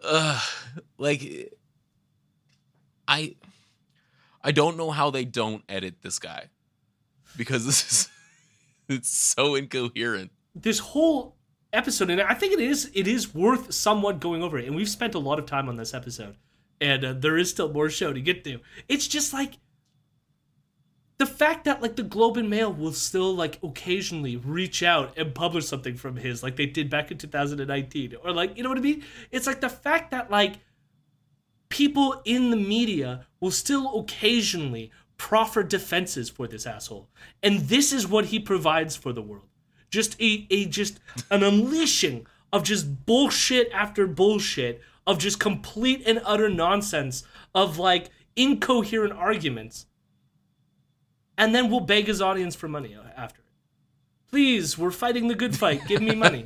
uh 0.02 0.40
like 0.98 1.52
I 3.06 3.36
I 4.42 4.52
don't 4.52 4.76
know 4.76 4.90
how 4.90 5.10
they 5.10 5.24
don't 5.24 5.62
edit 5.68 5.96
this 6.02 6.18
guy. 6.18 6.46
Because 7.36 7.64
this 7.66 7.90
is 7.92 8.08
it's 8.88 9.10
so 9.10 9.54
incoherent. 9.54 10.32
this 10.54 10.78
whole 10.80 11.36
episode 11.72 12.10
and 12.10 12.20
i 12.20 12.34
think 12.34 12.52
it 12.52 12.58
is 12.58 12.90
it 12.94 13.06
is 13.06 13.32
worth 13.32 13.72
somewhat 13.72 14.18
going 14.18 14.42
over 14.42 14.58
it 14.58 14.66
and 14.66 14.74
we've 14.74 14.88
spent 14.88 15.14
a 15.14 15.18
lot 15.20 15.38
of 15.38 15.46
time 15.46 15.68
on 15.68 15.76
this 15.76 15.94
episode 15.94 16.34
and 16.80 17.04
uh, 17.04 17.12
there 17.12 17.38
is 17.38 17.48
still 17.48 17.72
more 17.72 17.88
show 17.88 18.12
to 18.12 18.20
get 18.20 18.42
to 18.42 18.58
it's 18.88 19.06
just 19.06 19.32
like 19.32 19.52
the 21.20 21.26
fact 21.26 21.64
that 21.64 21.82
like 21.82 21.96
the 21.96 22.02
globe 22.02 22.38
and 22.38 22.48
mail 22.48 22.72
will 22.72 22.94
still 22.94 23.36
like 23.36 23.58
occasionally 23.62 24.36
reach 24.36 24.82
out 24.82 25.12
and 25.18 25.34
publish 25.34 25.66
something 25.66 25.94
from 25.94 26.16
his 26.16 26.42
like 26.42 26.56
they 26.56 26.64
did 26.64 26.88
back 26.88 27.10
in 27.10 27.18
2019 27.18 28.14
or 28.24 28.32
like 28.32 28.56
you 28.56 28.62
know 28.62 28.70
what 28.70 28.78
i 28.78 28.80
mean? 28.80 29.04
It's 29.30 29.46
like 29.46 29.60
the 29.60 29.68
fact 29.68 30.12
that 30.12 30.30
like 30.30 30.54
people 31.68 32.22
in 32.24 32.50
the 32.50 32.56
media 32.56 33.26
will 33.38 33.50
still 33.50 34.00
occasionally 34.00 34.90
proffer 35.18 35.62
defenses 35.62 36.30
for 36.30 36.48
this 36.48 36.64
asshole. 36.64 37.10
And 37.42 37.60
this 37.60 37.92
is 37.92 38.08
what 38.08 38.26
he 38.26 38.40
provides 38.40 38.96
for 38.96 39.12
the 39.12 39.20
world. 39.20 39.44
Just 39.90 40.18
a, 40.22 40.46
a 40.50 40.64
just 40.64 41.00
an 41.30 41.42
unleashing 41.42 42.26
of 42.50 42.64
just 42.64 43.04
bullshit 43.04 43.70
after 43.74 44.06
bullshit 44.06 44.80
of 45.06 45.18
just 45.18 45.38
complete 45.38 46.02
and 46.06 46.22
utter 46.24 46.48
nonsense 46.48 47.24
of 47.54 47.76
like 47.76 48.08
incoherent 48.36 49.12
arguments 49.12 49.84
and 51.40 51.54
then 51.54 51.70
we'll 51.70 51.80
beg 51.80 52.06
his 52.06 52.20
audience 52.20 52.54
for 52.54 52.68
money 52.68 52.94
after 53.16 53.40
it. 53.40 53.46
Please 54.28 54.78
we're 54.78 54.90
fighting 54.90 55.26
the 55.26 55.34
good 55.34 55.56
fight. 55.56 55.80
Give 55.88 56.02
me 56.02 56.14
money. 56.14 56.44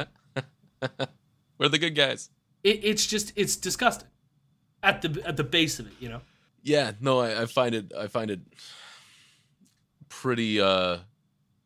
We're 1.58 1.68
the 1.68 1.78
good 1.78 1.94
guys. 1.94 2.30
it, 2.62 2.80
it's 2.84 3.06
just 3.06 3.32
it's 3.36 3.56
disgusting. 3.56 4.08
At 4.82 5.02
the 5.02 5.22
at 5.26 5.36
the 5.36 5.44
base 5.44 5.78
of 5.80 5.86
it 5.86 5.92
you 6.00 6.08
know? 6.08 6.20
Yeah, 6.62 6.92
no, 7.00 7.20
I, 7.20 7.42
I 7.42 7.46
find 7.46 7.74
it 7.74 7.92
I 7.98 8.06
find 8.06 8.30
it 8.30 8.40
pretty 10.08 10.60
uh 10.60 10.98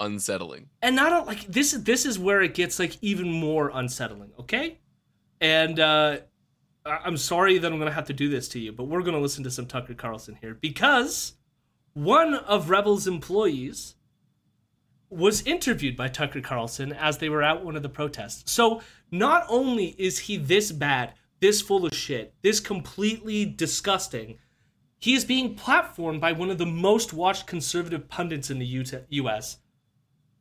unsettling. 0.00 0.68
and 0.82 0.96
not 0.96 1.26
like 1.26 1.46
this 1.46 1.72
this 1.72 2.06
is 2.06 2.18
where 2.18 2.40
it 2.42 2.54
gets 2.54 2.78
like 2.78 2.96
even 3.02 3.30
more 3.30 3.70
unsettling 3.74 4.32
okay? 4.40 4.78
And 5.40 5.78
uh 5.78 6.18
i'm 6.86 7.18
sorry 7.18 7.58
that 7.58 7.70
i'm 7.70 7.78
gonna 7.78 7.90
have 7.90 8.06
to 8.06 8.14
do 8.14 8.30
this 8.30 8.48
to 8.48 8.58
you 8.58 8.72
but 8.72 8.84
we're 8.84 9.02
gonna 9.02 9.20
listen 9.20 9.44
to 9.44 9.50
some 9.50 9.66
tucker 9.66 9.92
carlson 9.92 10.34
here 10.40 10.54
because 10.54 11.34
one 12.04 12.34
of 12.34 12.70
rebel's 12.70 13.06
employees 13.08 13.94
was 15.10 15.42
interviewed 15.42 15.96
by 15.96 16.06
tucker 16.08 16.40
carlson 16.40 16.92
as 16.92 17.18
they 17.18 17.28
were 17.28 17.42
at 17.42 17.64
one 17.64 17.74
of 17.76 17.82
the 17.82 17.88
protests 17.88 18.50
so 18.50 18.80
not 19.10 19.44
only 19.48 19.94
is 19.98 20.18
he 20.20 20.36
this 20.36 20.70
bad 20.70 21.12
this 21.40 21.60
full 21.60 21.84
of 21.86 21.94
shit 21.94 22.32
this 22.42 22.60
completely 22.60 23.44
disgusting 23.44 24.38
he 25.00 25.14
is 25.14 25.24
being 25.24 25.56
platformed 25.56 26.20
by 26.20 26.30
one 26.32 26.50
of 26.50 26.58
the 26.58 26.66
most 26.66 27.12
watched 27.12 27.46
conservative 27.46 28.08
pundits 28.08 28.50
in 28.50 28.58
the 28.58 28.66
U- 28.66 28.84
us 29.28 29.58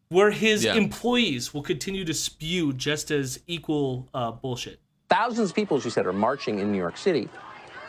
where 0.09 0.31
his 0.31 0.63
Yeah. 0.63 0.75
employees 0.75 1.53
will 1.53 1.63
continue 1.63 2.05
to 2.05 2.13
spew 2.13 2.71
just 2.73 3.11
as 3.11 3.39
equal 3.45 4.07
uh, 4.13 4.31
bullshit. 4.31 4.79
Thousands 5.09 5.49
of 5.49 5.55
people, 5.55 5.75
as 5.77 5.83
you 5.85 5.91
said, 5.91 6.05
are 6.05 6.13
marching 6.13 6.59
in 6.59 6.71
New 6.71 6.77
York 6.77 6.95
City. 6.97 7.27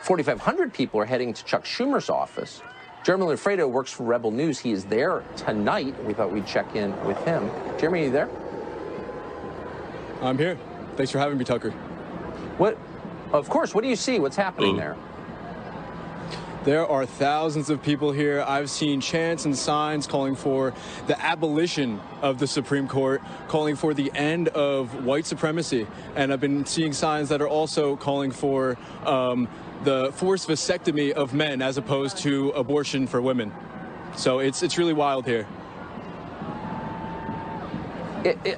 4,500 0.03 0.73
people 0.73 0.99
are 0.99 1.05
heading 1.05 1.33
to 1.33 1.43
Chuck 1.45 1.63
Schumer's 1.63 2.09
office. 2.09 2.61
Jeremy 3.03 3.25
Loffredo 3.25 3.69
works 3.69 3.91
for 3.91 4.03
Rebel 4.03 4.31
News. 4.31 4.59
He 4.59 4.71
is 4.71 4.85
there 4.85 5.23
tonight. 5.35 5.95
We 6.05 6.13
thought 6.13 6.31
we'd 6.31 6.45
check 6.45 6.75
in 6.75 6.91
with 7.05 7.17
him. 7.25 7.49
Jeremy, 7.77 8.01
are 8.01 8.05
you 8.05 8.11
there? 8.11 8.29
I'm 10.21 10.37
here. 10.37 10.57
Thanks 10.97 11.11
for 11.11 11.19
having 11.19 11.37
me, 11.37 11.45
Tucker. 11.45 11.71
What? 12.57 12.77
Of 13.31 13.47
course. 13.47 13.73
What 13.73 13.83
do 13.83 13.87
you 13.87 13.95
see? 13.95 14.19
What's 14.19 14.35
happening 14.35 14.75
there? 14.75 14.97
There 16.65 16.85
are 16.85 17.05
thousands 17.05 17.69
of 17.69 17.81
people 17.81 18.11
here. 18.11 18.41
I've 18.45 18.69
seen 18.69 18.99
chants 18.99 19.45
and 19.45 19.57
signs 19.57 20.05
calling 20.05 20.35
for 20.35 20.73
the 21.07 21.19
abolition 21.23 22.01
of 22.21 22.37
the 22.37 22.47
Supreme 22.47 22.85
Court, 22.85 23.21
calling 23.47 23.77
for 23.77 23.93
the 23.93 24.11
end 24.13 24.49
of 24.49 25.05
white 25.05 25.25
supremacy. 25.25 25.87
And 26.17 26.33
I've 26.33 26.41
been 26.41 26.65
seeing 26.65 26.91
signs 26.91 27.29
that 27.29 27.41
are 27.41 27.47
also 27.47 27.95
calling 27.95 28.31
for 28.31 28.77
um, 29.05 29.47
the 29.83 30.11
forced 30.13 30.47
vasectomy 30.47 31.11
of 31.11 31.33
men 31.33 31.61
as 31.61 31.77
opposed 31.77 32.17
to 32.19 32.49
abortion 32.51 33.07
for 33.07 33.21
women. 33.21 33.51
So 34.15 34.39
it's, 34.39 34.63
it's 34.63 34.77
really 34.77 34.93
wild 34.93 35.25
here. 35.25 35.47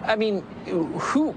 I 0.03 0.15
mean, 0.15 0.41
who? 0.65 1.35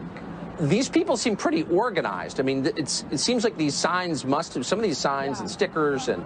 These 0.61 0.89
people 0.89 1.17
seem 1.17 1.37
pretty 1.37 1.65
organized. 1.65 2.41
I 2.41 2.43
mean, 2.43 2.65
it's, 2.77 3.05
it 3.11 3.19
seems 3.19 3.45
like 3.45 3.57
these 3.59 3.75
signs 3.75 4.25
must 4.25 4.55
have, 4.55 4.65
some 4.65 4.79
of 4.79 4.85
these 4.85 4.99
signs 4.99 5.41
and 5.41 5.51
stickers 5.51 6.09
and 6.09 6.25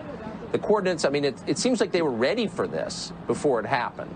the 0.52 0.58
coordinates, 0.58 1.04
I 1.04 1.08
mean, 1.08 1.24
it, 1.24 1.36
it 1.46 1.58
seems 1.58 1.80
like 1.80 1.92
they 1.92 2.02
were 2.02 2.10
ready 2.10 2.46
for 2.46 2.66
this 2.68 3.12
before 3.26 3.58
it 3.60 3.66
happened. 3.66 4.14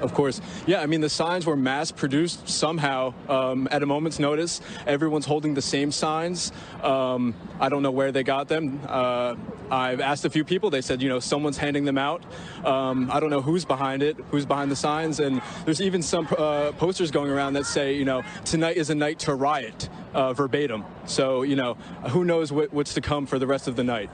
Of 0.00 0.14
course. 0.14 0.40
Yeah, 0.66 0.80
I 0.80 0.86
mean, 0.86 1.00
the 1.00 1.08
signs 1.08 1.44
were 1.44 1.56
mass 1.56 1.90
produced 1.90 2.48
somehow 2.48 3.14
um, 3.28 3.66
at 3.70 3.82
a 3.82 3.86
moment's 3.86 4.18
notice. 4.18 4.60
Everyone's 4.86 5.26
holding 5.26 5.54
the 5.54 5.62
same 5.62 5.90
signs. 5.90 6.52
Um, 6.82 7.34
I 7.58 7.68
don't 7.68 7.82
know 7.82 7.90
where 7.90 8.12
they 8.12 8.22
got 8.22 8.48
them. 8.48 8.80
Uh, 8.86 9.34
I've 9.70 10.00
asked 10.00 10.24
a 10.24 10.30
few 10.30 10.44
people. 10.44 10.70
They 10.70 10.80
said, 10.80 11.02
you 11.02 11.08
know, 11.08 11.18
someone's 11.20 11.58
handing 11.58 11.84
them 11.84 11.98
out. 11.98 12.22
Um, 12.64 13.10
I 13.10 13.20
don't 13.20 13.30
know 13.30 13.42
who's 13.42 13.64
behind 13.64 14.02
it, 14.02 14.16
who's 14.30 14.46
behind 14.46 14.70
the 14.70 14.76
signs. 14.76 15.20
And 15.20 15.42
there's 15.64 15.82
even 15.82 16.02
some 16.02 16.28
uh, 16.38 16.72
posters 16.72 17.10
going 17.10 17.30
around 17.30 17.54
that 17.54 17.66
say, 17.66 17.94
you 17.94 18.04
know, 18.04 18.22
tonight 18.44 18.76
is 18.76 18.90
a 18.90 18.94
night 18.94 19.18
to 19.20 19.34
riot, 19.34 19.88
uh, 20.14 20.32
verbatim. 20.32 20.84
So, 21.06 21.42
you 21.42 21.56
know, 21.56 21.74
who 22.10 22.24
knows 22.24 22.52
what, 22.52 22.72
what's 22.72 22.94
to 22.94 23.00
come 23.00 23.26
for 23.26 23.38
the 23.38 23.46
rest 23.46 23.66
of 23.66 23.76
the 23.76 23.84
night. 23.84 24.10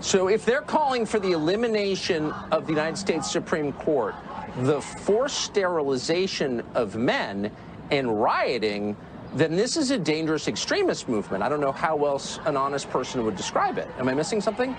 So 0.00 0.28
if 0.28 0.46
they're 0.46 0.62
calling 0.62 1.04
for 1.04 1.18
the 1.18 1.32
elimination 1.32 2.30
of 2.50 2.66
the 2.66 2.72
United 2.72 2.96
States 2.96 3.30
Supreme 3.30 3.72
Court, 3.74 4.14
the 4.62 4.80
forced 4.80 5.40
sterilization 5.42 6.62
of 6.74 6.96
men, 6.96 7.52
and 7.90 8.22
rioting, 8.22 8.96
then 9.34 9.56
this 9.56 9.76
is 9.76 9.90
a 9.90 9.98
dangerous 9.98 10.48
extremist 10.48 11.08
movement. 11.08 11.42
I 11.42 11.48
don't 11.48 11.60
know 11.60 11.72
how 11.72 12.04
else 12.06 12.38
an 12.46 12.56
honest 12.56 12.88
person 12.90 13.24
would 13.24 13.36
describe 13.36 13.78
it. 13.78 13.88
Am 13.98 14.08
I 14.08 14.14
missing 14.14 14.40
something? 14.40 14.74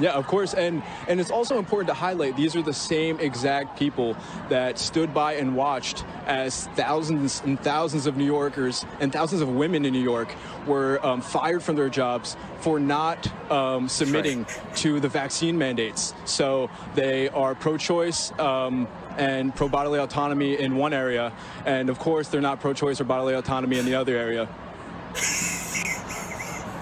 Yeah, 0.00 0.12
of 0.12 0.26
course, 0.26 0.54
and 0.54 0.82
and 1.08 1.20
it's 1.20 1.30
also 1.30 1.58
important 1.58 1.88
to 1.88 1.94
highlight 1.94 2.36
these 2.36 2.54
are 2.54 2.62
the 2.62 2.72
same 2.72 3.18
exact 3.18 3.78
people 3.78 4.16
that 4.48 4.78
stood 4.78 5.12
by 5.12 5.34
and 5.34 5.56
watched 5.56 6.04
as 6.26 6.66
thousands 6.68 7.42
and 7.44 7.58
thousands 7.60 8.06
of 8.06 8.16
New 8.16 8.24
Yorkers 8.24 8.84
and 9.00 9.12
thousands 9.12 9.42
of 9.42 9.48
women 9.48 9.84
in 9.84 9.92
New 9.92 10.02
York 10.02 10.34
were 10.66 11.04
um, 11.04 11.20
fired 11.20 11.62
from 11.62 11.76
their 11.76 11.88
jobs 11.88 12.36
for 12.60 12.78
not 12.78 13.50
um, 13.50 13.88
submitting 13.88 14.46
to 14.76 15.00
the 15.00 15.08
vaccine 15.08 15.58
mandates. 15.58 16.14
So 16.24 16.70
they 16.94 17.28
are 17.30 17.54
pro-choice. 17.54 18.32
Um, 18.38 18.86
and 19.16 19.52
pro 19.52 19.68
bodily 19.68 19.98
autonomy 19.98 20.56
in 20.56 20.76
one 20.76 20.92
area, 20.92 21.32
and 21.66 21.90
of 21.90 21.98
course, 21.98 22.28
they're 22.28 22.40
not 22.40 22.60
pro 22.60 22.72
choice 22.72 23.00
or 23.00 23.04
bodily 23.04 23.34
autonomy 23.34 23.76
in 23.76 23.84
the 23.84 23.96
other 23.96 24.16
area. 24.16 24.48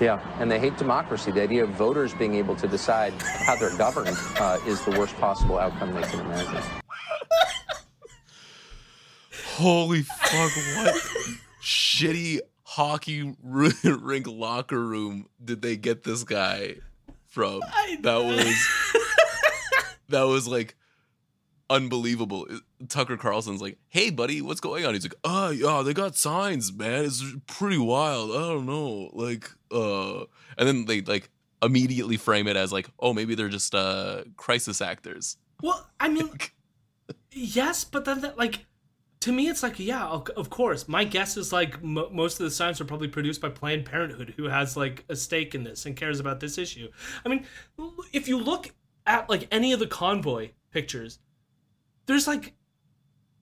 Yeah, 0.00 0.20
and 0.40 0.50
they 0.50 0.58
hate 0.58 0.76
democracy. 0.76 1.30
The 1.30 1.42
idea 1.42 1.64
of 1.64 1.70
voters 1.70 2.12
being 2.12 2.34
able 2.34 2.54
to 2.56 2.68
decide 2.68 3.14
how 3.22 3.56
they're 3.56 3.76
governed 3.78 4.16
uh, 4.38 4.58
is 4.66 4.84
the 4.84 4.90
worst 4.98 5.16
possible 5.16 5.58
outcome 5.58 5.94
they 5.94 6.02
can 6.02 6.20
imagine. 6.20 6.62
Holy 9.54 10.02
fuck! 10.02 10.52
What 10.76 10.94
shitty 11.62 12.40
hockey 12.64 13.34
r- 13.42 13.70
rink 13.84 14.26
locker 14.26 14.78
room 14.78 15.28
did 15.42 15.62
they 15.62 15.76
get 15.78 16.02
this 16.02 16.24
guy 16.24 16.74
from? 17.26 17.60
That 18.02 18.22
was 18.22 18.54
that 20.10 20.22
was 20.24 20.46
like 20.46 20.76
unbelievable. 21.70 22.46
Tucker 22.88 23.16
Carlson's 23.16 23.62
like, 23.62 23.78
"Hey, 23.88 24.10
buddy, 24.10 24.42
what's 24.42 24.60
going 24.60 24.84
on?" 24.84 24.92
He's 24.92 25.04
like, 25.04 25.14
"Oh, 25.24 25.48
yeah, 25.48 25.82
they 25.82 25.94
got 25.94 26.16
signs, 26.16 26.70
man. 26.70 27.06
It's 27.06 27.24
pretty 27.46 27.78
wild. 27.78 28.30
I 28.32 28.40
don't 28.40 28.66
know, 28.66 29.08
like, 29.14 29.50
uh," 29.70 30.24
and 30.58 30.68
then 30.68 30.84
they 30.84 31.00
like 31.00 31.30
immediately 31.62 32.16
frame 32.16 32.48
it 32.48 32.56
as 32.56 32.72
like, 32.72 32.88
"Oh, 32.98 33.12
maybe 33.12 33.34
they're 33.34 33.48
just 33.48 33.74
uh 33.74 34.24
crisis 34.36 34.80
actors." 34.80 35.36
Well, 35.62 35.88
I 35.98 36.08
mean, 36.08 36.30
Yes, 37.32 37.84
but 37.84 38.06
then 38.06 38.22
that, 38.22 38.38
like 38.38 38.64
to 39.20 39.30
me 39.32 39.48
it's 39.48 39.62
like 39.62 39.78
yeah 39.78 40.06
of 40.06 40.50
course. 40.50 40.88
My 40.88 41.04
guess 41.04 41.36
is 41.36 41.52
like 41.52 41.82
mo 41.82 42.08
most 42.10 42.40
of 42.40 42.44
the 42.44 42.50
signs 42.50 42.80
are 42.80 42.84
probably 42.84 43.08
produced 43.08 43.40
by 43.40 43.50
planned 43.50 43.84
parenthood 43.84 44.34
who 44.36 44.44
has 44.44 44.76
like 44.76 45.04
a 45.08 45.16
stake 45.16 45.54
in 45.54 45.64
this 45.64 45.84
and 45.84 45.96
cares 45.96 46.18
about 46.18 46.40
this 46.40 46.58
issue. 46.58 46.88
I 47.24 47.28
mean 47.28 47.44
if 48.12 48.28
you 48.28 48.38
look 48.38 48.74
at 49.06 49.28
like 49.28 49.48
any 49.50 49.72
of 49.72 49.80
the 49.80 49.86
convoy 49.86 50.50
pictures 50.70 51.18
there's 52.06 52.26
like 52.26 52.54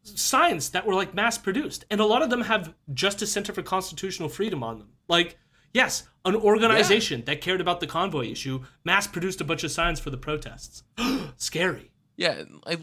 signs 0.02 0.70
that 0.70 0.86
were 0.86 0.94
like 0.94 1.14
mass 1.14 1.38
produced 1.38 1.84
and 1.90 2.00
a 2.00 2.04
lot 2.04 2.22
of 2.22 2.30
them 2.30 2.42
have 2.42 2.74
justice 2.92 3.30
center 3.30 3.52
for 3.52 3.62
constitutional 3.62 4.28
freedom 4.28 4.62
on 4.64 4.78
them. 4.78 4.88
Like 5.08 5.38
yes 5.74 6.04
an 6.24 6.34
organization 6.34 7.22
that 7.26 7.42
cared 7.42 7.60
about 7.60 7.80
the 7.80 7.86
convoy 7.86 8.30
issue 8.30 8.62
mass 8.84 9.06
produced 9.06 9.42
a 9.42 9.44
bunch 9.44 9.62
of 9.62 9.70
signs 9.70 10.00
for 10.00 10.08
the 10.10 10.16
protests 10.16 10.82
scary 11.36 11.90
Yeah, 12.16 12.44
I 12.66 12.76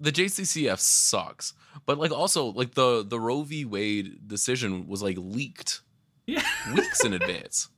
the 0.00 0.12
JCCF 0.12 0.78
sucks, 0.78 1.54
but 1.86 1.98
like 1.98 2.10
also 2.10 2.46
like 2.46 2.74
the 2.74 3.04
the 3.06 3.18
Roe 3.18 3.42
v. 3.42 3.64
Wade 3.64 4.26
decision 4.26 4.86
was 4.86 5.02
like 5.02 5.16
leaked 5.18 5.80
yeah 6.26 6.42
weeks 6.74 7.04
in 7.04 7.12
advance. 7.12 7.68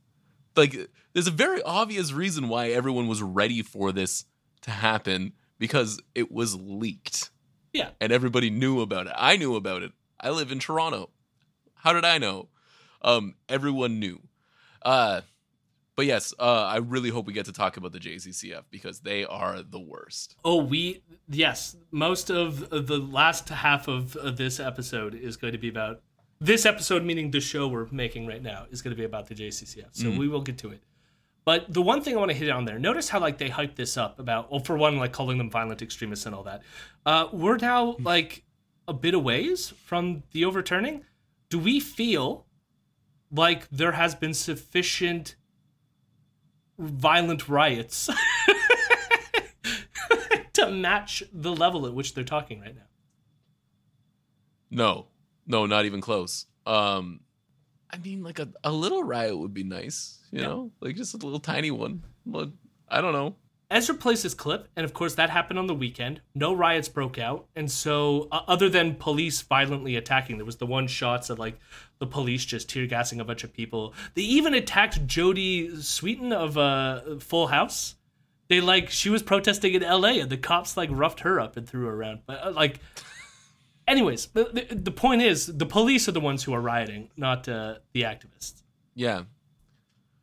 Like 0.55 0.75
there's 1.13 1.27
a 1.27 1.31
very 1.31 1.61
obvious 1.61 2.11
reason 2.11 2.49
why 2.49 2.69
everyone 2.69 3.07
was 3.07 3.21
ready 3.21 3.61
for 3.61 3.91
this 3.91 4.25
to 4.61 4.71
happen 4.71 5.33
because 5.59 6.01
it 6.15 6.31
was 6.31 6.55
leaked 6.55 7.29
yeah 7.73 7.89
and 8.01 8.11
everybody 8.11 8.49
knew 8.49 8.81
about 8.81 9.07
it. 9.07 9.13
I 9.15 9.37
knew 9.37 9.55
about 9.55 9.83
it. 9.83 9.91
I 10.19 10.31
live 10.31 10.51
in 10.51 10.59
Toronto. 10.59 11.11
How 11.75 11.93
did 11.93 12.05
I 12.05 12.17
know? 12.17 12.49
Um, 13.03 13.35
everyone 13.47 13.99
knew. 13.99 14.19
Uh, 14.87 15.21
but 15.97 16.05
yes, 16.05 16.33
uh, 16.39 16.63
I 16.63 16.77
really 16.77 17.09
hope 17.09 17.27
we 17.27 17.33
get 17.33 17.45
to 17.47 17.51
talk 17.51 17.75
about 17.75 17.91
the 17.91 17.99
JCCF 17.99 18.63
because 18.69 19.01
they 19.01 19.25
are 19.25 19.61
the 19.61 19.79
worst. 19.79 20.37
Oh, 20.45 20.63
we 20.63 21.03
yes. 21.27 21.75
Most 21.91 22.29
of 22.29 22.69
the 22.69 22.97
last 22.97 23.49
half 23.49 23.89
of, 23.89 24.15
of 24.15 24.37
this 24.37 24.59
episode 24.59 25.13
is 25.13 25.35
going 25.35 25.51
to 25.51 25.59
be 25.59 25.67
about 25.67 26.01
this 26.39 26.65
episode, 26.65 27.03
meaning 27.03 27.31
the 27.31 27.41
show 27.41 27.67
we're 27.67 27.87
making 27.91 28.27
right 28.27 28.41
now, 28.41 28.65
is 28.71 28.81
going 28.81 28.95
to 28.95 28.97
be 28.97 29.03
about 29.03 29.27
the 29.27 29.35
JCCF. 29.35 29.89
So 29.91 30.09
we 30.11 30.29
will 30.29 30.41
get 30.41 30.57
to 30.59 30.69
it. 30.69 30.81
But 31.43 31.73
the 31.73 31.81
one 31.81 32.01
thing 32.01 32.15
I 32.15 32.19
want 32.19 32.31
to 32.31 32.37
hit 32.37 32.49
on 32.49 32.63
there, 32.63 32.79
notice 32.79 33.09
how 33.09 33.19
like 33.19 33.37
they 33.37 33.49
hype 33.49 33.75
this 33.75 33.97
up 33.97 34.19
about, 34.19 34.51
well, 34.51 34.59
for 34.61 34.77
one, 34.77 34.97
like 34.97 35.11
calling 35.13 35.37
them 35.37 35.49
violent 35.49 35.81
extremists 35.81 36.25
and 36.25 36.35
all 36.35 36.43
that. 36.43 36.61
Uh, 37.05 37.27
we're 37.33 37.57
now 37.57 37.97
like 37.99 38.43
a 38.87 38.93
bit 38.93 39.13
a 39.13 39.19
ways 39.19 39.69
from 39.69 40.23
the 40.31 40.45
overturning. 40.45 41.03
Do 41.49 41.57
we 41.59 41.79
feel 41.79 42.46
like 43.31 43.67
there 43.69 43.91
has 43.93 44.15
been 44.15 44.33
sufficient 44.33 45.35
violent 46.79 47.49
riots 47.49 48.09
to 50.53 50.71
match 50.71 51.23
the 51.33 51.53
level 51.55 51.85
at 51.85 51.93
which 51.93 52.13
they're 52.13 52.23
talking 52.23 52.61
right 52.61 52.75
now. 52.75 52.81
No, 54.69 55.07
no, 55.45 55.65
not 55.65 55.85
even 55.85 56.01
close. 56.01 56.45
Um, 56.65 57.21
I 57.89 57.97
mean, 57.97 58.23
like 58.23 58.39
a, 58.39 58.49
a 58.63 58.71
little 58.71 59.03
riot 59.03 59.37
would 59.37 59.53
be 59.53 59.63
nice, 59.63 60.19
you 60.31 60.41
Yeah. 60.41 60.47
know, 60.47 60.71
like 60.81 60.95
just 60.95 61.13
a 61.13 61.17
little 61.17 61.39
tiny 61.39 61.71
one. 61.71 62.03
Well, 62.25 62.51
I 62.89 63.01
don't 63.01 63.13
know. 63.13 63.35
Ezra 63.69 63.95
plays 63.95 64.23
this 64.23 64.33
clip, 64.33 64.69
and 64.77 64.85
of 64.85 64.93
course 64.93 65.15
that 65.15 65.29
happened 65.29 65.59
on 65.59 65.67
the 65.67 65.75
weekend. 65.75 66.21
No 66.33 66.53
riots 66.53 66.87
broke 66.87 67.19
out, 67.19 67.47
and 67.55 67.69
so 67.69 68.29
uh, 68.31 68.41
other 68.47 68.69
than 68.69 68.95
police 68.95 69.41
violently 69.41 69.97
attacking, 69.97 70.37
there 70.37 70.45
was 70.45 70.55
the 70.55 70.65
one 70.65 70.87
shots 70.87 71.29
of 71.29 71.37
like 71.37 71.59
the 71.99 72.07
police 72.07 72.45
just 72.45 72.69
tear 72.69 72.87
gassing 72.87 73.19
a 73.19 73.25
bunch 73.25 73.43
of 73.43 73.51
people. 73.51 73.93
They 74.13 74.21
even 74.21 74.53
attacked 74.53 75.05
Jodie 75.05 75.73
Sweetin 75.73 76.31
of 76.31 76.57
uh, 76.57 77.19
Full 77.19 77.47
House. 77.47 77.95
They 78.47 78.61
like 78.61 78.89
she 78.89 79.09
was 79.09 79.21
protesting 79.21 79.73
in 79.73 79.83
L.A. 79.83 80.21
and 80.21 80.29
the 80.29 80.37
cops 80.37 80.77
like 80.77 80.89
roughed 80.89 81.19
her 81.21 81.37
up 81.37 81.57
and 81.57 81.67
threw 81.67 81.87
her 81.87 81.93
around. 81.93 82.21
But 82.25 82.41
uh, 82.41 82.51
like, 82.51 82.79
anyways, 83.85 84.27
the, 84.27 84.45
the 84.45 84.75
the 84.75 84.91
point 84.91 85.23
is 85.23 85.45
the 85.45 85.65
police 85.65 86.07
are 86.07 86.13
the 86.13 86.21
ones 86.21 86.45
who 86.45 86.53
are 86.53 86.61
rioting, 86.61 87.09
not 87.17 87.49
uh, 87.49 87.79
the 87.91 88.03
activists. 88.03 88.63
Yeah, 88.95 89.23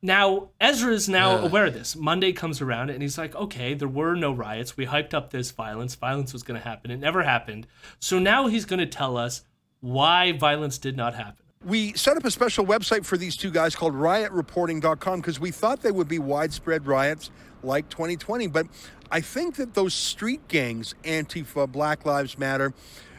Now, 0.05 0.51
Ezra 0.61 0.93
is 0.93 1.09
now 1.09 1.37
Ugh. 1.37 1.45
aware 1.45 1.65
of 1.65 1.73
this. 1.73 1.97
Monday 1.97 2.35
comes 2.35 2.61
around 2.61 2.91
and 2.91 3.01
he's 3.01 3.17
like, 3.17 3.35
okay, 3.35 3.73
there 3.73 3.89
were 3.89 4.15
no 4.15 4.33
riots. 4.33 4.77
We 4.77 4.85
hyped 4.85 5.15
up 5.15 5.31
this 5.31 5.51
violence. 5.51 5.95
Violence 5.95 6.35
was 6.35 6.43
going 6.43 6.61
to 6.61 6.69
happen. 6.69 6.91
It 6.91 6.99
never 6.99 7.23
happened. 7.23 7.67
So 8.01 8.19
now 8.19 8.47
he's 8.47 8.67
going 8.67 8.81
to 8.81 8.87
tell 8.87 9.17
us 9.17 9.45
why 9.81 10.33
violence 10.33 10.77
did 10.77 10.95
not 10.95 11.15
happen. 11.15 11.43
We 11.65 11.95
set 11.95 12.19
up 12.19 12.25
a 12.27 12.31
special 12.31 12.67
website 12.67 13.07
for 13.07 13.17
these 13.17 13.35
two 13.35 13.51
guys 13.51 13.75
called 13.75 13.95
riotreporting.com 13.95 15.21
because 15.23 15.41
we 15.41 15.51
thought 15.51 15.81
they 15.81 15.91
would 15.91 16.09
be 16.09 16.19
widespread 16.19 16.87
riots 16.87 17.31
like 17.63 17.89
2020. 17.89 18.49
But 18.49 18.67
I 19.11 19.23
think 19.23 19.57
that 19.57 19.73
those 19.73 19.95
street 19.95 20.47
gangs, 20.49 20.95
Antifa, 21.05 21.67
Black 21.73 22.05
Lives 22.05 22.37
Matter, 22.37 22.75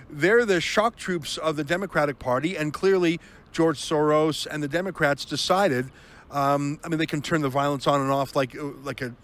they're 0.07 0.45
the 0.45 0.61
shock 0.61 0.97
troops 0.97 1.39
of 1.39 1.55
the 1.55 1.63
Democratic 1.63 2.19
Party. 2.19 2.55
And 2.55 2.71
clearly, 2.71 3.19
George 3.51 3.81
Soros 3.81 4.45
and 4.45 4.61
the 4.61 4.67
Democrats 4.67 5.25
decided. 5.25 5.89
Um, 6.35 6.79
I 6.83 6.89
mean, 6.89 6.99
they 6.99 7.05
can 7.05 7.21
turn 7.21 7.41
the 7.41 7.49
violence 7.49 7.87
on 7.87 8.01
and 8.01 8.11
off 8.11 8.35
like 8.35 8.55
like 8.83 9.01
a 9.01 9.15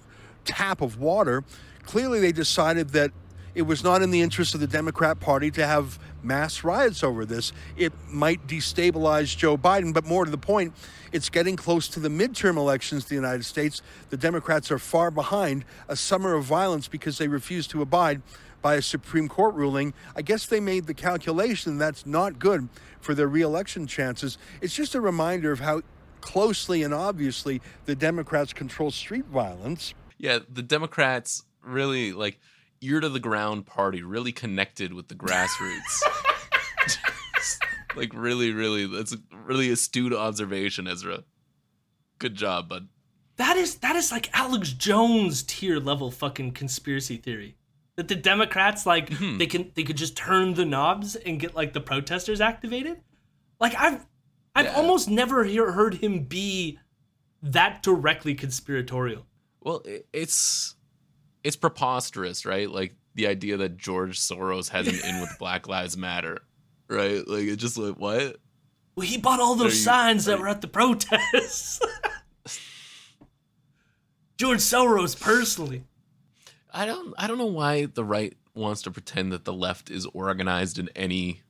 tap 0.46 0.82
of 0.82 0.98
water. 0.98 1.44
Clearly, 1.84 2.22
they 2.22 2.32
decided 2.32 2.92
that 2.92 3.12
it 3.54 3.64
was 3.64 3.84
not 3.84 4.02
in 4.02 4.12
the 4.12 4.22
interest 4.22 4.54
of 4.56 4.62
the 4.62 4.68
Democrat 4.68 5.20
Party 5.20 5.52
to 5.52 5.68
have 5.68 6.00
mass 6.24 6.64
riots 6.64 7.04
over 7.04 7.26
this. 7.26 7.52
It 7.76 7.92
might 8.10 8.48
destabilize 8.48 9.36
Joe 9.36 9.58
Biden, 9.58 9.94
but 9.94 10.06
more 10.06 10.24
to 10.24 10.32
the 10.32 10.38
point, 10.38 10.74
it's 11.12 11.30
getting 11.30 11.58
close 11.58 11.90
to 11.90 12.00
the 12.00 12.08
midterm 12.08 12.56
elections 12.56 13.04
in 13.04 13.10
the 13.10 13.16
United 13.16 13.44
States. 13.44 13.82
The 14.10 14.16
Democrats 14.16 14.72
are 14.72 14.80
far 14.80 15.12
behind 15.12 15.66
a 15.90 15.98
summer 15.98 16.36
of 16.36 16.46
violence 16.46 16.88
because 16.88 17.18
they 17.18 17.28
refuse 17.28 17.68
to 17.68 17.82
abide 17.82 18.22
by 18.62 18.76
a 18.76 18.82
Supreme 18.82 19.28
Court 19.28 19.54
ruling. 19.56 19.94
I 20.16 20.22
guess 20.22 20.46
they 20.46 20.62
made 20.62 20.88
the 20.88 20.94
calculation 20.94 21.78
that's 21.78 22.06
not 22.06 22.40
good 22.40 22.70
for 23.02 23.14
their 23.14 23.28
reelection 23.28 23.86
chances. 23.86 24.38
It's 24.62 24.74
just 24.74 24.96
a 24.96 25.02
reminder 25.02 25.52
of 25.52 25.60
how 25.60 25.82
closely 26.22 26.84
and 26.84 26.93
obviously 26.93 27.61
the 27.85 27.95
Democrats 27.95 28.53
control 28.53 28.91
street 28.91 29.26
violence. 29.26 29.93
yeah. 30.18 30.39
The 30.49 30.64
Democrats 30.64 31.43
really 31.64 32.14
like 32.14 32.39
ear 32.81 32.99
to 32.99 33.10
the 33.10 33.19
ground 33.19 33.65
party, 33.65 34.02
really 34.02 34.31
connected 34.31 34.93
with 34.93 35.07
the 35.07 35.15
grassroots. 35.15 36.02
like 37.95 38.11
really, 38.14 38.52
really, 38.52 38.88
that's 38.88 39.14
a 39.14 39.18
really 39.45 39.69
astute 39.69 40.14
observation, 40.14 40.88
Ezra. 40.88 41.23
Good 42.19 42.35
job, 42.35 42.69
bud. 42.69 42.88
That 43.38 43.57
is 43.57 43.76
that 43.77 43.95
is 43.95 44.11
like 44.11 44.30
Alex 44.38 44.73
Jones 44.73 45.43
tier 45.43 45.80
level 45.80 46.11
fucking 46.11 46.52
conspiracy 46.52 47.18
theory. 47.18 47.56
That 47.95 48.07
the 48.07 48.15
Democrats 48.15 48.85
like 48.85 49.11
hmm. 49.14 49.38
they 49.38 49.48
can 49.48 49.72
they 49.76 49.84
could 49.84 49.98
just 49.98 50.15
turn 50.15 50.53
the 50.53 50.65
knobs 50.65 51.15
and 51.15 51.39
get 51.39 51.56
like 51.56 51.73
the 51.73 51.81
protesters 51.81 52.41
activated. 52.41 53.02
Like 53.60 53.76
I've 53.76 54.06
I've 54.56 54.65
Yeah. 54.65 54.76
almost 54.76 55.10
never 55.10 55.44
hear, 55.44 55.72
heard 55.72 55.95
him 55.95 56.23
be 56.26 56.78
that 57.41 57.82
directly 57.84 58.36
conspiratorial. 58.36 59.26
Well, 59.61 59.84
it's 60.14 60.76
it's 61.44 61.56
preposterous, 61.56 62.45
right? 62.45 62.69
Like 62.69 62.95
the 63.15 63.28
idea 63.28 63.57
that 63.57 63.78
George 63.78 64.19
Soros 64.19 64.69
has 64.69 64.88
an 64.88 64.95
in 64.95 65.22
with 65.22 65.30
Black 65.40 65.68
Lives 65.68 65.98
Matter, 65.98 66.40
right? 66.88 67.28
Like 67.28 67.44
it's 67.45 67.61
just 67.61 67.78
like 67.78 67.95
what? 67.98 68.38
Well, 68.95 69.07
he 69.07 69.18
bought 69.18 69.40
all 69.40 69.56
those 69.56 69.76
you- 69.76 69.84
signs 69.84 70.26
that 70.26 70.40
were 70.40 70.48
at 70.49 70.61
the 70.61 70.68
protests. 70.68 71.80
George 74.38 74.60
Soros 74.60 75.19
personally. 75.19 75.84
I 76.73 76.86
don't 76.86 77.14
I 77.18 77.28
don't 77.28 77.38
know 77.38 77.45
why 77.45 77.86
the 77.86 78.03
right 78.03 78.36
wants 78.53 78.82
to 78.84 78.91
pretend 78.91 79.32
that 79.32 79.45
the 79.45 79.53
left 79.53 79.90
is 79.90 80.06
organized 80.07 80.78
in 80.80 80.90
any 80.95 81.41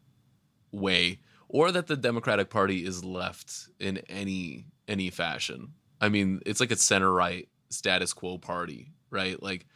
way 0.71 1.19
or 1.51 1.71
that 1.71 1.87
the 1.87 1.97
Democratic 1.97 2.49
Party 2.49 2.85
is 2.85 3.03
left 3.03 3.69
in 3.79 3.97
any 4.09 4.65
any 4.87 5.09
fashion. 5.09 5.73
I 5.99 6.09
mean, 6.09 6.41
it's 6.45 6.59
like 6.59 6.71
a 6.71 6.75
center 6.75 7.11
right 7.11 7.47
status 7.69 8.13
quo 8.13 8.37
party, 8.37 8.91
right? 9.09 9.41
Like 9.41 9.67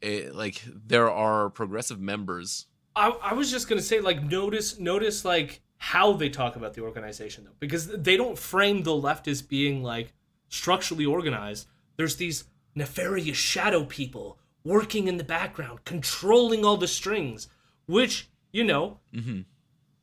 it, 0.00 0.34
like 0.34 0.62
there 0.66 1.10
are 1.10 1.50
progressive 1.50 2.00
members 2.00 2.66
I, 2.98 3.10
I 3.22 3.34
was 3.34 3.50
just 3.50 3.68
gonna 3.68 3.80
say 3.80 4.00
like 4.00 4.22
notice 4.24 4.78
notice 4.78 5.24
like 5.24 5.60
how 5.76 6.12
they 6.14 6.28
talk 6.28 6.56
about 6.56 6.74
the 6.74 6.82
organization 6.82 7.44
though 7.44 7.54
because 7.60 7.86
they 7.86 8.16
don't 8.16 8.36
frame 8.36 8.82
the 8.82 8.94
left 8.94 9.28
as 9.28 9.40
being 9.40 9.84
like 9.84 10.12
structurally 10.48 11.06
organized 11.06 11.68
there's 11.96 12.16
these 12.16 12.44
nefarious 12.74 13.36
shadow 13.36 13.84
people 13.84 14.38
working 14.64 15.06
in 15.06 15.16
the 15.16 15.24
background 15.24 15.84
controlling 15.84 16.64
all 16.64 16.76
the 16.76 16.88
strings 16.88 17.46
which 17.86 18.28
you 18.50 18.64
know 18.64 18.98
mm-hmm. 19.14 19.42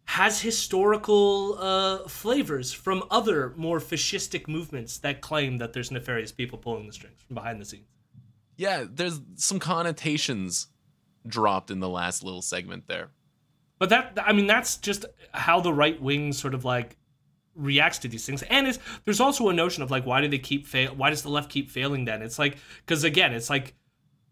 Has 0.06 0.42
historical 0.42 1.58
uh, 1.60 2.08
flavors 2.08 2.72
from 2.72 3.04
other 3.10 3.54
more 3.58 3.80
fascistic 3.80 4.48
movements 4.48 4.98
that 5.00 5.22
claim 5.22 5.58
that 5.58 5.74
there's 5.74 5.92
nefarious 5.92 6.32
people 6.32 6.58
pulling 6.58 6.86
the 6.88 6.94
strings 6.94 7.20
from 7.28 7.34
behind 7.34 7.60
the 7.60 7.66
scenes 7.66 7.88
yeah, 8.58 8.86
there's 8.90 9.20
some 9.36 9.60
connotations 9.60 10.68
dropped 11.28 11.72
in 11.72 11.80
the 11.80 11.90
last 11.90 12.24
little 12.24 12.42
segment 12.42 12.88
there. 12.88 13.10
But 13.80 13.90
that 13.90 14.18
I 14.24 14.32
mean 14.34 14.48
that's 14.48 14.78
just 14.78 15.06
how 15.32 15.60
the 15.60 15.74
right 15.74 16.02
wing 16.02 16.32
sort 16.34 16.54
of 16.54 16.64
like 16.64 16.98
reacts 17.56 18.00
to 18.00 18.08
these 18.08 18.26
things. 18.26 18.42
And 18.44 18.68
is 18.68 18.80
there's 19.04 19.20
also 19.20 19.50
a 19.50 19.54
notion 19.54 19.84
of 19.84 19.92
like 19.92 20.06
why 20.06 20.22
do 20.22 20.28
they 20.28 20.38
keep 20.38 20.66
fail 20.66 20.94
why 20.96 21.10
does 21.10 21.24
the 21.24 21.30
left 21.30 21.50
keep 21.50 21.70
failing 21.70 22.06
then? 22.06 22.22
It's 22.22 22.40
like 22.40 22.58
cuz 22.86 23.04
again, 23.04 23.34
it's 23.34 23.50
like 23.50 23.76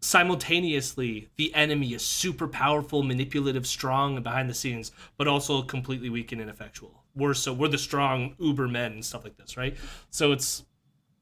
simultaneously 0.04 1.30
the 1.36 1.54
enemy 1.54 1.94
is 1.94 2.04
super 2.04 2.46
powerful, 2.46 3.02
manipulative, 3.02 3.66
strong, 3.66 4.22
behind 4.22 4.50
the 4.50 4.54
scenes, 4.54 4.92
but 5.16 5.26
also 5.26 5.62
completely 5.62 6.10
weak 6.10 6.30
and 6.30 6.42
ineffectual. 6.42 7.02
We're 7.16 7.32
so 7.32 7.54
we're 7.54 7.68
the 7.68 7.78
strong 7.78 8.34
uber 8.38 8.68
men 8.68 8.92
and 8.92 9.04
stuff 9.04 9.24
like 9.24 9.38
this, 9.38 9.56
right? 9.56 9.76
So 10.10 10.32
it's 10.32 10.64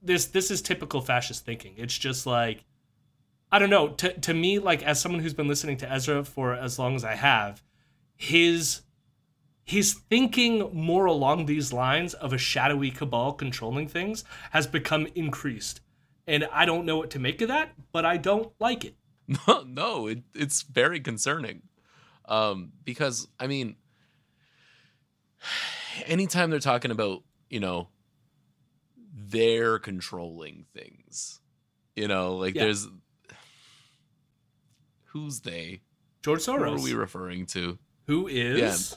this 0.02 0.26
this 0.26 0.50
is 0.50 0.60
typical 0.60 1.00
fascist 1.00 1.44
thinking. 1.44 1.74
It's 1.76 1.96
just 1.96 2.26
like 2.26 2.64
I 3.52 3.60
don't 3.60 3.70
know. 3.70 3.90
To 3.90 4.12
to 4.20 4.34
me, 4.34 4.58
like 4.58 4.82
as 4.82 5.00
someone 5.00 5.20
who's 5.20 5.34
been 5.34 5.48
listening 5.48 5.76
to 5.78 5.92
Ezra 5.92 6.24
for 6.24 6.52
as 6.54 6.78
long 6.78 6.96
as 6.96 7.04
I 7.04 7.14
have, 7.14 7.62
his 8.16 8.82
his 9.64 9.94
thinking 9.94 10.70
more 10.72 11.04
along 11.04 11.46
these 11.46 11.72
lines 11.72 12.14
of 12.14 12.32
a 12.32 12.38
shadowy 12.38 12.90
cabal 12.90 13.32
controlling 13.32 13.86
things 13.86 14.24
has 14.50 14.66
become 14.66 15.06
increased. 15.14 15.80
And 16.26 16.44
I 16.52 16.64
don't 16.66 16.84
know 16.86 16.96
what 16.98 17.10
to 17.10 17.18
make 17.18 17.40
of 17.42 17.48
that, 17.48 17.70
but 17.92 18.04
I 18.06 18.16
don't 18.16 18.52
like 18.60 18.84
it. 18.84 18.94
No, 19.48 19.62
no, 19.66 20.06
it, 20.08 20.22
it's 20.34 20.62
very 20.62 21.00
concerning. 21.00 21.62
Um, 22.26 22.72
because 22.84 23.28
I 23.40 23.46
mean, 23.46 23.76
anytime 26.06 26.50
they're 26.50 26.58
talking 26.60 26.90
about, 26.90 27.22
you 27.48 27.60
know, 27.60 27.88
they're 29.14 29.78
controlling 29.78 30.66
things, 30.74 31.40
you 31.96 32.08
know, 32.08 32.36
like 32.36 32.54
Yeah. 32.54 32.64
there's 32.64 32.88
who's 35.06 35.40
they? 35.40 35.80
George 36.22 36.44
Who 36.44 36.52
Soros, 36.52 36.78
are 36.78 36.82
we 36.82 36.94
referring 36.94 37.46
to? 37.46 37.78
who 38.06 38.26
is 38.26 38.96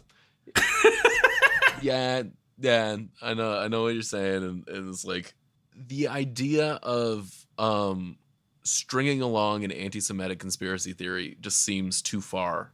yeah, 1.81 2.23
yeah, 2.61 2.97
I 3.21 3.33
know, 3.35 3.57
I 3.57 3.67
know 3.67 3.83
what 3.83 3.93
you're 3.93 4.01
saying, 4.01 4.43
and, 4.43 4.67
and 4.67 4.89
it's 4.89 5.05
like 5.05 5.33
the 5.75 6.07
idea 6.07 6.79
of 6.83 7.45
um 7.57 8.17
stringing 8.63 9.21
along 9.21 9.63
an 9.63 9.71
anti-Semitic 9.71 10.39
conspiracy 10.39 10.91
theory 10.91 11.37
just 11.39 11.63
seems 11.63 12.01
too 12.01 12.19
far. 12.19 12.73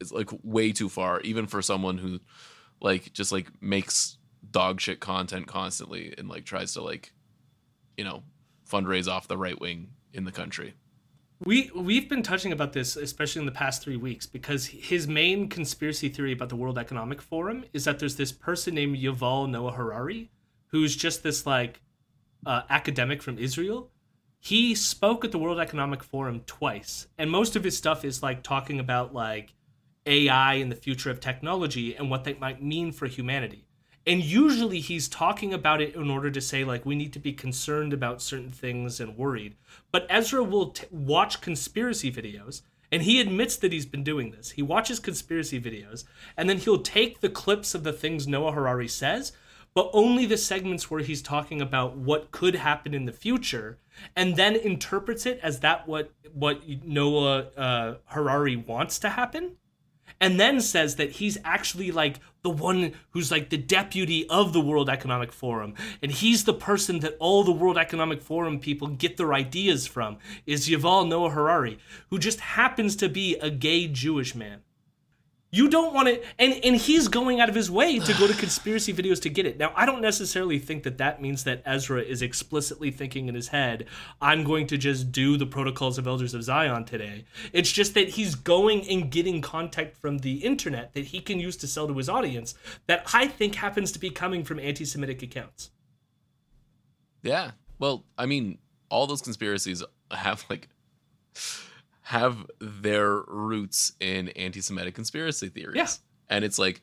It's 0.00 0.10
like 0.10 0.30
way 0.42 0.72
too 0.72 0.88
far, 0.88 1.20
even 1.20 1.46
for 1.46 1.62
someone 1.62 1.98
who 1.98 2.20
like 2.80 3.12
just 3.12 3.30
like 3.32 3.50
makes 3.62 4.18
dog 4.50 4.80
shit 4.80 5.00
content 5.00 5.46
constantly 5.46 6.14
and 6.18 6.28
like 6.28 6.44
tries 6.44 6.74
to 6.74 6.82
like 6.82 7.12
you 7.96 8.04
know 8.04 8.22
fundraise 8.68 9.08
off 9.08 9.28
the 9.28 9.36
right 9.36 9.60
wing 9.60 9.90
in 10.12 10.24
the 10.24 10.32
country. 10.32 10.74
We 11.44 11.70
we've 11.74 12.08
been 12.08 12.22
touching 12.22 12.52
about 12.52 12.72
this 12.72 12.96
especially 12.96 13.40
in 13.40 13.46
the 13.46 13.52
past 13.52 13.82
3 13.82 13.96
weeks 13.96 14.26
because 14.26 14.66
his 14.66 15.06
main 15.06 15.48
conspiracy 15.48 16.08
theory 16.08 16.32
about 16.32 16.48
the 16.48 16.56
World 16.56 16.78
Economic 16.78 17.22
Forum 17.22 17.64
is 17.72 17.84
that 17.84 17.98
there's 17.98 18.16
this 18.16 18.32
person 18.32 18.74
named 18.74 18.98
Yuval 18.98 19.48
Noah 19.48 19.72
Harari 19.72 20.30
who's 20.68 20.96
just 20.96 21.22
this 21.22 21.46
like 21.46 21.80
uh, 22.46 22.62
academic 22.68 23.22
from 23.22 23.38
Israel. 23.38 23.90
He 24.38 24.74
spoke 24.74 25.24
at 25.24 25.32
the 25.32 25.38
World 25.38 25.60
Economic 25.60 26.02
Forum 26.02 26.42
twice 26.46 27.06
and 27.18 27.30
most 27.30 27.56
of 27.56 27.64
his 27.64 27.76
stuff 27.76 28.04
is 28.04 28.22
like 28.22 28.42
talking 28.42 28.80
about 28.80 29.12
like 29.12 29.52
AI 30.06 30.54
and 30.54 30.72
the 30.72 30.76
future 30.76 31.10
of 31.10 31.20
technology 31.20 31.94
and 31.94 32.10
what 32.10 32.24
that 32.24 32.40
might 32.40 32.62
mean 32.62 32.92
for 32.92 33.06
humanity. 33.06 33.66
And 34.06 34.24
usually 34.24 34.80
he's 34.80 35.08
talking 35.08 35.52
about 35.52 35.82
it 35.82 35.94
in 35.94 36.10
order 36.10 36.30
to 36.30 36.40
say, 36.40 36.64
like, 36.64 36.86
we 36.86 36.94
need 36.94 37.12
to 37.12 37.18
be 37.18 37.32
concerned 37.32 37.92
about 37.92 38.22
certain 38.22 38.50
things 38.50 38.98
and 38.98 39.16
worried. 39.16 39.56
But 39.92 40.06
Ezra 40.08 40.42
will 40.42 40.70
t- 40.70 40.86
watch 40.90 41.42
conspiracy 41.42 42.10
videos, 42.10 42.62
and 42.90 43.02
he 43.02 43.20
admits 43.20 43.56
that 43.58 43.72
he's 43.72 43.86
been 43.86 44.02
doing 44.02 44.30
this. 44.30 44.52
He 44.52 44.62
watches 44.62 45.00
conspiracy 45.00 45.60
videos, 45.60 46.04
and 46.36 46.48
then 46.48 46.56
he'll 46.56 46.80
take 46.80 47.20
the 47.20 47.28
clips 47.28 47.74
of 47.74 47.84
the 47.84 47.92
things 47.92 48.26
Noah 48.26 48.52
Harari 48.52 48.88
says, 48.88 49.32
but 49.74 49.90
only 49.92 50.26
the 50.26 50.36
segments 50.36 50.90
where 50.90 51.00
he's 51.00 51.22
talking 51.22 51.60
about 51.60 51.96
what 51.96 52.30
could 52.30 52.56
happen 52.56 52.94
in 52.94 53.04
the 53.04 53.12
future, 53.12 53.78
and 54.16 54.36
then 54.36 54.56
interprets 54.56 55.26
it 55.26 55.38
as 55.42 55.60
that 55.60 55.86
what 55.86 56.10
what 56.32 56.62
Noah 56.84 57.46
uh, 57.56 57.94
Harari 58.06 58.56
wants 58.56 58.98
to 59.00 59.10
happen 59.10 59.56
and 60.20 60.38
then 60.38 60.60
says 60.60 60.96
that 60.96 61.12
he's 61.12 61.38
actually 61.44 61.90
like 61.90 62.18
the 62.42 62.50
one 62.50 62.92
who's 63.10 63.30
like 63.30 63.50
the 63.50 63.56
deputy 63.56 64.28
of 64.28 64.52
the 64.52 64.60
World 64.60 64.88
Economic 64.88 65.32
Forum 65.32 65.74
and 66.02 66.10
he's 66.10 66.44
the 66.44 66.54
person 66.54 67.00
that 67.00 67.16
all 67.18 67.44
the 67.44 67.52
World 67.52 67.78
Economic 67.78 68.22
Forum 68.22 68.58
people 68.58 68.88
get 68.88 69.16
their 69.16 69.34
ideas 69.34 69.86
from 69.86 70.18
is 70.46 70.68
Yuval 70.68 71.08
Noah 71.08 71.30
Harari 71.30 71.78
who 72.08 72.18
just 72.18 72.40
happens 72.40 72.96
to 72.96 73.08
be 73.08 73.36
a 73.36 73.50
gay 73.50 73.86
Jewish 73.86 74.34
man. 74.34 74.62
You 75.52 75.68
don't 75.68 75.92
want 75.92 76.06
to 76.06 76.22
and 76.38 76.64
and 76.64 76.76
he's 76.76 77.08
going 77.08 77.40
out 77.40 77.48
of 77.48 77.56
his 77.56 77.70
way 77.70 77.98
to 77.98 78.12
go 78.14 78.28
to 78.28 78.34
conspiracy 78.34 78.94
videos 78.94 79.20
to 79.22 79.28
get 79.28 79.46
it. 79.46 79.58
Now, 79.58 79.72
I 79.74 79.84
don't 79.84 80.00
necessarily 80.00 80.60
think 80.60 80.84
that 80.84 80.98
that 80.98 81.20
means 81.20 81.42
that 81.44 81.62
Ezra 81.66 82.02
is 82.02 82.22
explicitly 82.22 82.92
thinking 82.92 83.28
in 83.28 83.34
his 83.34 83.48
head, 83.48 83.86
I'm 84.20 84.44
going 84.44 84.68
to 84.68 84.78
just 84.78 85.10
do 85.10 85.36
the 85.36 85.46
protocols 85.46 85.98
of 85.98 86.06
elders 86.06 86.34
of 86.34 86.44
Zion 86.44 86.84
today. 86.84 87.24
It's 87.52 87.72
just 87.72 87.94
that 87.94 88.10
he's 88.10 88.36
going 88.36 88.88
and 88.88 89.10
getting 89.10 89.40
contact 89.40 89.96
from 89.96 90.18
the 90.18 90.34
internet 90.36 90.94
that 90.94 91.06
he 91.06 91.20
can 91.20 91.40
use 91.40 91.56
to 91.58 91.66
sell 91.66 91.88
to 91.88 91.94
his 91.94 92.08
audience 92.08 92.54
that 92.86 93.02
I 93.12 93.26
think 93.26 93.56
happens 93.56 93.90
to 93.92 93.98
be 93.98 94.10
coming 94.10 94.44
from 94.44 94.60
anti-Semitic 94.60 95.22
accounts. 95.22 95.70
Yeah. 97.22 97.52
Well, 97.80 98.04
I 98.16 98.26
mean, 98.26 98.58
all 98.88 99.06
those 99.08 99.22
conspiracies 99.22 99.82
have 100.12 100.44
like 100.48 100.68
have 102.10 102.44
their 102.60 103.22
roots 103.28 103.92
in 104.00 104.30
anti-Semitic 104.30 104.96
conspiracy 104.96 105.48
theories. 105.48 105.76
Yeah. 105.76 105.86
And 106.28 106.44
it's 106.44 106.58
like 106.58 106.82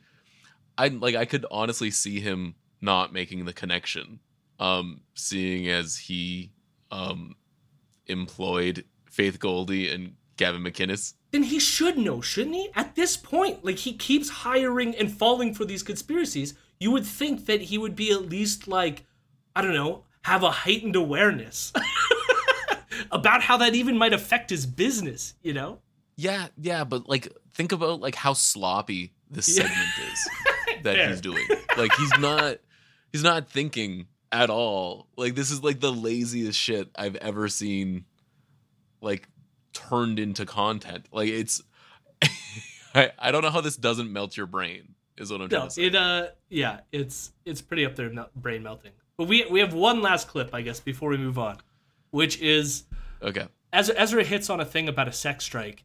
I 0.78 0.88
like 0.88 1.16
I 1.16 1.26
could 1.26 1.45
honestly 1.52 1.91
see 1.91 2.22
him 2.22 2.56
not 2.80 3.12
making 3.12 3.44
the 3.44 3.52
connection. 3.52 4.22
Um 4.58 5.02
seeing 5.16 5.68
as 5.68 5.98
he 5.98 6.54
um 6.91 7.36
employed 8.06 8.86
Faith 9.10 9.38
Goldy 9.38 9.91
and 9.91 10.14
Gavin 10.38 10.64
McInnes. 10.64 11.16
then 11.32 11.44
he 11.44 11.60
should 11.60 11.98
know, 11.98 12.22
shouldn't 12.22 12.56
he? 12.56 12.70
At 12.74 12.95
this 12.95 13.18
point, 13.18 13.66
like 13.66 13.80
he 13.80 13.91
keeps 13.94 14.30
hiring 14.30 14.95
and 14.95 15.12
falling 15.12 15.54
for 15.54 15.66
these 15.66 15.84
conspiracies, 15.84 16.54
you 16.80 16.90
would 16.91 17.06
think 17.06 17.48
that 17.48 17.64
he 17.64 17.78
would 17.78 17.98
be 17.98 18.12
at 18.14 18.30
least 18.30 18.66
like, 18.66 19.04
I 19.56 19.62
don't 19.62 19.74
know, 19.74 20.06
have 20.22 20.44
a 20.44 20.52
heightened 20.52 20.95
awareness 20.95 21.74
about 23.11 23.41
how 23.44 23.57
that 23.57 23.76
even 23.76 23.98
might 23.98 24.14
affect 24.14 24.49
his 24.49 24.65
business, 24.65 25.34
you 25.41 25.53
know? 25.53 25.80
Yeah, 26.15 26.48
yeah, 26.57 26.84
but 26.84 27.07
like 27.07 27.28
think 27.53 27.72
about 27.72 27.99
like 27.99 28.15
how 28.15 28.34
sloppy 28.34 29.14
this 29.30 29.48
Yeah. 29.49 29.64
segment 29.64 29.90
is 30.11 30.30
that 30.84 30.95
Fair. 30.95 31.10
he's 31.10 31.22
doing. 31.22 31.45
Like 31.78 31.94
he's 31.95 32.18
not 32.19 32.57
he's 33.11 33.24
not 33.24 33.49
thinking 33.49 34.07
at 34.32 34.49
all. 34.49 35.07
Like 35.15 35.36
this 35.36 35.52
is 35.52 35.64
like 35.64 35.80
the 35.80 35.91
laziest 35.91 36.57
shit 36.60 36.90
I've 36.95 37.15
ever 37.18 37.48
seen 37.48 38.06
like 39.02 39.28
turned 39.74 40.18
into 40.19 40.45
content. 40.45 41.06
Like 41.11 41.30
it's 41.30 41.61
I, 42.95 43.11
I 43.19 43.32
don't 43.32 43.44
know 43.44 43.52
how 43.52 43.61
this 43.61 43.76
doesn't 43.78 44.11
melt 44.11 44.36
your 44.36 44.48
brain 44.48 44.95
is 45.18 45.32
what 45.32 45.41
I'm 45.41 45.49
trying 45.49 45.61
No, 45.61 45.65
to 45.68 45.72
say. 45.72 45.84
it 45.84 45.95
uh 45.95 46.28
yeah, 46.49 46.80
it's 46.91 47.32
it's 47.45 47.61
pretty 47.61 47.86
up 47.86 47.95
there 47.95 48.11
brain 48.36 48.64
melting. 48.64 48.91
But 49.18 49.28
we 49.28 49.45
we 49.45 49.60
have 49.60 49.74
one 49.74 50.02
last 50.02 50.28
clip, 50.28 50.49
I 50.53 50.61
guess, 50.61 50.80
before 50.80 51.10
we 51.10 51.18
move 51.18 51.38
on, 51.40 51.57
which 52.18 52.39
is 52.41 52.85
okay. 53.22 53.48
Ezra, 53.72 53.94
Ezra 53.95 54.23
hits 54.23 54.49
on 54.49 54.60
a 54.60 54.65
thing 54.65 54.89
about 54.89 55.07
a 55.07 55.11
sex 55.11 55.45
strike 55.45 55.84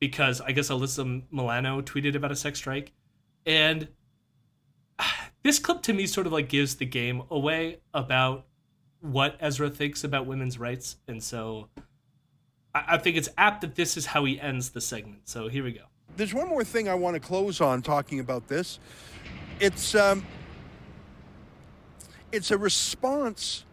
because 0.00 0.40
I 0.40 0.52
guess 0.52 0.70
Alyssa 0.70 1.24
Milano 1.30 1.82
tweeted 1.82 2.14
about 2.14 2.32
a 2.32 2.36
sex 2.36 2.58
strike. 2.58 2.92
And 3.44 3.88
this 5.42 5.58
clip 5.58 5.82
to 5.82 5.92
me 5.92 6.06
sort 6.06 6.26
of 6.26 6.32
like 6.32 6.48
gives 6.48 6.76
the 6.76 6.86
game 6.86 7.22
away 7.30 7.80
about 7.92 8.46
what 9.00 9.36
Ezra 9.40 9.68
thinks 9.68 10.04
about 10.04 10.24
women's 10.24 10.58
rights. 10.58 10.96
And 11.06 11.22
so 11.22 11.68
I, 12.74 12.84
I 12.94 12.96
think 12.96 13.18
it's 13.18 13.28
apt 13.36 13.60
that 13.60 13.74
this 13.74 13.98
is 13.98 14.06
how 14.06 14.24
he 14.24 14.40
ends 14.40 14.70
the 14.70 14.80
segment. 14.80 15.28
So 15.28 15.48
here 15.48 15.64
we 15.64 15.72
go. 15.72 15.84
There's 16.16 16.32
one 16.32 16.48
more 16.48 16.64
thing 16.64 16.88
I 16.88 16.94
want 16.94 17.12
to 17.12 17.20
close 17.20 17.60
on 17.60 17.82
talking 17.82 18.20
about 18.20 18.48
this. 18.48 18.78
It's 19.60 19.94
um, 19.94 20.24
it's 22.32 22.50
a 22.50 22.56
response 22.56 23.66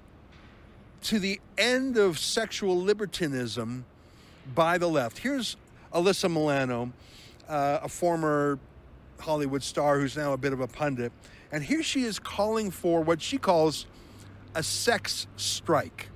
to 1.06 1.20
the 1.20 1.40
end 1.56 1.98
of 1.98 2.18
sexual 2.18 2.82
libertinism 2.82 3.86
by 4.56 4.80
the 4.80 4.88
left. 4.88 5.20
Here's 5.20 5.56
Alyssa 5.94 6.28
Milano, 6.28 6.92
uh, 7.48 7.80
a 7.84 7.88
former 7.88 8.58
Hollywood 9.20 9.62
star 9.62 10.00
who's 10.00 10.18
now 10.18 10.34
a 10.34 10.38
bit 10.38 10.52
of 10.52 10.62
a 10.62 10.68
pundit, 10.68 11.12
and 11.52 11.64
here 11.64 11.84
she 11.84 12.06
is 12.06 12.18
calling 12.18 12.72
for 12.72 13.02
what 13.02 13.22
she 13.22 13.38
calls 13.38 13.86
a 14.56 14.64
sex 14.64 15.28
strike. 15.38 16.10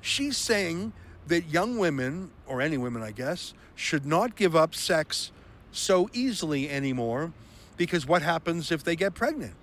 She's 0.00 0.36
saying 0.36 0.92
that 1.28 1.48
young 1.48 1.78
women, 1.78 2.32
or 2.48 2.60
any 2.60 2.76
women, 2.76 3.02
I 3.02 3.12
guess, 3.12 3.54
should 3.76 4.04
not 4.04 4.34
give 4.34 4.56
up 4.56 4.74
sex 4.74 5.30
so 5.70 6.10
easily 6.12 6.68
anymore 6.68 7.32
because 7.76 8.04
what 8.04 8.22
happens 8.22 8.72
if 8.72 8.82
they 8.82 8.96
get 8.96 9.14
pregnant? 9.14 9.54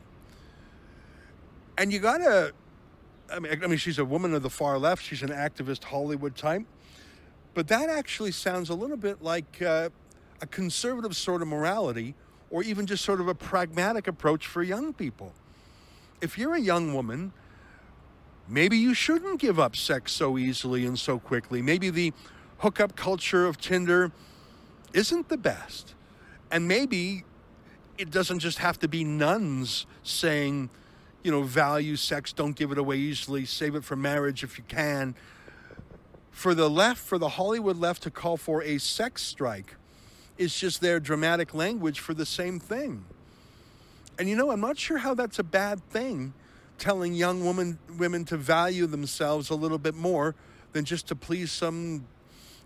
And 1.78 1.92
you 1.92 2.00
gotta, 2.00 2.54
I 3.32 3.40
mean, 3.40 3.64
I 3.64 3.68
mean, 3.68 3.78
she's 3.78 4.00
a 4.00 4.06
woman 4.06 4.34
of 4.34 4.44
the 4.44 4.50
far 4.50 4.78
left, 4.78 5.04
she's 5.04 5.22
an 5.22 5.30
activist 5.30 5.84
Hollywood 5.84 6.36
type, 6.36 6.64
but 7.54 7.68
that 7.68 7.90
actually 7.90 8.32
sounds 8.32 8.70
a 8.70 8.74
little 8.74 8.98
bit 8.98 9.22
like 9.22 9.62
uh, 9.62 9.90
a 10.42 10.48
conservative 10.48 11.16
sort 11.16 11.42
of 11.42 11.48
morality 11.48 12.16
or 12.50 12.64
even 12.64 12.86
just 12.86 13.04
sort 13.04 13.20
of 13.20 13.28
a 13.28 13.36
pragmatic 13.36 14.08
approach 14.08 14.48
for 14.48 14.64
young 14.64 14.94
people. 14.94 15.34
If 16.22 16.38
you're 16.38 16.56
a 16.56 16.62
young 16.62 16.94
woman, 16.94 17.34
maybe 18.48 18.78
you 18.78 18.94
shouldn't 18.94 19.40
give 19.40 19.60
up 19.60 19.76
sex 19.76 20.12
so 20.14 20.38
easily 20.38 20.86
and 20.86 20.98
so 20.98 21.20
quickly. 21.20 21.62
Maybe 21.62 21.90
the 21.90 22.14
hookup 22.60 22.96
culture 22.96 23.46
of 23.46 23.60
Tinder 23.60 24.12
isn't 24.94 25.30
the 25.30 25.38
best. 25.38 25.94
And 26.52 26.68
maybe 26.68 27.26
it 27.98 28.10
doesn't 28.10 28.40
just 28.40 28.60
have 28.60 28.80
to 28.80 28.88
be 28.88 29.04
nuns 29.04 29.86
saying, 30.04 30.70
you 31.28 31.34
know, 31.34 31.44
value 31.44 31.98
sex, 31.98 32.32
don't 32.32 32.56
give 32.56 32.72
it 32.72 32.78
away 32.78 32.96
easily, 32.96 33.44
save 33.44 33.76
it 33.76 33.84
for 33.84 33.98
marriage 33.98 34.46
if 34.46 34.58
you 34.58 34.64
can. 34.70 35.14
For 36.32 36.56
the 36.56 36.70
left, 36.70 37.00
for 37.00 37.18
the 37.18 37.28
Hollywood 37.28 37.76
left 37.76 38.04
to 38.04 38.10
call 38.10 38.38
for 38.38 38.64
a 38.64 38.78
sex 38.78 39.24
strike 39.24 39.76
is 40.38 40.58
just 40.58 40.80
their 40.80 41.02
dramatic 41.02 41.54
language 41.54 42.00
for 42.00 42.14
the 42.14 42.26
same 42.26 42.62
thing. 42.62 43.04
And 44.18 44.30
you 44.30 44.38
know, 44.38 44.52
I'm 44.52 44.62
not 44.62 44.78
sure 44.78 45.00
how 45.00 45.16
that's 45.16 45.38
a 45.38 45.44
bad 45.44 45.84
thing, 45.90 46.34
telling 46.78 47.14
young 47.14 47.46
women 47.46 47.78
women 47.98 48.24
to 48.24 48.38
value 48.38 48.88
themselves 48.88 49.50
a 49.50 49.56
little 49.56 49.80
bit 49.80 49.96
more 49.96 50.34
than 50.72 50.86
just 50.86 51.10
to 51.10 51.16
please 51.16 51.52
some, 51.52 52.08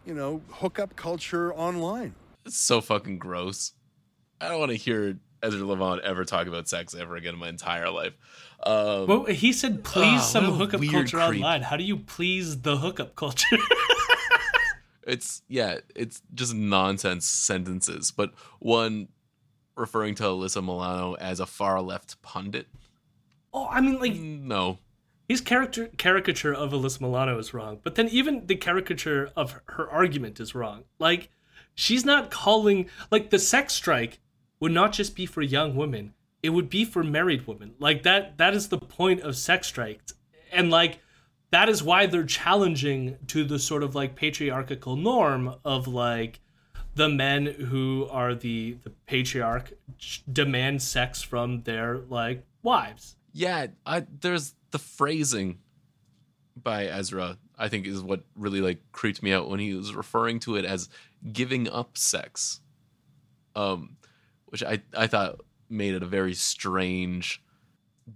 you 0.06 0.14
know, 0.14 0.40
hookup 0.52 0.96
culture 0.96 1.52
online. 1.56 2.14
It's 2.46 2.58
so 2.58 2.80
fucking 2.80 3.18
gross. 3.18 3.74
I 4.40 4.50
don't 4.50 4.60
want 4.60 4.70
to 4.70 4.78
hear 4.78 5.18
Ezra 5.44 5.66
Levant 5.66 6.02
ever 6.04 6.24
talk 6.26 6.48
about 6.48 6.68
sex 6.70 6.94
ever 6.96 7.16
again 7.16 7.34
in 7.34 7.40
my 7.40 7.50
entire 7.50 7.90
life. 7.90 8.14
Um, 8.64 9.08
Well, 9.08 9.26
he 9.26 9.52
said 9.54 9.84
please 9.84 10.20
Ah, 10.22 10.30
some 10.34 10.46
hookup 10.46 10.82
culture 10.82 11.18
creep. 11.18 11.38
online. 11.44 11.64
How 11.64 11.78
do 11.78 11.84
you 11.84 11.98
please 11.98 12.62
the 12.62 12.78
hookup 12.78 13.16
culture? 13.16 13.58
it's 15.08 15.42
yeah, 15.48 15.78
it's 15.96 16.22
just 16.34 16.54
nonsense 16.54 17.26
sentences. 17.26 18.12
But 18.12 18.34
one 18.60 19.08
referring 19.76 20.16
to 20.16 20.24
Alyssa 20.24 20.64
Milano 20.64 21.16
as 21.16 21.40
a 21.40 21.46
far 21.46 21.82
left 21.82 22.22
pundit. 22.22 22.68
oh, 23.54 23.68
I 23.70 23.82
mean, 23.82 24.00
like 24.00 24.16
No, 24.16 24.78
his 25.28 25.42
character 25.42 25.88
caricature 25.98 26.54
of 26.54 26.72
Alyssa 26.72 27.02
Milano 27.02 27.40
is 27.40 27.54
wrong, 27.54 27.80
but 27.84 27.96
then 27.96 28.08
even 28.10 28.46
the 28.46 28.56
caricature 28.56 29.32
of 29.36 29.60
her 29.70 29.90
argument 29.90 30.40
is 30.40 30.54
wrong. 30.54 30.84
Like 31.00 31.30
she's 31.74 32.06
not 32.06 32.30
calling 32.30 32.90
like 33.10 33.30
the 33.32 33.40
sex 33.40 33.74
strike 33.74 34.20
would 34.62 34.72
not 34.72 34.94
just 34.94 35.16
be 35.16 35.26
for 35.26 35.42
young 35.42 35.76
women; 35.76 36.14
it 36.42 36.52
would 36.52 36.70
be 36.70 36.86
for 36.86 37.04
married 37.04 37.46
women. 37.48 37.74
Like 37.80 38.04
that 38.04 38.38
that 38.38 38.54
is 38.54 38.70
the 38.70 38.78
point 38.78 39.22
of 39.22 39.36
sex 39.36 39.68
strikes, 39.68 40.14
and 40.54 40.70
like 40.70 41.00
that 41.52 41.68
is 41.68 41.84
why 41.84 42.06
they're 42.06 42.24
challenging 42.24 43.18
to 43.28 43.44
the 43.44 43.60
sort 43.60 43.84
of 43.84 43.94
like 43.94 44.16
patriarchal 44.16 44.96
norm 44.96 45.56
of 45.66 45.88
like 45.88 46.40
the 46.96 47.10
men 47.10 47.46
who 47.46 48.08
are 48.10 48.34
the 48.36 48.78
the 48.84 48.90
patriarch 49.08 49.74
demand 50.32 50.82
sex 50.82 51.22
from 51.22 51.64
their 51.64 51.98
like 51.98 52.46
wives. 52.64 53.16
yeah, 53.34 53.68
I 53.86 54.06
there's 54.22 54.56
the 54.72 54.80
phrasing 54.80 55.60
by 56.62 56.86
Ezra. 56.86 57.38
I 57.58 57.70
think 57.70 57.86
is 57.86 58.02
what 58.02 58.24
really 58.36 58.62
like 58.62 58.82
creeped 58.92 59.22
me 59.22 59.32
out 59.32 59.50
when 59.50 59.60
he 59.60 59.74
was 59.74 59.94
referring 59.94 60.40
to 60.42 60.56
it 60.56 60.66
as 60.66 60.90
giving 61.32 61.70
up 61.70 61.98
sex, 61.98 62.60
um, 63.56 63.98
which 64.52 64.64
I 64.64 64.82
I 64.96 65.08
thought 65.08 65.42
made 65.70 65.94
it 65.96 66.04
a 66.04 66.08
very 66.08 66.34
strange 66.34 67.42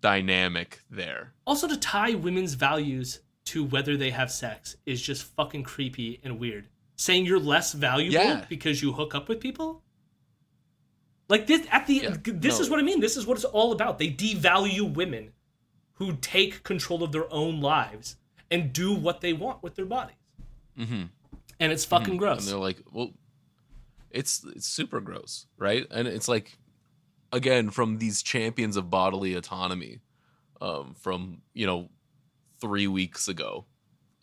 dynamic 0.01 0.81
there. 0.89 1.33
Also, 1.45 1.67
to 1.67 1.77
tie 1.77 2.13
women's 2.13 2.53
values 2.53 3.21
to 3.45 3.63
whether 3.63 3.95
they 3.95 4.09
have 4.11 4.31
sex 4.31 4.75
is 4.85 5.01
just 5.01 5.23
fucking 5.35 5.63
creepy 5.63 6.19
and 6.23 6.39
weird. 6.39 6.67
Saying 6.97 7.25
you're 7.25 7.39
less 7.39 7.73
valuable 7.73 8.13
Yeah. 8.13 8.45
because 8.49 8.81
you 8.81 8.93
hook 8.93 9.13
up 9.15 9.29
with 9.29 9.39
people? 9.39 9.83
Like 11.29 11.47
this 11.47 11.65
at 11.71 11.87
the 11.87 11.95
Yeah, 11.95 12.15
this 12.23 12.57
no. 12.57 12.61
is 12.63 12.69
what 12.69 12.79
I 12.79 12.83
mean. 12.83 12.99
This 12.99 13.17
is 13.17 13.25
what 13.25 13.35
it's 13.37 13.45
all 13.45 13.71
about. 13.71 13.97
They 13.99 14.09
devalue 14.09 14.93
women 14.93 15.31
who 15.93 16.17
take 16.17 16.63
control 16.63 17.03
of 17.03 17.11
their 17.11 17.31
own 17.33 17.61
lives 17.61 18.17
and 18.51 18.71
do 18.73 18.93
what 18.93 19.21
they 19.21 19.33
want 19.33 19.63
with 19.63 19.75
their 19.75 19.85
bodies. 19.85 20.17
Mm-hmm. 20.77 21.03
And 21.59 21.71
it's 21.71 21.85
fucking 21.85 22.11
And 22.11 22.19
gross. 22.19 22.45
they're 22.47 22.57
like, 22.57 22.77
well, 22.91 23.11
it's 24.15 24.43
it's 24.55 24.67
super 24.67 25.01
gross, 25.01 25.45
right? 25.57 25.85
And 25.91 26.07
it's 26.07 26.27
like, 26.27 26.57
again, 27.31 27.69
from 27.69 27.97
these 27.97 28.23
champions 28.23 28.77
of 28.77 28.89
bodily 28.89 29.35
autonomy, 29.35 29.99
um, 30.61 30.95
from 30.99 31.41
you 31.53 31.67
know, 31.67 31.89
three 32.59 32.87
weeks 32.87 33.27
ago, 33.27 33.65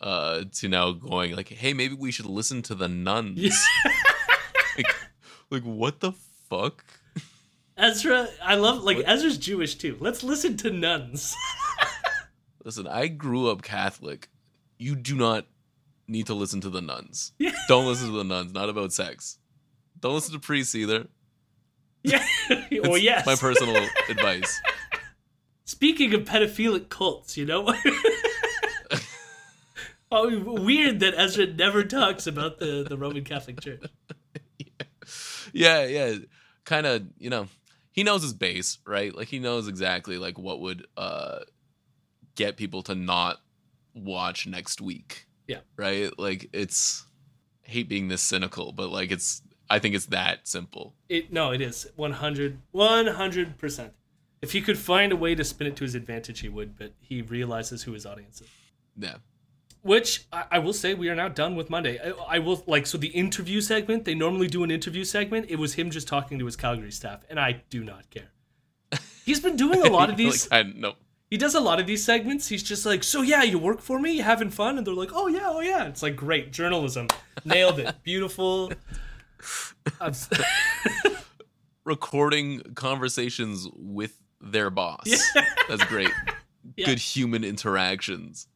uh, 0.01 0.44
to 0.55 0.69
now 0.69 0.93
going 0.93 1.36
like, 1.36 1.48
hey, 1.48 1.74
maybe 1.74 1.94
we 1.94 2.10
should 2.10 2.27
listen 2.27 2.62
to 2.62 2.74
the 2.74 2.89
nuns. 2.89 3.39
Yeah. 3.39 3.93
like, 4.77 4.97
like, 5.51 5.62
what 5.62 6.01
the 6.01 6.12
fuck? 6.48 6.85
Ezra, 7.77 8.28
I 8.43 8.56
love 8.56 8.82
like 8.82 8.98
What? 8.98 9.09
Ezra's 9.09 9.39
Jewish 9.39 9.77
too. 9.77 9.97
Let's 10.01 10.23
listen 10.23 10.56
to 10.59 10.70
nuns. 10.70 11.35
Listen, 12.64 12.86
I 12.86 13.09
grew 13.09 13.51
up 13.51 13.62
Catholic. 13.62 14.28
You 14.78 14.94
do 14.94 15.16
not 15.16 15.47
need 16.06 16.27
to 16.27 16.35
listen 16.35 16.60
to 16.60 16.70
the 16.70 16.81
nuns. 16.81 17.32
Yeah. 17.36 17.51
Don't 17.66 17.86
listen 17.86 18.06
to 18.06 18.16
the 18.19 18.23
nuns. 18.23 18.52
Not 18.52 18.69
about 18.69 18.93
sex. 18.93 19.39
Don't 20.03 20.15
listen 20.15 20.35
to 20.35 20.41
priests 20.41 20.74
either. 20.74 21.07
yeah. 22.03 22.24
well, 22.51 22.95
It's 22.95 23.03
yes. 23.03 23.24
My 23.24 23.37
personal 23.37 23.77
advice. 24.11 24.61
Speaking 25.65 26.12
of 26.12 26.23
pedophilic 26.24 26.89
cults, 26.91 27.37
you 27.37 27.47
know? 27.47 27.73
oh, 30.12 30.39
weird 30.61 31.01
that 31.01 31.15
Ezra 31.16 31.47
never 31.47 31.85
talks 31.85 32.27
about 32.27 32.59
the, 32.59 32.85
the 32.87 32.99
Roman 32.99 33.24
Catholic 33.24 33.61
Church. 33.61 33.83
Yeah, 35.53 35.85
yeah. 35.87 36.16
Kind 36.65 36.87
of, 36.87 37.05
you 37.19 37.31
know, 37.31 37.49
he 37.93 38.03
knows 38.03 38.23
his 38.23 38.33
base, 38.33 38.79
right? 38.87 39.15
Like 39.15 39.29
he 39.29 39.39
knows 39.39 39.69
exactly 39.69 40.19
like 40.19 40.39
what 40.39 40.61
would 40.61 40.87
uh 40.97 41.41
get 42.35 42.57
people 42.57 42.83
to 42.85 42.95
not 42.95 43.39
watch 43.95 44.47
next 44.47 44.81
week. 44.81 45.27
Yeah. 45.47 45.59
Right? 45.77 46.11
Like 46.19 46.49
it's 46.53 47.05
hate 47.62 47.89
being 47.89 48.09
this 48.09 48.23
cynical, 48.23 48.73
but 48.73 48.91
like 48.91 49.11
it's 49.12 49.43
I 49.73 49.78
think 49.78 49.94
it's 49.94 50.07
that 50.07 50.47
simple. 50.47 50.94
It 51.09 51.32
No, 51.32 51.51
it 51.51 51.62
is. 51.62 51.86
100, 51.97 52.59
100%. 52.74 53.90
If 54.43 54.53
he 54.53 54.61
could 54.61 54.77
find 54.77 55.12
a 55.12 55.16
way 55.16 55.35
to 55.35 55.44
spin 55.44 55.66
it 55.66 55.77
to 55.77 55.85
his 55.85 55.94
advantage, 55.94 56.40
he 56.40 56.51
would, 56.51 56.77
but 56.77 56.93
he 57.01 57.23
realizes 57.23 57.85
who 57.85 57.93
his 57.93 58.05
audience 58.05 58.43
is. 58.43 58.49
Yeah. 58.99 59.15
Which 59.81 60.27
I, 60.31 60.44
I 60.51 60.59
will 60.59 60.74
say, 60.74 60.93
we 60.93 61.09
are 61.09 61.15
now 61.15 61.28
done 61.28 61.57
with 61.57 61.70
Monday. 61.70 61.99
I, 61.99 62.36
I 62.36 62.39
will 62.40 62.62
like 62.66 62.86
so 62.86 62.99
the 62.99 63.09
interview 63.09 63.62
segment. 63.62 64.05
They 64.05 64.15
normally 64.15 64.47
do 64.47 64.62
an 64.62 64.70
interview 64.70 65.05
segment. 65.05 65.47
It 65.49 65.57
was 65.57 65.73
him 65.74 65.90
just 65.90 66.07
talking 66.07 66.39
to 66.39 66.44
his 66.44 66.55
Calgary 66.55 66.93
staff, 66.93 67.24
and 67.31 67.40
I 67.40 67.62
do 67.70 67.82
not 67.82 68.11
care. 68.11 68.31
He's 69.24 69.40
been 69.40 69.57
doing 69.57 69.86
a 69.86 69.90
lot 69.90 70.11
of 70.11 70.19
these. 70.19 70.51
like, 70.51 70.66
I 70.66 70.70
no. 70.70 70.97
he 71.31 71.39
does 71.39 71.55
a 71.55 71.61
lot 71.61 71.81
of 71.81 71.86
these 71.86 72.05
segments. 72.05 72.49
He's 72.49 72.62
just 72.62 72.85
like, 72.85 73.03
so 73.03 73.23
yeah, 73.23 73.43
you 73.43 73.59
work 73.59 73.81
for 73.81 73.99
me, 73.99 74.12
you 74.12 74.23
having 74.23 74.51
fun, 74.51 74.77
and 74.77 74.86
they're 74.86 74.93
like, 74.93 75.12
oh 75.15 75.28
yeah, 75.28 75.47
oh 75.47 75.61
yeah. 75.61 75.85
It's 75.86 76.03
like 76.03 76.15
great 76.15 76.53
journalism, 76.53 77.09
nailed 77.44 77.78
it, 77.78 77.94
beautiful. 78.03 78.70
Recording 81.85 82.62
conversations 82.74 83.69
with 83.74 84.20
their 84.40 84.70
boss. 84.70 85.05
That's 85.69 85.85
great. 85.85 86.10
Yeah. 86.77 86.86
Good 86.86 87.01
human 87.01 87.43
interactions. 87.43 88.47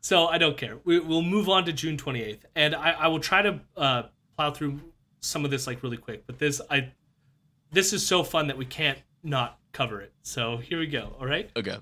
so 0.00 0.28
I 0.28 0.38
don't 0.38 0.56
care. 0.56 0.78
We, 0.84 1.00
we'll 1.00 1.20
move 1.20 1.48
on 1.48 1.64
to 1.64 1.72
June 1.72 1.96
28th, 1.96 2.42
and 2.54 2.76
I, 2.76 2.92
I 2.92 3.08
will 3.08 3.18
try 3.18 3.42
to 3.42 3.60
uh, 3.76 4.02
plow 4.36 4.52
through 4.52 4.78
some 5.18 5.44
of 5.44 5.50
this 5.50 5.66
like 5.66 5.82
really 5.82 5.96
quick. 5.96 6.28
But 6.28 6.38
this 6.38 6.60
I 6.70 6.92
this 7.72 7.92
is 7.92 8.06
so 8.06 8.22
fun 8.22 8.46
that 8.46 8.56
we 8.56 8.66
can't 8.66 8.98
not 9.24 9.58
cover 9.72 10.00
it. 10.00 10.12
So 10.22 10.58
here 10.58 10.78
we 10.78 10.86
go. 10.86 11.16
All 11.18 11.26
right. 11.26 11.50
Okay. 11.56 11.78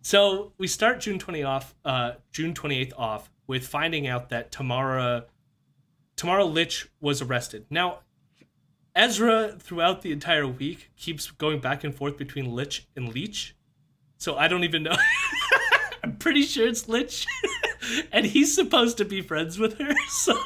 So 0.00 0.54
we 0.56 0.66
start 0.66 1.00
June 1.00 1.18
20 1.18 1.42
off, 1.42 1.74
uh, 1.84 2.12
June 2.32 2.54
28th 2.54 2.94
off 2.96 3.30
with 3.46 3.66
finding 3.66 4.06
out 4.06 4.30
that 4.30 4.50
Tamara, 4.50 5.26
Tamara 6.18 6.44
Lich 6.44 6.88
was 7.00 7.22
arrested. 7.22 7.64
Now, 7.70 8.00
Ezra 8.94 9.54
throughout 9.58 10.02
the 10.02 10.10
entire 10.10 10.48
week 10.48 10.90
keeps 10.96 11.30
going 11.30 11.60
back 11.60 11.84
and 11.84 11.94
forth 11.94 12.18
between 12.18 12.54
Lich 12.54 12.88
and 12.96 13.14
Leech. 13.14 13.54
So 14.18 14.36
I 14.36 14.48
don't 14.48 14.64
even 14.64 14.82
know. 14.82 14.96
I'm 16.02 16.16
pretty 16.16 16.42
sure 16.42 16.66
it's 16.66 16.88
Lich, 16.88 17.24
and 18.12 18.26
he's 18.26 18.52
supposed 18.52 18.98
to 18.98 19.04
be 19.04 19.22
friends 19.22 19.58
with 19.58 19.78
her. 19.78 19.94
So. 20.08 20.36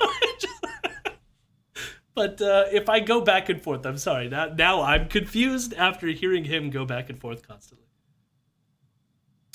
But 2.15 2.43
uh, 2.43 2.67
if 2.71 2.91
I 2.91 3.01
go 3.01 3.23
back 3.23 3.49
and 3.49 3.63
forth, 3.63 3.87
I'm 3.87 3.97
sorry. 3.97 4.29
Now, 4.29 4.47
now 4.47 4.83
I'm 4.83 5.09
confused 5.09 5.73
after 5.73 6.09
hearing 6.09 6.45
him 6.45 6.69
go 6.69 6.85
back 6.85 7.09
and 7.09 7.19
forth 7.19 7.49
constantly. 7.49 7.87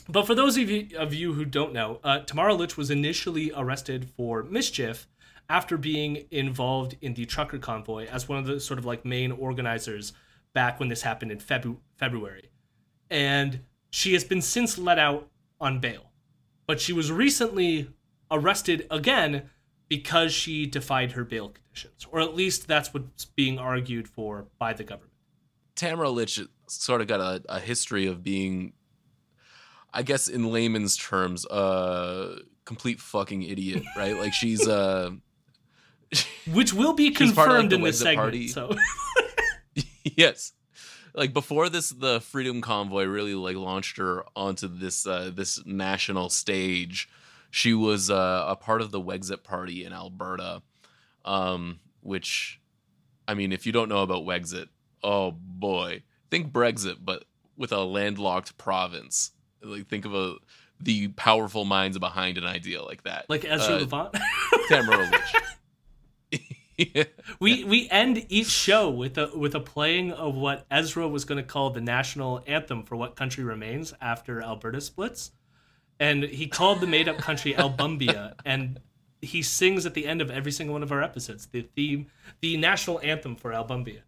But 0.10 0.26
for 0.26 0.34
those 0.34 0.57
of 0.57 0.68
you, 0.68 0.88
of 0.98 1.14
you 1.14 1.34
who 1.34 1.45
don't 1.45 1.72
know, 1.72 1.99
uh, 2.03 2.19
Tamara 2.22 2.56
Lich 2.56 2.76
was 2.76 2.89
initially 2.89 3.52
arrested 3.56 4.10
for 4.18 4.41
mischief 4.41 5.07
after 5.49 5.77
being 5.77 6.25
involved 6.31 6.97
in 7.01 7.13
the 7.13 7.25
trucker 7.25 7.57
convoy 7.57 8.05
as 8.07 8.27
one 8.27 8.37
of 8.37 8.45
the 8.45 8.59
sort 8.59 8.77
of 8.79 8.85
like 8.85 9.05
main 9.05 9.31
organizers 9.31 10.13
back 10.53 10.79
when 10.79 10.89
this 10.89 11.01
happened 11.01 11.31
in 11.31 11.39
Febu- 11.39 11.77
February. 11.95 12.49
And 13.09 13.61
she 13.89 14.13
has 14.13 14.23
been 14.23 14.41
since 14.41 14.77
let 14.77 14.99
out 14.99 15.29
on 15.61 15.79
bail. 15.79 16.11
But 16.65 16.81
she 16.81 16.91
was 16.91 17.11
recently 17.11 17.89
arrested 18.29 18.85
again 18.91 19.49
because 19.87 20.33
she 20.33 20.65
defied 20.65 21.13
her 21.13 21.23
bail 21.23 21.49
conditions, 21.49 22.05
or 22.11 22.19
at 22.19 22.35
least 22.35 22.67
that's 22.67 22.93
what's 22.93 23.23
being 23.23 23.57
argued 23.57 24.07
for 24.07 24.47
by 24.59 24.73
the 24.73 24.83
government. 24.83 25.13
Tamara 25.75 26.09
Lich 26.09 26.41
sort 26.67 26.99
of 26.99 27.07
got 27.07 27.21
a, 27.21 27.41
a 27.47 27.59
history 27.59 28.05
of 28.05 28.21
being, 28.21 28.73
I 29.93 30.03
guess, 30.03 30.27
in 30.27 30.51
layman's 30.51 30.97
terms, 30.97 31.45
a 31.45 32.39
complete 32.65 32.99
fucking 32.99 33.43
idiot, 33.43 33.83
right? 33.95 34.17
like 34.17 34.33
she's 34.33 34.67
uh 34.67 35.11
which 36.51 36.73
will 36.73 36.93
be 36.93 37.05
like, 37.09 37.15
confirmed 37.17 37.71
the 37.71 37.75
in 37.75 37.81
this 37.84 37.99
segment. 37.99 38.17
party. 38.17 38.47
So 38.47 38.75
yes 40.03 40.53
like 41.13 41.34
before 41.34 41.67
this 41.69 41.89
the 41.89 42.21
freedom 42.21 42.61
convoy 42.61 43.03
really 43.03 43.35
like 43.35 43.57
launched 43.57 43.97
her 43.97 44.23
onto 44.35 44.67
this 44.67 45.05
uh 45.05 45.31
this 45.34 45.63
national 45.65 46.29
stage 46.29 47.09
she 47.49 47.73
was 47.73 48.09
uh, 48.09 48.45
a 48.47 48.55
part 48.55 48.81
of 48.81 48.91
the 48.91 49.01
wexit 49.01 49.43
party 49.43 49.84
in 49.84 49.91
alberta 49.93 50.61
um 51.25 51.79
which 52.01 52.61
i 53.27 53.34
mean 53.34 53.51
if 53.51 53.65
you 53.65 53.71
don't 53.71 53.89
know 53.89 54.01
about 54.01 54.23
wexit 54.23 54.67
oh 55.03 55.31
boy 55.31 56.01
think 56.31 56.51
brexit 56.51 56.97
but 57.03 57.25
with 57.57 57.71
a 57.71 57.84
landlocked 57.84 58.57
province 58.57 59.31
like 59.61 59.88
think 59.88 60.05
of 60.05 60.15
a 60.15 60.35
the 60.79 61.07
powerful 61.09 61.65
minds 61.65 61.97
behind 61.97 62.38
an 62.38 62.45
idea 62.45 62.81
like 62.84 63.03
that 63.03 63.25
like 63.29 63.43
Ezra 63.43 63.75
Uh, 63.75 63.79
Levant. 63.79 64.15
Tamara 64.69 65.09
Lich. 65.09 65.35
yeah. 66.77 67.03
we 67.39 67.63
we 67.63 67.89
end 67.89 68.25
each 68.29 68.47
show 68.47 68.89
with 68.89 69.17
a 69.17 69.31
with 69.35 69.55
a 69.55 69.59
playing 69.59 70.11
of 70.11 70.35
what 70.35 70.65
Ezra 70.69 71.07
was 71.07 71.25
going 71.25 71.41
to 71.41 71.47
call 71.47 71.69
the 71.71 71.81
national 71.81 72.43
anthem 72.47 72.83
for 72.83 72.95
what 72.95 73.15
country 73.15 73.43
remains 73.43 73.93
after 74.01 74.41
Alberta 74.41 74.81
splits, 74.81 75.31
and 75.99 76.23
he 76.23 76.47
called 76.47 76.81
the 76.81 76.87
made 76.87 77.07
up 77.07 77.17
country 77.17 77.53
Albumbia, 77.53 78.33
and 78.45 78.79
he 79.21 79.41
sings 79.41 79.85
at 79.85 79.93
the 79.93 80.05
end 80.05 80.21
of 80.21 80.29
every 80.29 80.51
single 80.51 80.73
one 80.73 80.83
of 80.83 80.91
our 80.91 81.01
episodes 81.01 81.47
the 81.47 81.63
theme, 81.75 82.07
the 82.41 82.57
national 82.57 82.99
anthem 83.01 83.35
for 83.35 83.51
Albumbia. 83.51 84.01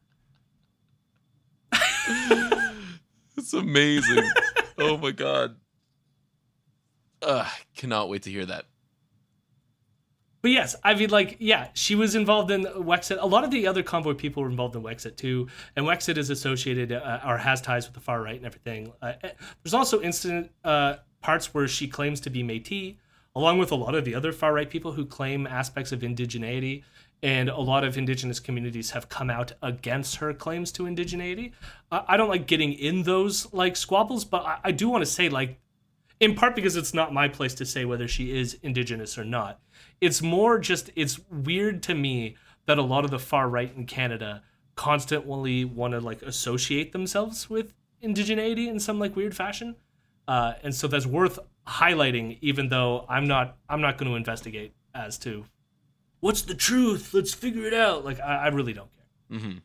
It's 3.40 3.54
amazing. 3.54 4.30
oh 4.78 4.98
my 4.98 5.12
god. 5.12 5.56
Ugh, 7.22 7.48
cannot 7.76 8.10
wait 8.10 8.24
to 8.24 8.32
hear 8.32 8.46
that. 8.46 8.66
But 10.42 10.52
yes, 10.52 10.76
I 10.84 10.94
mean, 10.94 11.10
like, 11.10 11.38
yeah, 11.40 11.68
she 11.74 11.96
was 11.96 12.16
involved 12.16 12.50
in 12.50 12.64
Wexit. 12.64 13.18
A 13.20 13.26
lot 13.26 13.44
of 13.44 13.52
the 13.52 13.68
other 13.68 13.84
convoy 13.84 14.14
people 14.14 14.44
were 14.44 14.50
involved 14.50 14.76
in 14.76 14.82
Wexit 14.82 15.18
too, 15.18 15.48
and 15.76 15.86
Wexit 15.86 16.18
is 16.18 16.30
associated 16.30 16.94
uh, 16.94 17.20
or 17.26 17.38
has 17.38 17.62
ties 17.62 17.86
with 17.86 17.94
the 17.94 18.00
far 18.00 18.22
right 18.22 18.38
and 18.38 18.46
everything. 18.46 18.94
Uh, 19.02 19.14
eh, 19.24 19.32
there's 19.64 19.74
also 19.74 20.02
incident 20.02 20.52
uh, 20.64 20.96
parts 21.22 21.54
where 21.54 21.68
she 21.68 21.88
claims 21.88 22.22
to 22.22 22.30
be 22.30 22.42
Métis, 22.42 22.96
along 23.36 23.60
with 23.60 23.72
a 23.72 23.76
lot 23.76 23.96
of 23.96 24.06
the 24.06 24.16
other 24.16 24.32
far 24.32 24.54
right 24.54 24.70
people 24.70 24.94
who 24.94 25.06
claim 25.06 25.46
aspects 25.46 25.92
of 25.92 26.02
indigeneity. 26.02 26.84
And 27.22 27.50
a 27.50 27.60
lot 27.60 27.84
of 27.84 27.98
indigenous 27.98 28.40
communities 28.40 28.92
have 28.92 29.10
come 29.10 29.30
out 29.30 29.52
against 29.62 30.16
her 30.18 30.34
claims 30.34 30.72
to 30.74 30.84
indigeneity. 30.84 31.52
I 31.92 32.04
I 32.08 32.18
don't 32.18 32.30
like 32.30 32.48
getting 32.48 32.72
in 32.72 33.04
those 33.04 33.52
like 33.52 33.76
squabbles, 33.76 34.24
but 34.24 34.46
I, 34.46 34.60
I 34.64 34.72
do 34.72 34.88
want 34.88 35.02
to 35.02 35.06
say 35.06 35.28
like 35.28 35.60
in 36.20 36.36
part 36.36 36.56
because 36.56 36.76
it's 36.76 36.94
not 36.94 37.14
my 37.14 37.28
place 37.28 37.54
to 37.56 37.66
say 37.66 37.86
whether 37.86 38.08
she 38.08 38.38
is 38.38 38.58
indigenous 38.62 39.18
or 39.18 39.24
not. 39.24 39.60
It's 40.02 40.22
more 40.22 40.60
just 40.60 40.92
it's 40.96 41.20
weird 41.30 41.82
to 41.84 41.96
me 41.96 42.36
that 42.66 42.78
a 42.78 42.82
lot 42.84 43.06
of 43.06 43.12
the 43.12 43.20
far 43.20 43.50
right 43.50 43.74
in 43.76 43.86
Canada 43.86 44.44
constantly 44.76 45.66
want 45.66 45.94
to 45.94 46.00
like 46.00 46.22
associate 46.22 46.92
themselves 46.92 47.50
with 47.50 47.74
indigeneity 48.04 48.68
in 48.68 48.80
some 48.80 49.00
like 49.00 49.16
weird 49.16 49.36
fashion. 49.36 49.76
Uh, 50.28 50.54
and 50.64 50.74
so 50.76 50.88
that's 50.88 51.06
worth 51.06 51.40
highlighting 51.68 52.38
even 52.42 52.70
though 52.70 53.06
I'm 53.10 53.28
not 53.28 53.58
I'm 53.68 53.82
not 53.82 53.98
going 53.98 54.10
to 54.12 54.16
investigate 54.16 54.74
as 54.94 55.18
to 55.20 55.46
what's 56.20 56.42
the 56.44 56.54
truth. 56.56 57.14
Let's 57.14 57.34
figure 57.34 57.66
it 57.66 57.74
out. 57.74 58.04
Like 58.06 58.20
I, 58.20 58.46
I 58.46 58.48
really 58.48 58.74
don't 58.74 58.90
care. 58.94 59.40
hmm 59.40 59.58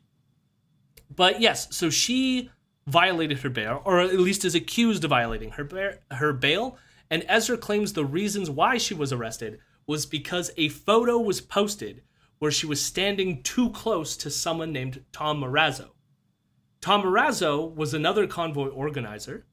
But 1.15 1.41
yes, 1.41 1.67
so 1.75 1.89
she 1.89 2.49
violated 2.87 3.39
her 3.39 3.49
bail, 3.49 3.81
or 3.85 3.99
at 3.99 4.19
least 4.19 4.45
is 4.45 4.55
accused 4.55 5.03
of 5.03 5.09
violating 5.09 5.51
her 5.51 5.63
ba- 5.63 5.99
her 6.11 6.33
bail. 6.33 6.77
And 7.09 7.25
Ezra 7.27 7.57
claims 7.57 7.93
the 7.93 8.05
reasons 8.05 8.49
why 8.49 8.77
she 8.77 8.93
was 8.93 9.11
arrested 9.11 9.59
was 9.87 10.05
because 10.05 10.51
a 10.57 10.69
photo 10.69 11.19
was 11.19 11.41
posted 11.41 12.01
where 12.39 12.51
she 12.51 12.65
was 12.65 12.81
standing 12.81 13.41
too 13.43 13.69
close 13.69 14.17
to 14.17 14.29
someone 14.29 14.71
named 14.71 15.03
Tom 15.11 15.41
Marazzo. 15.41 15.89
Tom 16.81 17.03
Marazzo 17.03 17.73
was 17.73 17.93
another 17.93 18.27
convoy 18.27 18.67
organizer 18.67 19.45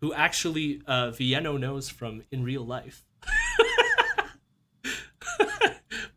who 0.00 0.14
actually 0.14 0.82
uh, 0.86 1.10
Vienno 1.10 1.58
knows 1.58 1.88
from 1.88 2.22
in 2.30 2.42
real 2.42 2.64
life. 2.64 3.04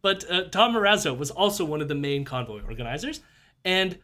but 0.02 0.30
uh, 0.32 0.46
Tom 0.46 0.74
Marazzo 0.74 1.18
was 1.18 1.30
also 1.30 1.66
one 1.66 1.82
of 1.82 1.90
the 1.90 1.96
main 1.96 2.24
convoy 2.24 2.64
organizers, 2.64 3.20
and 3.66 4.00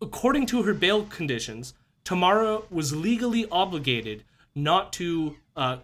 according 0.00 0.46
to 0.46 0.62
her 0.62 0.74
bail 0.74 1.04
conditions, 1.04 1.74
Tamara 2.04 2.62
was 2.70 2.94
legally 2.94 3.46
obligated 3.50 4.24
not 4.54 4.92
to 4.94 5.36
uh, 5.56 5.78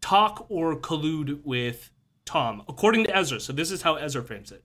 talk 0.00 0.46
or 0.48 0.76
collude 0.76 1.44
with 1.44 1.90
Tom, 2.24 2.62
according 2.68 3.04
to 3.04 3.16
Ezra. 3.16 3.40
So 3.40 3.52
this 3.52 3.70
is 3.70 3.82
how 3.82 3.96
Ezra 3.96 4.22
frames 4.22 4.52
it. 4.52 4.64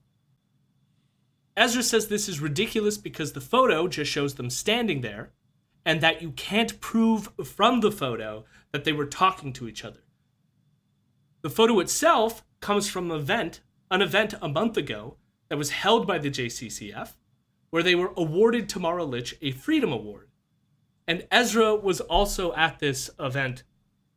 Ezra 1.56 1.82
says 1.82 2.06
this 2.06 2.28
is 2.28 2.38
ridiculous 2.40 2.98
because 2.98 3.32
the 3.32 3.40
photo 3.40 3.88
just 3.88 4.10
shows 4.10 4.34
them 4.34 4.50
standing 4.50 5.00
there, 5.00 5.30
and 5.84 6.00
that 6.00 6.20
you 6.20 6.32
can't 6.32 6.80
prove 6.80 7.30
from 7.44 7.80
the 7.80 7.92
photo 7.92 8.44
that 8.72 8.84
they 8.84 8.92
were 8.92 9.06
talking 9.06 9.52
to 9.54 9.68
each 9.68 9.84
other. 9.84 10.00
The 11.42 11.50
photo 11.50 11.78
itself 11.80 12.44
comes 12.60 12.90
from 12.90 13.10
an 13.10 13.16
event, 13.16 13.60
an 13.90 14.02
event 14.02 14.34
a 14.42 14.48
month 14.48 14.76
ago 14.76 15.16
that 15.48 15.56
was 15.56 15.70
held 15.70 16.06
by 16.06 16.18
the 16.18 16.30
JCCF, 16.30 17.12
where 17.76 17.82
they 17.82 17.94
were 17.94 18.14
awarded 18.16 18.70
Tamara 18.70 19.04
Lich 19.04 19.36
a 19.42 19.50
Freedom 19.50 19.92
Award. 19.92 20.30
And 21.06 21.26
Ezra 21.30 21.74
was 21.74 22.00
also 22.00 22.54
at 22.54 22.78
this 22.78 23.10
event 23.20 23.64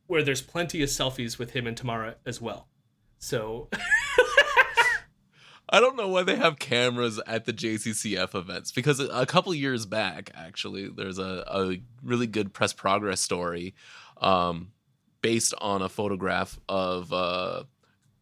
where 0.06 0.22
there's 0.22 0.40
plenty 0.40 0.82
of 0.82 0.88
selfies 0.88 1.38
with 1.38 1.50
him 1.50 1.66
and 1.66 1.76
Tamara 1.76 2.16
as 2.24 2.40
well. 2.40 2.68
So 3.18 3.68
I 5.68 5.78
don't 5.78 5.94
know 5.94 6.08
why 6.08 6.22
they 6.22 6.36
have 6.36 6.58
cameras 6.58 7.20
at 7.26 7.44
the 7.44 7.52
JCCF 7.52 8.34
events 8.34 8.72
because 8.72 8.98
a 8.98 9.26
couple 9.26 9.52
years 9.52 9.84
back, 9.84 10.30
actually, 10.34 10.88
there's 10.88 11.18
a, 11.18 11.44
a 11.46 11.82
really 12.02 12.26
good 12.26 12.54
press 12.54 12.72
progress 12.72 13.20
story 13.20 13.74
um, 14.22 14.72
based 15.20 15.52
on 15.58 15.82
a 15.82 15.90
photograph 15.90 16.58
of 16.66 17.12
uh, 17.12 17.64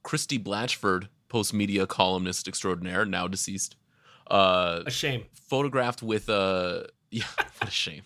Christie 0.02 0.40
Blatchford, 0.40 1.06
post 1.28 1.54
media 1.54 1.86
columnist 1.86 2.48
extraordinaire, 2.48 3.04
now 3.04 3.28
deceased. 3.28 3.76
Uh, 4.30 4.82
a 4.86 4.90
shame. 4.90 5.24
photographed 5.48 6.02
with 6.02 6.28
a 6.28 6.86
yeah 7.10 7.24
what 7.58 7.68
a 7.68 7.70
shame 7.70 8.02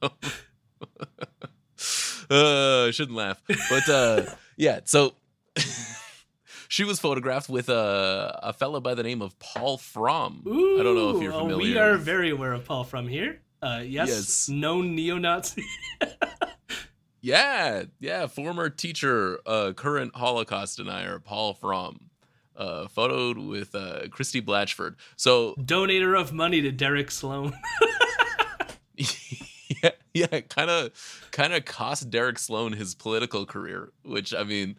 uh 0.02 0.06
i 2.86 2.90
shouldn't 2.90 3.16
laugh 3.16 3.40
but 3.70 3.88
uh 3.88 4.22
yeah 4.56 4.80
so 4.84 5.14
she 6.68 6.84
was 6.84 7.00
photographed 7.00 7.48
with 7.48 7.68
a 7.68 8.38
a 8.42 8.52
fellow 8.52 8.80
by 8.80 8.94
the 8.94 9.02
name 9.02 9.22
of 9.22 9.38
paul 9.38 9.78
fromm 9.78 10.42
i 10.46 10.82
don't 10.82 10.94
know 10.94 11.16
if 11.16 11.22
you're 11.22 11.32
Ooh, 11.32 11.38
familiar 11.38 11.54
oh, 11.54 11.58
we 11.74 11.78
are 11.78 11.92
with- 11.92 12.02
very 12.02 12.30
aware 12.30 12.52
of 12.52 12.64
Paul 12.64 12.84
Fromm 12.84 13.08
here. 13.08 13.40
Uh, 13.60 13.82
yes, 13.84 14.08
Yes. 14.08 14.48
known 14.48 14.94
neo-Nazi. 14.94 15.64
yeah 17.20 17.82
yeah 17.98 18.26
former 18.28 18.70
teacher 18.70 19.40
uh 19.46 19.72
current 19.72 20.14
holocaust 20.14 20.76
denier 20.76 21.18
paul 21.18 21.54
fromm 21.54 22.08
uh 22.58 22.86
photoed 22.94 23.48
with 23.48 23.74
uh 23.74 24.08
christie 24.10 24.42
blatchford 24.42 24.96
so 25.16 25.54
Donator 25.58 26.18
of 26.20 26.32
money 26.32 26.60
to 26.60 26.70
Derek 26.72 27.10
Sloan. 27.10 27.54
yeah, 29.82 29.90
yeah, 30.12 30.40
kind 30.48 30.70
of, 30.70 30.90
kind 31.30 31.52
of 31.52 31.64
cost 31.64 32.10
Derek 32.10 32.38
Sloan 32.38 32.72
his 32.72 32.94
political 32.94 33.46
career, 33.46 33.92
which 34.02 34.34
I 34.34 34.42
mean, 34.44 34.76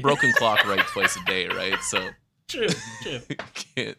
broken 0.00 0.32
clock 0.36 0.64
right 0.66 0.84
twice 0.88 1.16
a 1.16 1.24
day, 1.26 1.48
right? 1.48 1.78
So 1.82 2.08
True, 2.48 2.68
true. 3.02 3.20
can't. 3.54 3.98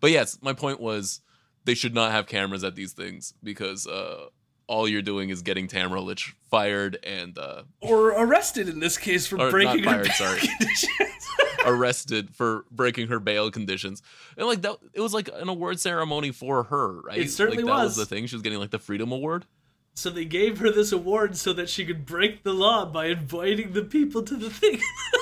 but 0.00 0.10
yes, 0.10 0.38
my 0.40 0.52
point 0.52 0.80
was 0.80 1.20
they 1.64 1.74
should 1.74 1.94
not 1.94 2.12
have 2.12 2.26
cameras 2.26 2.64
at 2.64 2.74
these 2.76 2.92
things 2.92 3.34
because 3.42 3.86
uh, 3.86 4.26
all 4.68 4.86
you're 4.86 5.02
doing 5.02 5.30
is 5.30 5.42
getting 5.42 5.66
Tamara 5.66 6.00
Lich 6.00 6.34
fired 6.50 6.98
and 7.02 7.36
uh, 7.38 7.62
Or 7.80 8.10
arrested 8.10 8.68
in 8.68 8.78
this 8.80 8.96
case 8.96 9.26
for 9.26 9.36
breaking 9.50 9.82
her 9.84 9.90
fired, 9.90 10.04
bail 10.04 10.12
sorry. 10.14 10.40
conditions. 10.40 10.92
arrested 11.66 12.30
for 12.34 12.64
breaking 12.70 13.08
her 13.08 13.18
bail 13.18 13.50
conditions. 13.50 14.02
And 14.36 14.46
like 14.46 14.62
that, 14.62 14.76
it 14.92 15.00
was 15.00 15.12
like 15.14 15.28
an 15.32 15.48
award 15.48 15.80
ceremony 15.80 16.30
for 16.30 16.64
her, 16.64 17.00
right? 17.00 17.18
It 17.18 17.30
certainly 17.30 17.62
like, 17.64 17.74
that 17.74 17.82
was. 17.84 17.96
was 17.96 18.08
the 18.08 18.14
thing. 18.14 18.26
She 18.26 18.36
was 18.36 18.42
getting 18.42 18.58
like 18.58 18.70
the 18.70 18.78
Freedom 18.78 19.10
Award. 19.10 19.46
So 19.94 20.10
they 20.10 20.26
gave 20.26 20.58
her 20.58 20.70
this 20.70 20.92
award 20.92 21.36
so 21.36 21.52
that 21.54 21.68
she 21.68 21.84
could 21.84 22.06
break 22.06 22.44
the 22.44 22.52
law 22.52 22.84
by 22.84 23.06
inviting 23.06 23.72
the 23.72 23.82
people 23.82 24.22
to 24.22 24.36
the 24.36 24.48
thing 24.48 24.80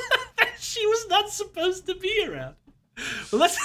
she 0.59 0.85
was 0.87 1.07
not 1.09 1.31
supposed 1.31 1.87
to 1.87 1.95
be 1.95 2.27
around. 2.29 2.57
Well, 3.33 3.41
let's 3.41 3.57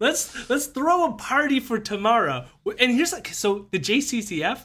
let's 0.00 0.50
let's 0.50 0.66
throw 0.66 1.04
a 1.06 1.12
party 1.12 1.60
for 1.60 1.78
Tamara. 1.78 2.48
And 2.78 2.90
here's 2.90 3.12
like 3.12 3.28
so 3.28 3.68
the 3.70 3.78
JCCF, 3.78 4.64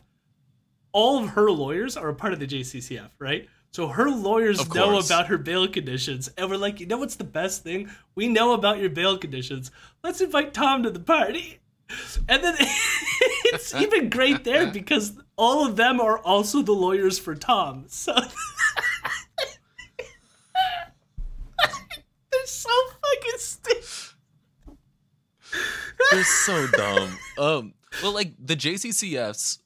all 0.91 1.23
of 1.23 1.29
her 1.31 1.51
lawyers 1.51 1.95
are 1.95 2.09
a 2.09 2.15
part 2.15 2.33
of 2.33 2.39
the 2.39 2.47
JCCF, 2.47 3.11
right? 3.19 3.47
So 3.71 3.89
her 3.89 4.09
lawyers 4.09 4.73
know 4.73 4.97
about 4.99 5.27
her 5.27 5.37
bail 5.37 5.67
conditions, 5.67 6.29
and 6.37 6.49
we're 6.49 6.55
like, 6.55 6.79
you 6.79 6.85
know 6.85 6.97
what's 6.97 7.17
the 7.17 7.25
best 7.25 7.61
thing? 7.61 7.91
We 8.15 8.29
know 8.29 8.53
about 8.53 8.79
your 8.79 8.89
bail 8.89 9.17
conditions. 9.17 9.69
Let's 10.01 10.21
invite 10.21 10.53
Tom 10.53 10.83
to 10.83 10.89
the 10.89 11.01
party. 11.01 11.59
And 12.29 12.43
then 12.43 12.55
it's 12.59 13.75
even 13.75 14.09
great 14.09 14.43
there 14.45 14.71
because 14.71 15.13
all 15.35 15.67
of 15.67 15.75
them 15.75 15.99
are 15.99 16.19
also 16.19 16.61
the 16.61 16.71
lawyers 16.71 17.19
for 17.19 17.35
Tom. 17.35 17.83
So 17.87 18.13
they're 22.31 22.45
so 22.45 22.69
fucking 22.69 23.39
stupid. 23.39 23.74
They're 26.15 26.23
so 26.23 26.67
dumb. 26.67 27.17
Um, 27.37 27.73
well, 28.01 28.13
like 28.13 28.33
the 28.39 28.55
JCCFs, 28.55 29.59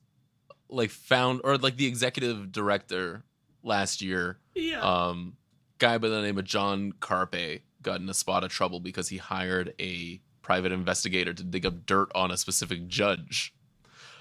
like 0.70 0.90
found 0.90 1.42
or 1.44 1.58
like 1.58 1.78
the 1.78 1.86
executive 1.86 2.52
director 2.52 3.24
last 3.64 4.02
year, 4.02 4.40
Yeah. 4.56 4.82
um, 4.82 5.34
guy 5.78 5.98
by 5.98 6.10
the 6.10 6.22
name 6.22 6.38
of 6.38 6.46
John 6.46 6.94
Carpay 7.00 7.62
got 7.82 8.02
in 8.02 8.10
a 8.10 8.14
spot 8.14 8.44
of 8.44 8.50
trouble 8.52 8.80
because 8.80 9.10
he 9.10 9.18
hired 9.18 9.74
a 9.80 10.20
private 10.42 10.72
investigator 10.72 11.34
to 11.34 11.44
dig 11.44 11.66
up 11.66 11.86
dirt 11.86 12.12
on 12.16 12.32
a 12.32 12.38
specific 12.38 12.88
judge. 12.88 13.54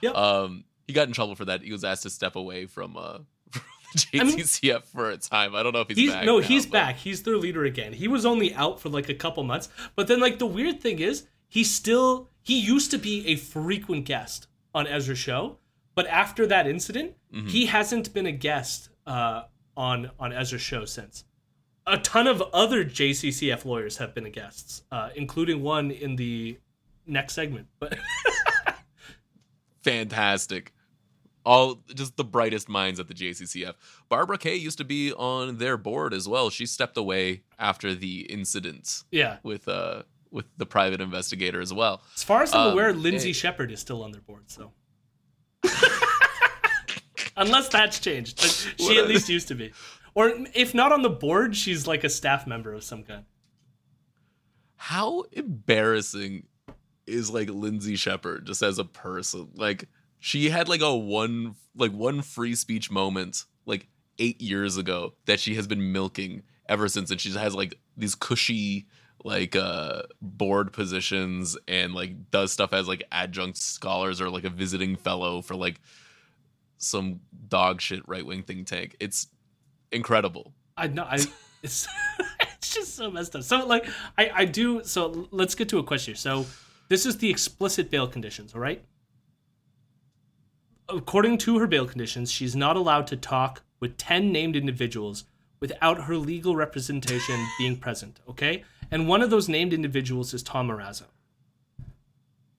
Yep. 0.03 0.15
Um, 0.15 0.65
he 0.87 0.93
got 0.93 1.09
in 1.09 1.15
trouble 1.15 1.35
for 1.35 1.47
that. 1.47 1.63
He 1.63 1.73
was 1.73 1.85
asked 1.85 2.03
to 2.05 2.11
step 2.11 2.37
away 2.37 2.67
from 2.67 2.97
uh 2.97 3.19
from 3.51 3.63
the 4.13 4.21
I 4.21 4.25
mean- 4.25 4.39
JCCF 4.39 4.85
for 4.85 5.11
a 5.11 5.17
time. 5.17 5.55
I 5.55 5.63
don't 5.63 5.73
know 5.73 5.81
if 5.81 5.89
he's, 5.89 5.97
he's 5.97 6.13
back. 6.13 6.25
no, 6.27 6.39
now, 6.39 6.47
he's 6.47 6.67
but- 6.67 6.73
back. 6.73 6.97
He's 6.97 7.23
their 7.23 7.37
leader 7.37 7.65
again. 7.65 7.93
He 7.95 8.07
was 8.09 8.25
only 8.27 8.55
out 8.55 8.81
for 8.81 8.91
like 8.91 9.09
a 9.09 9.15
couple 9.15 9.43
months, 9.45 9.69
but 9.97 10.07
then 10.09 10.21
like 10.21 10.39
the 10.39 10.47
weird 10.47 10.81
thing 10.81 10.99
is, 10.99 11.27
he 11.49 11.65
still 11.65 12.29
he 12.43 12.59
used 12.59 12.91
to 12.93 12.99
be 12.99 13.27
a 13.27 13.37
frequent 13.37 14.05
guest 14.05 14.47
on 14.75 14.87
Ezra's 14.87 15.19
show, 15.19 15.59
but 15.95 16.07
after 16.07 16.47
that 16.47 16.66
incident, 16.66 17.15
Mm-hmm. 17.35 17.49
he 17.49 17.66
hasn't 17.66 18.15
been 18.15 18.25
a 18.25 18.33
guest 18.33 18.89
uh, 19.07 19.43
on 19.77 20.11
on 20.19 20.33
Ezra's 20.33 20.62
show 20.62 20.87
since. 20.87 21.25
A 21.87 21.99
ton 21.99 22.27
of 22.27 22.41
other 22.55 22.85
JCCF 22.87 23.66
lawyers 23.66 23.99
have 23.99 24.15
been 24.15 24.31
guests, 24.31 24.83
uh, 24.91 25.11
including 25.15 25.62
one 25.62 25.91
in 25.91 26.16
the 26.16 26.59
next 27.07 27.35
segment. 27.35 27.66
But 27.79 27.99
fantastic. 29.85 30.73
All 31.45 31.81
just 31.95 32.16
the 32.16 32.25
brightest 32.25 32.69
minds 32.69 33.01
at 33.01 33.09
the 33.09 33.15
JCCF. 33.15 33.75
Barbara 34.09 34.37
Kay 34.39 34.57
used 34.57 34.79
to 34.79 34.85
be 34.85 35.12
on 35.12 35.57
their 35.59 35.77
board 35.77 36.12
as 36.12 36.29
well. 36.29 36.51
She 36.51 36.66
stepped 36.66 36.97
away 36.97 37.43
after 37.59 37.95
the 37.95 38.20
incident 38.23 39.05
yeah, 39.11 39.39
with 39.43 39.66
uh 39.69 40.03
with 40.31 40.47
the 40.57 40.67
private 40.67 41.01
investigator 41.01 41.61
as 41.61 41.73
well. 41.73 42.03
as 42.15 42.23
far 42.23 42.43
as 42.43 42.55
I'm 42.55 42.69
Um, 42.69 42.73
aware, 42.73 42.93
Lindsay. 42.93 43.33
Shepherd 43.33 43.71
is 43.71 43.81
still 43.81 44.03
on 44.03 44.13
their 44.13 44.21
board. 44.21 44.45
So. 44.51 44.73
Unless 47.37 47.69
that's 47.69 47.99
changed. 48.01 48.37
But 48.39 48.85
she 48.85 48.99
at 48.99 49.07
least 49.09 49.29
used 49.29 49.49
to 49.49 49.55
be. 49.55 49.73
Or 50.15 50.33
if 50.55 50.75
not 50.75 50.91
on 50.93 51.03
the 51.03 51.11
board, 51.11 51.57
she's 51.57 51.87
like 51.87 52.03
a 52.05 52.09
staff 52.09 52.47
member 52.47 52.73
of 52.73 52.83
some 52.83 53.05
kind. 53.05 53.25
How 54.77 55.23
embarrassing 55.33 56.47
is 57.07 57.31
like 57.31 57.49
Lindsay 57.49 57.97
Shepherd 57.97 58.47
just 58.47 58.63
as 58.63 58.79
a 58.79 58.85
person? 58.85 59.51
Like 59.55 59.89
she 60.19 60.51
had 60.51 60.69
like 60.69 60.81
a 60.81 60.95
one 60.97 61.55
like 61.77 61.93
one 61.93 62.23
free 62.23 62.55
speech 62.55 62.91
moment 62.91 63.45
like 63.67 63.87
8 64.19 64.41
years 64.41 64.77
ago 64.77 65.15
that 65.27 65.39
she 65.39 65.55
has 65.55 65.67
been 65.69 65.93
milking 65.93 66.43
ever 66.69 66.89
since 66.89 67.11
and 67.13 67.21
she 67.21 67.31
has 67.33 67.55
like 67.55 67.79
these 67.97 68.15
cushy 68.17 68.87
like 69.29 69.55
uh 69.55 70.03
board 70.23 70.73
positions 70.73 71.57
and 71.69 71.95
like 71.95 72.31
does 72.31 72.51
stuff 72.51 72.73
as 72.73 72.89
like 72.89 73.05
adjunct 73.13 73.59
scholars 73.59 74.23
or 74.23 74.31
like 74.31 74.45
a 74.45 74.51
visiting 74.51 74.97
fellow 74.97 75.43
for 75.43 75.55
like 75.55 75.81
some 76.79 77.21
dog 77.49 77.81
shit 77.81 78.09
right 78.09 78.25
wing 78.25 78.43
think 78.43 78.67
tank. 78.67 78.97
It's 78.99 79.27
incredible. 79.93 80.55
I 80.77 80.87
know. 80.87 81.05
I 81.05 81.17
it's 81.63 81.87
it's 82.41 82.75
just 82.75 82.95
so 82.95 83.11
messed 83.11 83.37
up. 83.37 83.43
So 83.43 83.67
like 83.67 83.87
I 84.17 84.31
I 84.35 84.45
do. 84.47 84.83
So 84.83 85.29
let's 85.31 85.55
get 85.55 85.69
to 85.69 85.79
a 85.79 85.85
question. 85.85 86.15
So 86.15 86.47
this 86.89 87.05
is 87.05 87.19
the 87.19 87.29
explicit 87.29 87.91
bail 87.91 88.09
conditions. 88.09 88.55
All 88.55 88.61
right. 88.61 88.83
According 90.89 91.37
to 91.39 91.59
her 91.59 91.67
bail 91.67 91.87
conditions, 91.87 92.33
she's 92.33 92.57
not 92.57 92.77
allowed 92.77 93.07
to 93.09 93.17
talk 93.17 93.63
with 93.79 93.99
ten 93.99 94.33
named 94.33 94.57
individuals 94.57 95.25
without 95.61 96.05
her 96.05 96.17
legal 96.17 96.57
representation 96.57 97.37
being 97.59 97.77
present. 97.77 98.21
Okay, 98.29 98.65
and 98.90 99.09
one 99.09 99.23
of 99.23 99.31
those 99.31 99.48
named 99.48 99.73
individuals 99.73 100.32
is 100.35 100.43
Tom 100.43 100.69
Marazzo. 100.69 101.05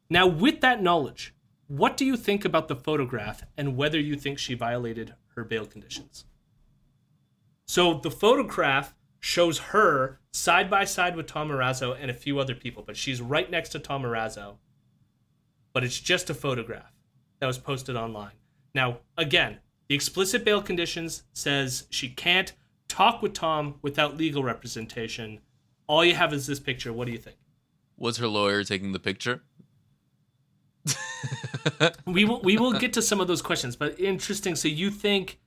Now, 0.10 0.28
with 0.28 0.62
that 0.62 0.82
knowledge, 0.82 1.34
what 1.68 1.98
do 1.98 2.06
you 2.06 2.18
think 2.18 2.46
about 2.46 2.68
the 2.68 2.76
photograph 2.76 3.44
and 3.56 3.78
whether 3.78 4.00
you 4.00 4.16
think 4.16 4.40
she 4.40 4.56
violated 4.56 5.14
her 5.36 5.44
bail 5.44 5.66
conditions? 5.66 6.26
So 7.68 7.94
the 7.94 8.10
photograph 8.10 8.96
shows 9.20 9.60
her 9.60 10.20
side 10.32 10.70
by 10.70 10.86
side 10.86 11.16
with 11.16 11.28
Tom 11.28 11.50
Marazzo 11.50 11.96
and 12.00 12.10
a 12.10 12.16
few 12.16 12.40
other 12.40 12.56
people, 12.56 12.84
but 12.86 12.98
she's 12.98 13.22
right 13.22 13.50
next 13.52 13.70
to 13.70 13.80
Tom 13.80 14.04
Marazzo. 14.04 14.56
But 15.74 15.84
it's 15.84 16.00
just 16.00 16.30
a 16.30 16.34
photograph 16.34 16.92
that 17.40 17.46
was 17.46 17.60
posted 17.60 17.96
online. 17.96 18.32
Now, 18.74 19.00
again, 19.18 19.60
the 19.88 19.96
explicit 19.96 20.44
bail 20.44 20.62
conditions 20.62 21.24
says 21.34 21.86
she 21.90 22.10
can't 22.10 22.54
talk 22.88 23.22
with 23.22 23.34
Tom 23.34 23.76
without 23.82 24.18
legal 24.18 24.44
representation. 24.44 25.40
All 25.90 26.06
you 26.06 26.14
have 26.14 26.32
is 26.34 26.46
this 26.46 26.60
picture. 26.60 26.94
What 26.94 27.08
do 27.08 27.12
you 27.12 27.18
think? 27.18 27.38
Was 27.98 28.18
her 28.18 28.28
lawyer 28.28 28.64
taking 28.64 28.92
the 28.92 29.00
picture? 29.00 29.42
we 32.06 32.24
will 32.26 32.40
we 32.42 32.58
will 32.58 32.74
get 32.74 32.94
to 32.94 33.02
some 33.02 33.20
of 33.20 33.28
those 33.28 33.42
questions, 33.42 33.76
but 33.76 34.00
interesting. 34.00 34.56
So 34.56 34.68
you 34.68 34.92
think 34.92 35.40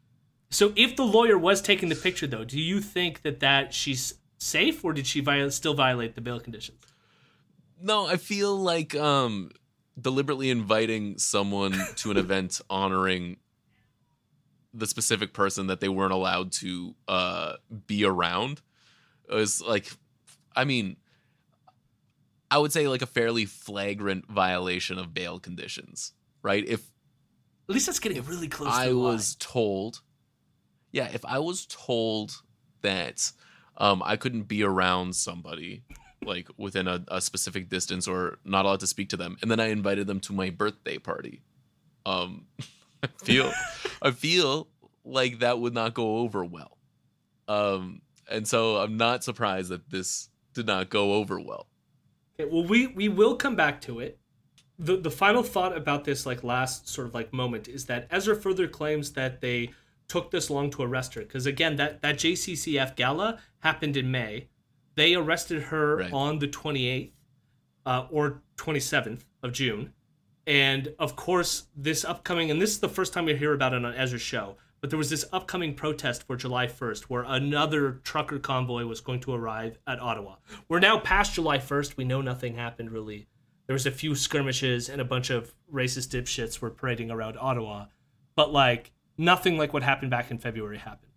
so 0.51 0.73
if 0.75 0.97
the 0.97 1.05
lawyer 1.05 1.39
was 1.39 1.63
taking 1.63 1.89
the 1.89 1.95
picture 1.95 2.27
though, 2.27 2.45
do 2.45 2.61
you 2.61 2.81
think 2.81 3.23
that 3.23 3.39
that 3.39 3.73
she's 3.73 4.15
safe 4.37 4.85
or 4.85 4.93
did 4.93 5.07
she 5.07 5.21
viol- 5.21 5.53
still 5.53 5.75
violate 5.75 6.17
the 6.17 6.21
bail 6.21 6.41
conditions? 6.41 6.83
No, 7.81 8.07
I 8.07 8.17
feel 8.17 8.57
like 8.57 8.97
um 8.97 9.53
deliberately 9.99 10.51
inviting 10.51 11.19
someone 11.19 11.81
to 11.97 12.11
an 12.11 12.17
event 12.17 12.61
honoring 12.69 13.37
the 14.75 14.89
specific 14.89 15.35
person 15.35 15.69
that 15.69 15.79
they 15.79 15.89
weren't 15.89 16.13
allowed 16.13 16.51
to 16.51 16.97
uh 17.07 17.55
be 17.87 18.05
around 18.05 18.61
was 19.29 19.63
like 19.63 19.89
I 20.55 20.65
mean 20.65 20.97
I 22.53 22.59
would 22.59 22.71
say 22.71 22.87
like 22.87 23.01
a 23.01 23.07
fairly 23.07 23.47
flagrant 23.47 24.29
violation 24.29 24.99
of 24.99 25.15
bail 25.15 25.39
conditions, 25.39 26.13
right? 26.43 26.63
If 26.69 26.83
At 27.67 27.73
least 27.75 27.87
that's 27.87 27.99
getting 27.99 28.23
really 28.25 28.47
close 28.47 28.69
I 28.71 28.93
was 28.93 29.37
told, 29.37 30.03
yeah, 30.91 31.09
if 31.15 31.25
I 31.25 31.39
was 31.39 31.65
told 31.65 32.43
that 32.83 33.33
um, 33.79 34.03
I 34.05 34.17
couldn't 34.17 34.49
be 34.49 34.63
around 34.63 35.17
somebody 35.17 35.83
like 36.27 36.47
within 36.59 36.87
a, 36.89 37.03
a 37.09 37.23
specific 37.23 37.71
distance 37.71 38.07
or 38.07 38.39
not 38.45 38.67
allowed 38.67 38.81
to 38.81 38.87
speak 38.87 39.09
to 39.09 39.17
them, 39.17 39.39
and 39.41 39.51
then 39.51 39.59
I 39.59 39.69
invited 39.69 40.07
them 40.07 40.21
to 40.21 40.35
my 40.35 40.51
birthday 40.51 40.99
party, 40.99 41.41
um, 42.05 42.45
I 43.03 43.07
feel, 43.25 43.51
I 44.03 44.11
feel 44.11 44.69
like 45.07 45.39
that 45.39 45.59
would 45.59 45.73
not 45.73 45.95
go 45.95 46.19
over 46.19 46.45
well, 46.45 46.77
um, 47.49 48.03
and 48.31 48.47
so 48.47 48.77
I'm 48.77 48.99
not 48.99 49.25
surprised 49.25 49.71
that 49.71 49.89
this 49.89 50.29
did 50.55 50.67
not 50.67 50.91
go 50.91 51.15
over 51.15 51.41
well. 51.41 51.67
Okay, 52.39 52.49
well, 52.51 52.65
we 52.65 52.87
we 52.89 53.09
will 53.09 53.37
come 53.37 53.57
back 53.57 53.81
to 53.83 54.01
it. 54.01 54.19
the 54.79 54.97
The 54.97 55.11
final 55.11 55.43
thought 55.43 55.77
about 55.77 56.05
this, 56.05 56.27
like 56.27 56.43
last 56.43 56.89
sort 56.89 57.07
of 57.07 57.15
like 57.15 57.33
moment, 57.33 57.69
is 57.69 57.87
that 57.87 58.07
Ezra 58.11 58.35
further 58.37 58.67
claims 58.69 59.13
that 59.13 59.41
they 59.41 59.71
took 60.09 60.31
this 60.31 60.51
long 60.51 60.71
to 60.71 60.83
arrest 60.83 61.15
her 61.15 61.23
because 61.23 61.47
again, 61.47 61.77
that 61.77 62.03
that 62.03 62.17
JCCF 62.17 62.97
gala 62.97 63.39
happened 63.61 63.97
in 63.97 64.11
May. 64.11 64.49
They 64.95 65.15
arrested 65.15 65.63
her 65.65 65.97
Right. 65.99 66.13
on 66.13 66.39
the 66.39 66.49
twenty 66.49 66.87
eighth 66.89 67.15
uh, 67.87 68.07
or 68.11 68.43
twenty 68.57 68.81
seventh 68.81 69.25
of 69.43 69.53
June, 69.53 69.93
and 70.47 70.93
of 70.99 71.17
course, 71.17 71.65
this 71.77 72.05
upcoming 72.05 72.51
and 72.51 72.61
this 72.61 72.71
is 72.71 72.81
the 72.81 72.89
first 72.89 73.13
time 73.13 73.25
we 73.27 73.35
hear 73.37 73.55
about 73.55 73.73
it 73.75 73.85
on 73.85 73.95
Ezra's 73.95 74.21
show. 74.23 74.57
But 74.83 74.91
there 74.91 74.99
was 74.99 75.11
this 75.11 75.25
upcoming 75.33 75.75
protest 75.75 76.25
for 76.25 76.35
July 76.35 76.67
1st 76.67 77.05
where 77.05 77.23
another 77.23 78.01
trucker 78.03 78.41
convoy 78.41 78.85
was 78.85 79.01
going 79.01 79.21
to 79.21 79.33
arrive 79.33 79.79
at 79.87 80.01
Ottawa. 80.01 80.37
We're 80.69 80.81
now 80.81 80.99
past 80.99 81.35
July 81.35 81.59
1st. 81.59 81.97
We 81.97 82.05
know 82.05 82.21
nothing 82.21 82.57
happened 82.57 82.91
really. 82.91 83.29
There 83.69 83.75
was 83.75 83.87
a 83.87 83.93
few 83.93 84.17
skirmishes 84.17 84.89
and 84.89 85.01
a 85.01 85.05
bunch 85.05 85.31
of 85.31 85.55
racist 85.73 86.09
dipshits 86.09 86.61
were 86.61 86.69
parading 86.69 87.13
around 87.13 87.39
Ottawa. 87.39 87.87
But 88.35 88.53
like 88.53 88.91
nothing 89.17 89.57
like 89.57 89.73
what 89.73 89.85
happened 89.85 90.11
back 90.11 90.33
in 90.33 90.39
February 90.39 90.79
happened. 90.79 91.13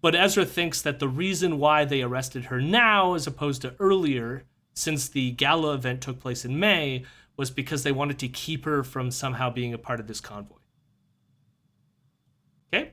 But 0.00 0.14
Ezra 0.14 0.46
thinks 0.46 0.80
that 0.80 0.98
the 0.98 1.08
reason 1.08 1.58
why 1.58 1.84
they 1.84 2.00
arrested 2.00 2.46
her 2.46 2.62
now 2.62 3.12
as 3.12 3.26
opposed 3.26 3.60
to 3.62 3.74
earlier, 3.78 4.44
since 4.72 5.06
the 5.06 5.32
gala 5.32 5.74
event 5.74 6.00
took 6.00 6.18
place 6.18 6.46
in 6.46 6.58
May, 6.58 7.04
was 7.36 7.50
because 7.50 7.82
they 7.82 7.92
wanted 7.92 8.18
to 8.20 8.28
keep 8.28 8.64
her 8.64 8.82
from 8.82 9.10
somehow 9.10 9.50
being 9.50 9.74
a 9.74 9.78
part 9.78 10.00
of 10.00 10.06
this 10.06 10.20
convoy. 10.20 10.56
Okay? 12.72 12.92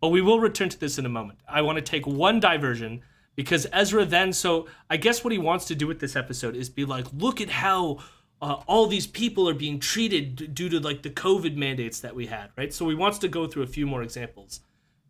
But 0.00 0.08
we 0.08 0.22
will 0.22 0.40
return 0.40 0.68
to 0.70 0.80
this 0.80 0.98
in 0.98 1.06
a 1.06 1.10
moment. 1.10 1.40
I 1.48 1.62
want 1.62 1.76
to 1.76 1.82
take 1.82 2.06
one 2.06 2.40
diversion 2.40 3.02
because 3.36 3.66
Ezra 3.72 4.04
then, 4.04 4.32
so 4.32 4.66
I 4.88 4.96
guess 4.96 5.22
what 5.22 5.32
he 5.32 5.38
wants 5.38 5.66
to 5.66 5.74
do 5.74 5.86
with 5.86 6.00
this 6.00 6.16
episode 6.16 6.56
is 6.56 6.68
be 6.68 6.84
like, 6.84 7.06
look 7.12 7.40
at 7.40 7.50
how 7.50 7.98
uh, 8.42 8.56
all 8.66 8.86
these 8.86 9.06
people 9.06 9.48
are 9.48 9.54
being 9.54 9.78
treated 9.78 10.54
due 10.54 10.68
to 10.70 10.80
like 10.80 11.02
the 11.02 11.10
COVID 11.10 11.56
mandates 11.56 12.00
that 12.00 12.14
we 12.14 12.26
had, 12.26 12.50
right? 12.56 12.72
So 12.72 12.88
he 12.88 12.94
wants 12.94 13.18
to 13.18 13.28
go 13.28 13.46
through 13.46 13.62
a 13.64 13.66
few 13.68 13.86
more 13.86 14.02
examples. 14.02 14.60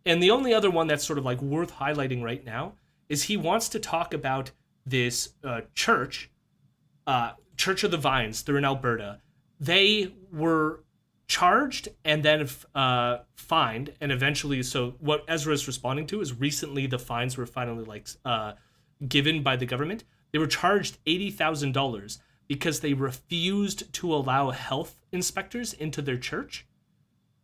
And 0.05 0.23
the 0.23 0.31
only 0.31 0.53
other 0.53 0.71
one 0.71 0.87
that's 0.87 1.05
sort 1.05 1.19
of 1.19 1.25
like 1.25 1.41
worth 1.41 1.75
highlighting 1.75 2.23
right 2.23 2.45
now 2.45 2.75
is 3.09 3.25
he 3.25 3.37
wants 3.37 3.69
to 3.71 3.79
talk 3.79 4.15
about 4.15 4.51
this 4.87 5.31
uh, 5.45 5.61
church, 5.75 6.31
uh, 7.07 7.33
Church 7.57 7.85
of 7.85 7.91
the 7.91 7.97
Vines. 7.97 8.43
They're 8.43 8.59
in 8.59 8.65
Alberta. 8.65 9.21
they 9.61 10.15
were 10.33 10.83
charged 11.31 11.86
and 12.05 12.24
then 12.24 12.48
uh, 12.74 13.19
fined, 13.36 13.94
and 14.01 14.11
eventually, 14.11 14.65
so 14.65 14.97
what 14.98 15.24
Ezra 15.28 15.55
is 15.55 15.69
responding 15.69 16.07
to 16.09 16.20
is 16.20 16.35
recently 16.35 16.89
the 16.89 16.98
fines 16.98 17.36
were 17.36 17.47
finally 17.47 17.85
like 17.85 18.09
uh, 18.24 18.55
given 19.07 19.40
by 19.43 19.55
the 19.55 19.65
government. 19.65 20.02
They 20.32 20.40
were 20.40 20.48
charged 20.48 20.98
eighty 21.07 21.31
thousand 21.31 21.73
dollars 21.73 22.19
because 22.48 22.81
they 22.81 22.94
refused 22.94 23.93
to 23.93 24.12
allow 24.12 24.51
health 24.51 24.98
inspectors 25.12 25.73
into 25.73 26.02
their 26.02 26.19
church 26.19 26.66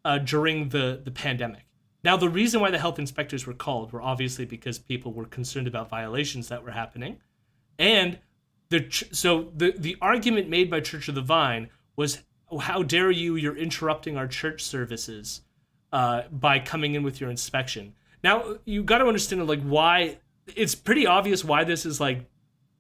uh, 0.05 0.19
during 0.19 0.71
the 0.71 1.01
the 1.05 1.13
pandemic. 1.13 1.63
Now, 2.03 2.17
the 2.17 2.29
reason 2.29 2.61
why 2.61 2.73
the 2.73 2.79
health 2.79 2.99
inspectors 2.99 3.47
were 3.47 3.55
called 3.55 3.93
were 3.93 4.03
obviously 4.03 4.47
because 4.47 4.81
people 4.81 5.13
were 5.13 5.27
concerned 5.27 5.69
about 5.69 5.89
violations 5.89 6.49
that 6.49 6.65
were 6.65 6.73
happening, 6.73 7.19
and 7.79 8.19
the 8.71 8.81
so 9.13 9.53
the 9.55 9.75
the 9.79 9.97
argument 10.01 10.49
made 10.49 10.69
by 10.71 10.81
Church 10.81 11.09
of 11.09 11.15
the 11.15 11.23
Vine 11.23 11.69
was, 11.97 12.23
"How 12.61 12.83
dare 12.83 13.11
you? 13.11 13.37
You're 13.37 13.57
interrupting 13.57 14.17
our 14.17 14.27
church 14.27 14.63
services 14.63 15.43
uh, 15.93 16.23
by 16.31 16.59
coming 16.59 16.95
in 16.95 17.03
with 17.03 17.21
your 17.21 17.31
inspection." 17.31 17.95
Now, 18.23 18.57
you 18.65 18.83
got 18.83 18.99
to 18.99 19.07
understand 19.07 19.47
like 19.47 19.63
why 19.63 20.19
it's 20.55 20.75
pretty 20.75 21.07
obvious 21.07 21.45
why 21.45 21.65
this 21.65 21.85
is 21.85 22.01
like 22.01 22.27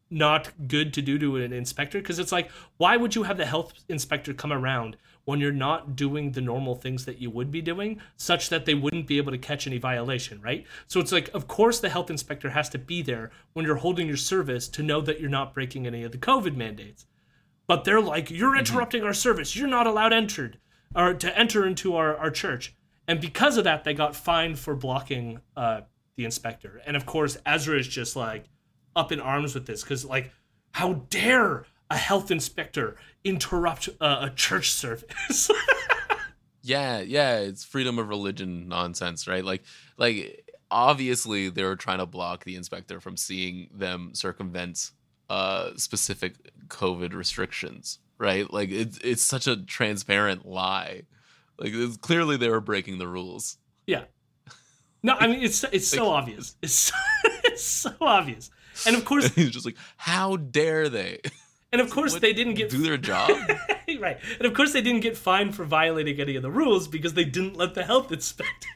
not 0.09 0.69
good 0.69 0.95
to 0.95 1.03
do 1.03 1.19
to 1.19 1.37
an 1.37 1.53
inspector 1.53 1.99
because 1.99 2.21
it's 2.21 2.31
like 2.31 2.49
why 2.77 2.97
would 2.97 3.17
you 3.17 3.25
have 3.25 3.37
the 3.37 3.47
health 3.47 3.73
inspector 3.89 4.33
come 4.33 4.53
around 4.53 4.97
when 5.25 5.41
you're 5.41 5.51
not 5.51 5.97
doing 5.97 6.31
the 6.31 6.41
normal 6.41 6.77
things 6.77 7.05
that 7.05 7.21
you 7.21 7.29
would 7.29 7.51
be 7.51 7.61
doing 7.61 8.01
such 8.17 8.49
that 8.49 8.67
they 8.67 8.75
wouldn't 8.75 9.09
be 9.09 9.19
able 9.19 9.33
to 9.33 9.39
catch 9.39 9.67
any 9.67 9.79
violation 9.79 10.41
right 10.41 10.65
so 10.87 11.01
it's 11.01 11.11
like 11.11 11.29
of 11.35 11.49
course 11.49 11.81
the 11.81 11.89
health 11.89 12.09
inspector 12.09 12.51
has 12.51 12.69
to 12.69 12.79
be 12.79 13.03
there 13.03 13.33
when 13.53 13.67
you're 13.67 13.75
holding 13.75 14.07
your 14.07 14.17
service 14.17 14.69
to 14.69 14.83
know 14.83 15.01
that 15.01 15.21
you're 15.21 15.29
not 15.29 15.53
breaking 15.53 15.89
any 15.89 16.05
of 16.05 16.13
the 16.13 16.19
covid 16.19 16.55
mandates 16.55 17.07
but 17.67 17.85
they're 17.85 18.01
like 18.01 18.31
you're 18.31 18.51
mm-hmm. 18.51 18.61
interrupting 18.61 19.01
mm-hmm. 19.01 19.09
our 19.09 19.15
service 19.15 19.57
you're 19.57 19.69
not 19.69 19.87
allowed 19.87 20.13
entered 20.13 20.59
or 20.95 21.15
to 21.15 21.39
enter 21.39 21.67
into 21.67 21.97
our, 21.97 22.17
our 22.17 22.31
church 22.31 22.75
and 23.09 23.21
because 23.21 23.57
of 23.57 23.65
that 23.65 23.85
they 23.85 23.95
got 23.95 24.15
fined 24.17 24.59
for 24.59 24.75
blocking 24.75 25.41
uh, 25.57 25.81
the 26.17 26.25
inspector 26.25 26.81
and 26.87 26.97
of 26.97 27.07
course 27.07 27.37
ezra 27.47 27.79
is 27.79 27.89
just 27.89 28.17
like 28.17 28.45
up 28.95 29.13
in 29.13 29.21
arms 29.21 29.55
with 29.55 29.67
this 29.67 29.83
because 29.83 30.05
like 30.05 30.31
how 30.73 30.95
dare 31.11 31.65
a 31.91 31.97
health 31.97 32.31
inspector 32.31 32.97
interrupt 33.25 33.89
uh, 34.01 34.19
a 34.23 34.31
church 34.31 34.71
service 34.71 35.51
yeah 36.63 37.01
yeah 37.01 37.37
it's 37.39 37.65
freedom 37.65 37.99
of 37.99 38.09
religion 38.09 38.69
nonsense 38.69 39.29
right 39.29 39.45
like 39.45 39.63
like 39.99 40.43
obviously 40.71 41.49
they 41.49 41.63
were 41.63 41.77
trying 41.77 41.99
to 41.99 42.07
block 42.07 42.45
the 42.45 42.57
inspector 42.57 43.01
from 43.01 43.17
seeing 43.17 43.69
them 43.73 44.11
circumvent 44.15 44.91
uh 45.29 45.71
specific 45.77 46.35
covid 46.69 47.13
restrictions 47.13 47.99
right 48.19 48.53
like 48.53 48.71
it's 48.71 48.99
it's 48.99 49.23
such 49.23 49.47
a 49.47 49.57
transparent 49.57 50.47
lie 50.47 51.03
like 51.59 51.73
it's 51.73 51.97
clearly 51.97 52.37
they 52.37 52.49
were 52.49 52.61
breaking 52.61 52.99
the 52.99 53.09
rules 53.09 53.59
yeah 53.87 54.05
no 55.03 55.15
i 55.19 55.27
mean 55.27 55.43
it's 55.43 55.65
it's 55.65 55.89
so 55.89 56.09
obvious 56.09 56.57
it's 56.63 56.75
so, 56.75 56.95
it's 57.45 57.65
so 57.65 57.93
obvious 58.01 58.51
and 58.85 58.97
of 58.97 59.05
course, 59.05 59.29
he's 59.35 59.51
just 59.51 59.65
like, 59.65 59.77
how 59.97 60.37
dare 60.37 60.89
they? 60.89 61.21
And 61.73 61.81
of 61.81 61.91
course, 61.91 62.15
they 62.21 62.33
didn't 62.33 62.55
get 62.55 62.71
do 62.71 62.79
their 62.79 62.97
job. 62.97 63.29
right. 64.01 64.19
And 64.39 64.47
of 64.47 64.55
course, 64.55 64.73
they 64.73 64.81
didn't 64.81 65.01
get 65.01 65.17
fined 65.17 65.55
for 65.55 65.65
violating 65.65 66.19
any 66.21 66.37
of 66.37 66.43
the 66.43 66.51
rules 66.51 66.87
because 66.87 67.15
they 67.15 67.25
didn't 67.25 67.57
let 67.57 67.75
the 67.75 67.83
health 67.83 68.11
inspector. 68.13 68.69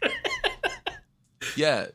yeah. 1.57 1.87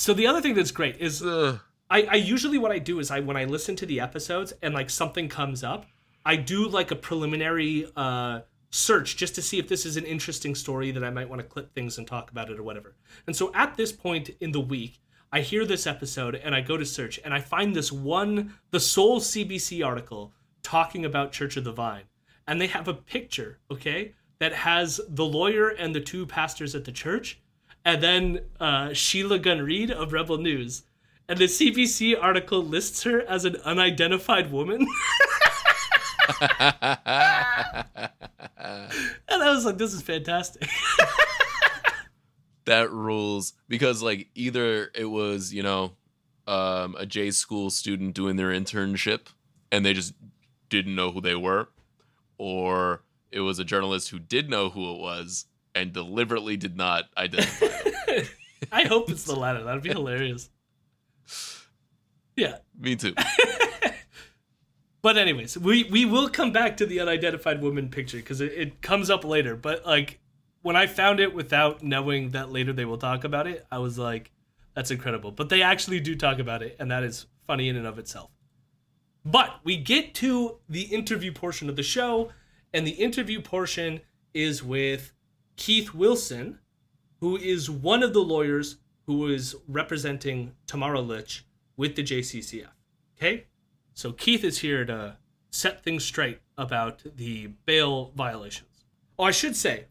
So 0.00 0.14
the 0.14 0.26
other 0.26 0.40
thing 0.40 0.54
that's 0.54 0.70
great 0.70 0.96
is 0.98 1.22
I, 1.22 1.58
I 1.90 2.14
usually 2.14 2.58
what 2.58 2.72
I 2.72 2.78
do 2.78 2.98
is 3.00 3.10
I 3.10 3.20
when 3.20 3.36
I 3.36 3.44
listen 3.44 3.76
to 3.76 3.86
the 3.86 4.00
episodes 4.00 4.52
and 4.62 4.74
like 4.74 4.90
something 4.90 5.28
comes 5.28 5.62
up, 5.62 5.86
I 6.24 6.36
do 6.36 6.68
like 6.68 6.90
a 6.90 6.96
preliminary 6.96 7.86
uh 7.96 8.40
search 8.70 9.16
just 9.16 9.34
to 9.34 9.42
see 9.42 9.58
if 9.58 9.68
this 9.68 9.84
is 9.84 9.96
an 9.96 10.04
interesting 10.04 10.54
story 10.54 10.92
that 10.92 11.04
I 11.04 11.10
might 11.10 11.28
want 11.28 11.42
to 11.42 11.46
clip 11.46 11.74
things 11.74 11.98
and 11.98 12.06
talk 12.06 12.30
about 12.30 12.50
it 12.50 12.58
or 12.58 12.62
whatever. 12.62 12.94
And 13.26 13.34
so 13.34 13.52
at 13.54 13.76
this 13.76 13.92
point 13.92 14.30
in 14.40 14.52
the 14.52 14.60
week, 14.60 15.00
I 15.32 15.40
hear 15.40 15.64
this 15.64 15.86
episode 15.86 16.36
and 16.36 16.54
I 16.54 16.60
go 16.60 16.76
to 16.76 16.86
search 16.86 17.20
and 17.24 17.34
I 17.34 17.40
find 17.40 17.74
this 17.74 17.92
one, 17.92 18.54
the 18.70 18.80
sole 18.80 19.20
CBC 19.20 19.84
article 19.84 20.32
talking 20.62 21.04
about 21.04 21.32
Church 21.32 21.56
of 21.56 21.64
the 21.64 21.72
Vine. 21.72 22.04
And 22.46 22.60
they 22.60 22.66
have 22.68 22.88
a 22.88 22.94
picture, 22.94 23.58
okay, 23.70 24.14
that 24.38 24.52
has 24.52 25.00
the 25.08 25.24
lawyer 25.24 25.68
and 25.68 25.94
the 25.94 26.00
two 26.00 26.26
pastors 26.26 26.74
at 26.74 26.84
the 26.84 26.92
church, 26.92 27.40
and 27.84 28.02
then 28.02 28.40
uh, 28.58 28.92
Sheila 28.92 29.38
Gunn 29.38 29.62
Reid 29.62 29.90
of 29.90 30.12
Rebel 30.12 30.38
News. 30.38 30.82
And 31.28 31.38
the 31.38 31.44
CBC 31.44 32.20
article 32.20 32.62
lists 32.62 33.04
her 33.04 33.22
as 33.22 33.44
an 33.44 33.56
unidentified 33.64 34.50
woman. 34.50 34.80
and 36.40 36.48
I 39.28 39.50
was 39.50 39.64
like, 39.64 39.78
this 39.78 39.94
is 39.94 40.02
fantastic. 40.02 40.68
that 42.64 42.90
rules 42.90 43.54
because 43.68 44.02
like 44.02 44.28
either 44.34 44.90
it 44.94 45.06
was 45.06 45.52
you 45.52 45.62
know 45.62 45.92
um, 46.46 46.94
a 46.98 47.06
J 47.06 47.30
school 47.30 47.70
student 47.70 48.14
doing 48.14 48.36
their 48.36 48.50
internship 48.50 49.28
and 49.72 49.84
they 49.84 49.92
just 49.92 50.14
didn't 50.68 50.94
know 50.94 51.10
who 51.10 51.20
they 51.20 51.34
were, 51.34 51.68
or 52.38 53.02
it 53.30 53.40
was 53.40 53.58
a 53.58 53.64
journalist 53.64 54.10
who 54.10 54.18
did 54.18 54.50
know 54.50 54.70
who 54.70 54.94
it 54.94 55.00
was 55.00 55.46
and 55.74 55.92
deliberately 55.92 56.56
did 56.56 56.76
not 56.76 57.04
identify. 57.16 57.66
I 58.72 58.82
hope 58.84 59.10
it's 59.10 59.24
the 59.24 59.36
latter. 59.36 59.62
That'd 59.64 59.82
be 59.82 59.90
hilarious. 59.90 60.50
Yeah. 62.36 62.58
Me 62.78 62.96
too. 62.96 63.14
But 65.02 65.16
anyways, 65.16 65.56
we 65.56 65.84
we 65.84 66.04
will 66.04 66.28
come 66.28 66.52
back 66.52 66.76
to 66.78 66.86
the 66.86 67.00
unidentified 67.00 67.62
woman 67.62 67.88
picture 67.88 68.18
because 68.18 68.40
it, 68.40 68.52
it 68.52 68.82
comes 68.82 69.08
up 69.08 69.24
later. 69.24 69.56
But 69.56 69.86
like 69.86 70.20
when 70.62 70.76
I 70.76 70.86
found 70.86 71.20
it 71.20 71.34
without 71.34 71.82
knowing 71.82 72.30
that 72.30 72.52
later 72.52 72.72
they 72.72 72.84
will 72.84 72.98
talk 72.98 73.24
about 73.24 73.46
it, 73.46 73.66
I 73.70 73.78
was 73.78 73.98
like, 73.98 74.30
that's 74.74 74.90
incredible. 74.90 75.30
But 75.30 75.48
they 75.48 75.62
actually 75.62 76.00
do 76.00 76.14
talk 76.14 76.38
about 76.38 76.62
it, 76.62 76.76
and 76.78 76.90
that 76.90 77.02
is 77.02 77.26
funny 77.46 77.68
in 77.68 77.76
and 77.76 77.86
of 77.86 77.98
itself. 77.98 78.30
But 79.24 79.60
we 79.64 79.76
get 79.76 80.14
to 80.16 80.58
the 80.68 80.82
interview 80.82 81.32
portion 81.32 81.68
of 81.70 81.76
the 81.76 81.82
show, 81.82 82.30
and 82.74 82.86
the 82.86 82.92
interview 82.92 83.40
portion 83.40 84.00
is 84.34 84.62
with 84.62 85.12
Keith 85.60 85.92
Wilson, 85.92 86.58
who 87.20 87.36
is 87.36 87.70
one 87.70 88.02
of 88.02 88.14
the 88.14 88.22
lawyers 88.22 88.78
who 89.04 89.28
is 89.28 89.54
representing 89.68 90.52
Tamara 90.66 91.02
Lich 91.02 91.44
with 91.76 91.96
the 91.96 92.02
JCCF. 92.02 92.70
Okay? 93.18 93.44
So 93.92 94.10
Keith 94.12 94.42
is 94.42 94.60
here 94.60 94.86
to 94.86 95.18
set 95.50 95.84
things 95.84 96.02
straight 96.02 96.40
about 96.56 97.02
the 97.16 97.48
bail 97.66 98.10
violations. 98.16 98.86
Oh, 99.18 99.24
I 99.24 99.32
should 99.32 99.54
say, 99.54 99.84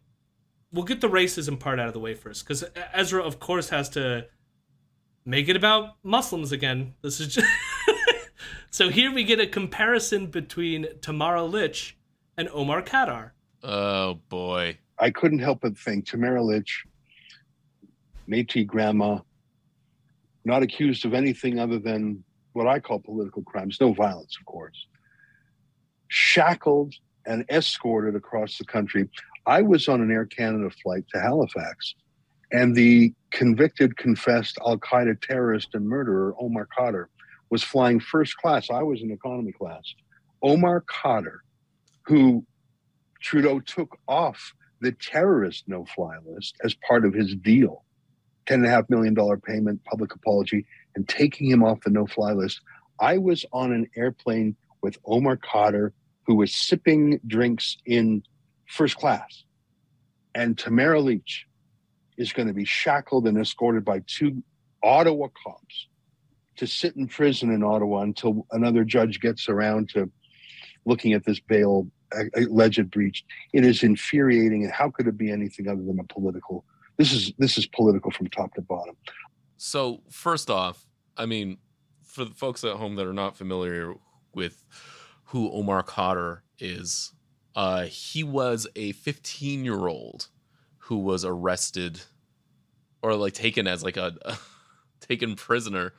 we'll 0.72 0.84
get 0.84 1.00
the 1.00 1.08
racism 1.08 1.58
part 1.58 1.78
out 1.78 1.86
of 1.86 1.94
the 1.94 2.00
way 2.00 2.14
first, 2.14 2.44
because 2.44 2.64
Ezra, 2.92 3.22
of 3.22 3.38
course, 3.38 3.68
has 3.68 3.88
to 3.90 4.26
make 5.24 5.48
it 5.48 5.54
about 5.54 5.94
Muslims 6.02 6.50
again. 6.50 6.94
This 7.00 7.20
is 7.20 7.32
just. 7.32 7.46
so 8.72 8.88
here 8.88 9.14
we 9.14 9.22
get 9.22 9.38
a 9.38 9.46
comparison 9.46 10.26
between 10.26 10.88
Tamara 11.00 11.44
Lich 11.44 11.96
and 12.36 12.48
Omar 12.52 12.82
Khadr. 12.82 13.30
Oh 13.62 14.14
boy. 14.28 14.78
I 15.00 15.10
couldn't 15.10 15.38
help 15.38 15.62
but 15.62 15.78
think 15.78 16.06
Tamara 16.06 16.42
Lich, 16.42 16.84
Métis 18.28 18.66
grandma, 18.66 19.20
not 20.44 20.62
accused 20.62 21.04
of 21.04 21.14
anything 21.14 21.58
other 21.58 21.78
than 21.78 22.22
what 22.52 22.66
I 22.66 22.80
call 22.80 22.98
political 22.98 23.42
crimes, 23.42 23.78
no 23.80 23.92
violence, 23.92 24.36
of 24.38 24.44
course, 24.46 24.86
shackled 26.08 26.94
and 27.26 27.44
escorted 27.50 28.14
across 28.14 28.58
the 28.58 28.64
country. 28.64 29.08
I 29.46 29.62
was 29.62 29.88
on 29.88 30.00
an 30.00 30.10
Air 30.10 30.26
Canada 30.26 30.70
flight 30.82 31.04
to 31.14 31.20
Halifax, 31.20 31.94
and 32.52 32.74
the 32.74 33.14
convicted, 33.30 33.96
confessed 33.96 34.58
Al 34.66 34.78
Qaeda 34.78 35.20
terrorist 35.22 35.74
and 35.74 35.88
murderer, 35.88 36.34
Omar 36.40 36.68
Khadr, 36.76 37.06
was 37.48 37.62
flying 37.62 38.00
first 38.00 38.36
class. 38.36 38.70
I 38.70 38.82
was 38.82 39.02
in 39.02 39.10
economy 39.10 39.52
class. 39.52 39.94
Omar 40.42 40.82
Khadr, 40.82 41.38
who 42.06 42.44
Trudeau 43.20 43.60
took 43.60 43.96
off 44.08 44.52
the 44.80 44.92
terrorist 44.92 45.64
no 45.66 45.84
fly 45.84 46.16
list 46.24 46.56
as 46.64 46.74
part 46.74 47.04
of 47.04 47.14
his 47.14 47.34
deal 47.34 47.84
$10.5 48.46 48.90
million 48.90 49.14
payment, 49.42 49.84
public 49.84 50.14
apology, 50.14 50.66
and 50.96 51.08
taking 51.08 51.48
him 51.48 51.62
off 51.62 51.80
the 51.82 51.90
no 51.90 52.06
fly 52.06 52.32
list. 52.32 52.60
I 52.98 53.18
was 53.18 53.44
on 53.52 53.72
an 53.72 53.88
airplane 53.96 54.56
with 54.82 54.98
Omar 55.04 55.36
Khadr, 55.36 55.92
who 56.26 56.34
was 56.34 56.54
sipping 56.54 57.20
drinks 57.26 57.76
in 57.86 58.22
first 58.66 58.96
class. 58.96 59.44
And 60.34 60.56
Tamara 60.58 61.00
Lich 61.00 61.46
is 62.16 62.32
going 62.32 62.48
to 62.48 62.54
be 62.54 62.64
shackled 62.64 63.26
and 63.26 63.38
escorted 63.38 63.84
by 63.84 64.02
two 64.06 64.42
Ottawa 64.82 65.28
cops 65.44 65.88
to 66.56 66.66
sit 66.66 66.96
in 66.96 67.08
prison 67.08 67.50
in 67.50 67.62
Ottawa 67.62 68.02
until 68.02 68.46
another 68.50 68.84
judge 68.84 69.20
gets 69.20 69.48
around 69.48 69.90
to 69.90 70.10
looking 70.84 71.12
at 71.12 71.24
this 71.24 71.40
bail 71.40 71.86
alleged 72.34 72.90
breach. 72.90 73.24
It 73.52 73.64
is 73.64 73.82
infuriating. 73.82 74.64
And 74.64 74.72
how 74.72 74.90
could 74.90 75.06
it 75.06 75.16
be 75.16 75.30
anything 75.30 75.68
other 75.68 75.82
than 75.82 75.98
a 76.00 76.04
political? 76.04 76.64
This 76.96 77.12
is 77.12 77.32
this 77.38 77.56
is 77.58 77.66
political 77.66 78.10
from 78.10 78.28
top 78.28 78.54
to 78.54 78.62
bottom. 78.62 78.96
So 79.56 80.02
first 80.10 80.50
off, 80.50 80.86
I 81.16 81.26
mean, 81.26 81.58
for 82.04 82.24
the 82.24 82.34
folks 82.34 82.64
at 82.64 82.76
home 82.76 82.96
that 82.96 83.06
are 83.06 83.12
not 83.12 83.36
familiar 83.36 83.94
with 84.34 84.64
who 85.24 85.50
Omar 85.50 85.82
Khadr 85.82 86.40
is. 86.58 87.12
Uh, 87.54 87.82
he 87.82 88.22
was 88.22 88.66
a 88.76 88.92
15 88.92 89.64
year 89.64 89.86
old 89.86 90.28
who 90.78 90.98
was 90.98 91.24
arrested 91.24 92.00
or 93.02 93.14
like 93.14 93.32
taken 93.32 93.66
as 93.66 93.82
like 93.82 93.96
a 93.96 94.14
taken 95.00 95.36
prisoner. 95.36 95.94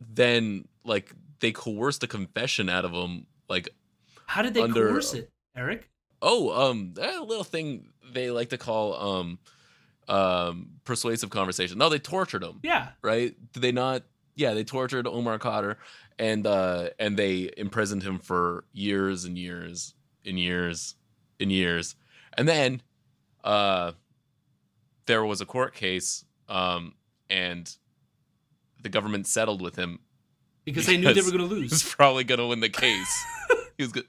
Then 0.00 0.66
like 0.84 1.12
they 1.40 1.52
coerced 1.52 2.02
a 2.02 2.06
confession 2.06 2.68
out 2.68 2.84
of 2.84 2.92
him. 2.92 3.26
Like, 3.48 3.68
How 4.26 4.42
did 4.42 4.54
they 4.54 4.62
Under- 4.62 4.88
coerce 4.88 5.14
it, 5.14 5.30
Eric? 5.58 5.88
oh, 6.22 6.68
um, 6.70 6.94
that 6.94 7.22
little 7.26 7.44
thing 7.44 7.90
they 8.12 8.30
like 8.30 8.48
to 8.50 8.58
call 8.58 8.94
um, 8.94 9.38
um, 10.08 10.70
persuasive 10.84 11.30
conversation. 11.30 11.78
No, 11.78 11.88
they 11.88 11.98
tortured 11.98 12.42
him. 12.42 12.60
Yeah. 12.62 12.88
right? 13.02 13.34
Did 13.52 13.60
they 13.60 13.72
not? 13.72 14.02
Yeah, 14.34 14.54
they 14.54 14.64
tortured 14.64 15.06
Omar 15.06 15.38
Khadr 15.38 15.76
and 16.18 16.46
uh 16.46 16.90
and 16.98 17.16
they 17.16 17.50
imprisoned 17.56 18.02
him 18.04 18.18
for 18.20 18.64
years 18.72 19.24
and 19.24 19.36
years 19.36 19.94
and 20.24 20.38
years 20.38 20.94
and 21.40 21.50
years. 21.52 21.96
And 22.36 22.48
then 22.48 22.82
uh 23.44 23.92
there 25.06 25.24
was 25.24 25.40
a 25.40 25.46
court 25.46 25.74
case 25.74 26.24
um 26.48 26.94
and 27.28 27.72
the 28.80 28.88
government 28.88 29.26
settled 29.26 29.60
with 29.60 29.74
him. 29.76 29.98
Because 30.64 30.86
they 30.86 30.96
knew 30.98 31.12
they 31.12 31.20
were 31.20 31.32
going 31.36 31.48
to 31.48 31.54
He 31.54 31.60
lose. 31.62 31.70
was 31.72 31.82
probably 31.94 32.22
going 32.24 32.38
to 32.40 32.46
win 32.46 32.60
the 32.60 32.68
case. 32.68 33.24
he 33.76 33.82
was 33.82 33.92
go- 33.92 34.02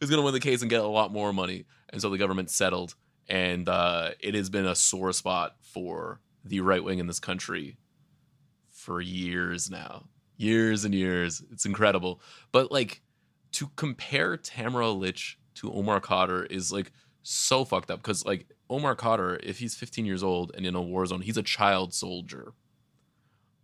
was 0.00 0.10
going 0.10 0.18
to 0.18 0.24
win 0.24 0.34
the 0.34 0.40
case 0.40 0.60
and 0.62 0.70
get 0.70 0.80
a 0.80 0.86
lot 0.86 1.12
more 1.12 1.32
money. 1.32 1.66
And 1.90 2.00
so 2.00 2.10
the 2.10 2.18
government 2.18 2.50
settled 2.50 2.94
and 3.28 3.68
uh 3.68 4.10
it 4.20 4.34
has 4.34 4.48
been 4.48 4.66
a 4.66 4.74
sore 4.74 5.12
spot 5.12 5.56
for 5.60 6.20
the 6.44 6.60
right 6.60 6.82
wing 6.82 6.98
in 6.98 7.06
this 7.06 7.20
country 7.20 7.76
for 8.70 9.00
years 9.00 9.70
now. 9.70 10.06
Years 10.36 10.84
and 10.84 10.94
years. 10.94 11.42
It's 11.52 11.66
incredible. 11.66 12.20
But 12.52 12.72
like 12.72 13.02
to 13.52 13.70
compare 13.76 14.36
Tamara 14.36 14.90
Lich 14.90 15.38
to 15.56 15.72
Omar 15.72 16.00
Khadr 16.00 16.50
is 16.50 16.72
like 16.72 16.92
so 17.22 17.64
fucked 17.64 17.90
up 17.90 18.00
because 18.00 18.24
like 18.24 18.46
Omar 18.70 18.94
Khadr, 18.94 19.40
if 19.42 19.58
he's 19.58 19.74
15 19.74 20.06
years 20.06 20.22
old 20.22 20.52
and 20.54 20.64
in 20.64 20.74
a 20.74 20.82
war 20.82 21.04
zone, 21.06 21.22
he's 21.22 21.36
a 21.36 21.42
child 21.42 21.92
soldier. 21.92 22.52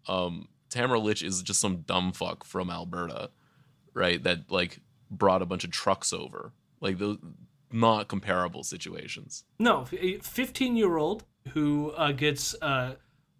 Um, 0.08 0.48
Tamara 0.70 0.98
Lich 0.98 1.22
is 1.22 1.42
just 1.42 1.60
some 1.60 1.82
dumb 1.82 2.12
fuck 2.12 2.44
from 2.44 2.70
Alberta, 2.70 3.30
right? 3.94 4.22
That 4.22 4.50
like 4.50 4.80
brought 5.18 5.42
a 5.42 5.46
bunch 5.46 5.64
of 5.64 5.70
trucks 5.70 6.12
over. 6.12 6.52
Like 6.80 6.98
those 6.98 7.18
not 7.72 8.08
comparable 8.08 8.62
situations. 8.62 9.44
No, 9.58 9.86
a 9.92 10.18
15 10.18 10.76
year 10.76 10.96
old 10.96 11.24
who 11.52 11.90
uh, 11.96 12.12
gets 12.12 12.54
uh, 12.62 12.94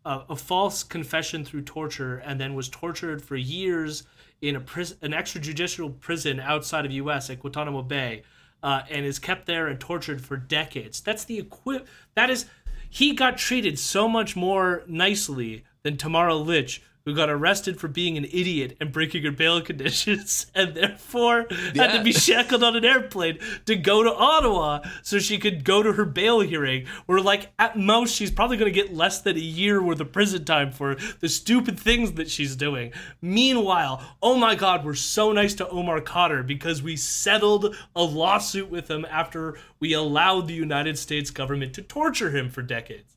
a, 0.05 0.22
a 0.30 0.36
false 0.36 0.82
confession 0.82 1.44
through 1.44 1.62
torture 1.62 2.18
and 2.18 2.40
then 2.40 2.55
was 2.55 2.68
tortured 2.68 3.22
for 3.22 3.36
years 3.36 4.05
in 4.42 4.56
a 4.56 4.60
prison, 4.60 4.98
an 5.02 5.12
extrajudicial 5.12 5.98
prison 6.01 6.40
outside 6.40 6.84
of 6.84 6.92
U.S. 6.92 7.30
at 7.30 7.40
Guantanamo 7.40 7.82
Bay, 7.82 8.22
uh, 8.62 8.82
and 8.90 9.06
is 9.06 9.18
kept 9.18 9.46
there 9.46 9.68
and 9.68 9.80
tortured 9.80 10.20
for 10.20 10.36
decades. 10.36 11.01
That's 11.01 11.24
the 11.24 11.38
equi- 11.38 11.84
That 12.14 12.28
is, 12.28 12.46
he 12.90 13.14
got 13.14 13.38
treated 13.38 13.78
so 13.78 14.09
much 14.09 14.36
more 14.36 14.82
nicely 14.86 15.64
than 15.82 15.96
Tamara 15.96 16.34
Lich. 16.34 16.82
Who 17.06 17.14
got 17.14 17.28
arrested 17.28 17.78
for 17.78 17.89
being 17.89 18.16
an 18.16 18.24
idiot 18.24 18.78
and 18.81 18.90
breaking 18.90 19.24
her 19.24 19.31
bail 19.31 19.60
conditions, 19.62 20.47
and 20.55 20.74
therefore 20.74 21.47
had 21.74 21.98
to 21.98 22.02
be 22.02 22.12
shackled 22.12 22.64
on 22.64 22.76
an 22.76 22.85
airplane 22.85 23.39
to 23.66 23.76
go 23.76 24.02
to 24.02 24.14
Ottawa 24.14 24.81
so 25.02 25.18
she 25.18 25.36
could 25.36 25.64
go 25.64 25.82
to 25.82 25.93
her 25.93 26.06
bail 26.06 26.40
hearing. 26.40 26.86
Where, 27.05 27.20
like, 27.20 27.52
at 27.59 27.76
most, 27.78 28.14
she's 28.14 28.31
probably 28.31 28.56
going 28.56 28.72
to 28.72 28.81
get 28.81 28.94
less 28.94 29.20
than 29.20 29.36
a 29.36 29.40
year 29.40 29.82
worth 29.82 30.01
of 30.01 30.12
prison 30.12 30.47
time 30.47 30.72
for 30.72 30.97
the 31.20 31.28
stupid 31.28 31.78
things 31.78 32.12
that 32.12 32.31
she's 32.31 32.56
doing. 32.56 32.93
Meanwhile, 33.20 34.02
oh 34.22 34.36
my 34.36 34.55
God, 34.55 34.82
we're 34.82 34.94
so 34.94 35.31
nice 35.31 35.52
to 35.56 35.68
Omar 35.68 36.01
Khadr 36.01 36.47
because 36.47 36.82
we 36.82 36.97
settled 36.97 37.76
a 37.94 38.02
lawsuit 38.02 38.70
with 38.70 38.90
him 38.90 39.05
after 39.10 39.59
we 39.78 39.93
allowed 39.93 40.48
the 40.48 40.55
United 40.55 40.98
States 40.98 41.31
government 41.31 41.74
to 41.74 41.82
torture 41.82 42.31
him 42.31 42.48
for 42.48 42.62
decades. 42.62 43.14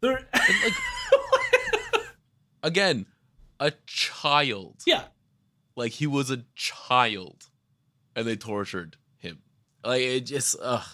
There, 0.00 0.28
Again, 2.62 3.06
a 3.58 3.72
child. 3.86 4.82
yeah, 4.86 5.04
like 5.76 5.92
he 5.92 6.06
was 6.06 6.30
a 6.30 6.44
child 6.54 7.48
and 8.14 8.26
they 8.26 8.36
tortured 8.36 8.96
him. 9.18 9.38
Like 9.84 10.02
it 10.02 10.20
just 10.26 10.56
ugh, 10.62 10.86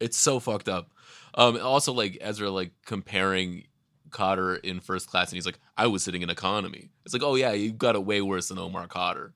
it's 0.00 0.16
so 0.16 0.38
fucked 0.40 0.68
up. 0.68 0.90
Um 1.34 1.58
also 1.60 1.92
like 1.92 2.18
ezra 2.20 2.50
like 2.50 2.72
comparing 2.84 3.64
khadr 4.10 4.58
in 4.60 4.80
first 4.80 5.06
class 5.08 5.28
and 5.30 5.36
he's 5.36 5.44
like 5.44 5.58
i 5.76 5.86
was 5.86 6.02
sitting 6.02 6.22
in 6.22 6.30
economy. 6.30 6.90
It's 7.04 7.12
like 7.14 7.22
oh 7.22 7.34
yeah 7.34 7.52
you 7.52 7.72
got 7.72 7.94
it 7.94 8.04
way 8.04 8.20
worse 8.22 8.48
than 8.48 8.58
omar 8.58 8.86
khadr. 8.86 9.32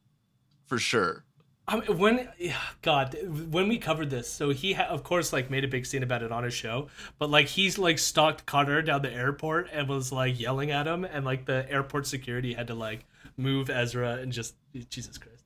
For 0.67 0.79
sure 0.79 1.25
I 1.69 1.81
mean, 1.81 1.99
when 1.99 2.29
God, 2.83 3.17
when 3.51 3.69
we 3.69 3.79
covered 3.79 4.11
this, 4.11 4.31
so 4.31 4.51
he 4.51 4.73
ha- 4.73 4.89
of 4.89 5.05
course 5.05 5.33
like 5.33 5.51
made 5.51 5.65
a 5.65 5.69
big 5.69 5.87
scene 5.87 6.03
about 6.03 6.23
it 6.23 6.33
on 6.33 6.45
his 6.45 6.55
show, 6.55 6.89
but 7.19 7.31
like 7.31 7.47
he's 7.47 7.79
like 7.79 7.99
stalked 7.99 8.47
Khadr 8.47 8.85
down 8.85 9.03
the 9.03 9.13
airport 9.13 9.69
and 9.73 9.89
was 9.89 10.13
like 10.13 10.39
yelling 10.39 10.71
at 10.71 10.87
him, 10.87 11.05
and 11.05 11.25
like 11.25 11.47
the 11.47 11.71
airport 11.71 12.07
security 12.07 12.55
had 12.55 12.67
to 12.69 12.75
like 12.75 13.05
move 13.37 13.71
Ezra 13.71 14.15
and 14.15 14.33
just 14.33 14.55
Jesus 14.91 15.19
Christ. 15.19 15.45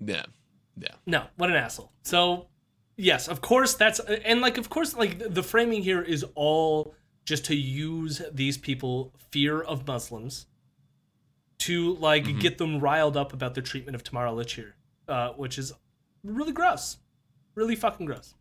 yeah 0.00 0.24
yeah 0.76 0.94
No, 1.06 1.24
what 1.36 1.50
an 1.50 1.56
asshole. 1.56 1.92
So, 2.02 2.46
yes, 2.96 3.28
of 3.28 3.40
course 3.40 3.74
that's 3.74 4.00
and 4.00 4.40
like 4.40 4.58
of 4.58 4.68
course 4.68 4.96
like 4.96 5.32
the 5.32 5.42
framing 5.42 5.82
here 5.82 6.02
is 6.02 6.24
all 6.34 6.94
just 7.24 7.44
to 7.44 7.54
use 7.54 8.22
these 8.32 8.56
people 8.56 9.12
fear 9.30 9.60
of 9.60 9.86
Muslims 9.86 10.46
to 11.58 11.94
like 11.96 12.24
mm-hmm. 12.24 12.38
get 12.38 12.58
them 12.58 12.80
riled 12.80 13.16
up 13.16 13.32
about 13.32 13.54
the 13.54 13.60
treatment 13.60 13.94
of 13.94 14.02
Tamara 14.02 14.32
Lich 14.32 14.54
here, 14.54 14.74
uh, 15.08 15.32
which 15.32 15.58
is 15.58 15.72
really 16.22 16.52
gross, 16.52 16.98
really 17.54 17.76
fucking 17.76 18.06
gross. 18.06 18.34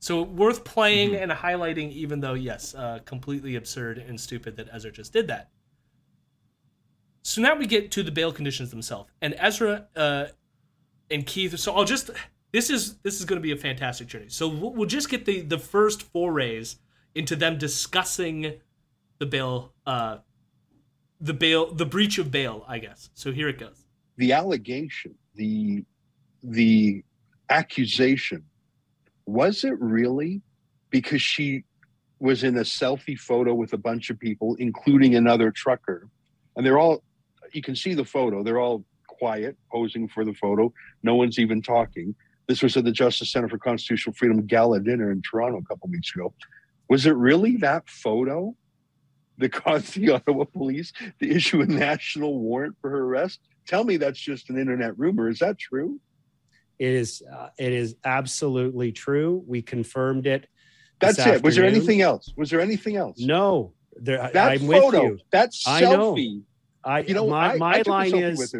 So 0.00 0.22
worth 0.22 0.62
playing 0.64 1.16
and 1.16 1.32
highlighting, 1.32 1.90
even 1.92 2.20
though 2.20 2.34
yes, 2.34 2.74
uh, 2.74 3.00
completely 3.04 3.56
absurd 3.56 3.98
and 3.98 4.20
stupid 4.20 4.56
that 4.56 4.68
Ezra 4.72 4.92
just 4.92 5.12
did 5.12 5.26
that. 5.28 5.50
So 7.22 7.42
now 7.42 7.56
we 7.56 7.66
get 7.66 7.90
to 7.92 8.02
the 8.02 8.12
bail 8.12 8.32
conditions 8.32 8.70
themselves, 8.70 9.10
and 9.20 9.34
Ezra 9.38 9.88
uh, 9.96 10.26
and 11.10 11.26
Keith. 11.26 11.58
So 11.58 11.74
I'll 11.74 11.84
just 11.84 12.10
this 12.52 12.70
is 12.70 12.98
this 12.98 13.18
is 13.18 13.24
going 13.26 13.38
to 13.38 13.42
be 13.42 13.52
a 13.52 13.56
fantastic 13.56 14.06
journey. 14.06 14.28
So 14.28 14.48
we'll, 14.48 14.72
we'll 14.72 14.88
just 14.88 15.10
get 15.10 15.24
the 15.24 15.40
the 15.40 15.58
first 15.58 16.02
forays 16.02 16.76
into 17.14 17.34
them 17.36 17.58
discussing 17.58 18.60
the 19.18 19.26
bail, 19.26 19.72
uh, 19.84 20.18
the 21.20 21.34
bail, 21.34 21.74
the 21.74 21.84
breach 21.84 22.18
of 22.18 22.30
bail, 22.30 22.64
I 22.68 22.78
guess. 22.78 23.10
So 23.14 23.32
here 23.32 23.48
it 23.48 23.58
goes. 23.58 23.84
the 24.16 24.32
allegation, 24.32 25.14
the 25.38 25.84
the 26.42 27.02
accusation, 27.48 28.44
was 29.24 29.64
it 29.64 29.80
really 29.80 30.42
because 30.90 31.22
she 31.22 31.64
was 32.18 32.44
in 32.44 32.56
a 32.58 32.62
selfie 32.62 33.18
photo 33.18 33.54
with 33.54 33.72
a 33.72 33.78
bunch 33.78 34.10
of 34.10 34.18
people, 34.18 34.56
including 34.58 35.14
another 35.14 35.50
trucker, 35.50 36.08
and 36.56 36.66
they're 36.66 36.78
all 36.78 37.02
you 37.52 37.62
can 37.62 37.74
see 37.74 37.94
the 37.94 38.04
photo, 38.04 38.42
they're 38.42 38.60
all 38.60 38.84
quiet, 39.06 39.56
posing 39.72 40.08
for 40.08 40.24
the 40.24 40.34
photo. 40.34 40.72
No 41.02 41.14
one's 41.14 41.38
even 41.38 41.62
talking. 41.62 42.14
This 42.46 42.62
was 42.62 42.76
at 42.76 42.84
the 42.84 42.92
Justice 42.92 43.30
Center 43.32 43.48
for 43.48 43.58
Constitutional 43.58 44.14
Freedom 44.14 44.44
Gala 44.46 44.80
dinner 44.80 45.10
in 45.10 45.22
Toronto 45.22 45.58
a 45.58 45.64
couple 45.64 45.88
weeks 45.88 46.14
ago. 46.14 46.34
Was 46.88 47.06
it 47.06 47.14
really 47.16 47.56
that 47.58 47.88
photo 47.88 48.54
that 49.38 49.52
caused 49.64 49.94
the 49.94 50.10
Ottawa 50.10 50.44
police 50.44 50.92
to 51.20 51.28
issue 51.28 51.60
a 51.60 51.66
national 51.66 52.38
warrant 52.38 52.76
for 52.80 52.90
her 52.90 53.04
arrest? 53.04 53.40
Tell 53.68 53.84
me 53.84 53.98
that's 53.98 54.18
just 54.18 54.50
an 54.50 54.58
internet 54.58 54.98
rumor. 54.98 55.28
Is 55.28 55.38
that 55.38 55.58
true? 55.58 56.00
It 56.78 56.88
is 56.88 57.22
uh, 57.30 57.48
it 57.58 57.72
is 57.72 57.96
absolutely 58.04 58.92
true. 58.92 59.44
We 59.46 59.62
confirmed 59.62 60.26
it. 60.26 60.48
That's 61.00 61.18
it. 61.18 61.42
Was 61.42 61.54
there 61.54 61.66
anything 61.66 62.00
else? 62.00 62.32
Was 62.36 62.50
there 62.50 62.60
anything 62.60 62.96
else? 62.96 63.20
No, 63.20 63.74
there, 63.94 64.30
That 64.32 64.52
I'm 64.52 64.66
photo, 64.66 65.16
that 65.32 65.52
I 65.66 65.82
know. 65.82 66.16
I 66.82 67.00
You 67.00 67.14
know, 67.14 67.28
my 67.28 67.54
I, 67.54 67.56
my 67.58 67.78
I 67.78 67.82
line 67.82 68.14
is 68.16 68.54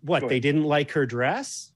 what 0.00 0.28
they 0.28 0.40
didn't 0.40 0.64
like 0.64 0.92
her 0.92 1.06
dress. 1.06 1.72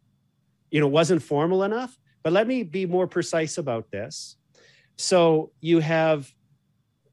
You 0.71 0.81
know, 0.81 0.89
wasn't 0.89 1.23
formal 1.23 1.65
enough. 1.65 1.97
But 2.23 2.33
let 2.33 2.47
me 2.47 2.63
be 2.63 2.87
more 2.87 3.07
precise 3.07 3.59
about 3.59 3.91
this. 3.91 4.37
So 4.97 5.53
you 5.61 5.81
have 5.81 6.33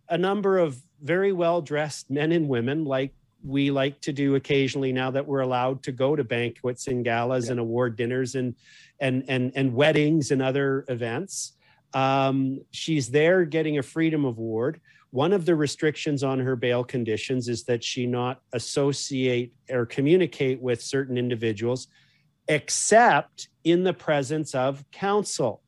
a 0.08 0.18
number 0.18 0.60
of 0.60 0.82
very 1.02 1.34
well 1.34 1.62
dressed 1.62 2.10
men 2.10 2.32
and 2.32 2.48
women, 2.48 2.86
like 2.86 3.14
we 3.44 3.72
like 3.72 4.02
to 4.02 4.11
do 4.14 4.36
occasionally 4.36 4.91
now 4.91 5.11
that 5.11 5.26
we're 5.26 5.40
allowed 5.41 5.82
to 5.84 5.91
go 5.91 6.16
to 6.16 6.24
banquets 6.24 6.88
and 6.88 7.03
galas 7.06 7.45
Yeah. 7.45 7.52
and 7.52 7.60
award 7.60 7.95
dinners 7.95 8.36
and 8.36 8.56
and 8.99 9.24
and 9.28 9.52
and 9.56 9.74
weddings 9.74 10.32
and 10.32 10.41
other 10.41 10.86
events. 10.90 11.53
Um, 11.94 12.60
she's 12.72 13.10
there 13.10 13.45
getting 13.45 13.78
a 13.78 13.84
freedom 13.84 14.26
award. 14.26 14.82
One 15.11 15.34
of 15.34 15.45
the 15.45 15.56
restrictions 15.56 16.24
on 16.24 16.40
her 16.40 16.56
bail 16.56 16.84
conditions 16.84 17.48
is 17.49 17.64
that 17.64 17.84
she 17.84 18.06
not 18.06 18.41
associate 18.53 19.53
or 19.70 19.86
communicate 19.88 20.61
with 20.61 20.82
certain 20.84 21.18
individuals 21.18 21.88
except 22.48 23.49
in 23.64 23.84
the 23.84 23.94
presence 23.94 24.53
of 24.56 24.84
counsel. 24.91 25.61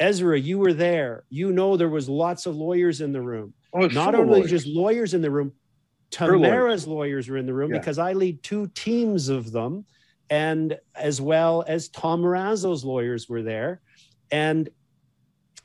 Ezra, 0.00 0.38
you 0.38 0.58
were 0.58 0.72
there. 0.72 1.24
You 1.28 1.52
know 1.52 1.76
there 1.76 1.88
was 1.88 2.08
lots 2.08 2.46
of 2.46 2.54
lawyers 2.56 3.00
in 3.00 3.12
the 3.12 3.20
room. 3.20 3.54
Oh, 3.72 3.86
Not 3.88 4.14
of 4.14 4.20
only 4.20 4.38
lawyers. 4.38 4.50
just 4.50 4.66
lawyers 4.66 5.14
in 5.14 5.20
the 5.22 5.30
room. 5.30 5.52
Tamara's 6.10 6.86
lawyers 6.86 7.28
were 7.28 7.36
in 7.36 7.46
the 7.46 7.54
room 7.54 7.72
Yeah. 7.72 7.78
because 7.78 7.98
I 7.98 8.12
lead 8.12 8.42
two 8.42 8.68
teams 8.68 9.28
of 9.28 9.52
them 9.52 9.84
and 10.30 10.78
as 10.94 11.20
well 11.20 11.64
as 11.66 11.88
Tom 11.88 12.22
Marazzo's 12.22 12.84
lawyers 12.84 13.28
were 13.28 13.42
there. 13.42 13.80
And 14.30 14.68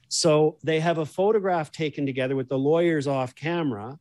so 0.10 0.58
they 0.64 0.80
have 0.80 1.00
a 1.00 1.06
photograph 1.06 1.72
taken 1.72 2.06
together 2.06 2.36
with 2.36 2.50
the 2.50 2.58
lawyers 2.58 3.08
off 3.08 3.36
camera. 3.36 3.98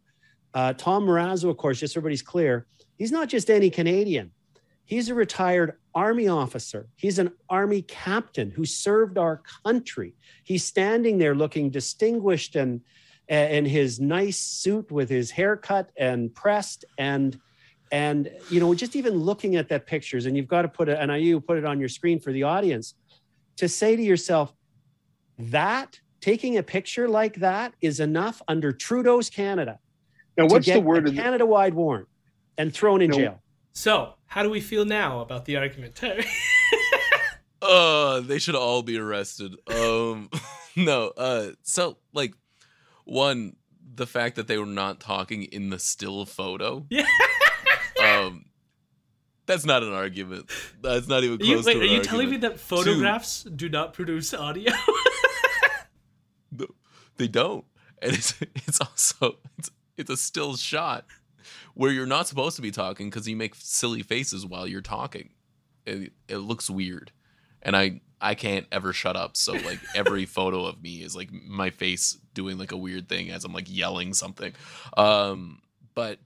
Uh, 0.55 0.73
Tom 0.74 1.06
Marazzo, 1.06 1.48
of 1.48 1.56
course, 1.56 1.81
just 1.81 1.94
so 1.94 1.98
everybody's 2.01 2.23
clear, 2.23 2.66
he's 2.98 3.10
not 3.12 3.28
just 3.28 3.51
any 3.51 3.70
Canadian. 3.70 4.31
He's 4.85 5.09
a 5.09 5.14
retired 5.14 5.78
army 5.94 6.28
officer. 6.28 6.89
He's 6.97 7.19
an 7.19 7.32
army 7.48 7.82
captain 7.82 8.51
who 8.51 8.64
served 8.64 9.16
our 9.16 9.43
country. 9.64 10.14
He's 10.44 10.64
standing 10.64 11.19
there 11.19 11.35
looking 11.35 11.70
distinguished 11.70 12.56
and 12.56 12.82
in 13.28 13.64
his 13.64 14.00
nice 14.00 14.38
suit 14.38 14.90
with 14.90 15.08
his 15.08 15.30
haircut 15.30 15.90
and 15.96 16.34
pressed 16.34 16.84
and 16.98 17.38
and 17.90 18.30
you 18.50 18.58
know 18.60 18.74
just 18.74 18.96
even 18.96 19.14
looking 19.14 19.56
at 19.56 19.68
that 19.68 19.86
pictures 19.86 20.26
and 20.26 20.36
you've 20.36 20.48
got 20.48 20.62
to 20.62 20.68
put 20.68 20.88
it 20.88 20.98
and 21.00 21.10
I 21.12 21.16
you 21.18 21.40
put 21.40 21.56
it 21.58 21.64
on 21.64 21.78
your 21.78 21.88
screen 21.88 22.18
for 22.20 22.32
the 22.32 22.42
audience 22.42 22.94
to 23.56 23.68
say 23.68 23.96
to 23.96 24.02
yourself 24.02 24.52
that 25.38 25.98
taking 26.20 26.58
a 26.58 26.62
picture 26.62 27.08
like 27.08 27.34
that 27.36 27.74
is 27.80 28.00
enough 28.00 28.40
under 28.48 28.72
Trudeau's 28.72 29.28
Canada. 29.28 29.78
Now, 30.36 30.46
what's 30.46 30.66
the 30.66 30.80
word? 30.80 31.08
A 31.08 31.12
Canada-wide 31.12 31.74
warrant 31.74 32.08
and 32.56 32.72
thrown 32.72 33.02
in 33.02 33.10
No. 33.10 33.16
jail. 33.16 33.42
So, 33.72 34.14
how 34.26 34.42
do 34.42 34.48
we 34.50 34.60
feel 34.60 34.84
now 34.84 35.20
about 35.20 35.44
the 35.44 35.56
argument, 35.56 35.94
Terry? 35.94 36.24
Uh, 37.60 38.18
they 38.18 38.40
should 38.40 38.56
all 38.56 38.82
be 38.82 38.98
arrested. 38.98 39.54
Um, 39.68 40.28
no. 40.76 41.12
Uh, 41.16 41.50
so 41.62 41.96
like, 42.12 42.34
one, 43.04 43.56
the 43.94 44.06
fact 44.06 44.36
that 44.36 44.46
they 44.46 44.58
were 44.58 44.66
not 44.66 45.00
talking 45.00 45.44
in 45.44 45.70
the 45.70 45.78
still 45.78 46.26
photo. 46.26 46.86
Yeah. 46.90 47.06
Um, 48.02 48.46
that's 49.46 49.64
not 49.64 49.82
an 49.82 49.92
argument. 49.92 50.50
That's 50.80 51.06
not 51.06 51.22
even 51.24 51.40
Are 51.40 51.44
you, 51.44 51.54
close 51.54 51.66
wait, 51.66 51.74
to 51.74 51.80
are 51.80 51.84
an 51.84 51.90
you 51.90 52.02
telling 52.02 52.30
me 52.30 52.36
that 52.38 52.58
photographs 52.58 53.44
do 53.44 53.68
not 53.68 53.92
produce 53.94 54.34
audio? 54.34 54.72
No, 56.54 56.66
they 57.16 57.28
don't, 57.28 57.64
and 58.02 58.12
it's 58.12 58.34
it's 58.54 58.78
also 58.80 59.38
it's 59.56 59.70
it's 59.96 60.10
a 60.10 60.18
still 60.18 60.56
shot 60.56 61.06
where 61.72 61.90
you're 61.90 62.04
not 62.04 62.28
supposed 62.28 62.56
to 62.56 62.62
be 62.62 62.70
talking 62.70 63.08
because 63.08 63.26
you 63.26 63.36
make 63.36 63.54
silly 63.54 64.02
faces 64.02 64.44
while 64.44 64.66
you're 64.66 64.82
talking. 64.82 65.30
It, 65.86 66.12
it 66.28 66.36
looks 66.36 66.68
weird, 66.68 67.10
and 67.62 67.74
I 67.74 68.02
I 68.22 68.34
can't 68.34 68.66
ever 68.72 68.92
shut 68.92 69.16
up. 69.16 69.36
So 69.36 69.52
like 69.52 69.80
every 69.94 70.24
photo 70.26 70.64
of 70.64 70.82
me 70.82 71.02
is 71.02 71.16
like 71.16 71.30
my 71.32 71.70
face 71.70 72.16
doing 72.34 72.56
like 72.56 72.72
a 72.72 72.76
weird 72.76 73.08
thing 73.08 73.30
as 73.30 73.44
I'm 73.44 73.52
like 73.52 73.66
yelling 73.68 74.14
something. 74.14 74.52
Um, 74.96 75.60
but 75.94 76.18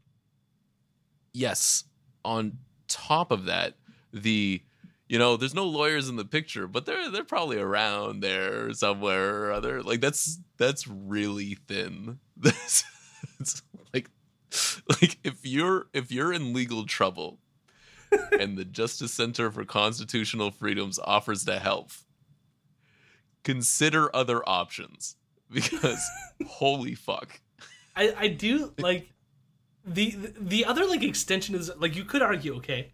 yes, 1.33 1.85
on 2.25 2.59
top 2.89 3.31
of 3.31 3.47
that, 3.47 3.75
the 4.13 4.63
you 5.09 5.21
know, 5.21 5.37
there's 5.37 5.55
no 5.55 5.67
lawyers 5.67 6.09
in 6.09 6.17
the 6.17 6.25
picture, 6.25 6.67
but 6.67 6.85
they're 6.85 7.11
they're 7.11 7.25
probably 7.25 7.59
around 7.59 8.21
there 8.21 8.73
somewhere 8.73 9.45
or 9.45 9.53
other. 9.53 9.83
Like 9.83 10.01
that's 10.01 10.39
that's 10.59 10.87
really 10.87 11.59
thin. 11.69 12.19
That's 12.39 12.85
it's 13.41 13.63
like 13.95 14.11
like 14.89 15.19
if 15.25 15.39
you're 15.43 15.87
if 15.95 16.13
you're 16.13 16.33
in 16.33 16.53
legal 16.53 16.85
trouble 16.85 17.39
and 18.39 18.57
the 18.57 18.65
Justice 18.65 19.13
Center 19.13 19.51
for 19.51 19.65
Constitutional 19.65 20.51
Freedoms 20.51 20.99
offers 21.03 21.45
to 21.45 21.59
help, 21.59 21.91
consider 23.45 24.15
other 24.15 24.47
options 24.49 25.17
because 25.51 26.03
holy 26.47 26.95
fuck. 26.95 27.41
I, 27.95 28.15
I 28.19 28.29
do 28.29 28.73
like 28.79 29.11
the 29.85 30.17
the 30.39 30.65
other 30.65 30.85
like 30.85 31.03
extension 31.03 31.55
is 31.55 31.71
like 31.79 31.95
you 31.95 32.05
could 32.05 32.21
argue 32.23 32.57
okay 32.57 32.93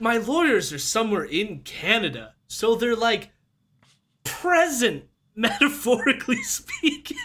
my 0.00 0.16
lawyers 0.16 0.72
are 0.72 0.78
somewhere 0.78 1.22
in 1.22 1.60
canada 1.60 2.34
so 2.48 2.74
they're 2.74 2.96
like 2.96 3.30
present 4.24 5.04
metaphorically 5.36 6.42
speaking 6.42 7.16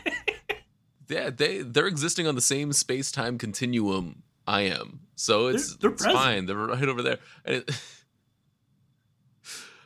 Yeah, 1.09 1.29
they 1.29 1.61
they're 1.61 1.87
existing 1.87 2.27
on 2.27 2.35
the 2.35 2.41
same 2.41 2.73
space 2.73 3.11
time 3.11 3.37
continuum 3.37 4.23
I 4.47 4.61
am. 4.61 5.02
So 5.15 5.47
it's 5.47 5.75
they're 5.77 5.91
it's 5.91 6.05
fine. 6.05 6.45
They're 6.45 6.55
right 6.55 6.87
over 6.87 7.01
there. 7.01 7.19
And 7.45 7.55
it, 7.57 7.71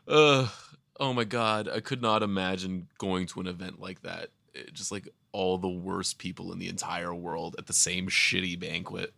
uh, 0.07 0.47
oh 0.99 1.13
my 1.13 1.23
god, 1.23 1.67
I 1.67 1.79
could 1.79 2.01
not 2.01 2.23
imagine 2.23 2.87
going 2.97 3.27
to 3.27 3.41
an 3.41 3.47
event 3.47 3.79
like 3.79 4.01
that. 4.03 4.29
It- 4.53 4.73
just 4.73 4.91
like 4.91 5.07
all 5.31 5.57
the 5.57 5.69
worst 5.69 6.17
people 6.17 6.51
in 6.51 6.59
the 6.59 6.67
entire 6.67 7.13
world 7.13 7.55
at 7.59 7.67
the 7.67 7.73
same 7.73 8.07
shitty 8.07 8.59
banquet. 8.59 9.13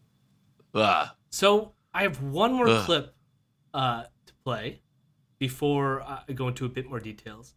Ah, 0.76 1.16
so 1.30 1.74
i 1.94 2.04
have 2.04 2.22
one 2.22 2.54
more 2.54 2.68
Ugh. 2.68 2.86
clip 2.86 3.16
uh 3.74 4.04
to 4.26 4.34
play 4.44 4.82
before 5.40 6.02
i 6.04 6.32
go 6.34 6.48
into 6.48 6.66
a 6.66 6.70
bit 6.70 6.88
more 6.88 7.00
details 7.00 7.54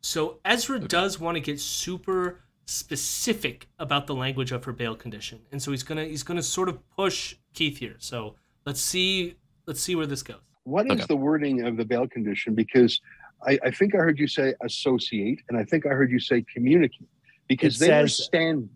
so 0.00 0.38
ezra 0.44 0.78
does 0.78 1.20
want 1.20 1.36
to 1.36 1.40
get 1.40 1.60
super 1.60 2.40
specific 2.66 3.68
about 3.78 4.06
the 4.06 4.14
language 4.14 4.52
of 4.52 4.64
her 4.64 4.72
bail 4.72 4.94
condition 4.94 5.40
and 5.52 5.62
so 5.62 5.70
he's 5.70 5.82
gonna 5.82 6.04
he's 6.04 6.22
gonna 6.22 6.42
sort 6.42 6.68
of 6.68 6.78
push 6.90 7.36
keith 7.54 7.78
here 7.78 7.96
so 7.98 8.36
let's 8.66 8.80
see 8.80 9.34
let's 9.66 9.80
see 9.80 9.96
where 9.96 10.06
this 10.06 10.22
goes 10.22 10.38
What 10.64 10.86
is 10.86 10.92
Okay. 10.92 11.04
the 11.08 11.16
wording 11.16 11.62
of 11.66 11.76
the 11.76 11.84
bail 11.84 12.06
condition? 12.06 12.54
Because 12.54 13.00
I, 13.46 13.58
I 13.64 13.70
think 13.70 13.94
I 13.94 13.98
heard 13.98 14.18
you 14.18 14.28
say 14.28 14.54
associate, 14.62 15.40
and 15.48 15.58
I 15.58 15.64
think 15.64 15.86
I 15.86 15.90
heard 15.90 16.10
you 16.10 16.20
say 16.20 16.44
communicate. 16.54 17.08
Because 17.48 17.76
It 17.80 17.86
they 17.86 17.90
were 18.02 18.08
says- 18.08 18.24
stand. 18.26 18.68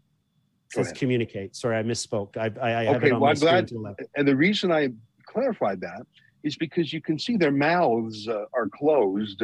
Go 0.74 0.82
says 0.82 0.92
communicate. 0.92 1.54
Sorry, 1.54 1.76
I 1.76 1.82
misspoke. 1.82 2.36
I, 2.38 2.46
I, 2.60 2.80
I 2.80 2.84
have 2.86 2.96
Okay, 2.96 3.08
it 3.08 3.12
on 3.12 3.20
well, 3.20 3.28
my 3.28 3.30
I'm 3.30 3.36
screen 3.36 3.50
glad- 3.52 3.68
to 3.68 3.74
the 3.74 3.80
left. 3.80 4.00
And 4.16 4.26
the 4.26 4.34
reason 4.34 4.72
I 4.72 4.88
clarified 5.26 5.80
that 5.82 6.02
is 6.42 6.56
because 6.56 6.92
you 6.92 7.00
can 7.02 7.18
see 7.18 7.36
their 7.36 7.52
mouths 7.52 8.26
uh, 8.26 8.46
are 8.54 8.68
closed. 8.68 9.42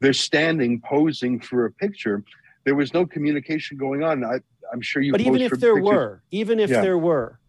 They're 0.00 0.12
standing, 0.12 0.80
posing 0.82 1.40
for 1.40 1.66
a 1.66 1.72
picture. 1.72 2.24
There 2.64 2.74
was 2.74 2.92
no 2.92 3.06
communication 3.06 3.76
going 3.78 4.02
on. 4.02 4.24
I, 4.24 4.40
I'm 4.72 4.80
sure 4.82 5.00
you. 5.02 5.12
But 5.12 5.20
even 5.22 5.40
if 5.40 5.52
there 5.52 5.76
pictures. 5.76 5.84
were, 5.94 6.22
even 6.32 6.58
if 6.60 6.68
Yeah. 6.70 6.82
there 6.82 6.98
were, 6.98 7.39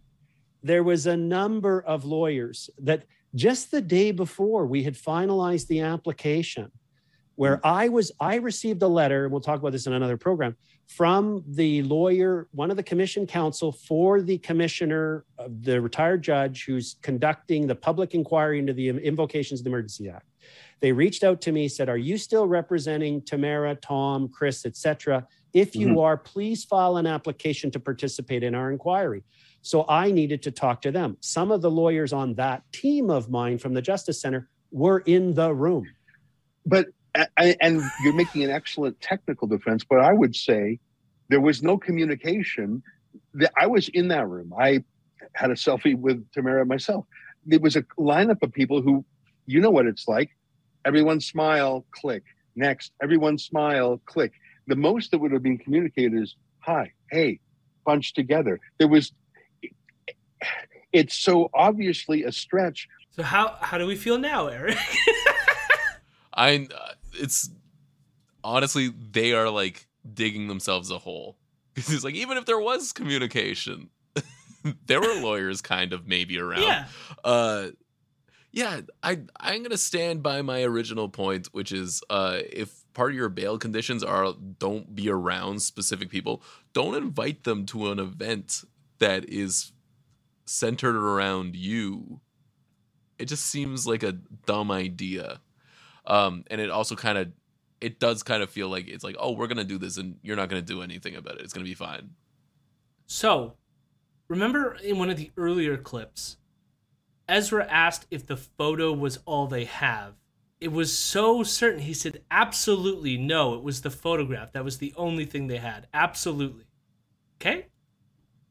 there 0.63 0.83
was 0.83 1.05
a 1.07 1.17
number 1.17 1.81
of 1.81 2.05
lawyers 2.05 2.69
that 2.79 3.03
just 3.33 3.71
the 3.71 3.81
day 3.81 4.11
before 4.11 4.65
we 4.65 4.83
had 4.83 4.95
finalized 4.95 5.67
the 5.67 5.79
application, 5.81 6.71
where 7.35 7.55
Hmm. 7.57 7.61
I 7.63 7.89
was, 7.89 8.11
I 8.19 8.35
received 8.35 8.81
a 8.83 8.87
letter, 8.87 9.23
and 9.23 9.31
we'll 9.31 9.41
talk 9.41 9.59
about 9.59 9.71
this 9.71 9.87
in 9.87 9.93
another 9.93 10.17
program, 10.17 10.55
from 10.87 11.43
the 11.47 11.81
lawyer, 11.83 12.47
one 12.51 12.69
of 12.69 12.77
the 12.77 12.83
commission 12.83 13.25
counsel 13.25 13.71
for 13.71 14.21
the 14.21 14.37
commissioner, 14.39 15.25
of 15.37 15.63
the 15.63 15.79
retired 15.79 16.21
judge 16.21 16.65
who's 16.65 16.97
conducting 17.01 17.65
the 17.65 17.75
public 17.75 18.13
inquiry 18.13 18.59
into 18.59 18.73
the 18.73 18.89
invocations 18.89 19.61
of 19.61 19.63
the 19.63 19.69
Emergency 19.69 20.09
Act. 20.09 20.27
They 20.81 20.91
reached 20.91 21.23
out 21.23 21.39
to 21.41 21.51
me, 21.51 21.67
said, 21.69 21.87
"Are 21.87 21.97
you 21.97 22.17
still 22.17 22.47
representing 22.47 23.21
Tamara, 23.21 23.75
Tom, 23.75 24.27
Chris, 24.27 24.65
etc.? 24.65 25.25
If 25.53 25.75
you 25.75 25.89
Mhm. 25.89 26.01
are, 26.01 26.17
please 26.17 26.65
file 26.65 26.97
an 26.97 27.07
application 27.07 27.71
to 27.71 27.79
participate 27.79 28.43
in 28.43 28.53
our 28.55 28.71
inquiry." 28.71 29.23
So 29.61 29.85
I 29.87 30.11
needed 30.11 30.41
to 30.43 30.51
talk 30.51 30.81
to 30.81 30.91
them. 30.91 31.17
Some 31.21 31.51
of 31.51 31.61
the 31.61 31.69
lawyers 31.69 32.13
on 32.13 32.33
that 32.35 32.63
team 32.71 33.09
of 33.09 33.29
mine 33.29 33.57
from 33.59 33.73
the 33.73 33.81
Justice 33.81 34.19
Center 34.19 34.49
were 34.71 34.99
in 34.99 35.35
the 35.35 35.53
room. 35.53 35.85
But 36.65 36.87
and 37.37 37.81
you're 38.03 38.13
making 38.13 38.43
an 38.43 38.49
excellent 38.49 38.99
technical 39.01 39.47
defense, 39.47 39.83
but 39.83 39.99
I 39.99 40.13
would 40.13 40.35
say 40.35 40.79
there 41.29 41.41
was 41.41 41.61
no 41.61 41.77
communication. 41.77 42.81
I 43.57 43.67
was 43.67 43.89
in 43.89 44.07
that 44.07 44.27
room. 44.27 44.53
I 44.57 44.83
had 45.33 45.51
a 45.51 45.55
selfie 45.55 45.95
with 45.95 46.25
Tamara 46.31 46.65
myself. 46.65 47.05
It 47.49 47.61
was 47.61 47.75
a 47.75 47.83
lineup 47.99 48.41
of 48.41 48.53
people 48.53 48.81
who, 48.81 49.03
you 49.45 49.59
know 49.59 49.69
what 49.69 49.87
it's 49.87 50.07
like. 50.07 50.29
Everyone 50.85 51.19
smile, 51.19 51.85
click. 51.91 52.23
Next, 52.55 52.93
everyone 53.03 53.37
smile, 53.37 54.01
click. 54.05 54.31
The 54.67 54.75
most 54.75 55.11
that 55.11 55.19
would 55.19 55.33
have 55.33 55.43
been 55.43 55.57
communicated 55.57 56.21
is 56.21 56.35
hi, 56.59 56.93
hey, 57.11 57.39
bunch 57.85 58.13
together. 58.13 58.59
There 58.79 58.87
was. 58.87 59.11
It's 60.91 61.15
so 61.15 61.49
obviously 61.53 62.23
a 62.23 62.31
stretch 62.31 62.87
so 63.11 63.23
how 63.23 63.57
how 63.61 63.77
do 63.77 63.85
we 63.87 63.95
feel 63.95 64.17
now 64.17 64.47
eric 64.47 64.77
I 66.33 66.67
uh, 66.73 66.93
it's 67.13 67.49
honestly 68.43 68.89
they 69.11 69.33
are 69.33 69.49
like 69.49 69.87
digging 70.13 70.47
themselves 70.47 70.91
a 70.91 70.97
hole. 70.97 71.37
Because 71.73 71.93
it's 71.93 72.03
like 72.03 72.15
even 72.15 72.37
if 72.37 72.45
there 72.45 72.59
was 72.59 72.91
communication, 72.91 73.89
there 74.85 74.99
were 74.99 75.21
lawyers 75.21 75.61
kind 75.61 75.93
of 75.93 76.05
maybe 76.05 76.37
around. 76.37 76.63
yeah 76.63 76.85
uh 77.23 77.67
yeah 78.51 78.81
i 79.01 79.19
i'm 79.39 79.63
gonna 79.63 79.77
stand 79.77 80.21
by 80.21 80.41
my 80.41 80.63
original 80.63 81.07
point 81.07 81.47
which 81.53 81.71
is 81.71 82.03
uh 82.09 82.39
if 82.51 82.83
part 82.93 83.11
of 83.11 83.15
your 83.15 83.29
bail 83.29 83.57
conditions 83.57 84.03
are 84.03 84.33
don't 84.59 84.93
be 84.93 85.09
around 85.09 85.61
specific 85.61 86.09
people 86.09 86.43
don't 86.73 86.95
invite 86.95 87.45
them 87.45 87.65
to 87.65 87.89
an 87.89 87.99
event 87.99 88.63
that 88.99 89.23
is 89.29 89.71
centered 90.51 90.95
around 90.95 91.55
you 91.55 92.19
it 93.17 93.25
just 93.25 93.45
seems 93.45 93.85
like 93.87 94.03
a 94.03 94.13
dumb 94.45 94.71
idea 94.71 95.39
um 96.05 96.43
and 96.51 96.59
it 96.59 96.69
also 96.69 96.95
kind 96.95 97.17
of 97.17 97.31
it 97.79 97.99
does 97.99 98.23
kind 98.23 98.43
of 98.43 98.49
feel 98.49 98.67
like 98.69 98.87
it's 98.87 99.03
like 99.03 99.15
oh 99.19 99.31
we're 99.31 99.47
gonna 99.47 99.63
do 99.63 99.77
this 99.77 99.97
and 99.97 100.17
you're 100.23 100.35
not 100.35 100.49
gonna 100.49 100.61
do 100.61 100.81
anything 100.81 101.15
about 101.15 101.35
it 101.35 101.41
it's 101.41 101.53
gonna 101.53 101.63
be 101.63 101.73
fine 101.73 102.09
So, 103.05 103.55
remember 104.27 104.75
in 104.75 104.97
one 104.97 105.09
of 105.09 105.17
the 105.17 105.31
earlier 105.37 105.77
clips, 105.77 106.37
Ezra 107.27 107.65
asked 107.69 108.07
if 108.09 108.25
the 108.25 108.37
photo 108.37 108.93
was 108.93 109.19
all 109.25 109.47
they 109.47 109.65
have, 109.65 110.15
it 110.59 110.71
was 110.71 110.97
so 110.97 111.43
certain. 111.43 111.81
He 111.81 111.93
said, 111.93 112.23
absolutely 112.29 113.17
no, 113.17 113.53
it 113.55 113.63
was 113.63 113.81
the 113.81 113.89
photograph. 113.89 114.51
That 114.53 114.63
was 114.63 114.77
the 114.77 114.93
only 114.95 115.25
thing 115.25 115.47
they 115.47 115.57
had. 115.57 115.87
Absolutely. 115.93 116.65
Okay? 117.41 117.67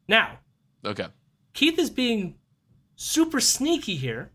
Now, 0.09 0.41
Okay. 0.85 1.07
Keith 1.53 1.79
is 1.79 1.91
being 1.91 2.37
super 2.97 3.41
sneaky 3.41 3.97
here, 3.97 4.31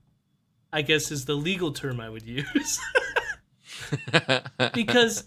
I 0.73 0.81
guess 0.81 1.11
is 1.11 1.25
the 1.25 1.35
legal 1.35 1.71
term 1.71 1.99
I 1.99 2.09
would 2.09 2.25
use. 2.25 2.79
because 4.73 5.23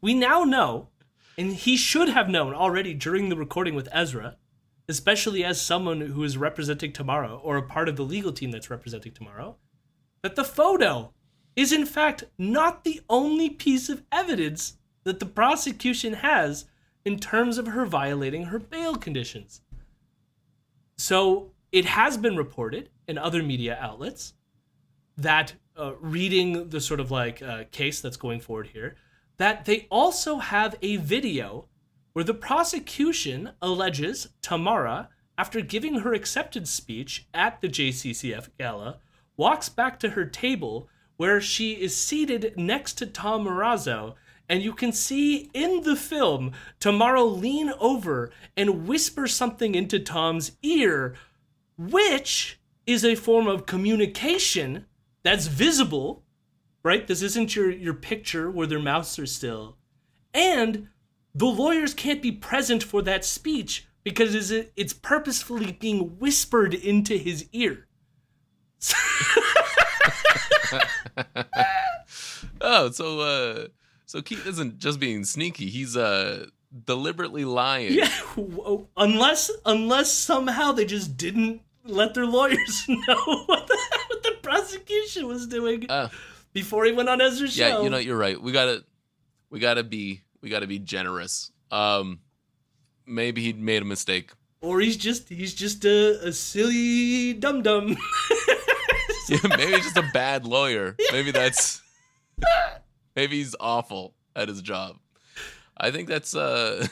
we 0.00 0.14
now 0.14 0.44
know, 0.44 0.88
and 1.36 1.52
he 1.52 1.76
should 1.76 2.08
have 2.08 2.28
known 2.28 2.54
already 2.54 2.94
during 2.94 3.28
the 3.28 3.36
recording 3.36 3.74
with 3.74 3.88
Ezra, 3.92 4.36
especially 4.88 5.44
as 5.44 5.60
someone 5.60 6.00
who 6.00 6.22
is 6.22 6.36
representing 6.36 6.92
Tamara 6.92 7.34
or 7.34 7.56
a 7.56 7.62
part 7.62 7.88
of 7.88 7.96
the 7.96 8.04
legal 8.04 8.32
team 8.32 8.50
that's 8.50 8.70
representing 8.70 9.12
Tamara, 9.12 9.54
that 10.22 10.36
the 10.36 10.44
photo 10.44 11.12
is 11.56 11.72
in 11.72 11.86
fact 11.86 12.24
not 12.38 12.84
the 12.84 13.00
only 13.08 13.50
piece 13.50 13.88
of 13.88 14.02
evidence 14.12 14.74
that 15.04 15.20
the 15.20 15.26
prosecution 15.26 16.14
has 16.14 16.66
in 17.04 17.18
terms 17.18 17.58
of 17.58 17.68
her 17.68 17.86
violating 17.86 18.44
her 18.44 18.58
bail 18.58 18.96
conditions. 18.96 19.60
So 20.96 21.52
it 21.72 21.84
has 21.84 22.16
been 22.16 22.36
reported 22.36 22.90
in 23.06 23.18
other 23.18 23.42
media 23.42 23.78
outlets 23.80 24.34
that 25.16 25.54
uh, 25.78 25.94
reading 26.00 26.70
the 26.70 26.80
sort 26.80 27.00
of 27.00 27.10
like 27.10 27.42
uh, 27.42 27.64
case 27.70 28.00
that's 28.00 28.16
going 28.16 28.40
forward 28.40 28.68
here, 28.68 28.96
that 29.36 29.64
they 29.66 29.86
also 29.90 30.38
have 30.38 30.76
a 30.82 30.96
video 30.96 31.68
where 32.12 32.24
the 32.24 32.34
prosecution 32.34 33.50
alleges 33.60 34.28
Tamara, 34.40 35.10
after 35.36 35.60
giving 35.60 35.96
her 35.96 36.14
acceptance 36.14 36.70
speech 36.70 37.26
at 37.34 37.60
the 37.60 37.68
JCCF 37.68 38.48
gala, 38.58 39.00
walks 39.36 39.68
back 39.68 40.00
to 40.00 40.10
her 40.10 40.24
table 40.24 40.88
where 41.18 41.40
she 41.40 41.72
is 41.72 41.94
seated 41.94 42.54
next 42.56 42.94
to 42.94 43.06
Tom 43.06 43.44
Marazzo. 43.44 44.14
And 44.48 44.62
you 44.62 44.72
can 44.72 44.92
see 44.92 45.50
in 45.52 45.82
the 45.82 45.96
film 45.96 46.52
Tamara 46.78 47.24
lean 47.24 47.72
over 47.80 48.30
and 48.56 48.86
whisper 48.86 49.26
something 49.26 49.74
into 49.74 49.98
Tom's 49.98 50.52
ear, 50.62 51.14
which 51.76 52.60
is 52.86 53.04
a 53.04 53.16
form 53.16 53.48
of 53.48 53.66
communication 53.66 54.86
that's 55.22 55.48
visible, 55.48 56.22
right? 56.84 57.06
This 57.06 57.22
isn't 57.22 57.56
your, 57.56 57.70
your 57.70 57.94
picture 57.94 58.50
where 58.50 58.66
their 58.68 58.78
mouths 58.78 59.18
are 59.18 59.26
still. 59.26 59.76
And 60.32 60.88
the 61.34 61.46
lawyers 61.46 61.92
can't 61.94 62.22
be 62.22 62.32
present 62.32 62.82
for 62.82 63.02
that 63.02 63.24
speech 63.24 63.88
because 64.04 64.34
it's, 64.34 64.70
it's 64.76 64.92
purposefully 64.92 65.72
being 65.72 66.18
whispered 66.18 66.72
into 66.74 67.16
his 67.16 67.48
ear. 67.52 67.88
oh, 72.60 72.90
so 72.90 73.20
uh 73.20 73.66
so 74.06 74.22
Keith 74.22 74.46
isn't 74.46 74.78
just 74.78 74.98
being 74.98 75.24
sneaky, 75.24 75.68
he's 75.68 75.96
uh 75.96 76.46
deliberately 76.84 77.44
lying. 77.44 77.92
Yeah, 77.92 78.10
unless 78.96 79.50
unless 79.64 80.12
somehow 80.12 80.72
they 80.72 80.84
just 80.84 81.16
didn't 81.16 81.62
let 81.84 82.14
their 82.14 82.26
lawyers 82.26 82.84
know 82.88 83.44
what 83.46 83.66
the, 83.68 83.78
what 84.08 84.22
the 84.22 84.32
prosecution 84.42 85.26
was 85.28 85.46
doing 85.46 85.86
Uh, 85.88 86.08
before 86.52 86.84
he 86.84 86.92
went 86.92 87.08
on 87.08 87.20
Ezra's 87.20 87.54
show. 87.54 87.66
yeah, 87.66 87.82
you 87.82 87.90
know, 87.90 87.98
you're 87.98 88.16
right. 88.18 88.40
We 88.40 88.50
gotta 88.52 88.84
we 89.50 89.60
gotta 89.60 89.84
be 89.84 90.22
we 90.40 90.48
gotta 90.50 90.66
be 90.66 90.78
generous. 90.78 91.52
Um 91.70 92.20
maybe 93.06 93.40
he 93.42 93.52
made 93.52 93.82
a 93.82 93.84
mistake. 93.84 94.32
or 94.60 94.80
he's 94.80 94.96
just 94.96 95.28
he's 95.28 95.54
just 95.54 95.84
a, 95.84 96.18
a 96.26 96.32
silly 96.32 97.32
dum 97.34 97.62
dum. 97.62 97.96
Yeah, 99.28 99.38
maybe 99.56 99.72
he's 99.72 99.84
just 99.84 99.96
a 99.96 100.08
bad 100.14 100.46
lawyer. 100.46 100.94
Maybe 101.10 101.32
that's 101.32 101.82
maybe 103.16 103.38
he's 103.38 103.56
awful 103.58 104.14
at 104.36 104.48
his 104.48 104.62
job. 104.62 104.98
I 105.76 105.90
think 105.90 106.08
that's 106.08 106.36
uh 106.36 106.86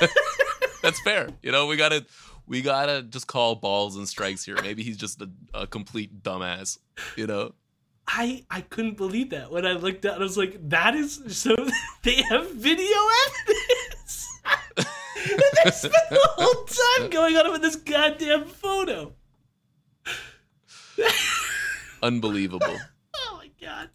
that's 0.82 1.00
fair. 1.00 1.28
You 1.42 1.52
know, 1.52 1.66
we 1.66 1.76
gotta 1.76 2.04
we 2.46 2.62
gotta 2.62 3.02
just 3.02 3.26
call 3.26 3.54
balls 3.54 3.96
and 3.96 4.08
strikes 4.08 4.44
here. 4.44 4.56
Maybe 4.60 4.82
he's 4.82 4.96
just 4.96 5.20
a, 5.22 5.30
a 5.52 5.66
complete 5.66 6.22
dumbass. 6.22 6.78
You 7.16 7.26
know, 7.26 7.52
I 8.06 8.44
I 8.50 8.62
couldn't 8.62 8.96
believe 8.96 9.30
that 9.30 9.50
when 9.50 9.66
I 9.66 9.72
looked 9.72 10.04
at. 10.04 10.14
I 10.14 10.18
was 10.18 10.36
like, 10.36 10.68
that 10.70 10.94
is 10.94 11.20
so 11.28 11.54
they 12.02 12.22
have 12.22 12.50
video 12.50 12.96
evidence. 13.28 14.28
and 14.76 14.86
they 15.64 15.70
spent 15.70 16.10
the 16.10 16.28
whole 16.36 16.64
time 16.64 17.10
going 17.10 17.36
on 17.36 17.52
with 17.52 17.62
this 17.62 17.76
goddamn 17.76 18.44
photo. 18.44 19.14
unbelievable. 22.02 22.76
Oh 23.16 23.38
my 23.38 23.50
god. 23.60 23.88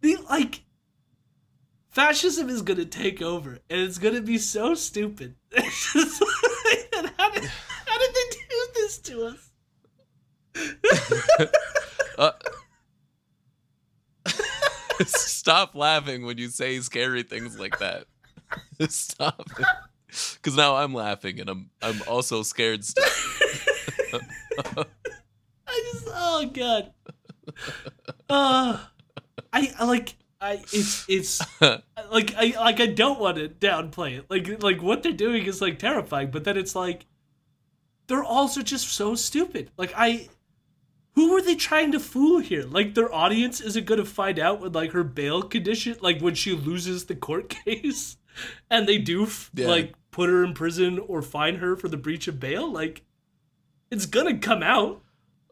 The 0.00 0.16
like 0.28 0.62
fascism 1.90 2.48
is 2.48 2.62
gonna 2.62 2.84
take 2.84 3.20
over 3.20 3.58
and 3.68 3.80
it's 3.80 3.98
gonna 3.98 4.20
be 4.22 4.38
so 4.38 4.74
stupid. 4.74 5.34
It's 5.52 5.92
just 5.92 6.22
like, 6.22 7.14
how, 7.18 7.30
did, 7.30 7.44
how 7.44 7.98
did 7.98 8.14
they 8.14 8.30
do 8.48 8.66
this 8.74 8.98
to 8.98 9.24
us? 9.24 9.50
Uh, 12.18 12.32
stop 15.06 15.74
laughing 15.74 16.26
when 16.26 16.36
you 16.36 16.48
say 16.48 16.78
scary 16.80 17.22
things 17.22 17.58
like 17.58 17.78
that. 17.78 18.04
Stop. 18.90 19.48
Because 20.06 20.54
now 20.54 20.76
I'm 20.76 20.92
laughing 20.92 21.40
and 21.40 21.48
I'm 21.48 21.70
I'm 21.80 22.02
also 22.06 22.42
scared. 22.42 22.84
Still. 22.84 23.04
I 24.12 25.92
just 25.92 26.08
oh 26.08 26.50
god. 26.52 26.92
Uh 28.28 28.78
I 29.52 29.72
I 29.78 29.84
like 29.84 30.16
I 30.40 30.62
it's 30.72 31.04
it's 31.08 31.40
like 31.60 32.34
I 32.36 32.54
like 32.58 32.80
I 32.80 32.86
don't 32.86 33.20
want 33.20 33.36
to 33.36 33.48
downplay 33.48 34.18
it. 34.18 34.26
Like 34.30 34.62
like 34.62 34.82
what 34.82 35.02
they're 35.02 35.12
doing 35.12 35.44
is 35.46 35.60
like 35.60 35.78
terrifying, 35.78 36.30
but 36.30 36.44
then 36.44 36.56
it's 36.56 36.74
like 36.74 37.06
they're 38.06 38.24
also 38.24 38.62
just 38.62 38.88
so 38.88 39.14
stupid. 39.14 39.70
Like 39.76 39.92
I 39.96 40.28
who 41.14 41.32
were 41.32 41.42
they 41.42 41.56
trying 41.56 41.92
to 41.92 42.00
fool 42.00 42.38
here? 42.38 42.64
Like 42.64 42.94
their 42.94 43.12
audience 43.12 43.60
isn't 43.60 43.86
gonna 43.86 44.04
find 44.04 44.38
out 44.38 44.60
when 44.60 44.72
like 44.72 44.92
her 44.92 45.04
bail 45.04 45.42
condition 45.42 45.96
like 46.00 46.20
when 46.20 46.34
she 46.34 46.52
loses 46.52 47.06
the 47.06 47.16
court 47.16 47.48
case 47.64 48.16
and 48.70 48.88
they 48.88 48.98
do 48.98 49.24
f- 49.24 49.50
Yeah. 49.54 49.68
like 49.68 49.94
put 50.12 50.30
her 50.30 50.44
in 50.44 50.54
prison 50.54 50.98
or 50.98 51.20
fine 51.22 51.56
her 51.56 51.76
for 51.76 51.88
the 51.88 51.96
breach 51.96 52.26
of 52.28 52.40
bail, 52.40 52.70
like 52.72 53.02
it's 53.90 54.06
gonna 54.06 54.38
come 54.38 54.62
out. 54.62 55.02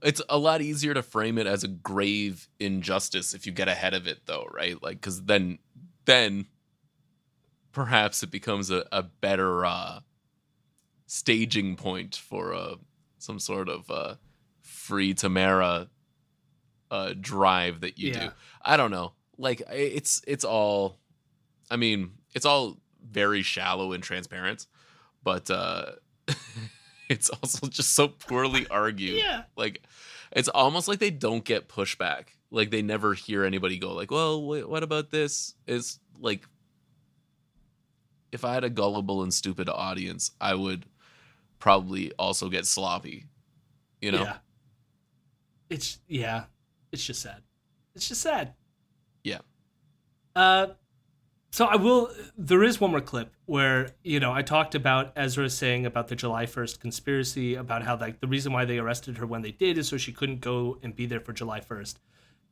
It's 0.03 0.23
a 0.29 0.39
lot 0.39 0.61
easier 0.63 0.95
to 0.95 1.03
frame 1.03 1.39
it 1.39 1.47
as 1.47 1.65
a 1.65 1.69
grave 1.69 2.49
injustice 2.61 3.35
if 3.35 3.47
you 3.47 3.53
get 3.53 3.69
ahead 3.69 3.95
of 3.95 4.07
it, 4.07 4.21
though, 4.27 4.47
right? 4.53 4.81
Like, 4.83 4.97
because 5.01 5.25
then, 5.25 5.59
then 6.05 6.47
perhaps 7.73 8.23
it 8.23 8.31
becomes 8.31 8.71
a, 8.71 8.87
a 8.93 9.03
better 9.03 9.65
uh, 9.65 10.01
staging 11.07 11.77
point 11.77 12.17
for 12.17 12.55
uh, 12.55 12.75
some 13.19 13.39
sort 13.39 13.69
of 13.69 13.91
uh, 13.91 14.15
free 14.63 15.15
Tamara 15.15 15.89
uh, 16.91 17.15
drive 17.21 17.81
that 17.81 17.99
you 17.99 18.11
Yeah. 18.13 18.19
do. 18.21 18.31
I 18.63 18.77
don't 18.77 18.91
know. 18.91 19.13
Like, 19.37 19.63
it's 19.71 20.21
it's 20.27 20.45
all. 20.45 20.99
I 21.71 21.77
mean, 21.77 22.13
it's 22.35 22.47
all 22.47 22.79
very 23.05 23.43
shallow 23.43 23.93
and 23.93 24.03
transparent, 24.03 24.67
but 25.23 25.51
uh, 25.51 25.93
it's 27.09 27.31
also 27.31 27.67
just 27.69 27.95
so 27.95 28.09
poorly 28.09 28.67
argued 28.71 29.19
Yeah. 29.19 29.43
like 29.57 29.83
it's 30.33 30.49
almost 30.49 30.89
like 30.89 30.99
they 30.99 31.11
don't 31.11 31.45
get 31.45 31.69
pushback 31.69 32.25
like 32.51 32.71
they 32.71 32.83
never 32.83 33.15
hear 33.15 33.45
anybody 33.45 33.79
go 33.79 33.93
like 33.95 34.11
well 34.11 34.41
wh- 34.41 34.69
what 34.69 34.83
about 34.83 35.11
this 35.11 35.55
is 35.67 35.99
like 36.21 36.45
if 38.33 38.45
i 38.45 38.53
had 38.55 38.65
a 38.65 38.71
gullible 38.71 39.23
and 39.23 39.33
stupid 39.33 39.69
audience 39.69 40.31
i 40.41 40.55
would 40.55 40.85
probably 41.59 42.13
also 42.19 42.49
get 42.49 42.67
sloppy 42.67 43.27
you 44.01 44.13
know 44.13 44.23
Yeah. 44.23 44.37
It's 45.71 45.99
yeah. 46.09 46.45
It's 46.93 47.05
just 47.05 47.21
sad. 47.21 47.43
It's 47.95 48.09
just 48.09 48.23
sad. 48.23 48.55
Yeah. 49.23 49.41
Uh 50.35 50.69
so 51.51 51.65
I 51.65 51.77
will 51.77 52.11
there 52.37 52.63
is 52.63 52.81
one 52.81 52.91
more 52.91 53.01
clip 53.01 53.33
where, 53.47 53.91
you 54.03 54.21
know, 54.21 54.33
I 54.33 54.43
talked 54.43 54.75
about 54.75 55.13
Ezra 55.17 55.49
saying 55.49 55.87
about 55.87 56.09
the 56.09 56.17
July 56.17 56.47
1st 56.47 56.81
conspiracy, 56.81 57.55
about 57.55 57.83
how 57.83 57.97
like 57.97 58.21
the 58.21 58.27
reason 58.27 58.53
why 58.53 58.65
they 58.65 58.79
arrested 58.79 59.19
her 59.19 59.27
when 59.27 59.43
they 59.43 59.53
did 59.53 59.79
is 59.79 59.89
so 59.89 59.97
she 59.97 60.13
couldn't 60.13 60.41
go 60.41 60.79
and 60.83 60.95
be 60.95 61.07
there 61.07 61.21
for 61.21 61.33
July 61.33 61.61
1st. 61.61 61.97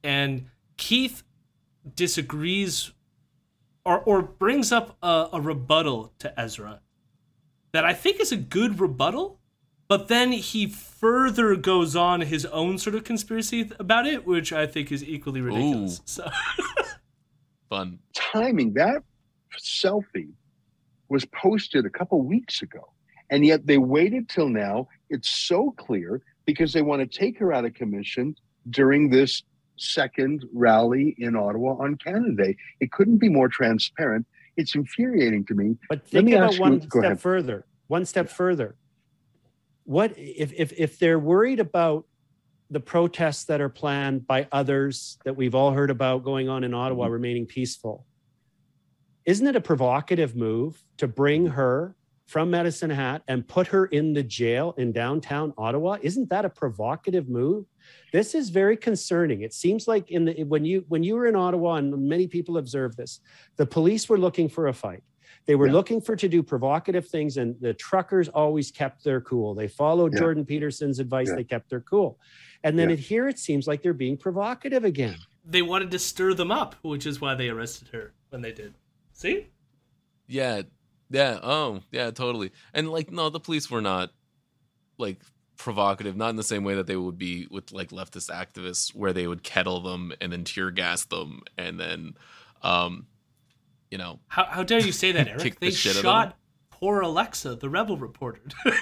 And 0.02 0.46
Keith 0.76 1.22
disagrees 1.94 2.92
or 3.84 4.00
or 4.00 4.22
brings 4.22 4.72
up 4.72 4.96
a, 5.02 5.28
a 5.34 5.40
rebuttal 5.40 6.12
to 6.18 6.40
Ezra 6.40 6.80
that 7.72 7.84
I 7.84 7.92
think 7.92 8.20
is 8.20 8.32
a 8.32 8.36
good 8.36 8.80
rebuttal, 8.80 9.38
but 9.88 10.08
then 10.08 10.32
he 10.32 10.66
further 10.66 11.54
goes 11.54 11.94
on 11.94 12.22
his 12.22 12.46
own 12.46 12.78
sort 12.78 12.96
of 12.96 13.04
conspiracy 13.04 13.70
about 13.78 14.06
it, 14.06 14.26
which 14.26 14.52
I 14.52 14.66
think 14.66 14.90
is 14.90 15.04
equally 15.04 15.42
ridiculous. 15.42 15.98
Ooh. 15.98 16.02
So 16.06 16.30
fun 17.68 17.98
timing 18.14 18.72
that 18.74 19.02
selfie 19.58 20.30
was 21.08 21.24
posted 21.26 21.86
a 21.86 21.90
couple 21.90 22.20
weeks 22.22 22.62
ago 22.62 22.92
and 23.30 23.44
yet 23.44 23.66
they 23.66 23.78
waited 23.78 24.28
till 24.28 24.48
now 24.48 24.86
it's 25.10 25.28
so 25.28 25.72
clear 25.76 26.20
because 26.44 26.72
they 26.72 26.82
want 26.82 27.00
to 27.00 27.18
take 27.18 27.38
her 27.38 27.52
out 27.52 27.64
of 27.64 27.74
commission 27.74 28.34
during 28.70 29.08
this 29.10 29.42
second 29.78 30.44
rally 30.52 31.14
in 31.18 31.36
Ottawa 31.36 31.76
on 31.82 31.96
Canada 31.96 32.32
Day. 32.44 32.56
It 32.80 32.92
couldn't 32.92 33.18
be 33.18 33.28
more 33.28 33.48
transparent. 33.48 34.26
It's 34.56 34.74
infuriating 34.74 35.44
to 35.46 35.54
me. 35.54 35.76
But 35.88 35.98
Let 35.98 36.08
think 36.08 36.24
me 36.26 36.32
about 36.34 36.48
ask 36.48 36.54
you- 36.54 36.60
one 36.62 36.78
go 36.88 37.00
step 37.00 37.18
further. 37.20 37.66
One 37.88 38.04
step 38.04 38.28
further. 38.30 38.76
What 39.84 40.14
if, 40.16 40.52
if 40.54 40.72
if 40.76 40.98
they're 40.98 41.18
worried 41.18 41.60
about 41.60 42.06
the 42.70 42.80
protests 42.80 43.44
that 43.44 43.60
are 43.60 43.68
planned 43.68 44.26
by 44.26 44.48
others 44.50 45.18
that 45.24 45.36
we've 45.36 45.54
all 45.54 45.70
heard 45.70 45.90
about 45.90 46.24
going 46.24 46.48
on 46.48 46.64
in 46.64 46.74
Ottawa 46.74 47.04
Mm-hmm. 47.04 47.12
remaining 47.12 47.46
peaceful? 47.46 48.06
Isn't 49.24 49.46
it 49.46 49.56
a 49.56 49.60
provocative 49.60 50.36
move 50.36 50.82
to 50.98 51.08
bring 51.08 51.46
her 51.46 51.96
from 52.26 52.50
Medicine 52.50 52.90
Hat 52.90 53.22
and 53.28 53.46
put 53.46 53.68
her 53.68 53.86
in 53.86 54.12
the 54.12 54.22
jail 54.22 54.74
in 54.78 54.92
downtown 54.92 55.52
Ottawa? 55.56 55.96
Isn't 56.02 56.28
that 56.30 56.44
a 56.44 56.50
provocative 56.50 57.28
move? 57.28 57.66
This 58.12 58.34
is 58.34 58.50
very 58.50 58.76
concerning. 58.76 59.42
It 59.42 59.54
seems 59.54 59.86
like 59.86 60.10
in 60.10 60.24
the 60.24 60.44
when 60.44 60.64
you 60.64 60.84
when 60.88 61.02
you 61.02 61.14
were 61.14 61.26
in 61.26 61.36
Ottawa 61.36 61.74
and 61.76 62.08
many 62.08 62.26
people 62.26 62.58
observed 62.58 62.96
this, 62.96 63.20
the 63.56 63.66
police 63.66 64.08
were 64.08 64.18
looking 64.18 64.48
for 64.48 64.68
a 64.68 64.72
fight. 64.72 65.02
They 65.46 65.54
were 65.54 65.68
Yeah. 65.68 65.72
looking 65.74 66.00
for 66.00 66.16
to 66.16 66.28
do 66.28 66.42
provocative 66.42 67.06
things, 67.08 67.36
and 67.36 67.58
the 67.60 67.72
truckers 67.72 68.28
always 68.28 68.70
kept 68.70 69.04
their 69.04 69.20
cool. 69.20 69.54
They 69.54 69.68
followed 69.68 70.12
Yeah. 70.12 70.20
Jordan 70.20 70.44
Peterson's 70.44 70.98
advice. 70.98 71.28
Yeah. 71.28 71.36
They 71.36 71.44
kept 71.44 71.70
their 71.70 71.80
cool. 71.80 72.18
And 72.64 72.78
then 72.78 72.88
Yeah. 72.90 72.94
it, 72.94 72.98
here 73.00 73.28
it 73.28 73.38
seems 73.38 73.66
like 73.68 73.82
they're 73.82 73.94
being 73.94 74.16
provocative 74.16 74.84
again. 74.84 75.16
They 75.44 75.62
wanted 75.62 75.92
to 75.92 75.98
stir 76.00 76.34
them 76.34 76.50
up, 76.50 76.74
which 76.82 77.06
is 77.06 77.20
why 77.20 77.36
they 77.36 77.48
arrested 77.48 77.88
her 77.88 78.12
when 78.30 78.42
they 78.42 78.52
did. 78.52 78.74
See? 79.12 79.46
Yeah, 80.26 80.62
yeah, 81.08 81.38
oh, 81.42 81.80
yeah, 81.92 82.10
totally. 82.10 82.50
And 82.74 82.90
like, 82.90 83.12
no, 83.12 83.30
the 83.30 83.38
police 83.38 83.70
were 83.70 83.80
not 83.80 84.12
like 84.98 85.22
provocative, 85.56 86.16
not 86.16 86.30
in 86.30 86.36
the 86.36 86.42
same 86.42 86.64
way 86.64 86.74
that 86.74 86.88
they 86.88 86.96
would 86.96 87.16
be 87.18 87.46
with 87.50 87.70
like 87.70 87.90
leftist 87.90 88.30
activists, 88.30 88.92
where 88.94 89.12
they 89.12 89.28
would 89.28 89.44
kettle 89.44 89.80
them 89.80 90.12
and 90.20 90.32
then 90.32 90.42
tear 90.42 90.72
gas 90.72 91.04
them 91.04 91.42
and 91.56 91.78
then, 91.78 92.14
um, 92.62 93.06
you 93.90 93.98
know, 93.98 94.20
How, 94.28 94.44
how 94.44 94.62
dare 94.62 94.80
you 94.80 94.92
say 94.92 95.12
that, 95.12 95.28
Eric? 95.28 95.60
The 95.60 95.66
they 95.66 95.70
shit 95.70 95.96
shot 95.96 96.36
poor 96.70 97.00
Alexa, 97.00 97.56
the 97.56 97.68
rebel 97.70 97.96
reporter. 97.96 98.40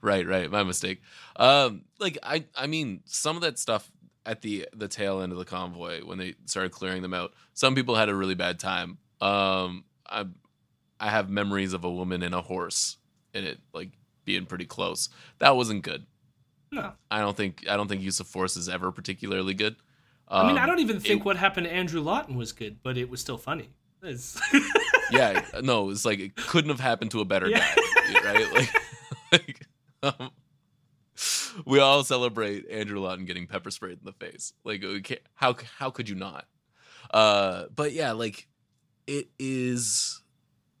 right, 0.00 0.26
right, 0.26 0.50
my 0.50 0.62
mistake. 0.62 1.00
Um, 1.36 1.82
like 1.98 2.18
I, 2.22 2.44
I 2.54 2.66
mean, 2.66 3.00
some 3.04 3.36
of 3.36 3.42
that 3.42 3.58
stuff 3.58 3.90
at 4.26 4.42
the 4.42 4.68
the 4.74 4.88
tail 4.88 5.20
end 5.22 5.32
of 5.32 5.38
the 5.38 5.44
convoy 5.44 6.04
when 6.04 6.18
they 6.18 6.34
started 6.46 6.72
clearing 6.72 7.02
them 7.02 7.14
out, 7.14 7.32
some 7.54 7.74
people 7.74 7.94
had 7.94 8.08
a 8.08 8.14
really 8.14 8.34
bad 8.34 8.58
time. 8.58 8.98
Um, 9.20 9.84
I, 10.08 10.26
I 10.98 11.08
have 11.08 11.30
memories 11.30 11.72
of 11.72 11.84
a 11.84 11.90
woman 11.90 12.22
and 12.22 12.34
a 12.34 12.42
horse 12.42 12.96
in 13.34 13.44
it, 13.44 13.58
like 13.72 13.90
being 14.24 14.46
pretty 14.46 14.66
close. 14.66 15.08
That 15.38 15.56
wasn't 15.56 15.82
good. 15.82 16.06
no. 16.72 16.92
I 17.10 17.20
don't 17.20 17.36
think 17.36 17.64
I 17.68 17.76
don't 17.76 17.88
think 17.88 18.02
use 18.02 18.20
of 18.20 18.26
force 18.26 18.56
is 18.56 18.68
ever 18.68 18.92
particularly 18.92 19.54
good. 19.54 19.76
I 20.30 20.46
mean, 20.46 20.56
I 20.58 20.62
Um, 20.62 20.68
don't 20.68 20.78
even 20.78 21.00
think 21.00 21.20
it- 21.22 21.24
what 21.26 21.36
happened 21.36 21.66
to 21.66 21.72
Andrew 21.72 22.00
Lawton 22.00 22.36
was 22.36 22.52
good, 22.52 22.82
but 22.82 22.96
it 22.96 23.10
was 23.10 23.20
still 23.20 23.38
funny. 23.38 23.70
Yeah, 25.12 25.44
no, 25.62 25.90
it's 25.90 26.04
like 26.04 26.20
it 26.20 26.36
couldn't 26.36 26.70
have 26.70 26.78
happened 26.78 27.10
to 27.10 27.20
a 27.20 27.24
better 27.24 27.48
Yeah. 27.48 27.74
guy, 28.12 28.32
right? 28.32 28.52
Like, 28.52 28.82
like 29.32 29.66
um, 30.04 30.30
we 31.66 31.80
all 31.80 32.04
celebrate 32.04 32.70
Andrew 32.70 33.00
Lawton 33.00 33.24
getting 33.24 33.48
pepper 33.48 33.70
sprayed 33.72 33.98
in 33.98 34.04
the 34.04 34.12
face. 34.12 34.52
Like, 34.64 34.82
we 34.82 35.02
how 35.34 35.56
how 35.78 35.90
could 35.90 36.08
you 36.08 36.14
not? 36.14 36.46
Uh, 37.12 37.64
but 37.74 37.92
yeah, 37.92 38.12
like 38.12 38.46
it 39.08 39.30
is 39.40 40.22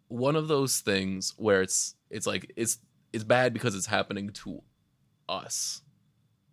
one 0.06 0.36
of 0.36 0.46
those 0.46 0.78
things 0.78 1.34
where 1.36 1.60
it's 1.62 1.96
it's 2.08 2.26
like 2.26 2.52
it's 2.56 2.78
it's 3.12 3.24
bad 3.24 3.52
because 3.52 3.74
it's 3.74 3.86
happening 3.86 4.30
to 4.30 4.62
us 5.28 5.82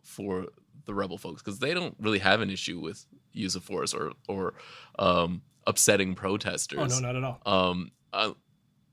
for 0.03 0.47
the 0.87 0.93
rebel 0.95 1.17
folks 1.19 1.43
because 1.43 1.59
they 1.59 1.73
don't 1.73 1.95
really 1.99 2.17
have 2.19 2.41
an 2.41 2.49
issue 2.49 2.79
with 2.79 3.05
use 3.33 3.55
of 3.55 3.63
force 3.63 3.93
or 3.93 4.13
or 4.27 4.55
um 4.97 5.41
upsetting 5.67 6.15
protesters 6.15 6.79
oh, 6.79 6.99
no, 6.99 7.07
not 7.07 7.15
at 7.15 7.23
all. 7.23 7.39
um 7.45 7.91
uh, 8.13 8.31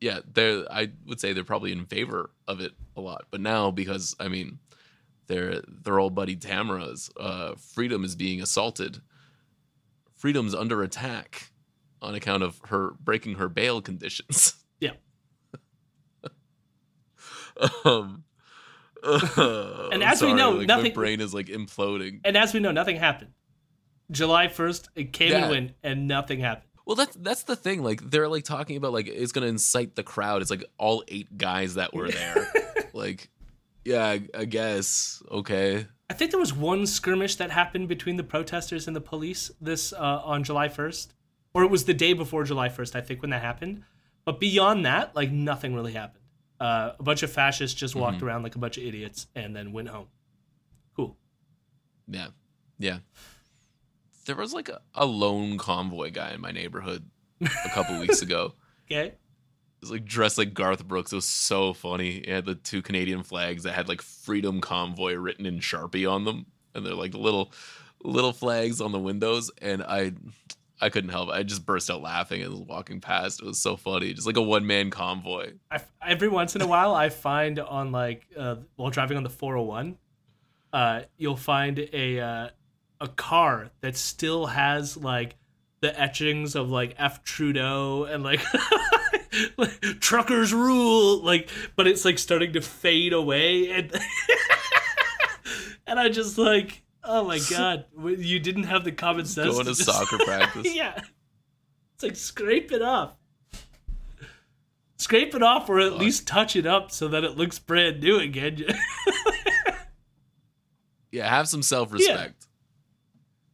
yeah 0.01 0.19
they're 0.35 0.71
i 0.71 0.91
would 1.07 1.19
say 1.21 1.33
they're 1.33 1.45
probably 1.45 1.73
in 1.73 1.87
favor 1.87 2.31
of 2.47 2.61
it 2.61 2.73
a 2.97 3.01
lot 3.01 3.25
but 3.31 3.41
now 3.41 3.71
because 3.71 4.15
i 4.21 4.29
mean 4.29 4.59
their 5.29 5.63
their 5.67 5.99
old 5.99 6.15
buddy 6.15 6.37
tamara's 6.37 7.11
uh 7.19 7.55
freedom 7.55 8.05
is 8.05 8.15
being 8.17 8.43
assaulted 8.43 9.01
freedom's 10.17 10.55
under 10.55 10.83
attack 10.83 11.51
on 12.03 12.15
account 12.15 12.43
of 12.43 12.61
her 12.67 12.91
breaking 13.01 13.37
her 13.37 13.49
bail 13.49 13.81
conditions 13.81 14.55
Yeah. 14.81 14.91
um 17.85 18.24
And 19.93 20.03
as 20.03 20.23
we 20.23 20.33
know, 20.33 20.51
like, 20.51 20.69
my 20.69 20.77
nothing- 20.77 20.93
brain 20.95 21.21
is 21.21 21.35
like 21.35 21.47
imploding 21.47 22.21
And 22.25 22.37
as 22.37 22.55
we 22.55 22.61
know, 22.61 22.73
nothing 22.73 22.97
happened. 22.97 23.33
July 24.11 24.49
1st, 24.49 24.89
it 24.95 25.13
came 25.13 25.31
Yeah. 25.31 25.39
and 25.43 25.51
went, 25.51 25.71
and 25.83 26.07
nothing 26.09 26.41
happened. 26.41 26.69
Well, 26.87 26.97
that's 26.97 27.17
that's 27.17 27.45
the 27.45 27.57
thing. 27.57 27.83
Like 27.83 28.11
they're 28.11 28.29
like 28.29 28.45
talking 28.45 28.77
about 28.77 28.93
like 28.93 29.07
it's 29.09 29.33
gonna 29.33 29.47
incite 29.47 29.95
the 29.95 30.03
crowd. 30.03 30.43
It's 30.43 30.51
like 30.51 30.65
all 30.79 31.03
eight 31.09 31.39
guys 31.39 31.75
that 31.77 31.95
were 31.95 32.11
there. 32.11 32.47
like, 32.93 33.31
yeah, 33.87 34.05
I, 34.05 34.29
I 34.35 34.45
guess 34.45 35.23
okay. 35.31 35.87
I 36.11 36.15
think 36.15 36.31
there 36.31 36.41
was 36.41 36.53
one 36.53 36.85
skirmish 36.87 37.37
that 37.37 37.51
happened 37.51 37.89
between 37.89 38.17
the 38.17 38.23
protesters 38.23 38.87
and 38.87 38.95
the 38.95 39.01
police 39.01 39.51
this 39.63 39.95
uh, 39.95 40.21
on 40.23 40.45
July 40.45 40.69
1st, 40.69 41.09
or 41.55 41.65
it 41.65 41.71
was 41.71 41.85
the 41.87 41.95
day 41.95 42.13
before 42.13 42.45
July 42.45 42.69
1st, 42.69 42.95
I 42.95 43.01
think, 43.01 43.23
when 43.23 43.31
that 43.31 43.41
happened. 43.41 43.83
But 44.27 44.39
beyond 44.39 44.85
that, 44.85 45.17
like 45.17 45.31
nothing 45.33 45.75
really 45.75 45.93
happened. 45.93 46.24
Uh, 46.61 46.93
a 46.99 47.03
bunch 47.03 47.23
of 47.23 47.31
fascists 47.33 47.79
just 47.79 47.95
walked 47.95 48.19
Mm-hmm. 48.19 48.27
around 48.27 48.43
like 48.45 48.55
a 48.55 48.59
bunch 48.59 48.79
of 48.79 48.85
idiots 48.85 49.27
and 49.35 49.55
then 49.57 49.73
went 49.73 49.89
home. 49.89 50.07
Cool. 50.97 51.17
Yeah, 52.09 52.29
yeah. 52.79 52.99
There 54.27 54.37
was 54.37 54.53
like 54.55 54.69
a, 54.69 54.81
a 54.95 55.05
lone 55.05 55.59
convoy 55.59 56.11
guy 56.11 56.31
in 56.33 56.41
my 56.41 56.51
neighborhood 56.53 57.05
a 57.43 57.69
couple 57.71 57.99
weeks 58.01 58.23
ago. 58.23 58.55
Okay. 58.91 59.07
It 59.07 59.19
was 59.81 59.91
like 59.91 60.05
dressed 60.05 60.37
like 60.37 60.53
Garth 60.53 60.87
Brooks. 60.87 61.11
It 61.11 61.17
was 61.17 61.25
so 61.25 61.73
funny. 61.73 62.23
He 62.27 62.31
had 62.31 62.45
the 62.45 62.55
two 62.55 62.83
Canadian 62.83 63.23
flags 63.23 63.63
that 63.63 63.73
had 63.73 63.89
like 63.89 64.03
Freedom 64.03 64.61
Convoy 64.61 65.15
written 65.15 65.47
in 65.47 65.61
Sharpie 65.61 66.11
on 66.11 66.25
them, 66.27 66.45
and 66.75 66.85
they're 66.85 66.95
like 66.95 67.15
little 67.15 67.51
little 68.03 68.35
flags 68.35 68.83
on 68.83 68.93
the 68.93 68.99
windows. 68.99 69.51
And 69.63 69.83
I 69.83 70.13
I 70.85 70.91
couldn't 70.91 71.11
help 71.11 71.31
it. 71.31 71.33
I 71.33 71.43
just 71.43 71.65
burst 71.65 71.91
out 71.91 72.03
laughing 72.03 72.43
and 72.43 72.51
was 72.51 72.61
walking 72.61 73.01
past. 73.01 73.41
It 73.41 73.47
was 73.47 73.59
so 73.59 73.75
funny, 73.75 74.13
just 74.13 74.27
like 74.27 74.37
a 74.37 74.43
one 74.43 74.67
man 74.67 74.91
convoy. 74.91 75.53
I, 75.71 75.81
every 76.07 76.29
once 76.29 76.55
in 76.55 76.61
a 76.61 76.67
while, 76.67 76.95
I 76.95 77.09
find 77.09 77.59
on 77.59 77.91
like 77.91 78.27
uh, 78.37 78.57
while 78.77 78.91
driving 78.91 79.17
on 79.17 79.23
the 79.23 79.31
401, 79.31 79.97
uh, 80.75 81.03
you'll 81.17 81.37
find 81.37 81.79
a 81.79 82.21
uh, 82.21 82.49
a 83.01 83.09
car 83.09 83.71
that 83.81 83.97
still 83.97 84.45
has 84.45 84.95
like 84.99 85.37
the 85.81 85.99
etchings 85.99 86.55
of 86.55 86.71
like 86.71 86.95
F 86.99 87.25
Trudeau 87.25 88.05
and 88.05 88.23
like, 88.23 88.43
like 89.57 89.81
truckers 90.01 90.53
rule, 90.53 91.23
like, 91.23 91.49
but 91.77 91.87
it's 91.87 92.05
like 92.05 92.19
starting 92.19 92.53
to 92.53 92.61
fade 92.61 93.15
away, 93.15 93.71
and 93.71 93.91
and 95.87 95.99
I 95.99 96.11
just 96.11 96.37
like, 96.37 96.83
oh 97.05 97.25
my 97.25 97.39
god, 97.51 97.85
you 98.03 98.39
didn't 98.41 98.65
have 98.65 98.85
the 98.85 98.93
common 98.93 99.25
sense 99.27 99.53
Going 99.53 99.67
to 99.67 99.73
just- 99.75 99.85
soccer 99.85 100.19
practice. 100.25 100.75
yeah. 100.75 101.01
It's 101.95 102.03
like 102.03 102.17
scrape 102.17 102.73
it 102.73 102.83
off. 102.83 103.15
Scrape 104.97 105.35
it 105.35 105.43
off 105.43 105.69
or 105.69 105.81
at 105.81 105.95
least 105.95 106.27
touch 106.27 106.57
it 106.57 106.67
up 106.67 106.91
so 106.91 107.09
that 107.09 107.25
it 107.25 107.37
looks 107.37 107.59
brand 107.59 108.01
new 108.01 108.19
again. 108.19 108.65
Yeah, 111.11 111.29
have 111.29 111.47
some 111.49 111.63
self 111.63 111.93
respect. 111.93 112.35
Yeah. 112.41 112.47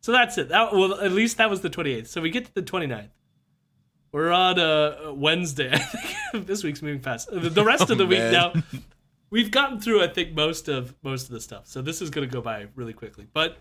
so 0.00 0.12
that's 0.12 0.38
it. 0.38 0.48
That 0.48 0.72
well 0.72 0.98
at 0.98 1.12
least 1.12 1.36
that 1.36 1.50
was 1.50 1.60
the 1.60 1.68
28th. 1.68 2.06
So 2.06 2.22
we 2.22 2.30
get 2.30 2.46
to 2.46 2.54
the 2.54 2.62
29th. 2.62 3.10
We're 4.12 4.30
on 4.30 4.58
uh 4.58 5.12
Wednesday. 5.12 5.78
This 6.32 6.62
week's 6.64 6.80
moving 6.80 7.00
fast. 7.00 7.28
The 7.30 7.64
rest 7.64 7.90
of 7.90 7.98
the 7.98 8.04
Oh, 8.04 8.06
week 8.06 8.18
now 8.32 8.52
we've 9.30 9.50
gotten 9.50 9.80
through 9.80 10.02
I 10.02 10.08
think 10.08 10.34
most 10.34 10.68
of 10.68 10.94
most 11.02 11.24
of 11.24 11.30
the 11.30 11.40
stuff. 11.40 11.66
So 11.66 11.80
this 11.80 12.02
is 12.02 12.10
going 12.10 12.28
to 12.28 12.32
go 12.32 12.42
by 12.42 12.66
really 12.74 12.92
quickly. 12.92 13.26
But 13.32 13.58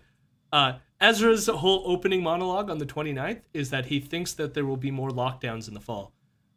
uh 0.52 0.74
Ezra's 1.00 1.46
whole 1.46 1.82
opening 1.86 2.22
monologue 2.22 2.68
on 2.68 2.78
the 2.78 2.86
29th 2.86 3.42
is 3.54 3.70
that 3.70 3.86
he 3.86 4.00
thinks 4.00 4.34
that 4.34 4.54
there 4.54 4.66
will 4.66 4.76
be 4.76 4.90
more 4.90 5.10
lockdowns 5.10 5.68
in 5.68 5.74
the 5.74 5.80
fall. 5.80 6.12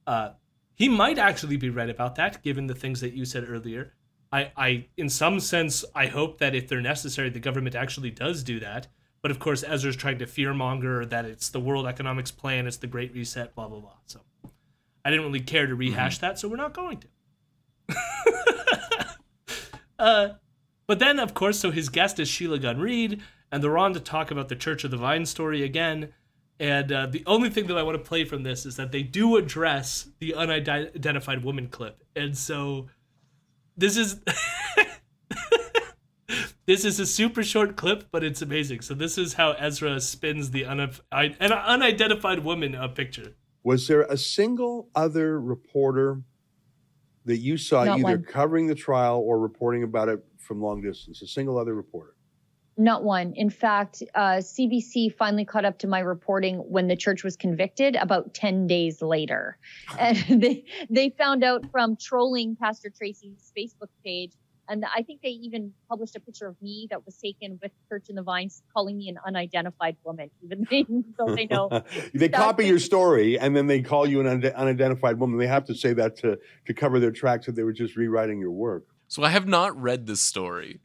Uh 0.05 0.31
he 0.75 0.89
might 0.89 1.19
actually 1.19 1.57
be 1.57 1.69
right 1.69 1.89
about 1.89 2.15
that 2.15 2.41
given 2.41 2.67
the 2.67 2.75
things 2.75 2.99
that 3.01 3.13
you 3.13 3.25
said 3.25 3.47
earlier. 3.47 3.93
I, 4.31 4.51
I 4.57 4.85
in 4.97 5.09
some 5.09 5.39
sense 5.39 5.85
I 5.93 6.07
hope 6.07 6.39
that 6.39 6.55
if 6.55 6.67
they're 6.67 6.81
necessary 6.81 7.29
the 7.29 7.39
government 7.39 7.75
actually 7.75 8.11
does 8.11 8.43
do 8.43 8.59
that. 8.59 8.87
But 9.21 9.31
of 9.31 9.39
course 9.39 9.63
Ezra's 9.63 9.95
trying 9.95 10.19
to 10.19 10.25
fearmonger 10.25 11.07
that 11.09 11.25
it's 11.25 11.49
the 11.49 11.59
world 11.59 11.87
economics 11.87 12.31
plan, 12.31 12.67
it's 12.67 12.77
the 12.77 12.87
great 12.87 13.13
reset, 13.13 13.55
blah 13.55 13.67
blah 13.67 13.79
blah. 13.79 13.97
So 14.05 14.19
I 15.05 15.11
didn't 15.11 15.25
really 15.25 15.41
care 15.41 15.67
to 15.67 15.75
rehash 15.75 16.19
that, 16.19 16.39
so 16.39 16.47
we're 16.47 16.55
not 16.55 16.73
going 16.73 16.99
to. 16.99 17.07
uh 19.99 20.29
but 20.87 20.99
then 20.99 21.19
of 21.19 21.33
course 21.33 21.59
so 21.59 21.71
his 21.71 21.89
guest 21.89 22.19
is 22.19 22.27
Sheila 22.27 22.59
Gunn 22.59 22.79
Reid, 22.79 23.21
and 23.51 23.63
they're 23.63 23.77
on 23.77 23.93
to 23.93 23.99
talk 23.99 24.31
about 24.31 24.49
the 24.49 24.55
Church 24.55 24.83
of 24.83 24.91
the 24.91 24.97
Vine 24.97 25.25
story 25.25 25.63
again. 25.63 26.13
And 26.59 26.91
uh, 26.91 27.07
the 27.07 27.23
only 27.25 27.49
thing 27.49 27.67
that 27.67 27.77
I 27.77 27.83
want 27.83 27.97
to 27.97 28.03
play 28.07 28.25
from 28.25 28.43
this 28.43 28.65
is 28.65 28.75
that 28.75 28.91
they 28.91 29.03
do 29.03 29.37
address 29.37 30.07
the 30.19 30.35
unidentified 30.35 31.43
woman 31.43 31.67
clip. 31.67 32.03
And 32.15 32.37
so 32.37 32.87
this 33.75 33.97
is 33.97 34.21
This 36.65 36.85
is 36.85 36.97
a 36.97 37.05
super 37.05 37.43
short 37.43 37.75
clip, 37.75 38.05
but 38.09 38.23
it's 38.23 38.41
amazing. 38.41 38.81
So 38.81 38.93
this 38.93 39.17
is 39.17 39.33
how 39.33 39.51
Ezra 39.51 39.99
spins 39.99 40.51
the 40.51 40.65
un- 40.65 40.91
an 41.11 41.33
unidentified 41.51 42.39
woman 42.39 42.73
a 42.73 42.87
picture. 42.87 43.35
Was 43.63 43.87
there 43.87 44.03
a 44.03 44.17
single 44.17 44.89
other 44.95 45.41
reporter 45.41 46.21
that 47.25 47.37
you 47.37 47.57
saw 47.57 47.83
Not 47.83 47.99
either 47.99 48.17
one. 48.17 48.23
covering 48.23 48.67
the 48.67 48.75
trial 48.75 49.19
or 49.19 49.39
reporting 49.39 49.83
about 49.83 50.09
it 50.09 50.23
from 50.39 50.61
long 50.61 50.81
distance? 50.81 51.21
A 51.21 51.27
single 51.27 51.57
other 51.57 51.73
reporter? 51.73 52.15
Not 52.75 53.03
one. 53.03 53.33
In 53.35 53.51
fact, 53.51 54.01
uh, 54.15 54.37
CBC 54.37 55.15
finally 55.15 55.45
caught 55.45 55.63
up 55.63 55.77
to 55.79 55.87
my 55.87 55.99
reporting 55.99 56.57
when 56.57 56.87
the 56.87 56.95
church 56.95 57.23
was 57.23 57.37
convicted 57.37 57.95
about 57.95 58.33
10 58.33 58.65
days 58.65 59.01
later. 59.01 59.57
And 59.99 60.17
they, 60.41 60.65
they 60.89 61.11
found 61.11 61.43
out 61.43 61.69
from 61.71 61.95
trolling 61.97 62.55
Pastor 62.55 62.89
Tracy's 62.89 63.51
Facebook 63.55 63.89
page. 64.03 64.33
And 64.69 64.85
I 64.85 65.01
think 65.03 65.21
they 65.21 65.29
even 65.29 65.73
published 65.89 66.15
a 66.15 66.21
picture 66.21 66.47
of 66.47 66.55
me 66.61 66.87
that 66.89 67.05
was 67.05 67.17
taken 67.17 67.59
with 67.61 67.71
Church 67.89 68.05
in 68.09 68.15
the 68.15 68.23
Vines, 68.23 68.63
calling 68.73 68.97
me 68.97 69.09
an 69.09 69.17
unidentified 69.25 69.97
woman, 70.03 70.29
even 70.41 71.03
though 71.17 71.35
they 71.35 71.45
know. 71.45 71.83
they 72.13 72.29
copy 72.29 72.65
your 72.65 72.79
story 72.79 73.37
and 73.37 73.55
then 73.55 73.67
they 73.67 73.81
call 73.81 74.07
you 74.07 74.21
an 74.21 74.27
unde- 74.27 74.53
unidentified 74.53 75.19
woman. 75.19 75.37
They 75.37 75.47
have 75.47 75.65
to 75.65 75.75
say 75.75 75.93
that 75.93 76.15
to, 76.17 76.39
to 76.65 76.73
cover 76.73 76.99
their 76.99 77.11
tracks 77.11 77.45
that 77.47 77.55
they 77.55 77.63
were 77.63 77.73
just 77.73 77.97
rewriting 77.97 78.39
your 78.39 78.51
work. 78.51 78.87
So 79.07 79.23
I 79.23 79.29
have 79.29 79.47
not 79.47 79.79
read 79.79 80.07
this 80.07 80.21
story. 80.21 80.79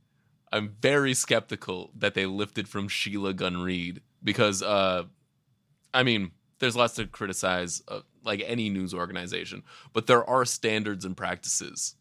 I'm 0.51 0.75
very 0.81 1.15
skeptical 1.15 1.93
that 1.97 2.15
they 2.15 2.27
lifted 2.27 2.69
from 2.69 2.89
Sheila 2.89 3.33
Gunn 3.33 3.59
Reid 3.59 4.01
because, 4.25 4.63
uh, 4.63 5.05
I 5.95 6.03
mean, 6.03 6.33
there's 6.59 6.75
lots 6.75 6.95
to 6.95 7.07
criticize, 7.07 7.83
uh, 7.87 8.01
like 8.25 8.43
any 8.45 8.71
news 8.71 8.93
organization, 8.93 9.63
but 9.93 10.07
there 10.09 10.29
are 10.29 10.45
standards 10.45 11.05
and 11.05 11.17
practices 11.17 11.95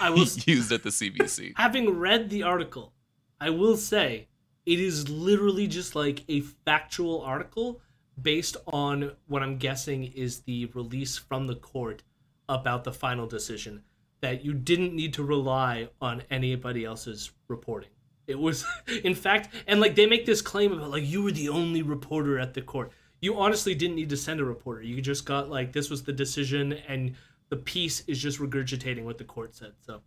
I 0.00 0.10
will 0.10 0.26
used 0.46 0.72
at 0.72 0.82
the 0.82 0.90
CBC. 0.90 1.52
Having 1.56 1.98
read 1.98 2.30
the 2.30 2.42
article, 2.42 2.92
I 3.40 3.50
will 3.50 3.76
say 3.76 4.28
it 4.66 4.80
is 4.80 5.08
literally 5.08 5.66
just 5.66 5.94
like 5.94 6.24
a 6.28 6.40
factual 6.40 7.20
article 7.22 7.80
based 8.20 8.56
on 8.66 9.12
what 9.26 9.42
I'm 9.42 9.58
guessing 9.58 10.04
is 10.04 10.40
the 10.40 10.66
release 10.66 11.16
from 11.16 11.46
the 11.46 11.56
court 11.56 12.02
about 12.48 12.84
the 12.84 12.92
final 12.92 13.26
decision 13.26 13.82
that 14.20 14.44
you 14.44 14.52
didn't 14.54 14.94
need 14.94 15.14
to 15.14 15.22
rely 15.22 15.88
on 16.00 16.22
anybody 16.30 16.84
else's 16.84 17.32
reporting. 17.48 17.90
It 18.26 18.38
was, 18.38 18.64
in 19.04 19.14
fact, 19.14 19.48
and 19.66 19.80
like 19.80 19.94
they 19.94 20.06
make 20.06 20.26
this 20.26 20.40
claim 20.40 20.72
about 20.72 20.90
like 20.90 21.04
you 21.04 21.22
were 21.22 21.32
the 21.32 21.48
only 21.48 21.82
reporter 21.82 22.38
at 22.38 22.54
the 22.54 22.62
court. 22.62 22.92
You 23.20 23.38
honestly 23.38 23.74
didn't 23.74 23.96
need 23.96 24.10
to 24.10 24.16
send 24.16 24.40
a 24.40 24.44
reporter. 24.44 24.82
You 24.82 25.00
just 25.00 25.24
got 25.24 25.50
like 25.50 25.72
this 25.72 25.90
was 25.90 26.02
the 26.02 26.12
decision, 26.12 26.72
and 26.88 27.14
the 27.52 27.56
piece 27.58 28.00
is 28.06 28.18
just 28.18 28.38
regurgitating 28.38 29.04
what 29.04 29.18
the 29.18 29.24
court 29.24 29.54
said. 29.54 29.72
So 29.82 30.00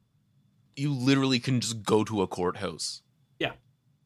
You 0.76 0.92
literally 0.92 1.38
can 1.38 1.62
just 1.62 1.84
go 1.84 2.04
to 2.04 2.24
a 2.24 2.28
courthouse 2.28 3.04
yeah, 3.38 3.52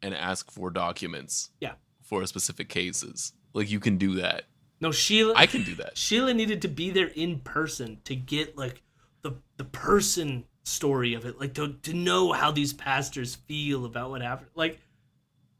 and 0.01 0.13
ask 0.13 0.51
for 0.51 0.69
documents 0.69 1.49
yeah. 1.61 1.75
for 2.01 2.25
specific 2.25 2.67
cases. 2.67 3.31
Like 3.53 3.71
you 3.71 3.79
can 3.79 3.95
do 3.95 4.15
that. 4.15 4.43
No, 4.81 4.91
Sheila. 4.91 5.35
I 5.37 5.45
can 5.45 5.63
do 5.63 5.73
that. 5.75 5.97
Sheila 5.97 6.33
needed 6.33 6.61
to 6.63 6.67
be 6.67 6.89
there 6.89 7.07
in 7.15 7.39
person 7.39 8.01
to 8.03 8.13
get 8.13 8.57
like 8.57 8.81
the 9.21 9.35
the 9.55 9.63
person 9.63 10.43
story 10.63 11.13
of 11.13 11.23
it, 11.23 11.39
like 11.39 11.53
to 11.53 11.75
to 11.83 11.93
know 11.93 12.33
how 12.33 12.51
these 12.51 12.73
pastors 12.73 13.35
feel 13.35 13.85
about 13.85 14.09
what 14.09 14.21
happened. 14.21 14.49
Like, 14.53 14.81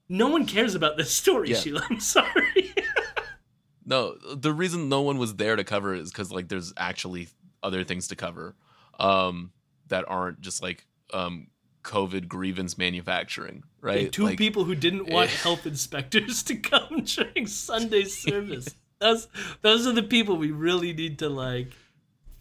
no 0.10 0.28
one 0.28 0.46
cares 0.46 0.76
about 0.76 0.98
this 0.98 1.14
story, 1.14 1.52
Yeah. 1.52 1.56
Sheila. 1.56 1.84
I'm 1.90 2.02
sorry. 2.02 2.74
No, 3.90 4.14
the 4.36 4.54
reason 4.54 4.88
no 4.88 5.02
one 5.02 5.18
was 5.18 5.36
there 5.38 5.56
to 5.56 5.64
cover 5.64 5.96
it 5.96 6.02
is 6.02 6.12
because 6.12 6.32
like 6.32 6.48
there's 6.48 6.72
actually 6.78 7.28
other 7.64 7.84
things 7.84 8.07
to 8.10 8.15
cover, 8.15 8.56
um, 8.99 9.52
that 9.88 10.06
aren't 10.07 10.41
just 10.41 10.61
like 10.61 10.86
um 11.14 11.48
COVID 11.84 12.27
grievance 12.27 12.77
manufacturing, 12.77 13.64
right? 13.81 14.03
And 14.06 14.14
two 14.14 14.26
Like, 14.26 14.38
people 14.38 14.65
who 14.65 14.76
didn't 14.76 15.10
want 15.10 15.30
eh. 15.30 15.34
health 15.44 15.65
inspectors 15.65 16.44
to 16.44 16.56
come 16.57 17.03
during 17.06 17.48
Sunday 17.48 18.03
service. 18.03 18.76
those 18.99 19.27
those 19.61 19.88
are 19.88 19.94
the 19.94 20.03
people 20.03 20.36
we 20.38 20.52
really 20.52 20.94
need 20.94 21.19
to 21.19 21.30
like 21.30 21.72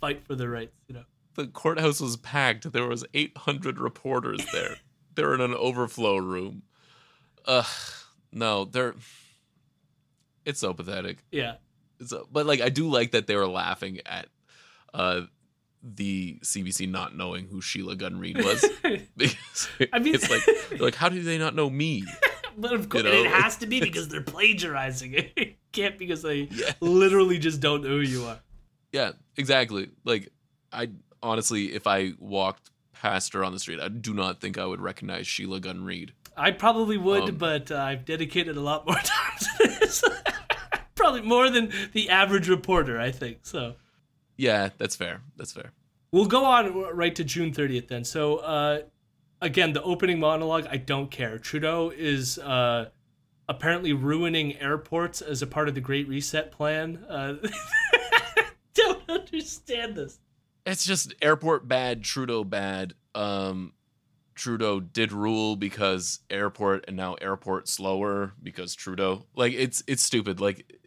fight 0.01 0.27
for 0.27 0.35
their 0.35 0.51
rights. 0.51 0.75
You 0.89 0.95
know. 0.97 1.05
the 1.37 1.47
courthouse 1.47 2.01
was 2.01 2.17
packed. 2.17 2.73
There 2.73 2.87
was 2.87 3.05
800 3.15 3.79
reporters 3.79 4.45
there. 4.53 4.77
they're 5.15 5.35
in 5.35 5.41
an 5.41 5.55
overflow 5.55 6.17
room. 6.17 6.63
Ugh, 7.47 7.65
no, 8.33 8.65
they're. 8.65 8.95
It's 10.45 10.61
so 10.61 10.73
pathetic. 10.75 11.19
Yeah. 11.31 11.55
It's 12.01 12.13
a, 12.13 12.23
but 12.31 12.47
like 12.47 12.61
I 12.61 12.69
do 12.71 12.89
like 12.89 13.13
that 13.13 13.27
they 13.27 13.37
were 13.37 13.47
laughing 13.49 14.01
at 14.07 14.29
uh 14.95 15.23
the 15.83 16.39
CBC 16.43 16.91
not 16.91 17.17
knowing 17.17 17.47
who 17.47 17.61
Sheila 17.61 17.95
Gunn 17.95 18.19
Reid 18.19 18.43
was. 18.45 18.65
because 19.17 19.69
I 19.93 19.99
mean- 20.01 20.15
it's 20.15 20.29
like 20.31 20.81
like 20.81 20.95
how 20.97 21.09
do 21.09 21.23
they 21.23 21.39
not 21.39 21.55
know 21.55 21.71
me? 21.71 22.05
But 22.61 22.73
of 22.73 22.89
course, 22.89 23.05
know, 23.05 23.13
it 23.13 23.31
has 23.31 23.57
to 23.59 23.67
be 23.67 23.79
because 23.81 24.09
they're 24.09 24.21
plagiarizing 24.21 25.15
it. 25.15 25.33
It 25.37 25.57
can't 25.71 25.97
because 25.97 26.23
they 26.23 26.49
literally 26.81 27.39
just 27.39 27.61
don't 27.61 27.83
know 27.85 27.91
who 27.91 28.01
you 28.01 28.25
are. 28.25 28.41
Yeah, 28.91 29.13
exactly. 29.37 29.91
Like 30.05 30.31
I 30.73 30.91
honestly, 31.23 31.73
if 31.73 31.87
I 31.87 32.15
walked 32.19 32.71
past 32.95 33.33
her 33.35 33.45
on 33.45 33.53
the 33.53 33.61
street, 33.61 33.79
I 33.79 33.87
do 33.87 34.13
not 34.13 34.41
think 34.41 34.59
I 34.59 34.67
would 34.67 34.81
recognize 34.81 35.29
Sheila 35.29 35.61
Gunn 35.61 35.85
Reid. 35.85 36.15
I 36.37 36.51
probably 36.51 36.97
would, 36.97 37.29
Um, 37.29 37.37
but 37.37 37.71
uh, 37.71 37.77
I've 37.77 38.05
dedicated 38.05 38.57
a 38.57 38.61
lot 38.61 38.87
more 38.87 38.97
time 38.97 39.39
to 39.39 39.69
this. 39.79 40.03
probably 40.97 41.23
more 41.23 41.51
than 41.51 41.71
the 41.93 42.09
average 42.09 42.49
reporter, 42.49 42.99
I 43.01 43.13
think. 43.13 43.39
So 43.43 43.75
Yeah, 44.39 44.71
that's 44.79 44.97
fair. 44.97 45.21
That's 45.37 45.53
fair. 45.53 45.73
we'll 46.13 46.25
go 46.27 46.45
on 46.47 46.73
right 46.97 47.15
to 47.17 47.25
June 47.25 47.53
30th 47.53 47.89
then. 47.89 48.05
So 48.05 48.37
uh, 48.39 48.81
again, 49.43 49.73
the 49.75 49.83
opening 49.83 50.19
monologue, 50.19 50.67
I 50.71 50.79
don't 50.79 51.11
care. 51.11 51.39
Trudeau 51.39 51.93
is 51.95 52.39
uh, 52.39 52.89
apparently 53.49 53.93
ruining 53.93 54.57
airports 54.59 55.21
as 55.21 55.43
a 55.43 55.47
part 55.47 55.69
of 55.69 55.75
the 55.75 55.81
Great 55.83 56.09
Reset 56.09 56.51
plan. 56.53 57.05
Uh, 57.09 57.35
don't 58.75 59.03
understand 59.11 59.97
this. 59.97 60.19
It's 60.65 60.85
just 60.85 61.15
airport 61.21 61.67
bad, 61.69 62.03
Trudeau 62.05 62.45
bad. 62.45 62.95
Um 63.15 63.73
Trudeau 64.35 64.79
did 64.79 65.11
rule 65.11 65.57
because 65.57 66.21
airport 66.31 66.85
and 66.87 66.97
now 66.97 67.15
airport 67.15 67.69
slower 67.69 68.35
because 68.41 68.77
Trudeau. 68.77 69.25
Like 69.35 69.53
it's 69.53 69.83
it's 69.89 70.03
stupid. 70.05 70.41
Like 70.41 70.79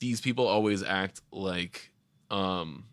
these 0.00 0.20
people 0.20 0.48
always 0.48 0.82
act 0.82 1.20
like 1.30 1.91
um 2.32 2.86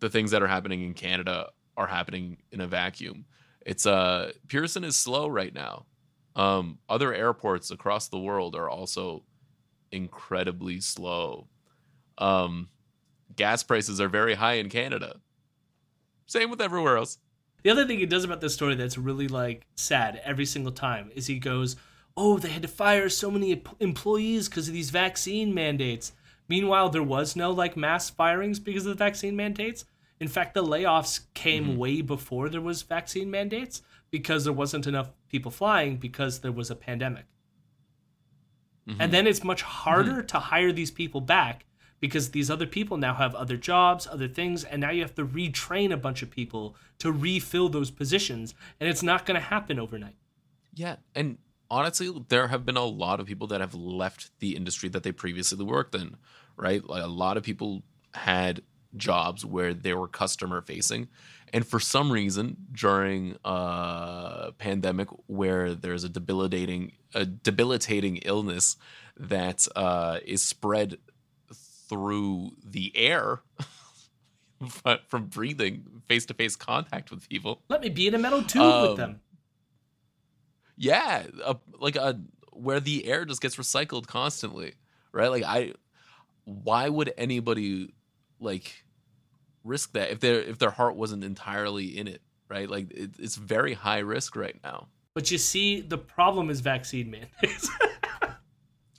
the 0.00 0.10
things 0.10 0.30
that 0.30 0.42
are 0.42 0.46
happening 0.46 0.82
in 0.82 0.94
Canada 0.94 1.48
are 1.76 1.86
happening 1.86 2.36
in 2.52 2.60
a 2.60 2.66
vacuum. 2.66 3.24
It's 3.64 3.86
uh 3.86 4.32
Pearson 4.46 4.84
is 4.84 4.94
slow 4.94 5.26
right 5.26 5.52
now. 5.52 5.86
Um 6.36 6.78
other 6.88 7.12
airports 7.12 7.70
across 7.70 8.08
the 8.08 8.18
world 8.18 8.54
are 8.54 8.70
also 8.70 9.24
incredibly 9.90 10.80
slow. 10.80 11.48
Um 12.18 12.68
gas 13.34 13.62
prices 13.62 14.00
are 14.00 14.08
very 14.08 14.34
high 14.34 14.54
in 14.54 14.68
Canada. 14.68 15.20
Same 16.26 16.50
with 16.50 16.60
everywhere 16.60 16.96
else. 16.96 17.18
The 17.62 17.70
other 17.70 17.86
thing 17.86 17.98
he 17.98 18.06
does 18.06 18.24
about 18.24 18.40
this 18.40 18.54
story 18.54 18.74
that's 18.74 18.98
really 18.98 19.28
like 19.28 19.66
sad 19.74 20.20
every 20.24 20.46
single 20.46 20.72
time 20.72 21.10
is 21.14 21.26
he 21.26 21.38
goes, 21.38 21.76
"Oh, 22.16 22.38
they 22.38 22.50
had 22.50 22.62
to 22.62 22.68
fire 22.68 23.08
so 23.08 23.30
many 23.30 23.60
employees 23.80 24.48
because 24.48 24.68
of 24.68 24.74
these 24.74 24.90
vaccine 24.90 25.52
mandates." 25.54 26.12
Meanwhile, 26.48 26.90
there 26.90 27.02
was 27.02 27.36
no 27.36 27.50
like 27.50 27.76
mass 27.76 28.10
firings 28.10 28.58
because 28.58 28.86
of 28.86 28.96
the 28.96 29.04
vaccine 29.04 29.36
mandates. 29.36 29.84
In 30.20 30.28
fact, 30.28 30.54
the 30.54 30.64
layoffs 30.64 31.20
came 31.34 31.64
mm-hmm. 31.64 31.76
way 31.76 32.00
before 32.00 32.48
there 32.48 32.60
was 32.60 32.82
vaccine 32.82 33.30
mandates 33.30 33.82
because 34.10 34.44
there 34.44 34.52
wasn't 34.52 34.86
enough 34.86 35.10
people 35.28 35.50
flying 35.50 35.96
because 35.96 36.40
there 36.40 36.52
was 36.52 36.70
a 36.70 36.76
pandemic. 36.76 37.26
Mm-hmm. 38.88 39.00
And 39.00 39.12
then 39.12 39.26
it's 39.26 39.44
much 39.44 39.62
harder 39.62 40.18
mm-hmm. 40.18 40.26
to 40.26 40.38
hire 40.38 40.72
these 40.72 40.90
people 40.90 41.20
back 41.20 41.66
because 42.00 42.30
these 42.30 42.50
other 42.50 42.66
people 42.66 42.96
now 42.96 43.14
have 43.14 43.34
other 43.34 43.56
jobs, 43.56 44.06
other 44.06 44.28
things, 44.28 44.64
and 44.64 44.80
now 44.80 44.90
you 44.90 45.02
have 45.02 45.14
to 45.14 45.24
retrain 45.24 45.92
a 45.92 45.96
bunch 45.96 46.22
of 46.22 46.30
people 46.30 46.76
to 46.98 47.10
refill 47.10 47.68
those 47.68 47.90
positions, 47.90 48.54
and 48.78 48.88
it's 48.88 49.02
not 49.02 49.24
going 49.24 49.40
to 49.40 49.46
happen 49.46 49.78
overnight. 49.78 50.16
Yeah, 50.74 50.96
and 51.14 51.38
honestly, 51.70 52.10
there 52.28 52.48
have 52.48 52.64
been 52.64 52.76
a 52.76 52.84
lot 52.84 53.20
of 53.20 53.26
people 53.26 53.46
that 53.48 53.60
have 53.60 53.74
left 53.74 54.30
the 54.40 54.56
industry 54.56 54.88
that 54.90 55.02
they 55.02 55.12
previously 55.12 55.64
worked 55.64 55.94
in, 55.94 56.16
right? 56.56 56.84
Like 56.84 57.02
a 57.02 57.08
lot 57.08 57.36
of 57.36 57.42
people 57.42 57.82
had 58.14 58.62
jobs 58.96 59.44
where 59.44 59.74
they 59.74 59.92
were 59.94 60.08
customer 60.08 60.62
facing, 60.62 61.08
and 61.52 61.66
for 61.66 61.78
some 61.78 62.10
reason 62.10 62.56
during 62.72 63.36
a 63.44 64.52
pandemic 64.58 65.08
where 65.26 65.74
there's 65.74 66.04
a 66.04 66.08
debilitating 66.08 66.92
a 67.14 67.24
debilitating 67.24 68.16
illness 68.18 68.76
that 69.16 69.66
uh, 69.76 70.18
is 70.24 70.42
spread 70.42 70.98
through 71.88 72.50
the 72.64 72.92
air 72.96 73.40
from 75.08 75.26
breathing 75.26 75.84
face 76.08 76.26
to 76.26 76.34
face 76.34 76.56
contact 76.56 77.10
with 77.10 77.28
people. 77.28 77.62
Let 77.68 77.80
me 77.80 77.88
be 77.90 78.06
in 78.08 78.14
a 78.14 78.18
metal 78.18 78.42
tube 78.42 78.62
Um, 78.62 78.88
with 78.88 78.96
them. 78.96 79.20
Yeah, 80.76 81.24
a, 81.44 81.56
like 81.78 81.96
a 81.96 82.20
where 82.52 82.80
the 82.80 83.06
air 83.06 83.24
just 83.24 83.40
gets 83.40 83.56
recycled 83.56 84.06
constantly, 84.06 84.74
right? 85.12 85.28
Like 85.28 85.42
I, 85.44 85.74
why 86.44 86.88
would 86.88 87.12
anybody 87.16 87.94
like 88.40 88.84
risk 89.64 89.92
that 89.92 90.10
if 90.10 90.20
their 90.20 90.40
if 90.40 90.58
their 90.58 90.70
heart 90.70 90.96
wasn't 90.96 91.24
entirely 91.24 91.98
in 91.98 92.08
it, 92.08 92.22
right? 92.48 92.68
Like 92.68 92.90
it, 92.92 93.10
it's 93.18 93.36
very 93.36 93.74
high 93.74 93.98
risk 93.98 94.36
right 94.36 94.58
now. 94.62 94.88
But 95.14 95.30
you 95.30 95.38
see, 95.38 95.80
the 95.80 95.98
problem 95.98 96.50
is 96.50 96.60
vaccine 96.60 97.10
mandates. 97.10 97.70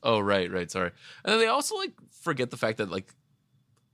Oh, 0.04 0.20
right, 0.20 0.50
right. 0.50 0.70
Sorry. 0.72 0.92
And 1.26 1.34
then 1.34 1.40
they 1.40 1.48
also 1.48 1.76
like 1.76 1.92
forget 2.22 2.50
the 2.50 2.56
fact 2.58 2.78
that 2.78 2.90
like 2.90 3.14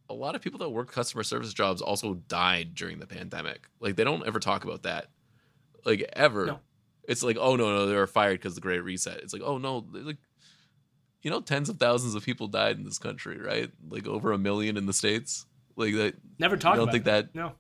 a 0.10 0.14
lot 0.14 0.36
of 0.36 0.42
people 0.42 0.60
that 0.60 0.70
work 0.70 0.92
customer 0.92 1.24
service 1.24 1.54
jobs 1.54 1.82
also 1.82 2.16
died 2.28 2.76
during 2.76 3.00
the 3.00 3.08
pandemic. 3.08 3.68
Like 3.80 3.96
they 3.96 4.04
don't 4.04 4.26
ever 4.28 4.40
talk 4.40 4.64
about 4.64 4.84
that, 4.84 5.08
like 5.86 6.08
ever. 6.14 6.46
No. 6.46 6.60
It's 7.08 7.24
like, 7.24 7.38
oh 7.40 7.56
no, 7.56 7.74
no, 7.76 7.86
they 7.86 7.96
were 7.96 8.08
fired 8.08 8.40
because 8.40 8.56
the 8.56 8.62
Great 8.62 8.84
Reset. 8.84 9.18
It's 9.18 9.34
like, 9.34 9.42
oh 9.44 9.58
no, 9.58 9.86
like 9.92 10.18
you 11.22 11.32
know, 11.32 11.40
tens 11.42 11.70
of 11.70 11.78
thousands 11.78 12.16
of 12.16 12.24
people 12.24 12.48
died 12.48 12.78
in 12.78 12.84
this 12.84 12.98
country, 13.00 13.38
right? 13.40 13.70
Like 13.90 14.08
over 14.08 14.32
a 14.34 14.38
million 14.38 14.76
in 14.78 14.86
the 14.86 14.94
states. 14.94 15.46
Like 15.76 15.94
that. 15.96 16.16
Never 16.40 16.58
talk 16.58 16.74
You 16.74 16.78
don't 16.82 16.84
about 16.84 16.92
think 16.94 17.06
that. 17.06 17.34
that? 17.34 17.40
No. 17.40 17.54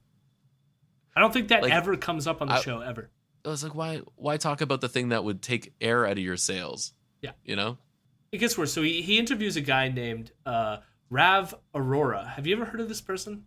I 1.15 1.19
don't 1.21 1.31
think 1.33 1.47
that 1.49 1.61
Like, 1.63 1.71
ever 1.71 1.95
comes 1.95 2.27
up 2.27 2.41
on 2.41 2.47
the 2.47 2.55
I- 2.55 2.61
show 2.61 2.81
ever. 2.81 3.09
I 3.45 3.49
was 3.49 3.63
like, 3.63 3.75
why? 3.75 4.01
Why 4.15 4.37
talk 4.37 4.61
about 4.61 4.79
the 4.81 4.87
thing 4.89 5.09
that 5.09 5.23
would 5.23 5.41
take 5.41 5.73
air 5.81 6.05
out 6.05 6.13
of 6.13 6.19
your 6.19 6.37
sails? 6.37 6.93
Yeah. 7.21 7.31
You 7.43 7.55
know. 7.57 7.77
It 8.31 8.37
gets 8.37 8.57
worse. 8.57 8.71
So 8.73 8.81
he, 8.81 9.01
he 9.01 9.17
interviews 9.19 9.55
a 9.57 9.61
guy 9.61 9.89
named 9.89 10.31
uh, 10.45 10.77
Rav 11.09 11.53
Arora. 11.75 12.25
Have 12.35 12.47
you 12.47 12.55
ever 12.55 12.65
heard 12.65 12.79
of 12.81 12.87
this 12.89 13.01
person? 13.01 13.43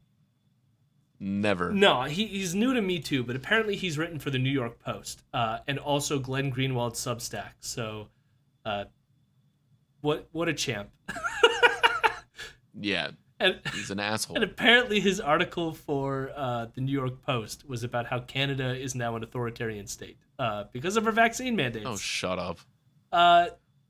Never. 1.18 1.72
No, 1.72 2.02
he, 2.02 2.26
he's 2.26 2.54
new 2.54 2.74
to 2.74 2.82
me 2.82 2.98
too, 2.98 3.22
but 3.22 3.36
apparently 3.36 3.74
he's 3.76 3.96
written 3.96 4.18
for 4.18 4.30
the 4.30 4.38
New 4.38 4.50
York 4.50 4.78
Post 4.78 5.22
uh, 5.32 5.58
and 5.66 5.78
also 5.78 6.18
Glenn 6.18 6.50
Greenwald's 6.50 7.00
Substack. 7.00 7.52
So, 7.60 8.08
uh, 8.64 8.84
what 10.02 10.28
what 10.32 10.48
a 10.48 10.54
champ! 10.54 10.90
Yeah. 12.78 13.10
And 13.38 13.60
He's 13.74 13.90
an 13.90 14.00
asshole. 14.00 14.36
and 14.36 14.42
apparently 14.42 14.98
his 14.98 15.20
article 15.20 15.74
for 15.74 16.30
uh, 16.34 16.68
the 16.74 16.80
New 16.80 16.90
York 16.92 17.20
Post 17.20 17.68
was 17.68 17.84
about 17.84 18.06
how 18.06 18.20
Canada 18.20 18.74
is 18.74 18.94
now 18.94 19.14
an 19.14 19.22
authoritarian 19.22 19.86
state 19.86 20.16
uh, 20.38 20.64
because 20.72 20.96
of 20.96 21.04
her 21.04 21.12
vaccine 21.12 21.54
mandates. 21.54 21.84
oh, 21.86 21.96
shut 21.98 22.38
up. 22.38 22.60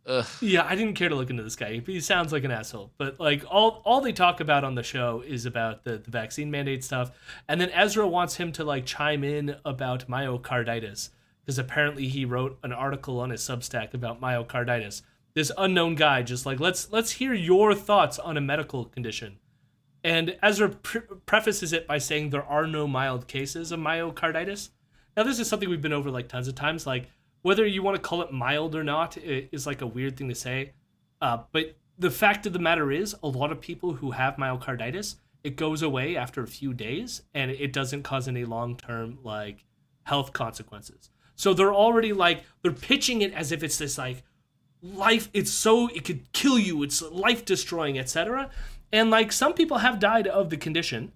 Ugh. 0.06 0.26
yeah, 0.40 0.64
I 0.64 0.76
didn't 0.76 0.94
care 0.94 1.08
to 1.08 1.14
look 1.14 1.30
into 1.30 1.42
this 1.42 1.56
guy. 1.56 1.82
He 1.84 2.00
sounds 2.00 2.32
like 2.32 2.44
an 2.44 2.50
asshole. 2.50 2.92
But 2.96 3.18
like 3.18 3.44
all 3.50 3.82
all 3.84 4.00
they 4.00 4.12
talk 4.12 4.40
about 4.40 4.64
on 4.64 4.74
the 4.74 4.82
show 4.82 5.22
is 5.26 5.46
about 5.46 5.84
the, 5.84 5.98
the 5.98 6.10
vaccine 6.10 6.50
mandate 6.50 6.84
stuff. 6.84 7.10
And 7.48 7.60
then 7.60 7.70
Ezra 7.70 8.06
wants 8.06 8.36
him 8.36 8.52
to 8.52 8.64
like 8.64 8.86
chime 8.86 9.24
in 9.24 9.56
about 9.64 10.08
myocarditis. 10.08 11.10
Because 11.44 11.58
apparently 11.58 12.08
he 12.08 12.24
wrote 12.24 12.58
an 12.62 12.72
article 12.72 13.20
on 13.20 13.30
his 13.30 13.40
Substack 13.40 13.94
about 13.94 14.20
myocarditis. 14.20 15.02
This 15.34 15.52
unknown 15.58 15.94
guy 15.96 16.22
just 16.22 16.46
like 16.46 16.60
let's 16.60 16.90
let's 16.92 17.12
hear 17.12 17.34
your 17.34 17.74
thoughts 17.74 18.18
on 18.18 18.36
a 18.36 18.40
medical 18.40 18.84
condition. 18.84 19.38
And 20.04 20.36
Ezra 20.40 20.68
pre- 20.68 21.00
prefaces 21.26 21.72
it 21.72 21.88
by 21.88 21.98
saying 21.98 22.30
there 22.30 22.44
are 22.44 22.66
no 22.66 22.86
mild 22.86 23.26
cases 23.26 23.72
of 23.72 23.80
myocarditis. 23.80 24.70
Now, 25.16 25.24
this 25.24 25.40
is 25.40 25.48
something 25.48 25.68
we've 25.68 25.82
been 25.82 25.92
over 25.92 26.12
like 26.12 26.28
tons 26.28 26.46
of 26.46 26.54
times. 26.54 26.86
Like, 26.86 27.10
whether 27.46 27.64
you 27.64 27.80
want 27.80 27.94
to 27.94 28.02
call 28.02 28.22
it 28.22 28.32
mild 28.32 28.74
or 28.74 28.82
not 28.82 29.16
is 29.16 29.68
like 29.68 29.80
a 29.80 29.86
weird 29.86 30.16
thing 30.16 30.28
to 30.28 30.34
say. 30.34 30.72
Uh, 31.22 31.38
but 31.52 31.76
the 31.96 32.10
fact 32.10 32.44
of 32.44 32.52
the 32.52 32.58
matter 32.58 32.90
is, 32.90 33.14
a 33.22 33.28
lot 33.28 33.52
of 33.52 33.60
people 33.60 33.92
who 33.92 34.10
have 34.10 34.34
myocarditis, 34.34 35.14
it 35.44 35.54
goes 35.54 35.80
away 35.80 36.16
after 36.16 36.42
a 36.42 36.48
few 36.48 36.74
days 36.74 37.22
and 37.34 37.52
it 37.52 37.72
doesn't 37.72 38.02
cause 38.02 38.26
any 38.26 38.44
long 38.44 38.76
term 38.76 39.20
like 39.22 39.64
health 40.02 40.32
consequences. 40.32 41.10
So 41.36 41.54
they're 41.54 41.72
already 41.72 42.12
like, 42.12 42.42
they're 42.62 42.72
pitching 42.72 43.22
it 43.22 43.32
as 43.32 43.52
if 43.52 43.62
it's 43.62 43.78
this 43.78 43.96
like 43.96 44.24
life, 44.82 45.30
it's 45.32 45.52
so, 45.52 45.86
it 45.86 46.04
could 46.04 46.32
kill 46.32 46.58
you, 46.58 46.82
it's 46.82 47.00
life 47.00 47.44
destroying, 47.44 47.96
etc. 47.96 48.50
And 48.92 49.08
like 49.08 49.30
some 49.30 49.52
people 49.52 49.78
have 49.78 50.00
died 50.00 50.26
of 50.26 50.50
the 50.50 50.56
condition, 50.56 51.12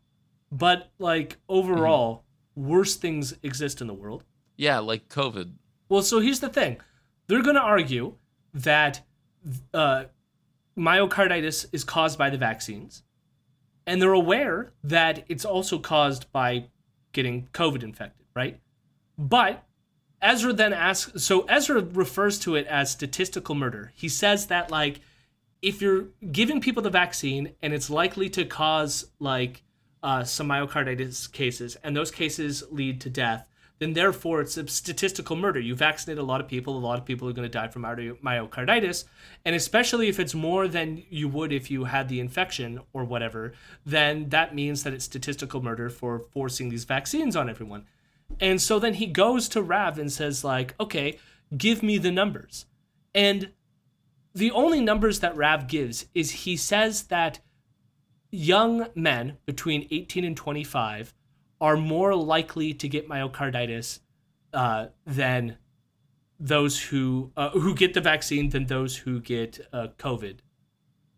but 0.52 0.92
like 1.00 1.38
overall, 1.48 2.22
worse 2.54 2.94
things 2.94 3.34
exist 3.42 3.80
in 3.80 3.88
the 3.88 3.94
world. 3.94 4.22
Yeah, 4.56 4.78
like 4.78 5.08
COVID. 5.08 5.54
Well, 5.90 6.02
so 6.02 6.20
here's 6.20 6.40
the 6.40 6.48
thing. 6.48 6.80
They're 7.26 7.42
going 7.42 7.56
to 7.56 7.62
argue 7.62 8.14
that 8.54 9.02
uh, 9.74 10.04
myocarditis 10.78 11.66
is 11.72 11.84
caused 11.84 12.16
by 12.16 12.30
the 12.30 12.38
vaccines, 12.38 13.02
and 13.86 14.00
they're 14.00 14.12
aware 14.12 14.72
that 14.84 15.24
it's 15.28 15.44
also 15.44 15.80
caused 15.80 16.30
by 16.30 16.66
getting 17.12 17.48
COVID 17.52 17.82
infected, 17.82 18.24
right? 18.34 18.60
But 19.18 19.64
Ezra 20.22 20.52
then 20.52 20.72
asks, 20.72 21.24
so 21.24 21.42
Ezra 21.42 21.82
refers 21.82 22.38
to 22.40 22.54
it 22.54 22.68
as 22.68 22.92
statistical 22.92 23.56
murder. 23.56 23.92
He 23.96 24.08
says 24.08 24.46
that, 24.46 24.70
like, 24.70 25.00
if 25.60 25.82
you're 25.82 26.04
giving 26.30 26.60
people 26.60 26.84
the 26.84 26.90
vaccine 26.90 27.54
and 27.62 27.72
it's 27.72 27.90
likely 27.90 28.30
to 28.30 28.44
cause, 28.44 29.10
like, 29.18 29.64
uh, 30.04 30.22
some 30.22 30.48
myocarditis 30.48 31.30
cases, 31.32 31.76
and 31.82 31.96
those 31.96 32.12
cases 32.12 32.62
lead 32.70 33.00
to 33.00 33.10
death, 33.10 33.44
then 33.80 33.94
therefore 33.94 34.42
it's 34.42 34.58
a 34.58 34.68
statistical 34.68 35.34
murder. 35.34 35.58
You 35.58 35.74
vaccinate 35.74 36.18
a 36.18 36.22
lot 36.22 36.40
of 36.40 36.46
people, 36.46 36.76
a 36.76 36.78
lot 36.78 36.98
of 36.98 37.06
people 37.06 37.28
are 37.28 37.32
going 37.32 37.48
to 37.48 37.58
die 37.58 37.68
from 37.68 37.82
myocarditis, 37.82 39.04
and 39.44 39.56
especially 39.56 40.08
if 40.08 40.20
it's 40.20 40.34
more 40.34 40.68
than 40.68 41.02
you 41.08 41.28
would 41.28 41.50
if 41.50 41.70
you 41.70 41.84
had 41.84 42.08
the 42.08 42.20
infection 42.20 42.80
or 42.92 43.04
whatever, 43.04 43.54
then 43.84 44.28
that 44.28 44.54
means 44.54 44.84
that 44.84 44.92
it's 44.92 45.06
statistical 45.06 45.62
murder 45.62 45.88
for 45.88 46.20
forcing 46.20 46.68
these 46.68 46.84
vaccines 46.84 47.34
on 47.34 47.48
everyone. 47.48 47.86
And 48.38 48.60
so 48.60 48.78
then 48.78 48.94
he 48.94 49.06
goes 49.06 49.48
to 49.48 49.62
Rav 49.62 49.98
and 49.98 50.12
says 50.12 50.44
like, 50.44 50.74
"Okay, 50.78 51.18
give 51.56 51.82
me 51.82 51.96
the 51.96 52.12
numbers." 52.12 52.66
And 53.14 53.50
the 54.34 54.50
only 54.50 54.80
numbers 54.80 55.20
that 55.20 55.36
Rav 55.36 55.66
gives 55.66 56.06
is 56.14 56.30
he 56.30 56.56
says 56.56 57.04
that 57.04 57.40
young 58.30 58.88
men 58.94 59.38
between 59.46 59.88
18 59.90 60.24
and 60.24 60.36
25 60.36 61.14
are 61.60 61.76
more 61.76 62.14
likely 62.14 62.72
to 62.74 62.88
get 62.88 63.08
myocarditis 63.08 64.00
uh, 64.52 64.86
than 65.06 65.56
those 66.38 66.80
who 66.80 67.30
uh, 67.36 67.50
who 67.50 67.74
get 67.74 67.94
the 67.94 68.00
vaccine 68.00 68.48
than 68.48 68.66
those 68.66 68.96
who 68.96 69.20
get 69.20 69.60
uh, 69.72 69.88
COVID, 69.98 70.38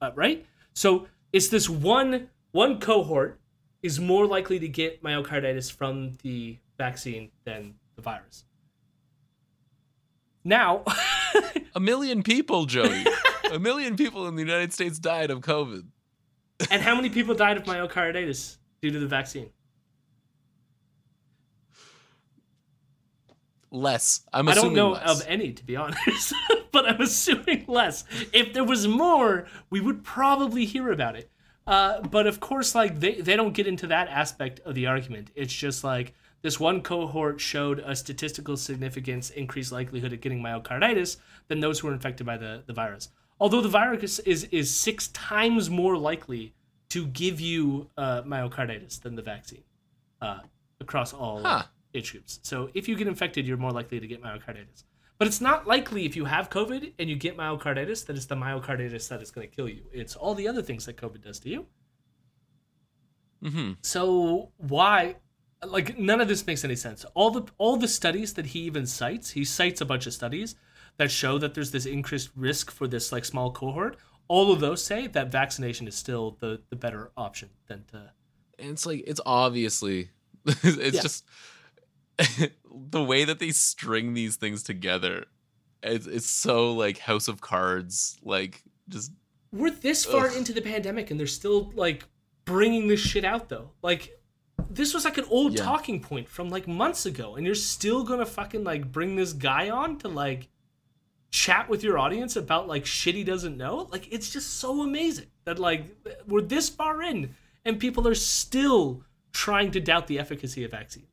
uh, 0.01 0.11
right? 0.15 0.45
So 0.75 1.07
it's 1.33 1.49
this 1.49 1.69
one 1.69 2.29
one 2.51 2.81
cohort 2.81 3.41
is 3.83 3.99
more 4.01 4.27
likely 4.27 4.59
to 4.59 4.69
get 4.69 5.03
myocarditis 5.03 5.71
from 5.73 6.13
the 6.23 6.59
vaccine 6.79 7.31
than 7.45 7.75
the 7.97 8.03
virus. 8.03 8.45
Now, 10.45 10.85
A 11.75 11.81
million 11.81 12.23
people, 12.23 12.67
Joey. 12.67 13.05
a 13.53 13.59
million 13.59 13.97
people 13.97 14.29
in 14.29 14.35
the 14.35 14.43
United 14.43 14.73
States 14.73 14.99
died 14.99 15.31
of 15.31 15.41
COVID. 15.41 15.85
and 16.71 16.83
how 16.83 16.95
many 16.95 17.09
people 17.09 17.35
died 17.35 17.57
of 17.57 17.65
myocarditis 17.65 18.59
due 18.81 18.91
to 18.91 18.99
the 18.99 19.07
vaccine? 19.07 19.51
Less. 23.75 24.21
I'm 24.35 24.51
I 24.51 24.55
don't 24.55 24.75
know 24.75 24.91
less. 24.91 25.23
of 25.23 25.27
any, 25.27 25.53
to 25.53 25.65
be 25.65 25.77
honest, 25.77 26.35
but 26.73 26.87
I'm 26.87 27.01
assuming 27.01 27.65
less. 27.67 28.05
If 28.31 28.53
there 28.53 28.65
was 28.65 28.87
more, 28.87 29.47
we 29.71 29.81
would 29.81 30.05
probably 30.05 30.67
hear 30.67 30.93
about 30.93 31.17
it. 31.17 31.31
Uh, 31.67 32.03
but 32.03 32.27
of 32.27 32.39
course, 32.39 32.75
like 32.75 33.01
they, 33.01 33.15
they 33.15 33.35
don't 33.35 33.55
get 33.55 33.67
into 33.67 33.87
that 33.87 34.09
aspect 34.09 34.61
of 34.61 34.75
the 34.75 34.87
argument. 34.87 35.31
It's 35.35 35.55
just 35.55 35.85
like 35.85 36.13
this 36.43 36.61
one 36.61 36.83
cohort 36.83 37.41
showed 37.41 37.79
a 37.79 37.97
statistical 37.97 38.59
significance 38.59 39.31
increased 39.31 39.73
likelihood 39.73 40.13
of 40.13 40.21
getting 40.21 40.43
myocarditis 40.43 41.17
than 41.49 41.61
those 41.61 41.79
who 41.79 41.87
were 41.87 41.95
infected 41.95 42.27
by 42.27 42.37
the, 42.37 42.63
the 42.67 42.75
virus. 42.75 43.09
Although 43.41 43.63
the 43.63 43.71
virus 43.71 44.19
is 44.19 44.45
is 44.45 44.75
six 44.75 45.09
times 45.09 45.71
more 45.71 45.97
likely 45.97 46.53
to 46.91 47.07
give 47.07 47.41
you 47.41 47.89
uh, 47.97 48.23
myocarditis 48.23 49.01
than 49.01 49.17
the 49.17 49.23
vaccine 49.23 49.65
uh, 50.21 50.41
across 50.79 51.15
all 51.15 51.43
Huh. 51.43 51.63
Age 51.95 52.13
groups. 52.13 52.41
So 52.43 52.71
if 52.75 52.89
you 52.89 52.97
get 52.97 53.07
infected, 53.07 53.47
you're 53.47 53.57
more 53.57 53.71
likely 53.71 54.01
to 54.01 54.07
get 54.07 54.23
myocarditis. 54.23 54.85
But 55.19 55.29
it's 55.29 55.41
not 55.41 55.67
likely 55.67 56.05
if 56.05 56.17
you 56.17 56.25
have 56.25 56.51
COVID 56.51 56.95
and 56.99 57.09
you 57.09 57.17
get 57.17 57.37
myocarditis 57.37 58.07
that 58.07 58.17
it's 58.17 58.27
the 58.27 58.35
myocarditis 58.35 59.09
that 59.09 59.23
is 59.23 59.31
going 59.31 59.49
to 59.49 59.55
kill 59.55 59.69
you. 59.69 59.83
It's 59.93 60.17
all 60.17 60.35
the 60.35 60.49
other 60.49 60.63
things 60.63 60.87
that 60.87 60.97
COVID 60.97 61.23
does 61.23 61.39
to 61.41 61.49
you. 61.49 61.67
Mm-hmm. 63.45 63.73
So 63.83 64.51
why 64.59 65.17
like 65.65 65.99
none 65.99 66.21
of 66.21 66.29
this 66.29 66.47
makes 66.47 66.65
any 66.65 66.77
sense. 66.77 67.05
All 67.15 67.31
the 67.31 67.45
all 67.59 67.77
the 67.77 67.89
studies 67.89 68.35
that 68.35 68.47
he 68.47 68.61
even 68.61 68.87
cites, 68.87 69.31
he 69.31 69.45
cites 69.45 69.81
a 69.81 69.85
bunch 69.85 70.07
of 70.07 70.13
studies 70.13 70.55
that 70.97 71.11
show 71.11 71.39
that 71.39 71.55
there's 71.55 71.71
this 71.71 71.87
increased 71.87 72.31
risk 72.37 72.71
for 72.71 72.87
this 72.87 73.13
like 73.13 73.25
small 73.25 73.53
cohort. 73.53 73.97
All 74.29 74.53
of 74.53 74.61
those 74.61 74.85
say 74.85 75.07
that 75.09 75.31
vaccination 75.31 75.87
is 75.89 75.95
still 75.95 76.37
the 76.41 76.63
the 76.71 76.77
better 76.77 77.11
option 77.17 77.51
than 77.67 77.85
to 77.93 78.11
And 78.59 78.71
it's 78.71 78.87
like 78.87 79.05
it's 79.07 79.21
obviously 79.27 80.11
it's 80.47 80.97
Yeah. 80.97 81.03
just 81.03 81.25
the 82.91 83.03
way 83.03 83.25
that 83.25 83.39
they 83.39 83.51
string 83.51 84.15
these 84.15 84.37
things 84.37 84.63
together. 84.63 85.27
It's, 85.83 86.07
it's 86.07 86.31
so 86.31 86.73
like 86.73 86.99
House 86.99 87.29
of 87.29 87.41
Cards, 87.41 88.19
like 88.23 88.63
just 88.89 89.13
We're 89.53 89.71
this 89.71 90.05
far 90.05 90.29
Ugh. 90.29 90.37
into 90.37 90.53
the 90.53 90.63
pandemic 90.63 91.11
and 91.11 91.19
they're 91.19 91.27
still 91.27 91.73
like 91.75 92.05
bringing 92.45 92.89
this 92.89 93.01
shit 93.01 93.25
out 93.25 93.49
though. 93.49 93.71
Like 93.83 94.11
this 94.71 94.95
was 94.95 95.05
like 95.05 95.19
an 95.19 95.25
old 95.29 95.55
Yeah. 95.55 95.65
talking 95.65 96.01
point 96.01 96.29
from 96.29 96.51
like 96.51 96.69
months 96.69 97.05
ago 97.07 97.35
and 97.37 97.45
you're 97.45 97.55
still 97.55 98.05
to 98.21 98.27
fucking 98.27 98.63
like 98.65 98.93
bring 98.93 99.17
this 99.17 99.33
guy 99.33 99.71
on 99.71 99.99
to 99.99 100.09
like 100.09 100.49
chat 101.31 101.69
with 101.69 101.83
your 101.83 101.99
audience 101.99 102.37
about 102.37 102.69
like 102.69 102.87
shit 102.87 103.15
he 103.15 103.25
doesn't 103.25 103.57
know? 103.57 103.89
Like 103.91 104.13
it's 104.13 104.31
just 104.31 104.59
so 104.61 104.83
amazing 104.83 105.27
that 105.45 105.59
like 105.59 105.87
we're 106.29 106.43
this 106.43 106.69
far 106.69 107.03
in 107.03 107.35
and 107.65 107.81
people 107.81 108.07
are 108.07 108.15
still 108.15 109.03
trying 109.33 109.71
to 109.73 109.81
doubt 109.81 110.07
the 110.07 110.19
efficacy 110.19 110.63
of 110.65 110.71
vaccines. 110.71 111.07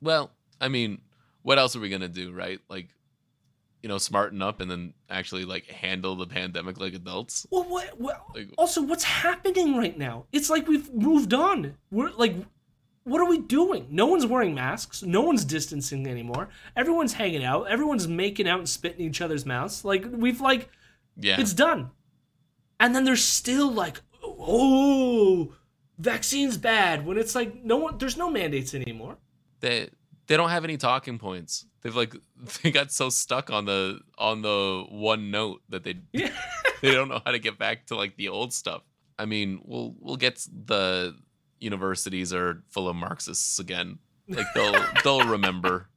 Well, 0.00 0.30
I 0.60 0.68
mean, 0.68 1.00
what 1.42 1.58
else 1.58 1.76
are 1.76 1.80
we 1.80 1.88
gonna 1.88 2.08
do, 2.08 2.32
right? 2.32 2.60
Like 2.68 2.88
you 3.82 3.88
know 3.88 3.98
smarten 3.98 4.42
up 4.42 4.60
and 4.60 4.68
then 4.68 4.94
actually 5.08 5.44
like 5.44 5.66
handle 5.66 6.16
the 6.16 6.26
pandemic 6.26 6.80
like 6.80 6.94
adults. 6.94 7.46
Well, 7.50 7.64
what, 7.64 8.00
what 8.00 8.20
Like- 8.34 8.52
also 8.58 8.82
what's 8.82 9.04
happening 9.04 9.76
right 9.76 9.96
now? 9.96 10.24
It's 10.32 10.50
like 10.50 10.66
we've 10.66 10.92
moved 10.92 11.32
on. 11.32 11.76
We're 11.90 12.10
like 12.10 12.34
what 13.04 13.20
are 13.20 13.28
we 13.28 13.38
doing? 13.38 13.86
No 13.88 14.06
one's 14.06 14.26
wearing 14.26 14.52
masks. 14.56 15.04
No 15.04 15.20
one's 15.20 15.44
distancing 15.44 16.08
anymore. 16.08 16.48
Everyone's 16.76 17.12
hanging 17.12 17.44
out. 17.44 17.68
Everyone's 17.68 18.08
making 18.08 18.48
out 18.48 18.58
and 18.58 18.68
spitting 18.68 19.06
each 19.06 19.20
other's 19.20 19.46
mouths. 19.46 19.84
Like 19.84 20.04
we've 20.10 20.40
like 20.40 20.68
Yeah, 21.16 21.38
it's 21.38 21.52
done. 21.52 21.90
And 22.80 22.92
then 22.94 23.04
there's 23.04 23.22
still 23.24 23.70
like 23.70 24.00
oh, 24.24 25.54
vaccines 25.98 26.56
bad 26.56 27.06
when 27.06 27.16
it's 27.18 27.34
like 27.36 27.62
no 27.62 27.76
one 27.76 27.98
there's 27.98 28.16
no 28.16 28.30
mandates 28.30 28.74
anymore. 28.74 29.18
They 29.60 29.90
they 30.26 30.36
don't 30.36 30.50
have 30.50 30.64
any 30.64 30.76
talking 30.76 31.18
points. 31.18 31.66
They've 31.82 31.94
like 31.94 32.14
they 32.62 32.70
got 32.70 32.90
so 32.92 33.08
stuck 33.08 33.50
on 33.50 33.64
the 33.64 34.00
on 34.18 34.42
the 34.42 34.84
one 34.88 35.30
note 35.30 35.62
that 35.68 35.84
they 35.84 35.96
Yeah. 36.12 36.30
they 36.82 36.92
don't 36.92 37.08
know 37.08 37.20
how 37.24 37.32
to 37.32 37.38
get 37.38 37.58
back 37.58 37.86
to 37.86 37.96
like 37.96 38.16
the 38.16 38.28
old 38.28 38.52
stuff. 38.52 38.82
I 39.18 39.24
mean, 39.24 39.60
we'll 39.64 39.94
we'll 40.00 40.16
get 40.16 40.46
the 40.66 41.16
universities 41.60 42.34
are 42.34 42.62
full 42.68 42.88
of 42.88 42.96
Marxists 42.96 43.58
again. 43.58 43.98
Like 44.28 44.46
they'll 44.54 44.84
they'll 45.04 45.26
remember. 45.26 45.88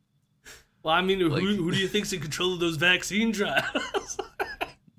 Well, 0.84 0.94
I 0.95 1.02
mean, 1.02 1.27
Like- 1.30 1.41
who, 1.41 1.56
who 1.56 1.72
do 1.72 1.77
you 1.77 1.88
think's 1.90 2.14
in 2.14 2.22
control 2.22 2.53
of 2.53 2.60
those 2.61 2.77
vaccine 2.77 3.34
trials? 3.34 4.18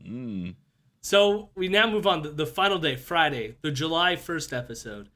Mm. 0.06 0.54
So 1.00 1.48
we 1.54 1.68
now 1.68 1.88
move 1.90 2.06
on 2.06 2.22
to 2.24 2.30
the 2.30 2.44
final 2.44 2.78
day, 2.78 2.96
Friday, 2.96 3.56
the 3.62 3.70
July 3.70 4.16
1st 4.16 4.56
episode. 4.56 5.08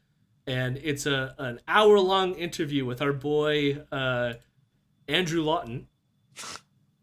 And 0.46 0.76
it's 0.82 1.06
a 1.06 1.34
an 1.38 1.60
hour 1.66 1.98
long 1.98 2.34
interview 2.34 2.84
with 2.84 3.00
our 3.00 3.12
boy 3.12 3.82
uh, 3.90 4.34
Andrew 5.08 5.42
Lawton, 5.42 5.88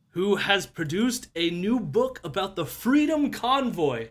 who 0.10 0.36
has 0.36 0.66
produced 0.68 1.28
a 1.36 1.50
new 1.50 1.80
book 1.80 2.20
about 2.24 2.56
the 2.56 2.66
Freedom 2.66 3.32
Convoy. 3.32 4.10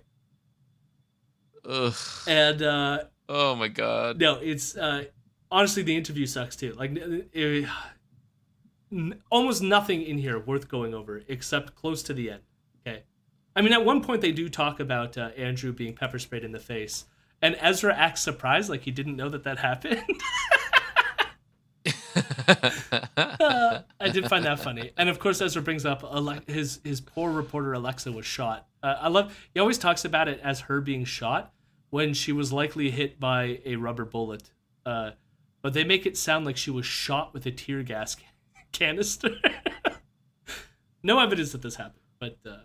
Ugh. 1.65 1.95
And 2.27 2.63
uh, 2.63 2.99
Oh 3.29 3.55
my 3.55 3.69
god. 3.69 4.19
no, 4.19 4.37
it's 4.37 4.77
uh, 4.77 5.05
honestly 5.51 5.83
the 5.83 5.97
interview 5.97 6.27
sucks 6.27 6.57
too. 6.57 6.73
Like 6.73 6.93
it, 6.97 7.69
n- 8.91 9.23
almost 9.31 9.63
nothing 9.63 10.03
in 10.03 10.19
here 10.19 10.39
worth 10.39 10.69
going 10.69 10.95
over 10.95 11.23
except 11.29 11.75
close 11.77 12.03
to 12.05 12.15
the 12.15 12.31
end. 12.33 12.43
Okay, 12.87 13.03
I 13.55 13.61
mean 13.63 13.73
at 13.73 13.85
one 13.85 14.03
point 14.03 14.23
they 14.23 14.33
do 14.33 14.49
talk 14.49 14.81
about 14.81 15.17
uh, 15.17 15.31
Andrew 15.37 15.73
being 15.73 15.95
pepper 15.95 16.19
sprayed 16.19 16.45
in 16.45 16.53
the 16.53 16.59
face, 16.59 17.05
and 17.43 17.57
Ezra 17.61 17.95
acts 17.95 18.21
surprised 18.21 18.69
like 18.71 18.83
he 18.83 18.91
didn't 18.91 19.17
know 19.17 19.29
that 19.29 19.45
that 19.45 19.59
happened. 19.59 20.03
Uh, 23.17 23.83
I 24.01 24.09
did 24.09 24.29
find 24.29 24.45
that 24.45 24.59
funny, 24.59 24.91
and 24.97 25.09
of 25.09 25.19
course 25.19 25.41
Ezra 25.41 25.63
brings 25.63 25.87
up 25.87 26.03
Ale- 26.03 26.41
his 26.47 26.81
his 26.83 27.01
poor 27.01 27.31
reporter 27.31 27.73
Alexa 27.73 28.11
was 28.11 28.27
shot. 28.27 28.67
Uh, 28.83 28.97
I 29.01 29.09
love 29.09 29.49
he 29.55 29.61
always 29.61 29.79
talks 29.79 30.05
about 30.05 30.27
it 30.29 30.41
as 30.43 30.61
her 30.61 30.81
being 30.81 31.05
shot 31.05 31.53
when 31.91 32.13
she 32.13 32.33
was 32.33 32.53
likely 32.53 32.91
hit 32.91 33.21
by 33.21 33.61
a 33.65 33.77
rubber 33.77 34.05
bullet, 34.05 34.51
uh, 34.85 35.13
but 35.63 35.75
they 35.75 35.85
make 35.85 36.07
it 36.07 36.17
sound 36.17 36.45
like 36.45 36.57
she 36.57 36.71
was 36.71 36.87
shot 36.87 37.33
with 37.33 37.47
a 37.47 37.51
tear 37.51 37.83
gas 37.83 38.17
ca- 38.17 38.23
canister. 38.73 39.31
no 41.03 41.21
evidence 41.21 41.53
that 41.53 41.63
this 41.63 41.77
happened, 41.77 42.03
but 42.19 42.39
uh, 42.45 42.57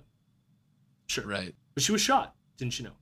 sure. 1.08 1.26
right. 1.28 1.54
But 1.76 1.84
she 1.84 1.92
was 1.92 2.02
shot, 2.02 2.36
didn't 2.58 2.80
you 2.80 2.86
know? 2.86 2.96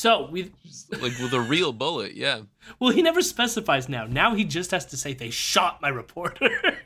So 0.00 0.28
we 0.30 0.50
Like 0.92 1.18
with 1.18 1.34
a 1.34 1.40
real 1.40 1.74
bullet, 1.74 2.14
yeah. 2.14 2.40
well 2.78 2.90
he 2.90 3.02
never 3.02 3.20
specifies 3.20 3.86
now. 3.86 4.06
Now 4.06 4.34
he 4.34 4.44
just 4.44 4.70
has 4.70 4.86
to 4.86 4.96
say 4.96 5.12
they 5.12 5.28
shot 5.28 5.82
my 5.82 5.88
reporter. 5.88 6.50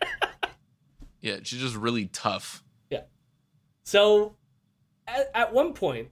Yeah, 1.20 1.39
she's 1.43 1.61
just 1.61 1.74
really 1.74 2.05
tough. 2.09 2.62
Yeah. 2.91 3.05
So 3.82 4.36
at, 5.09 5.31
at 5.32 5.55
one 5.55 5.73
point, 5.73 6.09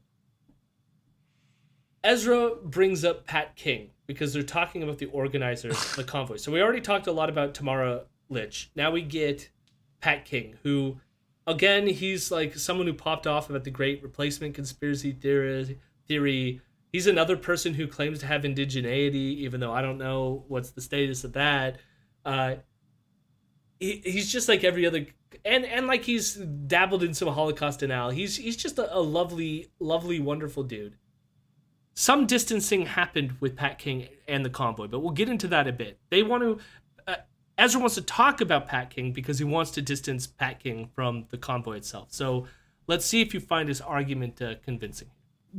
Ezra 2.03 2.53
brings 2.65 3.05
up 3.05 3.27
Pat 3.27 3.55
King 3.55 3.91
because 4.07 4.33
they're 4.33 4.43
talking 4.43 4.83
about 4.83 4.97
the 4.97 5.07
organizers 5.07 5.73
of 5.91 5.97
the 5.97 6.05
convoy. 6.05 6.39
So 6.39 6.51
we 6.51 6.63
already 6.63 6.81
talked 6.81 7.09
a 7.09 7.13
lot 7.13 7.29
about 7.29 7.53
Tamara 7.53 8.05
Lich. 8.31 8.71
Now 8.75 8.91
we 8.91 9.03
get 9.03 9.51
Pat 10.01 10.25
King, 10.25 10.57
who, 10.63 10.97
again, 11.47 11.89
he's 11.89 12.31
like 12.31 12.57
someone 12.57 12.87
who 12.87 12.95
popped 12.95 13.27
off 13.27 13.51
about 13.51 13.65
the 13.65 13.71
great 13.71 14.03
replacement 14.03 14.55
conspiracy 14.55 15.13
theory. 15.13 15.79
theory. 16.09 16.63
He's 16.93 17.07
another 17.07 17.39
person 17.39 17.73
who 17.73 17.87
claims 17.87 18.19
to 18.19 18.27
have 18.27 18.43
indigeneity, 18.43 19.37
even 19.39 19.61
though 19.61 19.73
I 19.73 19.81
don't 19.81 19.97
know 19.97 20.45
what's 20.49 20.71
the 20.71 20.83
status 20.83 21.25
of 21.25 21.33
that. 21.33 21.79
Uh, 22.23 22.57
he, 23.81 24.03
he's 24.05 24.31
just 24.31 24.47
like 24.47 24.63
every 24.63 24.87
other 24.87 25.07
and 25.45 25.65
and 25.65 25.87
like 25.87 26.05
he's 26.05 26.35
dabbled 26.35 27.03
in 27.03 27.15
some 27.15 27.29
holocaust 27.29 27.81
denial. 27.81 28.11
He's 28.11 28.37
he's 28.37 28.57
just 28.57 28.79
a, 28.79 28.95
a 28.95 29.01
lovely 29.01 29.71
lovely 29.81 30.21
wonderful 30.21 30.63
dude. 30.65 30.97
Some 31.95 32.27
distancing 32.27 32.87
happened 32.87 33.37
with 33.41 33.57
pat 33.57 33.79
king 33.79 34.09
and 34.29 34.45
the 34.45 34.51
convoy 34.51 34.87
but 34.87 35.01
we'll 35.01 35.13
get 35.13 35.31
into 35.31 35.49
that 35.49 35.67
a 35.67 35.73
bit. 35.73 35.99
They 36.11 36.23
want 36.23 36.43
to 36.43 36.59
uh, 37.09 37.17
ezra 37.57 37.81
wants 37.81 37.95
to 37.95 38.03
talk 38.03 38.43
about 38.43 38.69
pat 38.69 38.91
king 38.91 39.13
because 39.13 39.39
he 39.39 39.45
wants 39.45 39.71
to 39.73 39.83
distance 39.83 40.27
pat 40.27 40.61
king 40.61 40.91
from 40.95 41.25
the 41.31 41.39
convoy 41.39 41.79
itself. 41.79 42.09
So 42.11 42.47
let's 42.87 43.07
see 43.07 43.23
if 43.23 43.33
you 43.33 43.41
find 43.41 43.69
his 43.69 43.81
argument 43.81 44.43
uh, 44.43 44.57
convincing 44.63 45.09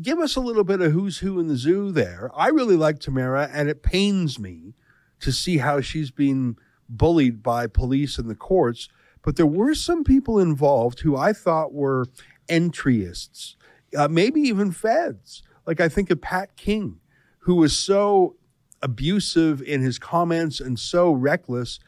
give 0.01 0.19
us 0.19 0.35
a 0.35 0.41
little 0.41 0.63
bit 0.63 0.81
of 0.81 0.91
who's 0.91 1.19
who 1.19 1.39
in 1.39 1.47
the 1.47 1.55
zoo 1.55 1.91
there. 1.91 2.31
I 2.35 2.47
really 2.47 2.75
like 2.75 2.99
Tamara, 2.99 3.49
and 3.51 3.69
it 3.69 3.83
pains 3.83 4.39
me 4.39 4.73
to 5.19 5.31
see 5.31 5.57
how 5.57 5.81
she's 5.81 6.11
been 6.11 6.57
bullied 6.89 7.43
by 7.43 7.67
police 7.67 8.17
and 8.17 8.29
the 8.29 8.35
courts. 8.35 8.89
But 9.21 9.35
there 9.35 9.45
were 9.45 9.73
some 9.73 10.03
people 10.03 10.39
involved 10.39 11.01
who 11.01 11.15
I 11.15 11.33
thought 11.33 11.73
were 11.73 12.07
entryists, 12.49 13.55
uh, 13.97 14.07
maybe 14.07 14.41
even 14.41 14.71
feds. 14.71 15.43
Like 15.65 15.79
I 15.79 15.87
think 15.87 16.09
of 16.09 16.21
Pat 16.21 16.57
King, 16.57 16.99
who 17.39 17.55
was 17.55 17.75
so 17.75 18.35
abusive 18.81 19.61
in 19.61 19.81
his 19.81 19.97
comments 19.97 20.59
and 20.59 20.77
so 20.77 21.11
reckless. 21.11 21.79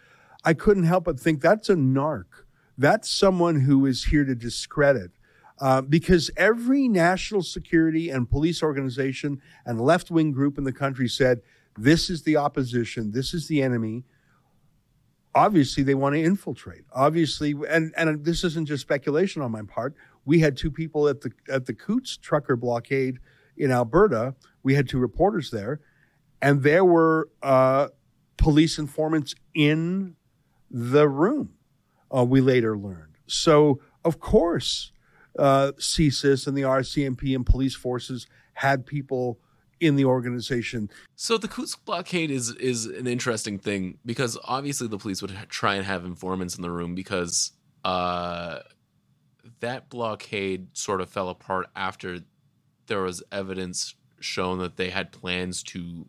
I 0.45 0.53
couldn't 0.53 0.83
help 0.83 1.03
but 1.03 1.19
think 1.19 1.41
that's 1.41 1.69
a 1.69 1.75
narc. 1.75 2.25
That's 2.77 3.09
someone 3.09 3.61
who 3.61 3.85
is 3.85 4.05
here 4.05 4.23
to 4.23 4.35
discredit 4.35 5.11
uh, 5.59 5.81
because 5.81 6.29
every 6.35 6.87
national 6.87 7.41
security 7.41 8.09
and 8.09 8.29
police 8.29 8.61
organization 8.61 9.41
and 9.65 9.79
left 9.79 10.11
wing 10.11 10.31
group 10.31 10.57
in 10.57 10.63
the 10.63 10.73
country 10.73 11.07
said, 11.07 11.41
this 11.77 12.09
is 12.09 12.23
the 12.23 12.37
opposition, 12.37 13.11
this 13.11 13.33
is 13.33 13.47
the 13.47 13.61
enemy. 13.61 14.03
Obviously, 15.33 15.83
they 15.83 15.95
want 15.95 16.15
to 16.15 16.21
infiltrate. 16.21 16.83
Obviously, 16.93 17.53
and, 17.69 17.93
and 17.97 18.23
this 18.23 18.43
isn't 18.45 18.67
just 18.67 18.81
speculation 18.81 19.41
on 19.41 19.51
my 19.51 19.61
part. 19.63 19.93
We 20.23 20.39
had 20.39 20.55
two 20.55 20.71
people 20.71 21.07
at 21.07 21.21
the 21.21 21.31
at 21.49 21.65
the 21.65 21.73
Coutts 21.73 22.17
trucker 22.17 22.55
blockade 22.55 23.19
in 23.57 23.69
Alberta. 23.71 24.35
We 24.63 24.75
had 24.75 24.87
two 24.87 24.97
reporters 24.97 25.51
there, 25.51 25.81
and 26.41 26.63
there 26.63 26.85
were 26.85 27.29
uh, 27.43 27.89
police 28.37 28.79
informants 28.79 29.35
in 29.53 30.15
the 30.71 31.07
room. 31.07 31.53
Uh, 32.15 32.23
we 32.23 32.39
later 32.39 32.77
learned. 32.77 33.15
So, 33.27 33.81
of 34.03 34.19
course, 34.19 34.93
uh, 35.37 35.71
CSIS 35.77 36.47
and 36.47 36.57
the 36.57 36.63
RCMP 36.63 37.35
and 37.35 37.45
police 37.45 37.75
forces 37.75 38.27
had 38.53 38.85
people 38.85 39.39
in 39.79 39.95
the 39.95 40.05
organization. 40.05 40.89
So 41.15 41.37
the 41.37 41.47
Coutts 41.47 41.75
blockade 41.75 42.31
is 42.31 42.51
is 42.55 42.85
an 42.85 43.07
interesting 43.07 43.59
thing 43.59 43.97
because 44.05 44.37
obviously 44.45 44.87
the 44.87 44.97
police 44.97 45.21
would 45.21 45.31
ha- 45.31 45.45
try 45.49 45.75
and 45.75 45.85
have 45.85 46.05
informants 46.05 46.55
in 46.55 46.61
the 46.61 46.71
room 46.71 46.95
because 46.95 47.51
uh, 47.83 48.59
that 49.59 49.89
blockade 49.89 50.67
sort 50.73 51.01
of 51.01 51.09
fell 51.09 51.29
apart 51.29 51.67
after 51.75 52.19
there 52.87 53.01
was 53.01 53.21
evidence 53.31 53.95
shown 54.19 54.59
that 54.59 54.77
they 54.77 54.89
had 54.89 55.11
plans 55.11 55.61
to 55.63 56.05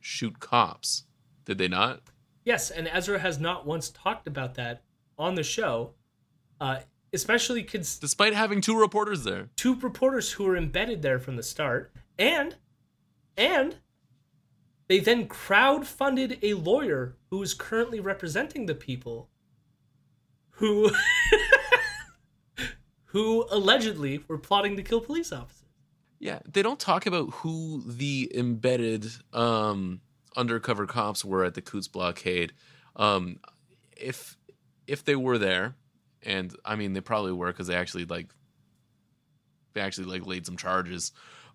shoot 0.00 0.38
cops. 0.40 1.04
Did 1.44 1.58
they 1.58 1.68
not? 1.68 2.02
Yes, 2.44 2.70
and 2.70 2.88
Ezra 2.88 3.18
has 3.18 3.38
not 3.38 3.66
once 3.66 3.90
talked 3.90 4.26
about 4.26 4.54
that 4.54 4.82
on 5.18 5.34
the 5.34 5.42
show, 5.42 5.94
uh, 6.60 6.80
especially 7.12 7.62
cons- 7.62 7.98
Despite 7.98 8.34
having 8.34 8.60
two 8.60 8.78
reporters 8.78 9.24
there. 9.24 9.50
two 9.56 9.74
reporters 9.76 10.32
who 10.32 10.44
were 10.44 10.56
embedded 10.56 11.02
there 11.02 11.18
from 11.18 11.36
the 11.36 11.42
start, 11.42 11.92
and 12.18 12.56
and 13.36 13.76
they 14.88 14.98
then 15.00 15.26
crowd-funded 15.26 16.38
a 16.42 16.54
lawyer 16.54 17.16
who 17.30 17.42
is 17.42 17.54
currently 17.54 17.98
representing 18.00 18.66
the 18.66 18.74
people 18.74 19.30
who 20.56 20.90
who 23.06 23.46
allegedly 23.50 24.22
were 24.28 24.38
plotting 24.38 24.76
to 24.76 24.82
kill 24.82 25.00
police 25.00 25.32
officers. 25.32 25.58
Yeah, 26.18 26.38
they 26.50 26.62
don't 26.62 26.78
talk 26.78 27.06
about 27.06 27.30
who 27.36 27.82
the 27.86 28.30
embedded 28.34 29.06
um, 29.32 30.00
undercover 30.36 30.86
cops 30.86 31.24
were 31.24 31.44
at 31.44 31.54
the 31.54 31.62
Coutts 31.62 31.88
blockade. 31.88 32.52
Um, 32.96 33.38
if 33.96 34.36
if 34.86 35.04
they 35.04 35.16
were 35.16 35.38
there, 35.38 35.74
and 36.24 36.54
I 36.64 36.76
mean 36.76 36.92
they 36.92 37.00
probably 37.00 37.32
were 37.32 37.48
because 37.48 37.66
they 37.66 37.74
actually 37.76 38.04
like 38.04 38.28
they 39.74 39.80
actually 39.80 40.06
like 40.06 40.26
laid 40.26 40.46
some 40.46 40.56
charges, 40.56 41.12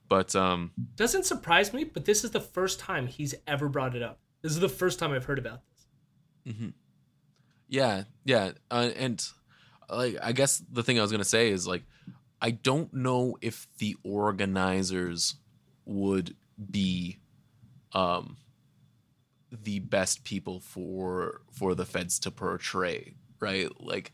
but 0.09 0.35
um, 0.35 0.71
Doesn't 0.95 1.25
surprise 1.25 1.73
me, 1.73 1.83
but 1.83 2.05
this 2.05 2.23
is 2.23 2.31
the 2.31 2.39
first 2.39 2.79
time 2.79 3.07
he's 3.07 3.35
ever 3.45 3.69
brought 3.69 3.95
it 3.95 4.01
up. 4.01 4.19
This 4.41 4.51
is 4.51 4.59
the 4.59 4.69
first 4.69 4.99
time 4.99 5.11
I've 5.11 5.25
heard 5.25 5.39
about 5.39 5.61
this. 5.65 6.53
Mm-hmm. 6.55 6.69
yeah, 7.67 8.03
yeah, 8.23 8.51
uh, 8.71 8.89
and 8.95 9.23
like 9.89 10.17
I 10.21 10.31
guess 10.31 10.63
the 10.71 10.83
thing 10.83 10.97
I 10.97 11.01
was 11.01 11.11
gonna 11.11 11.23
say 11.23 11.49
is 11.49 11.67
like 11.67 11.83
I 12.41 12.51
don't 12.51 12.93
know 12.93 13.37
if 13.41 13.67
the 13.79 13.95
organizers 14.03 15.35
would 15.85 16.35
be 16.71 17.19
um 17.93 18.37
the 19.51 19.79
best 19.79 20.23
people 20.23 20.59
for 20.59 21.41
for 21.51 21.75
the 21.75 21.85
feds 21.85 22.19
to 22.19 22.31
portray, 22.31 23.15
right? 23.39 23.69
Like 23.79 24.13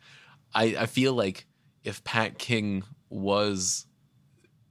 I 0.53 0.75
I 0.79 0.85
feel 0.85 1.13
like 1.13 1.45
if 1.83 2.03
Pat 2.03 2.37
King 2.37 2.83
was 3.09 3.85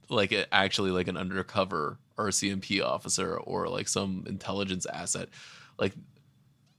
like 0.09 0.31
a, 0.31 0.51
actually 0.53 0.91
like 0.91 1.07
an 1.07 1.17
undercover 1.17 1.99
RCMP 2.17 2.83
officer 2.83 3.37
or 3.37 3.67
like 3.67 3.87
some 3.87 4.25
intelligence 4.27 4.85
asset, 4.85 5.29
like 5.77 5.93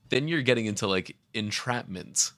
then 0.09 0.27
you're 0.27 0.41
getting 0.41 0.65
into 0.65 0.87
like 0.87 1.15
entrapment. 1.33 2.31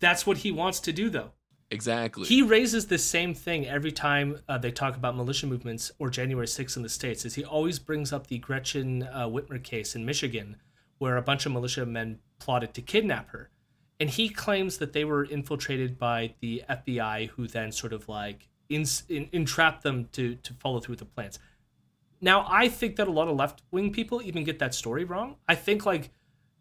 That's 0.00 0.26
what 0.26 0.38
he 0.38 0.52
wants 0.52 0.80
to 0.80 0.92
do, 0.92 1.08
though. 1.08 1.32
Exactly. 1.70 2.26
He 2.26 2.42
raises 2.42 2.86
the 2.86 2.98
same 2.98 3.34
thing 3.34 3.66
every 3.66 3.90
time 3.90 4.38
uh, 4.48 4.58
they 4.58 4.70
talk 4.70 4.96
about 4.96 5.16
militia 5.16 5.46
movements 5.46 5.90
or 5.98 6.10
January 6.10 6.46
6th 6.46 6.76
in 6.76 6.82
the 6.82 6.88
States, 6.88 7.24
is 7.24 7.34
he 7.34 7.44
always 7.44 7.78
brings 7.78 8.12
up 8.12 8.28
the 8.28 8.38
Gretchen 8.38 9.02
uh, 9.02 9.26
Whitmer 9.26 9.62
case 9.62 9.96
in 9.96 10.04
Michigan, 10.04 10.56
where 10.98 11.16
a 11.16 11.22
bunch 11.22 11.44
of 11.44 11.52
militia 11.52 11.84
men 11.84 12.20
plotted 12.38 12.72
to 12.74 12.82
kidnap 12.82 13.30
her. 13.30 13.50
And 13.98 14.10
he 14.10 14.28
claims 14.28 14.78
that 14.78 14.92
they 14.92 15.04
were 15.04 15.24
infiltrated 15.24 15.98
by 15.98 16.34
the 16.40 16.62
FBI, 16.68 17.28
who 17.30 17.46
then 17.46 17.72
sort 17.72 17.92
of 17.92 18.08
like 18.08 18.48
in, 18.68 18.84
in, 19.08 19.28
entrapped 19.32 19.82
them 19.82 20.08
to, 20.12 20.34
to 20.36 20.52
follow 20.54 20.80
through 20.80 20.94
with 20.94 20.98
the 20.98 21.06
plans. 21.06 21.38
Now, 22.20 22.46
I 22.48 22.68
think 22.68 22.96
that 22.96 23.08
a 23.08 23.10
lot 23.10 23.28
of 23.28 23.36
left 23.36 23.62
wing 23.70 23.92
people 23.92 24.22
even 24.22 24.44
get 24.44 24.58
that 24.58 24.74
story 24.74 25.04
wrong. 25.04 25.36
I 25.48 25.54
think 25.54 25.86
like 25.86 26.10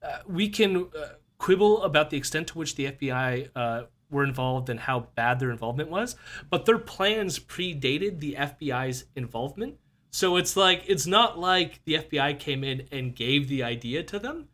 uh, 0.03 0.19
we 0.27 0.49
can 0.49 0.77
uh, 0.77 1.07
quibble 1.37 1.83
about 1.83 2.09
the 2.09 2.17
extent 2.17 2.47
to 2.47 2.57
which 2.57 2.75
the 2.75 2.91
FBI 2.91 3.49
uh, 3.55 3.83
were 4.09 4.23
involved 4.23 4.69
and 4.69 4.79
how 4.79 5.07
bad 5.15 5.39
their 5.39 5.51
involvement 5.51 5.89
was, 5.89 6.15
but 6.49 6.65
their 6.65 6.77
plans 6.77 7.39
predated 7.39 8.19
the 8.19 8.35
FBI's 8.37 9.05
involvement. 9.15 9.77
So 10.11 10.37
it's 10.37 10.55
like 10.55 10.83
it's 10.87 11.07
not 11.07 11.37
like 11.37 11.83
the 11.83 11.95
FBI 11.95 12.39
came 12.39 12.63
in 12.63 12.87
and 12.91 13.15
gave 13.15 13.49
the 13.49 13.63
idea 13.63 14.03
to 14.03 14.19
them. 14.19 14.47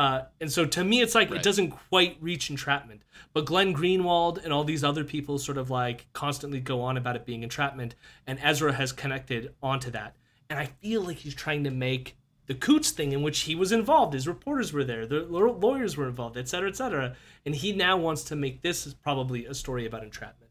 Uh, 0.00 0.24
and 0.40 0.50
so 0.50 0.64
to 0.64 0.82
me, 0.82 1.02
it's 1.02 1.14
like 1.14 1.28
Right. 1.30 1.40
it 1.40 1.42
doesn't 1.42 1.72
quite 1.72 2.16
reach 2.22 2.48
entrapment. 2.48 3.02
But 3.34 3.44
Glenn 3.44 3.74
Greenwald 3.74 4.42
and 4.42 4.50
all 4.50 4.64
these 4.64 4.82
other 4.82 5.04
people 5.04 5.38
sort 5.38 5.58
of 5.58 5.68
like 5.68 6.06
constantly 6.14 6.58
go 6.58 6.80
on 6.80 6.96
about 6.96 7.16
it 7.16 7.26
being 7.26 7.42
entrapment, 7.42 7.94
and 8.26 8.38
Ezra 8.42 8.72
has 8.72 8.92
connected 8.92 9.54
onto 9.62 9.90
that. 9.90 10.16
And 10.48 10.58
I 10.58 10.70
feel 10.80 11.02
like 11.02 11.18
he's 11.18 11.34
trying 11.34 11.64
to 11.64 11.70
make 11.70 12.16
the 12.46 12.54
Coutts 12.54 12.92
thing 12.92 13.12
in 13.12 13.20
which 13.20 13.40
he 13.40 13.54
was 13.54 13.72
involved. 13.72 14.14
His 14.14 14.26
reporters 14.26 14.72
were 14.72 14.84
there, 14.84 15.04
the 15.04 15.20
lawyers 15.20 15.98
were 15.98 16.08
involved, 16.08 16.38
et 16.38 16.48
cetera, 16.48 16.70
et 16.70 16.76
cetera. 16.76 17.14
And 17.44 17.54
he 17.54 17.72
now 17.72 17.98
wants 17.98 18.24
to 18.24 18.36
make 18.36 18.62
this 18.62 18.94
probably 18.94 19.44
a 19.44 19.52
story 19.52 19.84
about 19.84 20.02
entrapment, 20.02 20.50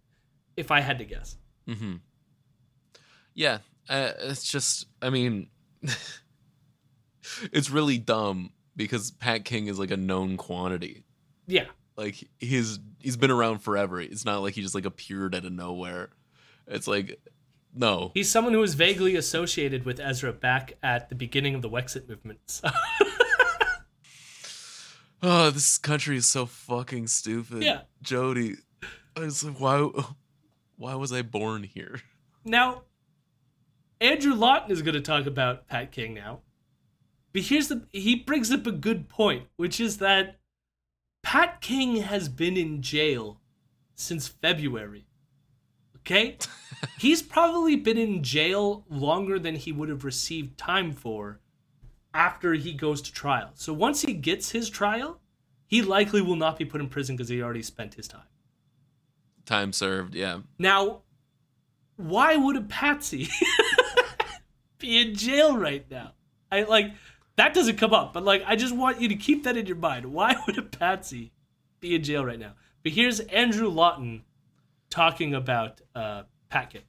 if 0.57 0.69
I 0.69 0.81
had 0.81 0.99
to 0.99 1.05
guess. 1.05 1.37
Mm-hmm. 1.67 1.95
Yeah, 3.33 3.57
uh, 3.89 4.11
it's 4.19 4.51
just, 4.51 4.85
I 5.01 5.09
mean, 5.09 5.49
it's 7.51 7.71
really 7.71 7.97
dumb 7.97 8.51
because 8.79 9.11
Pat 9.11 9.43
King 9.43 9.67
is 9.67 9.77
like 9.77 9.91
a 9.91 9.97
known 9.97 10.37
quantity. 10.37 11.03
Yeah. 11.47 11.65
Like 11.97 12.15
he's 12.39 12.79
he's 12.99 13.17
been 13.17 13.29
around 13.29 13.59
forever. 13.59 13.99
It's 13.99 14.23
not 14.23 14.41
like 14.41 14.53
he 14.53 14.61
just 14.61 14.73
like 14.73 14.85
appeared 14.85 15.35
out 15.35 15.43
of 15.43 15.51
nowhere. 15.51 16.09
It's 16.65 16.87
like 16.87 17.19
no. 17.75 18.11
He's 18.13 18.31
someone 18.31 18.53
who 18.53 18.59
was 18.61 18.75
vaguely 18.75 19.17
associated 19.17 19.83
with 19.83 19.99
Ezra 19.99 20.31
back 20.31 20.73
at 20.81 21.09
the 21.09 21.15
beginning 21.15 21.55
of 21.55 21.61
the 21.61 21.69
Wexit 21.69 22.07
movement. 22.07 22.61
Oh, 25.21 25.49
this 25.49 25.77
country 25.77 26.15
is 26.15 26.27
so 26.27 26.45
fucking 26.45 27.07
stupid. 27.07 27.61
Yeah. 27.61 27.81
Jody, 28.01 28.55
I 29.17 29.21
was 29.21 29.43
like, 29.43 29.59
why 29.59 29.89
why 30.77 30.95
was 30.95 31.11
I 31.11 31.23
born 31.23 31.63
here? 31.63 31.99
Now, 32.45 32.83
Andrew 33.99 34.33
Lawton 34.33 34.71
is 34.71 34.81
going 34.81 34.93
to 34.95 35.01
talk 35.01 35.25
about 35.25 35.67
Pat 35.67 35.91
King 35.91 36.13
now. 36.13 36.39
But 37.33 37.43
here's 37.43 37.67
the 37.67 37.85
he 37.91 38.15
brings 38.15 38.51
up 38.51 38.65
a 38.65 38.71
good 38.71 39.09
point, 39.09 39.47
which 39.55 39.79
is 39.79 39.97
that 39.97 40.39
Pat 41.21 41.61
King 41.61 41.97
has 41.97 42.29
been 42.29 42.57
in 42.57 42.81
jail 42.81 43.39
since 43.95 44.27
February. 44.27 45.05
Okay? 45.97 46.37
He's 46.97 47.21
probably 47.21 47.75
been 47.75 47.97
in 47.97 48.23
jail 48.23 48.85
longer 48.89 49.37
than 49.37 49.55
he 49.55 49.71
would 49.71 49.89
have 49.89 50.03
received 50.03 50.57
time 50.57 50.93
for 50.93 51.39
after 52.13 52.53
he 52.53 52.73
goes 52.73 53.01
to 53.03 53.13
trial. 53.13 53.51
So 53.53 53.73
once 53.73 54.01
he 54.01 54.13
gets 54.13 54.51
his 54.51 54.69
trial, 54.69 55.19
he 55.67 55.81
likely 55.81 56.21
will 56.21 56.35
not 56.35 56.57
be 56.57 56.65
put 56.65 56.81
in 56.81 56.89
prison 56.89 57.15
because 57.15 57.29
he 57.29 57.43
already 57.43 57.61
spent 57.61 57.93
his 57.93 58.07
time. 58.07 58.23
Time 59.45 59.73
served, 59.73 60.15
yeah. 60.15 60.39
Now, 60.57 61.01
why 61.95 62.35
would 62.35 62.55
a 62.55 62.61
patsy 62.61 63.29
be 64.79 64.99
in 64.99 65.15
jail 65.15 65.57
right 65.57 65.85
now? 65.91 66.13
I 66.51 66.63
like 66.63 66.91
that 67.39 67.53
doesn't 67.53 67.77
come 67.77 67.93
up, 67.93 68.11
but 68.13 68.23
like 68.25 68.43
I 68.45 68.57
just 68.57 68.75
want 68.75 68.99
you 68.99 69.07
to 69.07 69.15
keep 69.15 69.45
that 69.45 69.55
in 69.55 69.65
your 69.65 69.77
mind. 69.77 70.05
Why 70.07 70.35
would 70.45 70.57
a 70.57 70.61
patsy 70.61 71.31
be 71.79 71.95
in 71.95 72.03
jail 72.03 72.25
right 72.25 72.39
now? 72.39 72.53
But 72.83 72.91
here's 72.91 73.21
Andrew 73.21 73.69
Lawton 73.69 74.23
talking 74.89 75.33
about 75.33 75.79
uh, 75.95 76.23
Pat 76.49 76.71
King. 76.71 76.81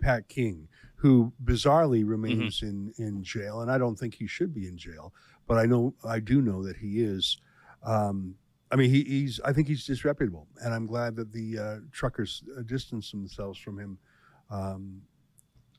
Pat 0.00 0.28
King, 0.28 0.68
who 0.96 1.32
bizarrely 1.42 2.06
remains 2.06 2.62
in, 2.62 2.92
in 2.98 3.22
jail, 3.22 3.62
and 3.62 3.70
I 3.70 3.78
don't 3.78 3.98
think 3.98 4.14
he 4.14 4.26
should 4.26 4.54
be 4.54 4.68
in 4.68 4.76
jail, 4.76 5.14
but 5.46 5.56
I 5.56 5.64
know 5.64 5.94
I 6.06 6.20
do 6.20 6.42
know 6.42 6.62
that 6.64 6.76
he 6.76 7.02
is. 7.02 7.38
Um, 7.82 8.34
I 8.70 8.76
mean, 8.76 8.90
he, 8.90 9.04
he's 9.04 9.40
I 9.42 9.54
think 9.54 9.68
he's 9.68 9.86
disreputable, 9.86 10.46
and 10.62 10.74
I'm 10.74 10.84
glad 10.84 11.16
that 11.16 11.32
the 11.32 11.58
uh, 11.58 11.76
truckers 11.92 12.44
uh, 12.58 12.62
distanced 12.62 13.12
themselves 13.12 13.58
from 13.58 13.78
him. 13.78 13.98
Um, 14.50 15.00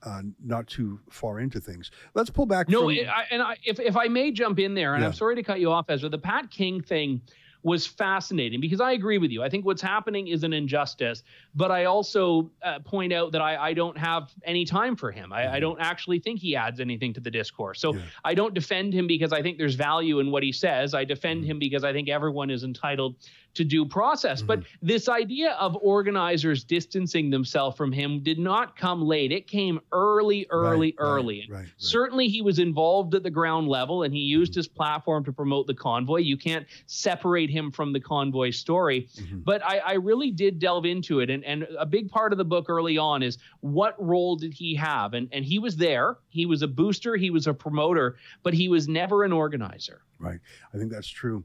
uh, 0.04 0.22
not 0.44 0.68
too 0.68 1.00
far 1.10 1.40
into 1.40 1.60
things. 1.60 1.92
Let's 2.14 2.30
pull 2.30 2.46
back. 2.46 2.70
No, 2.70 2.82
from, 2.82 2.90
I, 2.90 3.26
and 3.32 3.42
I, 3.42 3.58
if 3.64 3.80
if 3.80 3.96
I 3.98 4.08
may 4.08 4.32
jump 4.32 4.60
in 4.60 4.74
there, 4.74 4.94
and 4.94 5.02
Yeah. 5.02 5.08
I'm 5.08 5.14
sorry 5.14 5.36
to 5.36 5.44
cut 5.44 5.60
you 5.60 5.72
off, 5.72 5.90
Ezra. 5.90 6.10
The 6.10 6.18
Pat 6.18 6.50
King 6.50 6.82
thing 6.82 7.22
was 7.62 7.86
fascinating 7.86 8.62
because 8.62 8.80
I 8.80 8.94
agree 8.94 9.18
with 9.18 9.32
you. 9.32 9.44
I 9.44 9.50
think 9.50 9.66
what's 9.66 9.82
happening 9.82 10.30
is 10.30 10.44
an 10.44 10.54
injustice, 10.54 11.24
but 11.56 11.72
I 11.72 11.86
also 11.86 12.50
uh, 12.64 12.80
point 12.80 13.12
out 13.12 13.34
that 13.34 13.42
I, 13.42 13.58
I 13.58 13.74
don't 13.74 13.98
have 13.98 14.32
any 14.46 14.64
time 14.64 14.96
for 14.96 15.12
him. 15.12 15.34
I, 15.34 15.56
I 15.56 15.60
don't 15.60 15.80
actually 15.82 16.20
think 16.20 16.40
he 16.40 16.56
adds 16.56 16.80
anything 16.80 17.12
to 17.16 17.20
the 17.20 17.30
discourse. 17.30 17.82
So 17.82 17.98
I 18.24 18.34
don't 18.34 18.54
defend 18.54 18.94
him 18.94 19.08
because 19.08 19.34
I 19.34 19.42
think 19.42 19.58
there's 19.58 19.76
value 19.76 20.20
in 20.20 20.32
what 20.32 20.42
he 20.42 20.54
says. 20.54 20.94
I 20.94 21.04
defend 21.04 21.44
him 21.44 21.60
because 21.60 21.84
I 21.84 21.92
think 21.92 22.08
everyone 22.08 22.50
is 22.50 22.64
entitled 22.64 23.16
to 23.56 23.64
due 23.64 23.86
process. 23.86 24.42
But 24.42 24.60
mm-hmm. 24.60 24.88
this 24.88 25.10
idea 25.10 25.52
of 25.54 25.78
organizers 25.82 26.64
distancing 26.64 27.30
themselves 27.30 27.76
from 27.76 27.92
him 27.92 28.22
did 28.22 28.40
not 28.40 28.78
come 28.78 29.02
late. 29.02 29.32
It 29.32 29.48
came 29.48 29.80
early, 29.92 30.48
early, 30.50 30.96
early. 30.98 31.42
And 31.42 31.52
Certainly, 31.78 32.28
he 32.28 32.42
was 32.42 32.60
involved 32.60 33.16
at 33.16 33.24
the 33.24 33.30
ground 33.30 33.68
level 33.68 34.04
and 34.04 34.14
he 34.14 34.22
mm-hmm. 34.22 34.40
used 34.40 34.56
his 34.56 34.68
platform 34.68 35.24
to 35.26 35.34
promote 35.34 35.68
the 35.68 35.74
convoy. 35.74 36.18
You 36.18 36.38
can't 36.38 36.66
separate 36.86 37.50
him 37.50 37.72
from 37.72 37.94
the 37.94 38.00
convoy 38.00 38.52
story. 38.52 39.08
Mm-hmm. 39.16 39.40
But 39.40 39.64
I, 39.66 39.80
I 39.80 39.94
really 39.94 40.32
did 40.32 40.60
delve 40.60 40.86
into 40.86 41.20
it. 41.20 41.30
And, 41.30 41.44
and 41.44 41.68
a 41.78 41.86
big 41.86 42.10
part 42.10 42.32
of 42.32 42.38
the 42.38 42.46
book 42.46 42.70
early 42.70 42.98
on 42.98 43.24
is 43.24 43.38
what 43.62 43.96
role 44.04 44.36
did 44.36 44.54
he 44.54 44.76
have? 44.76 45.14
And, 45.14 45.28
and 45.32 45.44
he 45.44 45.60
was 45.60 45.76
there, 45.76 46.18
he 46.30 46.46
was 46.46 46.62
a 46.62 46.68
booster, 46.68 47.16
he 47.16 47.30
was 47.30 47.48
a 47.48 47.54
promoter, 47.54 48.16
but 48.44 48.54
he 48.54 48.70
was 48.70 48.88
never 48.88 49.24
an 49.24 49.34
organizer. 49.34 50.02
Right. 50.20 50.40
I 50.74 50.78
think 50.78 50.92
that's 50.92 51.08
true. 51.08 51.44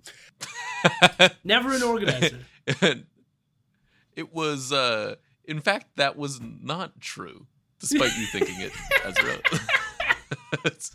Never 1.44 1.74
an 1.74 1.82
organizer. 1.82 2.40
it 4.16 4.32
was 4.34 4.72
uh 4.72 5.14
in 5.44 5.60
fact 5.60 5.86
that 5.96 6.16
was 6.16 6.40
not 6.40 7.00
true 7.00 7.46
despite 7.78 8.16
you 8.18 8.26
thinking 8.26 8.60
it 8.60 8.72
Ezra. 9.04 9.38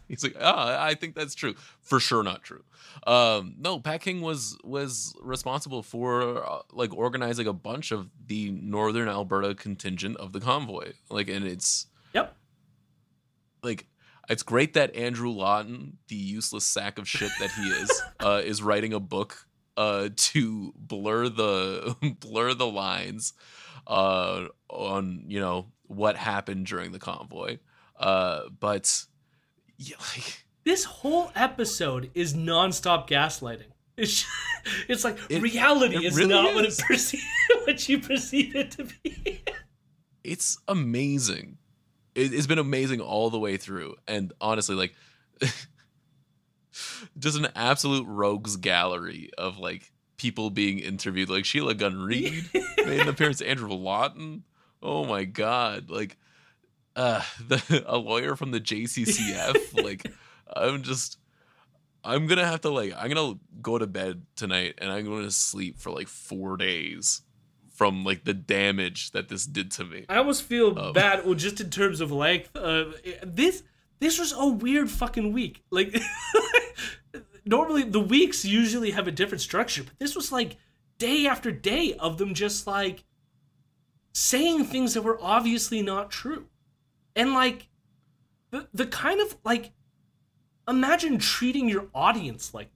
He's 0.07 0.23
like, 0.23 0.35
"Ah, 0.39 0.83
I 0.83 0.95
think 0.95 1.15
that's 1.15 1.35
true." 1.35 1.55
For 1.81 1.99
sure 1.99 2.23
not 2.23 2.43
true. 2.43 2.63
Um 3.07 3.55
no, 3.57 3.79
Pat 3.79 4.01
King 4.01 4.21
was 4.21 4.57
was 4.63 5.15
responsible 5.21 5.83
for 5.83 6.43
uh, 6.45 6.59
like 6.71 6.93
organizing 6.95 7.47
a 7.47 7.53
bunch 7.53 7.91
of 7.91 8.09
the 8.27 8.51
northern 8.51 9.07
Alberta 9.07 9.55
contingent 9.55 10.17
of 10.17 10.33
the 10.33 10.39
convoy. 10.39 10.93
Like 11.09 11.29
and 11.29 11.45
it's 11.45 11.87
Yep. 11.87 11.88
Like 13.63 13.87
it's 14.29 14.43
great 14.43 14.73
that 14.73 14.95
Andrew 14.95 15.29
Lawton, 15.29 15.97
the 16.07 16.15
useless 16.15 16.65
sack 16.65 16.97
of 16.99 17.07
shit 17.07 17.31
that 17.39 17.51
he 17.51 17.63
is, 17.69 18.01
uh, 18.19 18.41
is 18.43 18.61
writing 18.61 18.93
a 18.93 18.99
book 18.99 19.45
uh, 19.77 20.09
to 20.15 20.73
blur 20.77 21.29
the 21.29 21.95
blur 22.19 22.53
the 22.53 22.67
lines 22.67 23.33
uh, 23.87 24.45
on 24.69 25.23
you 25.27 25.39
know 25.39 25.67
what 25.87 26.15
happened 26.15 26.65
during 26.67 26.91
the 26.91 26.99
convoy. 26.99 27.57
Uh, 27.99 28.41
but 28.59 29.05
yeah, 29.77 29.95
like 30.15 30.45
This 30.63 30.83
whole 30.83 31.31
episode 31.35 32.11
is 32.13 32.33
nonstop 32.33 33.07
gaslighting. 33.09 33.71
It's, 33.97 34.25
it's 34.87 35.03
like 35.03 35.17
It- 35.29 35.41
reality 35.41 35.95
it 35.97 36.03
is 36.03 36.15
really 36.15 36.29
not 36.29 36.53
what 36.55 36.63
it 36.65 36.69
is. 36.69 36.81
perceive, 36.81 37.21
what 37.65 37.89
you 37.89 37.99
perceive 37.99 38.55
it 38.55 38.71
to 38.71 38.87
be. 39.03 39.43
it's 40.23 40.57
amazing. 40.67 41.57
It, 42.19 42.33
it's 42.33 42.47
been 42.47 42.59
amazing 42.59 42.99
all 43.01 43.29
the 43.29 43.39
way 43.39 43.57
through, 43.57 43.95
and 44.07 44.33
honestly, 44.41 44.75
like 44.75 44.93
just 47.17 47.37
an 47.37 47.47
absolute 47.55 48.05
rogues 48.07 48.57
gallery 48.57 49.29
of 49.37 49.57
like 49.57 49.91
people 50.17 50.49
being 50.49 50.79
interviewed. 50.79 51.29
Like 51.29 51.45
Sheila 51.45 51.73
Gunn 51.75 51.97
Reid 51.97 52.49
made 52.53 52.99
an 52.99 53.07
appearance. 53.07 53.41
Andrew 53.41 53.69
Lawton. 53.69 54.43
Oh 54.81 55.05
my 55.05 55.23
god! 55.23 55.89
Like, 55.89 56.17
uh, 56.95 57.21
the 57.47 57.83
a 57.87 57.97
lawyer 57.97 58.35
from 58.35 58.51
the 58.51 58.61
JCCF. 58.61 59.81
like, 59.83 60.05
I'm 60.53 60.83
just. 60.83 61.17
I'm 62.01 62.27
gonna 62.27 62.45
have 62.45 62.61
to 62.61 62.69
like 62.69 62.93
I'm 62.97 63.09
gonna 63.11 63.39
go 63.61 63.77
to 63.77 63.85
bed 63.85 64.21
tonight 64.37 64.75
and 64.77 64.89
I'm 64.89 65.03
gonna 65.05 65.31
sleep 65.31 65.79
for 65.79 65.91
like 65.91 66.07
four 66.07 66.55
days 66.55 67.21
from 67.79 68.03
like 68.03 68.25
the 68.25 68.33
damage 68.33 69.11
that 69.11 69.29
this 69.29 69.45
did 69.45 69.71
to 69.71 69.85
me. 69.85 70.05
I 70.09 70.17
almost 70.17 70.43
feel 70.43 70.77
Um. 70.77 70.91
bad, 70.91 71.23
well, 71.25 71.33
just 71.33 71.61
in 71.61 71.69
terms 71.69 72.01
of 72.01 72.11
length. 72.11 72.53
Uh, 72.53 72.91
this 73.23 73.63
this 73.99 74.19
was 74.19 74.33
a 74.33 74.45
weird 74.45 74.91
fucking 74.91 75.31
week. 75.31 75.63
Like, 75.71 75.97
normally 77.45 77.83
the 77.83 78.01
weeks 78.01 78.43
usually 78.43 78.91
have 78.91 79.07
a 79.07 79.13
different 79.13 79.39
structure, 79.39 79.83
but 79.83 79.97
this 79.97 80.13
was 80.13 80.29
like 80.29 80.57
day 80.97 81.25
after 81.25 81.51
day 81.51 81.93
of 81.93 82.17
them 82.17 82.33
just 82.33 82.67
like 82.67 83.05
saying 84.13 84.65
things 84.65 84.93
that 84.93 85.03
were 85.03 85.17
obviously 85.21 85.81
not 85.81 86.11
true, 86.11 86.47
and 87.15 87.33
like 87.33 87.69
the 88.51 88.67
the 88.73 88.87
kind 88.87 89.21
of 89.21 89.37
like 89.45 89.71
imagine 90.67 91.17
treating 91.17 91.69
your 91.69 91.87
audience 91.95 92.53
like 92.53 92.71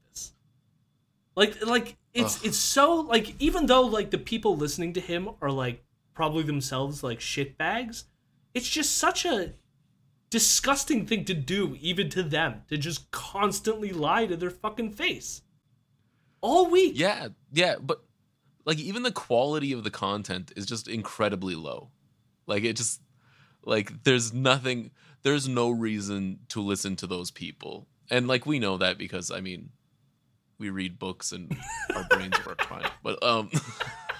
like 1.35 1.65
like 1.65 1.97
it's 2.13 2.37
Ugh. 2.37 2.45
it's 2.45 2.57
so 2.57 2.95
like 3.01 3.35
even 3.39 3.65
though 3.65 3.81
like 3.81 4.11
the 4.11 4.17
people 4.17 4.55
listening 4.57 4.93
to 4.93 4.99
him 4.99 5.29
are 5.41 5.51
like 5.51 5.83
probably 6.13 6.43
themselves 6.43 7.03
like 7.03 7.19
shit 7.19 7.57
bags 7.57 8.05
it's 8.53 8.69
just 8.69 8.97
such 8.97 9.25
a 9.25 9.53
disgusting 10.29 11.05
thing 11.05 11.25
to 11.25 11.33
do 11.33 11.77
even 11.79 12.09
to 12.09 12.23
them 12.23 12.61
to 12.67 12.77
just 12.77 13.09
constantly 13.11 13.91
lie 13.91 14.25
to 14.25 14.35
their 14.35 14.49
fucking 14.49 14.91
face 14.91 15.41
all 16.43 16.69
week 16.69 16.93
Yeah, 16.95 17.29
yeah, 17.51 17.75
but 17.81 18.03
like 18.65 18.77
even 18.77 19.03
the 19.03 19.11
quality 19.11 19.71
of 19.71 19.83
the 19.83 19.89
content 19.89 20.51
is 20.55 20.65
just 20.65 20.87
incredibly 20.87 21.55
low. 21.55 21.89
Like 22.45 22.63
it 22.63 22.75
just 22.75 23.01
like 23.63 24.03
there's 24.03 24.33
nothing 24.33 24.91
there's 25.23 25.47
no 25.47 25.69
reason 25.69 26.39
to 26.49 26.61
listen 26.61 26.95
to 26.97 27.07
those 27.07 27.31
people. 27.31 27.87
And 28.11 28.27
like 28.27 28.45
we 28.45 28.59
know 28.59 28.77
that 28.77 28.97
because 28.97 29.31
I 29.31 29.39
mean 29.39 29.69
we 30.57 30.69
read 30.69 30.99
books 30.99 31.32
and 31.32 31.56
our 31.95 32.06
brains 32.09 32.45
work 32.45 32.61
fine. 32.69 32.90
But 33.01 33.22
um 33.23 33.49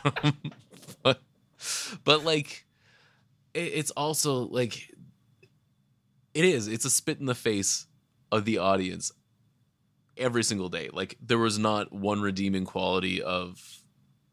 but, 1.04 1.22
but 2.04 2.24
like 2.24 2.66
it, 3.54 3.60
it's 3.60 3.92
also 3.92 4.48
like 4.48 4.92
it 6.34 6.46
is 6.46 6.68
it's 6.68 6.86
a 6.86 6.90
spit 6.90 7.20
in 7.20 7.26
the 7.26 7.36
face 7.36 7.88
of 8.32 8.46
the 8.46 8.58
audience 8.58 9.12
every 10.18 10.44
single 10.44 10.70
day. 10.70 10.90
Like 10.92 11.18
there 11.22 11.38
was 11.38 11.58
not 11.58 11.92
one 11.94 12.22
redeeming 12.22 12.66
quality 12.66 13.22
of 13.22 13.82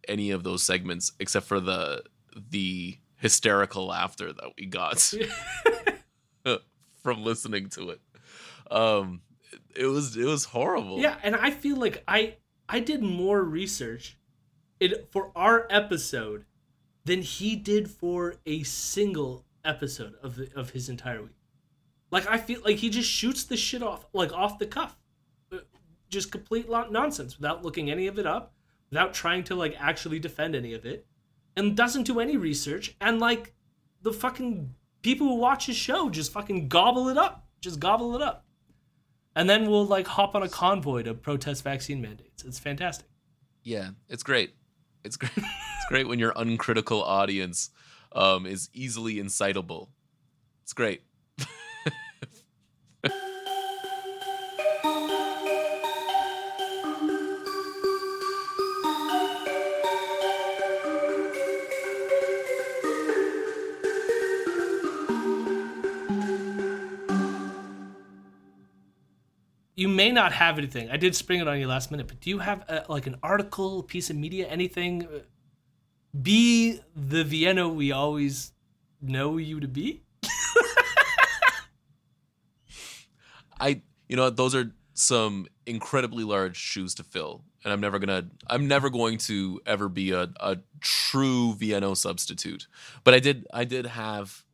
any 0.08 0.30
of 0.30 0.42
those 0.42 0.62
segments 0.62 1.12
except 1.20 1.46
for 1.46 1.60
the 1.60 2.02
the 2.50 2.98
hysterical 3.16 3.86
laughter 3.86 4.32
that 4.32 4.52
we 4.58 4.66
got 4.66 4.98
from 7.02 7.22
listening 7.24 7.68
to 7.70 7.90
it. 7.90 8.00
Um 8.70 9.20
it 9.76 9.86
was 9.86 10.16
it 10.16 10.24
was 10.24 10.44
horrible. 10.46 10.98
Yeah, 11.00 11.16
and 11.22 11.34
I 11.36 11.50
feel 11.50 11.76
like 11.76 12.02
I 12.06 12.36
I 12.68 12.80
did 12.80 13.02
more 13.02 13.42
research 13.42 14.16
it 14.78 15.08
for 15.10 15.30
our 15.36 15.66
episode 15.70 16.44
than 17.04 17.22
he 17.22 17.56
did 17.56 17.90
for 17.90 18.36
a 18.46 18.62
single 18.62 19.44
episode 19.64 20.14
of 20.22 20.36
the, 20.36 20.48
of 20.56 20.70
his 20.70 20.88
entire 20.88 21.22
week. 21.22 21.36
Like 22.10 22.26
I 22.28 22.38
feel 22.38 22.60
like 22.64 22.76
he 22.76 22.90
just 22.90 23.08
shoots 23.10 23.44
the 23.44 23.56
shit 23.56 23.82
off 23.82 24.06
like 24.12 24.32
off 24.32 24.58
the 24.58 24.66
cuff. 24.66 24.96
Uh, 25.52 25.58
Just 26.08 26.32
complete 26.32 26.68
nonsense 26.68 27.36
without 27.36 27.64
looking 27.64 27.90
any 27.90 28.06
of 28.06 28.18
it 28.18 28.26
up, 28.26 28.54
without 28.90 29.14
trying 29.14 29.44
to 29.44 29.54
like 29.54 29.74
actually 29.78 30.18
defend 30.18 30.54
any 30.54 30.74
of 30.74 30.84
it, 30.84 31.06
and 31.56 31.76
doesn't 31.76 32.04
do 32.04 32.20
any 32.20 32.36
research 32.36 32.96
and 33.00 33.20
like 33.20 33.52
the 34.02 34.12
fucking 34.12 34.74
people 35.02 35.28
who 35.28 35.34
watch 35.36 35.66
his 35.66 35.76
show 35.76 36.08
just 36.10 36.32
fucking 36.32 36.68
gobble 36.68 37.08
it 37.08 37.18
up. 37.18 37.46
Just 37.60 37.78
gobble 37.78 38.16
it 38.16 38.22
up 38.22 38.46
and 39.40 39.48
then 39.48 39.70
we'll 39.70 39.86
like 39.86 40.06
hop 40.06 40.34
on 40.34 40.42
a 40.42 40.48
convoy 40.50 41.02
to 41.02 41.14
protest 41.14 41.64
vaccine 41.64 42.02
mandates. 42.02 42.44
It's 42.44 42.58
fantastic. 42.58 43.06
Yeah, 43.62 43.88
it's 44.06 44.22
great. 44.22 44.54
It's 45.02 45.16
great. 45.16 45.32
it's 45.36 45.86
great 45.88 46.06
when 46.06 46.18
your 46.18 46.34
uncritical 46.36 47.02
audience 47.02 47.70
um, 48.12 48.44
is 48.44 48.68
easily 48.74 49.18
incitable. 49.18 49.92
It's 50.62 50.74
great. 50.74 51.04
You 69.80 69.88
may 69.88 70.12
not 70.12 70.32
have 70.32 70.58
anything. 70.58 70.90
I 70.90 70.98
did 70.98 71.16
spring 71.16 71.40
it 71.40 71.48
on 71.48 71.58
you 71.58 71.66
last 71.66 71.90
minute, 71.90 72.06
but 72.06 72.20
do 72.20 72.28
you 72.28 72.40
have 72.40 72.66
uh 72.68 72.82
like 72.90 73.06
an 73.06 73.16
article, 73.22 73.82
piece 73.82 74.10
of 74.10 74.16
media, 74.16 74.46
anything? 74.46 75.06
Uh, 75.06 75.20
Be 76.20 76.80
the 76.94 77.24
Vienna 77.24 77.66
we 77.66 77.90
always 77.90 78.52
know 79.00 79.38
you 79.38 79.58
to 79.58 79.66
be. 79.66 80.02
I 83.58 83.80
you 84.06 84.16
know 84.16 84.28
those 84.28 84.54
are 84.54 84.70
some 84.92 85.46
incredibly 85.64 86.24
large 86.24 86.58
shoes 86.58 86.94
to 86.96 87.02
fill 87.02 87.44
and 87.64 87.72
I'm 87.72 87.80
never 87.80 87.98
gonna 87.98 88.28
I'm 88.48 88.68
never 88.68 88.90
going 88.90 89.16
to 89.30 89.62
ever 89.64 89.88
be 89.88 90.10
a, 90.10 90.28
a 90.40 90.58
true 90.82 91.54
Vienna 91.54 91.96
substitute 91.96 92.68
but 93.02 93.14
I 93.14 93.18
did 93.18 93.46
I 93.50 93.64
did 93.64 93.86
have 93.86 94.44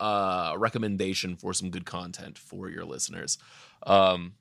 a 0.00 0.54
recommendation 0.58 1.36
for 1.36 1.54
some 1.54 1.70
good 1.70 1.86
content 1.86 2.38
for 2.38 2.68
your 2.68 2.84
listeners 2.84 3.38
um 3.86 4.32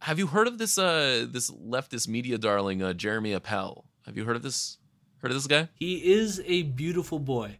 have 0.00 0.18
you 0.18 0.26
heard 0.28 0.46
of 0.48 0.58
this 0.58 0.78
uh 0.78 1.26
this 1.28 1.50
leftist 1.50 2.08
media 2.08 2.38
darling 2.38 2.82
uh, 2.82 2.92
Jeremy 2.92 3.32
Appel 3.32 3.84
have 4.06 4.16
you 4.16 4.24
heard 4.24 4.36
of 4.36 4.42
this 4.42 4.78
heard 5.22 5.30
of 5.30 5.36
this 5.36 5.46
guy 5.46 5.68
He 5.74 6.12
is 6.12 6.40
a 6.46 6.62
beautiful 6.62 7.18
boy. 7.18 7.58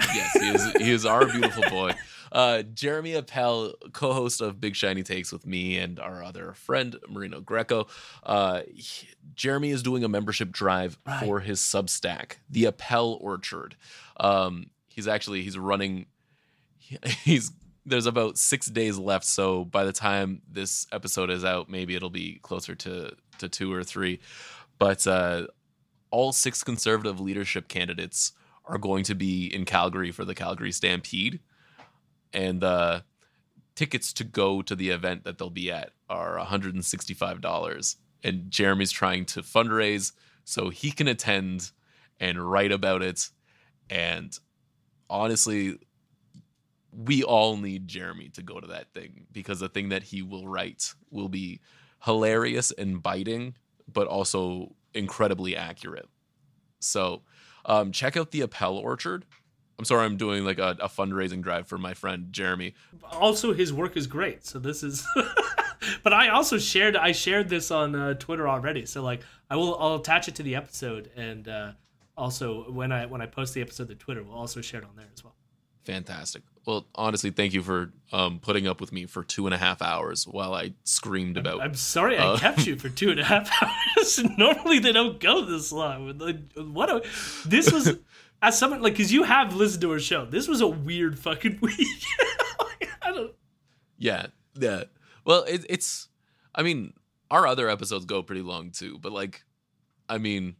yes, 0.00 0.32
he 0.32 0.48
is. 0.48 0.72
He 0.72 0.90
is 0.90 1.06
our 1.06 1.26
beautiful 1.26 1.62
boy. 1.70 1.94
Uh, 2.32 2.62
Jeremy 2.62 3.12
Appel, 3.14 3.74
co-host 3.92 4.40
of 4.40 4.58
Big 4.58 4.74
Shiny 4.74 5.02
Takes 5.02 5.32
with 5.32 5.46
me 5.46 5.76
and 5.76 6.00
our 6.00 6.24
other 6.24 6.54
friend 6.54 6.96
Marino 7.06 7.42
Greco. 7.42 7.88
Uh, 8.22 8.62
he- 8.74 9.08
Jeremy 9.34 9.68
is 9.68 9.82
doing 9.82 10.02
a 10.02 10.08
membership 10.08 10.50
drive 10.50 10.96
for 11.20 11.40
his 11.40 11.60
Substack, 11.60 12.36
the 12.48 12.64
Appel 12.68 13.18
Orchard. 13.20 13.76
Um, 14.18 14.70
he's 14.88 15.06
actually 15.06 15.42
he's 15.42 15.58
running. 15.58 16.06
He's 17.22 17.50
there's 17.84 18.06
about 18.06 18.38
six 18.38 18.66
days 18.66 18.98
left, 18.98 19.24
so 19.24 19.64
by 19.64 19.84
the 19.84 19.92
time 19.92 20.42
this 20.50 20.86
episode 20.92 21.30
is 21.30 21.44
out, 21.44 21.68
maybe 21.68 21.94
it'll 21.94 22.10
be 22.10 22.38
closer 22.42 22.74
to 22.76 23.12
to 23.38 23.48
two 23.48 23.72
or 23.72 23.82
three. 23.82 24.20
But 24.78 25.06
uh, 25.06 25.46
all 26.10 26.32
six 26.32 26.62
conservative 26.62 27.18
leadership 27.20 27.68
candidates 27.68 28.32
are 28.64 28.78
going 28.78 29.04
to 29.04 29.14
be 29.14 29.46
in 29.46 29.64
Calgary 29.64 30.12
for 30.12 30.24
the 30.24 30.34
Calgary 30.34 30.72
Stampede. 30.72 31.40
And 32.32 32.62
uh, 32.62 33.00
tickets 33.74 34.12
to 34.14 34.24
go 34.24 34.62
to 34.62 34.74
the 34.74 34.90
event 34.90 35.24
that 35.24 35.38
they'll 35.38 35.50
be 35.50 35.70
at 35.70 35.90
are 36.08 36.38
$165. 36.38 37.96
And 38.24 38.50
Jeremy's 38.50 38.92
trying 38.92 39.24
to 39.26 39.42
fundraise 39.42 40.12
so 40.44 40.68
he 40.68 40.92
can 40.92 41.08
attend 41.08 41.72
and 42.20 42.38
write 42.38 42.72
about 42.72 43.02
it. 43.02 43.30
And 43.90 44.38
honestly, 45.10 45.78
we 46.92 47.22
all 47.22 47.56
need 47.56 47.88
Jeremy 47.88 48.28
to 48.30 48.42
go 48.42 48.60
to 48.60 48.66
that 48.68 48.92
thing 48.92 49.26
because 49.32 49.60
the 49.60 49.68
thing 49.68 49.88
that 49.90 50.02
he 50.02 50.22
will 50.22 50.46
write 50.46 50.92
will 51.10 51.28
be 51.28 51.60
hilarious 52.04 52.70
and 52.72 53.02
biting, 53.02 53.56
but 53.90 54.06
also 54.06 54.74
incredibly 54.94 55.56
accurate. 55.56 56.08
So 56.80 57.22
um, 57.64 57.92
check 57.92 58.16
out 58.16 58.30
the 58.30 58.42
Appel 58.42 58.76
Orchard. 58.76 59.24
I'm 59.78 59.84
sorry, 59.84 60.04
I'm 60.04 60.16
doing 60.16 60.44
like 60.44 60.58
a, 60.58 60.76
a 60.80 60.88
fundraising 60.88 61.42
drive 61.42 61.66
for 61.66 61.78
my 61.78 61.94
friend 61.94 62.28
Jeremy. 62.30 62.74
Also, 63.12 63.52
his 63.52 63.72
work 63.72 63.96
is 63.96 64.06
great. 64.06 64.44
So 64.44 64.58
this 64.58 64.82
is. 64.82 65.06
but 66.02 66.12
I 66.12 66.28
also 66.28 66.58
shared 66.58 66.96
I 66.96 67.12
shared 67.12 67.48
this 67.48 67.70
on 67.70 67.94
uh, 67.94 68.14
Twitter 68.14 68.48
already. 68.48 68.86
So 68.86 69.02
like 69.02 69.22
I 69.50 69.56
will 69.56 69.76
I'll 69.78 69.96
attach 69.96 70.28
it 70.28 70.34
to 70.36 70.42
the 70.42 70.54
episode 70.54 71.10
and 71.16 71.48
uh, 71.48 71.72
also 72.16 72.70
when 72.70 72.92
I 72.92 73.06
when 73.06 73.20
I 73.20 73.26
post 73.26 73.54
the 73.54 73.62
episode 73.62 73.88
to 73.88 73.94
Twitter, 73.94 74.22
we'll 74.22 74.36
also 74.36 74.60
share 74.60 74.80
it 74.80 74.86
on 74.86 74.94
there 74.96 75.08
as 75.12 75.24
well. 75.24 75.34
Fantastic. 75.84 76.42
Well, 76.64 76.86
honestly, 76.94 77.30
thank 77.30 77.54
you 77.54 77.62
for 77.62 77.92
um, 78.12 78.38
putting 78.38 78.68
up 78.68 78.80
with 78.80 78.92
me 78.92 79.06
for 79.06 79.24
two 79.24 79.46
and 79.46 79.54
a 79.54 79.58
half 79.58 79.82
hours 79.82 80.26
while 80.28 80.54
I 80.54 80.74
screamed 80.84 81.36
about. 81.36 81.60
I'm 81.60 81.74
sorry 81.74 82.16
I 82.16 82.24
uh, 82.34 82.38
kept 82.38 82.66
you 82.66 82.76
for 82.76 82.88
two 82.88 83.10
and 83.10 83.18
a 83.18 83.24
half 83.24 83.50
hours. 83.98 84.22
Normally 84.38 84.78
they 84.78 84.92
don't 84.92 85.18
go 85.18 85.44
this 85.44 85.72
long. 85.72 86.16
Like, 86.18 86.36
What 86.56 86.88
a, 86.88 87.02
this 87.46 87.72
was 87.72 87.96
as 88.42 88.56
someone 88.56 88.80
like 88.80 88.92
because 88.92 89.12
you 89.12 89.24
have 89.24 89.56
listened 89.56 89.80
to 89.82 89.90
our 89.92 89.98
show. 89.98 90.24
This 90.24 90.46
was 90.46 90.60
a 90.60 90.68
weird 90.68 91.18
fucking 91.18 91.58
week. 91.60 91.88
I 93.02 93.10
don't. 93.10 93.32
Yeah, 93.98 94.26
yeah. 94.54 94.84
Well, 95.24 95.42
it, 95.44 95.66
it's. 95.68 96.08
I 96.54 96.62
mean, 96.62 96.92
our 97.30 97.46
other 97.46 97.68
episodes 97.68 98.04
go 98.04 98.22
pretty 98.22 98.42
long 98.42 98.70
too, 98.70 98.98
but 99.00 99.10
like, 99.10 99.42
I 100.08 100.18
mean, 100.18 100.54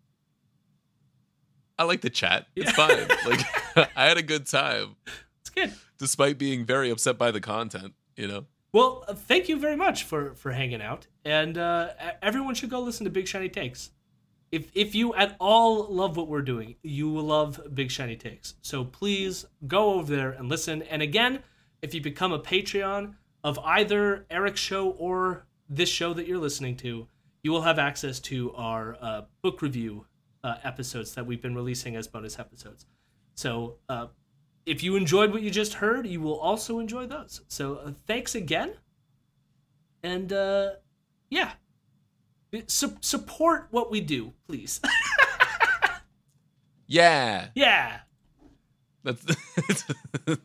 I 1.78 1.84
like 1.84 2.01
the 2.01 2.10
chat. 2.10 2.47
It's 2.57 2.73
fine. 2.73 3.07
like, 3.26 3.41
I 3.97 4.07
had 4.07 4.18
a 4.18 4.23
good 4.23 4.47
time. 4.47 4.97
It's 5.41 5.51
good, 5.51 5.73
despite 5.99 6.39
being 6.39 6.65
very 6.65 6.91
upset 6.91 7.18
by 7.18 7.31
the 7.31 7.41
content. 7.41 7.94
You 8.17 8.28
know. 8.28 8.47
Well, 8.73 9.05
uh, 9.07 9.15
thank 9.15 9.49
you 9.49 9.59
very 9.59 9.76
much 9.76 10.05
for 10.05 10.34
for 10.34 10.52
hanging 10.52 10.83
out, 10.83 11.07
and 11.25 11.59
uh, 11.59 11.91
everyone 12.23 12.55
should 12.55 12.70
go 12.70 12.81
listen 12.81 13.05
to 13.05 13.10
Big 13.10 13.28
Shiny 13.28 13.49
Takes. 13.49 13.91
If 14.51 14.70
if 14.75 14.94
you 14.94 15.15
at 15.15 15.36
all 15.41 15.92
love 15.92 16.17
what 16.17 16.28
we're 16.28 16.42
doing, 16.42 16.76
you 16.83 17.09
will 17.09 17.25
love 17.25 17.60
Big 17.75 17.91
Shiny 17.91 18.17
Takes. 18.17 18.55
So 18.62 18.84
please 18.84 19.47
go 19.67 19.94
over 19.94 20.15
there 20.15 20.31
and 20.31 20.49
listen. 20.49 20.83
And 20.83 21.02
again, 21.02 21.41
if 21.81 21.94
you 21.94 22.01
become 22.01 22.33
a 22.33 22.39
Patreon 22.39 23.15
of 23.44 23.59
either 23.60 24.26
Eric's 24.31 24.60
show 24.60 24.91
or 24.91 25.47
this 25.68 25.89
show 25.89 26.12
that 26.15 26.26
you're 26.26 26.39
listening 26.39 26.76
to, 26.78 27.09
you 27.42 27.51
will 27.51 27.62
have 27.62 27.78
access 27.78 28.20
to 28.20 28.52
our 28.55 28.97
uh, 29.01 29.23
book 29.42 29.62
review 29.62 30.07
uh, 30.44 30.57
episodes 30.65 31.15
that 31.15 31.26
we've 31.26 31.42
been 31.42 31.55
releasing 31.55 31.97
as 31.97 32.07
bonus 32.07 32.39
episodes. 32.39 32.86
So 33.42 33.74
uh, 33.88 34.06
if 34.66 34.84
you 34.84 34.94
enjoyed 34.94 35.32
what 35.32 35.42
you 35.42 35.50
just 35.50 35.74
heard, 35.74 36.06
you 36.06 36.20
will 36.20 36.38
also 36.38 36.78
enjoy 36.78 37.06
those. 37.06 37.40
So 37.48 37.76
uh, 37.76 37.92
thanks 38.06 38.36
again. 38.36 38.74
And 40.04 40.32
uh, 40.32 40.70
yeah, 41.28 41.52
Su- 42.66 42.98
support 43.00 43.68
what 43.70 43.90
we 43.90 44.00
do, 44.00 44.32
please. 44.46 44.80
yeah. 46.86 47.48
Yeah. 47.54 48.00
That's. 49.02 49.24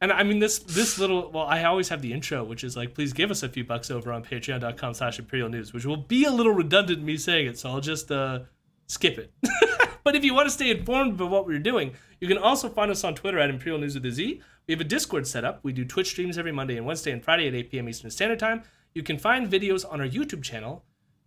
and 0.00 0.12
I 0.12 0.22
mean 0.22 0.38
this 0.38 0.60
this 0.60 0.98
little 0.98 1.32
well, 1.32 1.46
I 1.46 1.64
always 1.64 1.88
have 1.88 2.00
the 2.00 2.12
intro, 2.12 2.44
which 2.44 2.62
is 2.62 2.76
like, 2.76 2.94
please 2.94 3.12
give 3.12 3.32
us 3.32 3.42
a 3.42 3.48
few 3.48 3.64
bucks 3.64 3.90
over 3.90 4.12
on 4.12 4.22
patreon.com 4.22 4.94
slash 4.94 5.18
imperial 5.18 5.48
news, 5.48 5.72
which 5.72 5.84
will 5.84 5.96
be 5.96 6.26
a 6.26 6.30
little 6.30 6.52
redundant 6.52 7.02
me 7.02 7.16
saying 7.16 7.46
it, 7.46 7.58
so 7.58 7.70
I'll 7.70 7.80
just 7.80 8.12
uh 8.12 8.40
skip 8.86 9.18
it. 9.18 9.32
but 10.06 10.14
if 10.14 10.22
you 10.22 10.32
want 10.32 10.46
to 10.46 10.52
stay 10.52 10.70
informed 10.70 11.14
about 11.14 11.30
what 11.30 11.48
we're 11.48 11.58
doing, 11.58 11.92
you 12.20 12.28
can 12.28 12.38
also 12.38 12.68
find 12.68 12.92
us 12.92 13.02
on 13.02 13.16
Twitter 13.16 13.40
at 13.40 13.50
Imperial 13.50 13.80
News 13.80 13.96
with 13.96 14.06
a 14.06 14.12
Z. 14.12 14.40
We 14.68 14.72
have 14.72 14.80
a 14.80 14.84
Discord 14.84 15.26
set 15.26 15.44
up. 15.44 15.58
We 15.64 15.72
do 15.72 15.84
Twitch 15.84 16.10
streams 16.10 16.38
every 16.38 16.52
Monday 16.52 16.76
and 16.76 16.86
Wednesday 16.86 17.10
and 17.10 17.24
Friday 17.24 17.48
at 17.48 17.56
8 17.56 17.70
p.m. 17.72 17.88
Eastern 17.88 18.12
Standard 18.12 18.38
Time. 18.38 18.62
You 18.94 19.02
can 19.02 19.18
find 19.18 19.50
videos 19.50 19.84
on 19.84 20.00
our 20.00 20.06
YouTube 20.06 20.44
channel, 20.44 20.84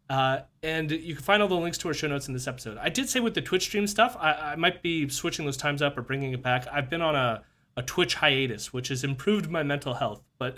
uh, 0.10 0.44
and 0.64 0.92
you 0.92 1.14
can 1.14 1.22
find 1.26 1.44
all 1.44 1.50
the 1.50 1.56
links 1.56 1.78
to 1.80 1.90
our 1.90 1.94
show 1.94 2.08
notes 2.08 2.30
in 2.30 2.34
this 2.34 2.48
episode. 2.48 2.78
I 2.78 2.88
did 2.88 3.10
say 3.10 3.20
with 3.20 3.34
the 3.34 3.42
Twitch 3.42 3.64
stream 3.64 3.86
stuff, 3.86 4.16
I, 4.18 4.32
I 4.32 4.56
might 4.56 4.82
be 4.82 5.10
switching 5.10 5.44
those 5.44 5.58
times 5.58 5.82
up 5.82 5.98
or 5.98 6.02
bringing 6.02 6.32
it 6.32 6.42
back. 6.42 6.66
I've 6.72 6.90
been 6.90 7.02
on 7.02 7.18
a, 7.18 7.44
a 7.76 7.84
Twitch 7.84 8.16
hiatus, 8.16 8.72
which 8.72 8.88
has 8.88 9.04
improved 9.04 9.52
my 9.52 9.62
mental 9.62 9.96
health, 9.96 10.22
but 10.38 10.58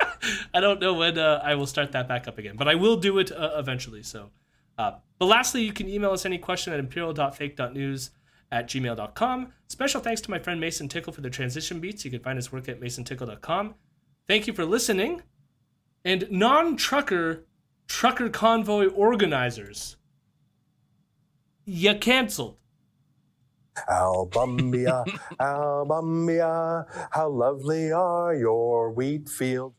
I 0.52 0.58
don't 0.58 0.80
know 0.80 0.94
when 0.94 1.16
uh, 1.16 1.40
I 1.44 1.54
will 1.54 1.68
start 1.68 1.92
that 1.92 2.08
back 2.08 2.26
up 2.26 2.38
again. 2.38 2.56
But 2.56 2.66
I 2.66 2.74
will 2.74 2.96
do 2.96 3.20
it 3.20 3.30
uh, 3.30 3.52
eventually. 3.56 4.02
So, 4.02 4.30
uh, 4.78 4.92
but 5.18 5.26
lastly, 5.26 5.62
you 5.62 5.72
can 5.72 5.88
email 5.88 6.10
us 6.10 6.26
any 6.26 6.38
question 6.38 6.72
at 6.72 6.80
imperial.fake.news 6.80 8.10
at 8.50 8.68
gmail.com. 8.68 9.52
Special 9.68 10.00
thanks 10.00 10.20
to 10.20 10.30
my 10.30 10.38
friend 10.38 10.60
Mason 10.60 10.88
Tickle 10.88 11.12
for 11.12 11.20
the 11.20 11.30
transition 11.30 11.80
beats. 11.80 12.04
You 12.04 12.10
can 12.10 12.20
find 12.20 12.36
his 12.36 12.52
work 12.52 12.68
at 12.68 12.80
masontickle.com. 12.80 13.74
Thank 14.28 14.46
you 14.46 14.52
for 14.52 14.64
listening. 14.64 15.22
And 16.04 16.30
non 16.30 16.76
trucker 16.76 17.46
trucker 17.86 18.28
convoy 18.28 18.86
organizers, 18.88 19.96
you 21.64 21.94
canceled. 21.94 22.56
Albumbia, 23.88 25.04
Albumbia, 25.40 26.86
how 27.10 27.28
lovely 27.28 27.92
are 27.92 28.34
your 28.34 28.90
wheat 28.90 29.28
fields. 29.28 29.76